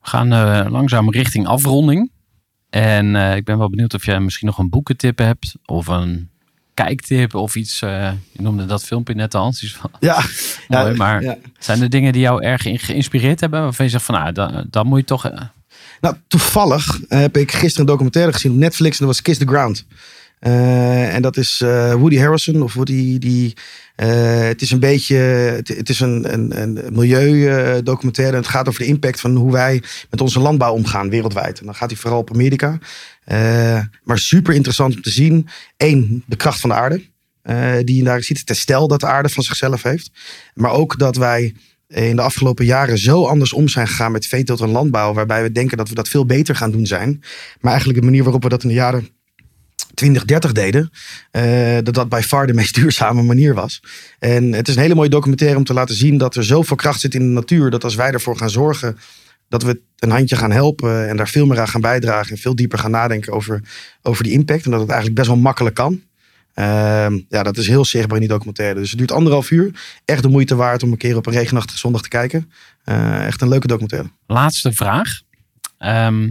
We 0.02 0.12
gaan 0.12 0.28
langzaam 0.70 1.10
richting 1.10 1.46
afronding. 1.46 2.10
En 2.70 3.14
ik 3.36 3.44
ben 3.44 3.58
wel 3.58 3.70
benieuwd 3.70 3.94
of 3.94 4.04
jij 4.04 4.20
misschien 4.20 4.46
nog 4.46 4.58
een 4.58 4.68
boekentip 4.68 5.18
hebt. 5.18 5.54
Of 5.64 5.86
een 5.86 6.30
kijktip 6.74 7.34
of 7.34 7.56
iets. 7.56 7.78
je 7.78 8.16
noemde 8.32 8.66
dat 8.66 8.84
filmpje 8.84 9.14
net 9.14 9.34
al. 9.34 9.54
Wel 9.60 9.90
Ja, 10.00 10.24
mooi, 10.82 10.94
maar 10.96 11.22
ja. 11.22 11.36
zijn 11.58 11.82
er 11.82 11.90
dingen 11.90 12.12
die 12.12 12.22
jou 12.22 12.42
erg 12.42 12.64
in- 12.64 12.78
geïnspireerd 12.78 13.40
hebben? 13.40 13.62
Waarvan 13.62 13.84
je 13.84 13.90
zegt 13.90 14.04
van 14.04 14.14
nou, 14.14 14.32
dan, 14.32 14.66
dan 14.70 14.86
moet 14.86 14.98
je 14.98 15.04
toch... 15.04 15.30
Nou, 16.00 16.16
toevallig 16.28 17.00
heb 17.08 17.36
ik 17.36 17.52
gisteren 17.52 17.80
een 17.80 17.92
documentaire 17.92 18.32
gezien 18.32 18.52
op 18.52 18.58
Netflix. 18.58 18.98
En 18.98 19.06
dat 19.06 19.14
was 19.14 19.22
Kiss 19.22 19.38
the 19.38 19.46
Ground. 19.46 19.86
Eh, 20.38 21.14
en 21.14 21.22
dat 21.22 21.36
is 21.36 21.60
eh, 21.60 21.94
Woody 21.94 22.18
Harrelson. 22.18 22.62
Of 22.62 22.74
Woody, 22.74 23.18
die, 23.18 23.56
eh, 23.96 24.40
het 24.40 24.62
is 24.62 24.70
een 24.70 24.80
beetje, 24.80 25.16
het, 25.16 25.88
is 25.88 26.00
een, 26.00 26.32
een, 26.32 26.62
een 26.62 26.84
milieudocumentaire. 26.92 28.36
en 28.36 28.42
het 28.42 28.50
gaat 28.50 28.68
over 28.68 28.80
de 28.80 28.86
impact 28.86 29.20
van 29.20 29.36
hoe 29.36 29.52
wij 29.52 29.82
met 30.10 30.20
onze 30.20 30.40
landbouw 30.40 30.72
omgaan 30.72 31.10
wereldwijd. 31.10 31.58
En 31.58 31.64
dan 31.64 31.74
gaat 31.74 31.90
hij 31.90 31.98
vooral 31.98 32.20
op 32.20 32.32
Amerika. 32.32 32.78
Maar 34.02 34.18
super 34.18 34.54
interessant 34.54 34.94
om 34.94 35.02
te 35.02 35.10
zien. 35.10 35.48
Eén, 35.76 36.24
de 36.26 36.36
kracht 36.36 36.60
van 36.60 36.70
de 36.70 36.76
aarde. 36.76 37.04
die 37.84 37.96
je 37.96 38.02
daar 38.02 38.22
ziet. 38.22 38.38
Het 38.38 38.48
herstel 38.48 38.88
dat 38.88 39.00
de 39.00 39.06
aarde 39.06 39.28
van 39.28 39.42
zichzelf 39.42 39.82
heeft. 39.82 40.10
Maar 40.54 40.70
ook 40.70 40.98
dat 40.98 41.16
wij 41.16 41.54
in 41.88 42.16
de 42.16 42.22
afgelopen 42.22 42.64
jaren 42.64 42.98
zo 42.98 43.24
anders 43.26 43.52
om 43.52 43.68
zijn 43.68 43.88
gegaan 43.88 44.12
met 44.12 44.26
veeteelt 44.26 44.60
en 44.60 44.70
landbouw. 44.70 45.12
Waarbij 45.12 45.42
we 45.42 45.52
denken 45.52 45.76
dat 45.76 45.88
we 45.88 45.94
dat 45.94 46.08
veel 46.08 46.26
beter 46.26 46.56
gaan 46.56 46.70
doen 46.70 46.86
zijn. 46.86 47.22
Maar 47.60 47.70
eigenlijk 47.70 48.00
de 48.00 48.06
manier 48.06 48.22
waarop 48.22 48.42
we 48.42 48.48
dat 48.48 48.62
in 48.62 48.68
de 48.68 48.74
jaren 48.74 49.08
20, 49.94 50.24
30 50.24 50.52
deden. 50.52 50.90
eh, 51.30 51.78
dat 51.82 51.94
dat 51.94 52.08
bij 52.08 52.22
far 52.22 52.46
de 52.46 52.54
meest 52.60 52.74
duurzame 52.74 53.22
manier 53.22 53.54
was. 53.54 53.82
En 54.18 54.52
het 54.52 54.68
is 54.68 54.74
een 54.74 54.82
hele 54.82 54.94
mooie 54.94 55.08
documentaire 55.08 55.56
om 55.56 55.64
te 55.64 55.74
laten 55.74 55.94
zien 55.94 56.18
dat 56.18 56.36
er 56.36 56.44
zoveel 56.44 56.76
kracht 56.76 57.00
zit 57.00 57.14
in 57.14 57.20
de 57.20 57.26
natuur. 57.40 57.70
Dat 57.70 57.84
als 57.84 57.94
wij 57.94 58.10
ervoor 58.10 58.36
gaan 58.36 58.50
zorgen 58.50 58.98
dat 59.48 59.62
we 59.62 59.80
een 59.98 60.10
handje 60.10 60.36
gaan 60.36 60.52
helpen. 60.52 61.08
En 61.08 61.16
daar 61.16 61.28
veel 61.28 61.46
meer 61.46 61.60
aan 61.60 61.68
gaan 61.68 61.80
bijdragen. 61.80 62.30
En 62.30 62.38
veel 62.38 62.56
dieper 62.56 62.78
gaan 62.78 62.90
nadenken 62.90 63.32
over, 63.32 63.62
over 64.02 64.24
die 64.24 64.32
impact. 64.32 64.64
En 64.64 64.70
dat 64.70 64.80
het 64.80 64.88
eigenlijk 64.90 65.18
best 65.18 65.30
wel 65.30 65.42
makkelijk 65.42 65.74
kan. 65.74 66.02
Ehm, 66.56 67.20
ja, 67.28 67.42
dat 67.42 67.56
is 67.56 67.68
heel 67.68 67.84
zichtbaar 67.84 68.16
in 68.16 68.22
die 68.22 68.32
documentaire. 68.32 68.80
Dus 68.80 68.88
het 68.88 68.98
duurt 68.98 69.12
anderhalf 69.12 69.50
uur. 69.50 69.70
Echt 70.04 70.22
de 70.22 70.28
moeite 70.28 70.54
waard 70.54 70.82
om 70.82 70.92
een 70.92 70.96
keer 70.96 71.16
op 71.16 71.26
een 71.26 71.32
regenachtige 71.32 71.78
zondag 71.78 72.02
te 72.02 72.08
kijken. 72.08 72.52
Eh, 72.84 73.26
echt 73.26 73.40
een 73.40 73.48
leuke 73.48 73.66
documentaire. 73.66 74.08
laatste 74.26 74.72
vraag. 74.72 75.20
Ehm, 75.78 76.30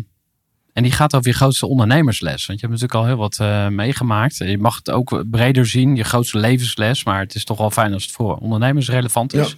en 0.73 0.83
die 0.83 0.91
gaat 0.91 1.15
over 1.15 1.27
je 1.27 1.35
grootste 1.35 1.67
ondernemersles. 1.67 2.45
Want 2.45 2.59
je 2.59 2.67
hebt 2.67 2.81
natuurlijk 2.81 2.93
al 2.93 3.05
heel 3.05 3.17
wat 3.17 3.39
eh, 3.39 3.67
meegemaakt. 3.67 4.37
Je 4.37 4.57
mag 4.57 4.75
het 4.75 4.91
ook 4.91 5.23
breder 5.29 5.67
zien, 5.67 5.95
je 5.95 6.03
grootste 6.03 6.37
levensles. 6.37 7.03
Maar 7.03 7.19
het 7.19 7.35
is 7.35 7.43
toch 7.43 7.57
wel 7.57 7.71
fijn 7.71 7.93
als 7.93 8.03
het 8.03 8.11
voor 8.11 8.35
ondernemers 8.35 8.89
relevant 8.89 9.33
is. 9.33 9.49
Ja. 9.49 9.55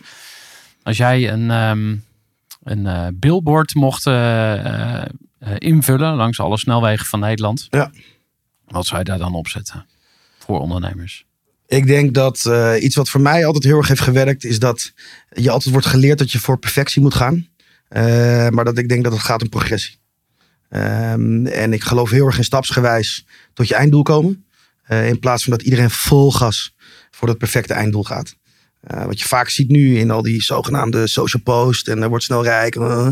Als 0.83 0.97
jij 0.97 1.31
een, 1.31 1.51
ehm, 1.51 1.95
een 2.63 2.85
eh, 2.85 3.07
billboard 3.13 3.75
mocht 3.75 4.05
invullen 5.57 6.15
langs 6.15 6.39
alle 6.39 6.57
snelwegen 6.57 7.05
van 7.05 7.19
Nederland. 7.19 7.67
Ja. 7.69 7.91
Wat 8.65 8.85
zou 8.85 8.99
je 8.99 9.05
daar 9.05 9.17
dan 9.17 9.33
opzetten 9.33 9.85
voor 10.47 10.59
ondernemers? 10.59 11.25
Ik 11.67 11.87
denk 11.87 12.13
dat 12.13 12.45
eh, 12.45 12.73
iets 12.79 12.95
wat 12.95 13.09
voor 13.09 13.21
mij 13.21 13.45
altijd 13.45 13.63
heel 13.63 13.77
erg 13.77 13.87
heeft 13.87 14.01
gewerkt, 14.01 14.43
is 14.43 14.59
dat 14.59 14.93
je 15.29 15.49
altijd 15.49 15.71
wordt 15.71 15.87
geleerd 15.87 16.17
dat 16.17 16.31
je 16.31 16.39
voor 16.39 16.57
perfectie 16.57 17.01
moet 17.01 17.13
gaan. 17.13 17.47
Eh, 17.87 18.49
maar 18.49 18.65
dat 18.65 18.77
ik 18.77 18.89
denk 18.89 19.03
dat 19.03 19.13
het 19.13 19.21
gaat 19.21 19.41
om 19.41 19.49
progressie. 19.49 19.97
Ehm, 20.69 21.45
en 21.45 21.73
ik 21.73 21.83
geloof 21.83 22.09
heel 22.09 22.25
erg 22.25 22.37
in 22.37 22.43
stapsgewijs 22.43 23.25
tot 23.53 23.67
je 23.67 23.75
einddoel 23.75 24.03
komen. 24.03 24.45
Eh, 24.83 25.07
in 25.07 25.19
plaats 25.19 25.43
van 25.43 25.51
dat 25.51 25.61
iedereen 25.61 25.89
vol 25.89 26.31
gas 26.31 26.75
voor 27.11 27.27
dat 27.27 27.37
perfecte 27.37 27.73
einddoel 27.73 28.03
gaat. 28.03 28.35
Wat 29.05 29.19
je 29.19 29.27
vaak 29.27 29.49
ziet 29.49 29.69
nu 29.69 29.97
in 29.97 30.11
al 30.11 30.21
die 30.21 30.41
zogenaamde 30.41 31.07
social 31.07 31.43
post 31.43 31.87
en 31.87 32.01
er 32.01 32.09
wordt 32.09 32.23
snel 32.23 32.43
rijk. 32.43 32.75
eh. 32.75 33.09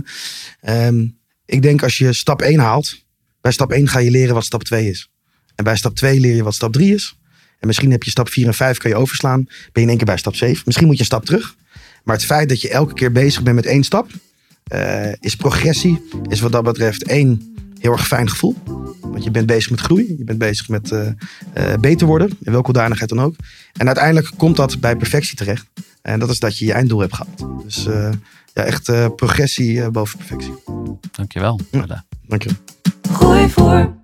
Ehm, 0.61 1.07
ik 1.45 1.61
denk 1.61 1.83
als 1.83 1.97
je 1.97 2.13
stap 2.13 2.41
1 2.41 2.59
haalt, 2.59 3.05
bij 3.41 3.51
stap 3.51 3.71
1 3.71 3.88
ga 3.88 3.99
je 3.99 4.11
leren 4.11 4.33
wat 4.33 4.45
stap 4.45 4.63
2 4.63 4.89
is. 4.89 5.09
En 5.55 5.63
bij 5.63 5.75
stap 5.75 5.95
2 5.95 6.19
leer 6.19 6.36
je 6.36 6.43
wat 6.43 6.53
stap 6.53 6.73
3 6.73 6.93
is. 6.93 7.17
En 7.66 7.72
misschien 7.72 7.91
heb 7.91 8.03
je 8.03 8.09
stap 8.11 8.30
4 8.30 8.47
en 8.47 8.53
5 8.53 8.78
kan 8.78 8.89
je 8.89 8.95
overslaan. 8.97 9.43
Ben 9.43 9.55
je 9.74 9.82
in 9.82 9.88
één 9.88 9.97
keer 9.97 10.05
bij 10.05 10.18
stap 10.18 10.36
7. 10.36 10.61
Misschien 10.66 10.88
moet 10.88 10.95
je 10.95 11.01
een 11.01 11.07
stap 11.07 11.26
terug. 11.26 11.55
Maar 12.03 12.16
het 12.16 12.26
feit 12.26 12.49
dat 12.49 12.61
je 12.61 12.70
elke 12.70 12.93
keer 12.93 13.11
bezig 13.11 13.43
bent 13.43 13.55
met 13.55 13.66
één 13.66 13.84
stap. 13.84 14.09
eh, 14.63 15.11
is 15.20 15.36
progressie. 15.36 16.01
Is 16.28 16.39
wat 16.39 16.51
dat 16.51 16.63
betreft 16.63 17.03
één 17.03 17.55
heel 17.80 17.91
erg 17.91 18.07
fijn 18.07 18.30
gevoel. 18.30 18.55
Want 19.01 19.24
je 19.24 19.32
bent 19.32 19.45
bezig 19.45 19.70
met 19.70 19.80
groei. 19.80 20.16
Je 20.18 20.24
bent 20.24 20.38
bezig 20.38 20.70
met 20.70 20.91
eh, 20.91 21.07
eh, 21.53 21.80
beter 21.80 22.07
worden. 22.07 22.30
In 22.30 22.51
welke 22.51 22.66
hoedanigheid 22.66 23.09
dan 23.09 23.22
ook. 23.22 23.36
En 23.74 23.86
uiteindelijk 23.86 24.32
komt 24.38 24.55
dat 24.55 24.80
bij 24.80 24.95
perfectie 24.95 25.38
terecht. 25.38 25.66
En 26.01 26.20
dat 26.20 26.30
is 26.30 26.39
dat 26.39 26.57
je 26.57 26.66
je 26.66 26.74
einddoel 26.74 26.99
hebt 26.99 27.16
gehaald. 27.16 27.63
Dus 27.63 27.86
eh, 27.86 28.09
ja, 28.53 28.63
echt 28.63 28.89
eh, 28.89 29.07
progressie 29.16 29.89
boven 29.89 30.18
perfectie. 30.18 30.53
Dankjewel. 31.11 31.59
Ja. 31.72 31.80
Melle. 31.80 32.03
Dank 32.28 32.43
je. 32.43 32.49
Gooi 33.11 33.49
voor. 33.49 34.03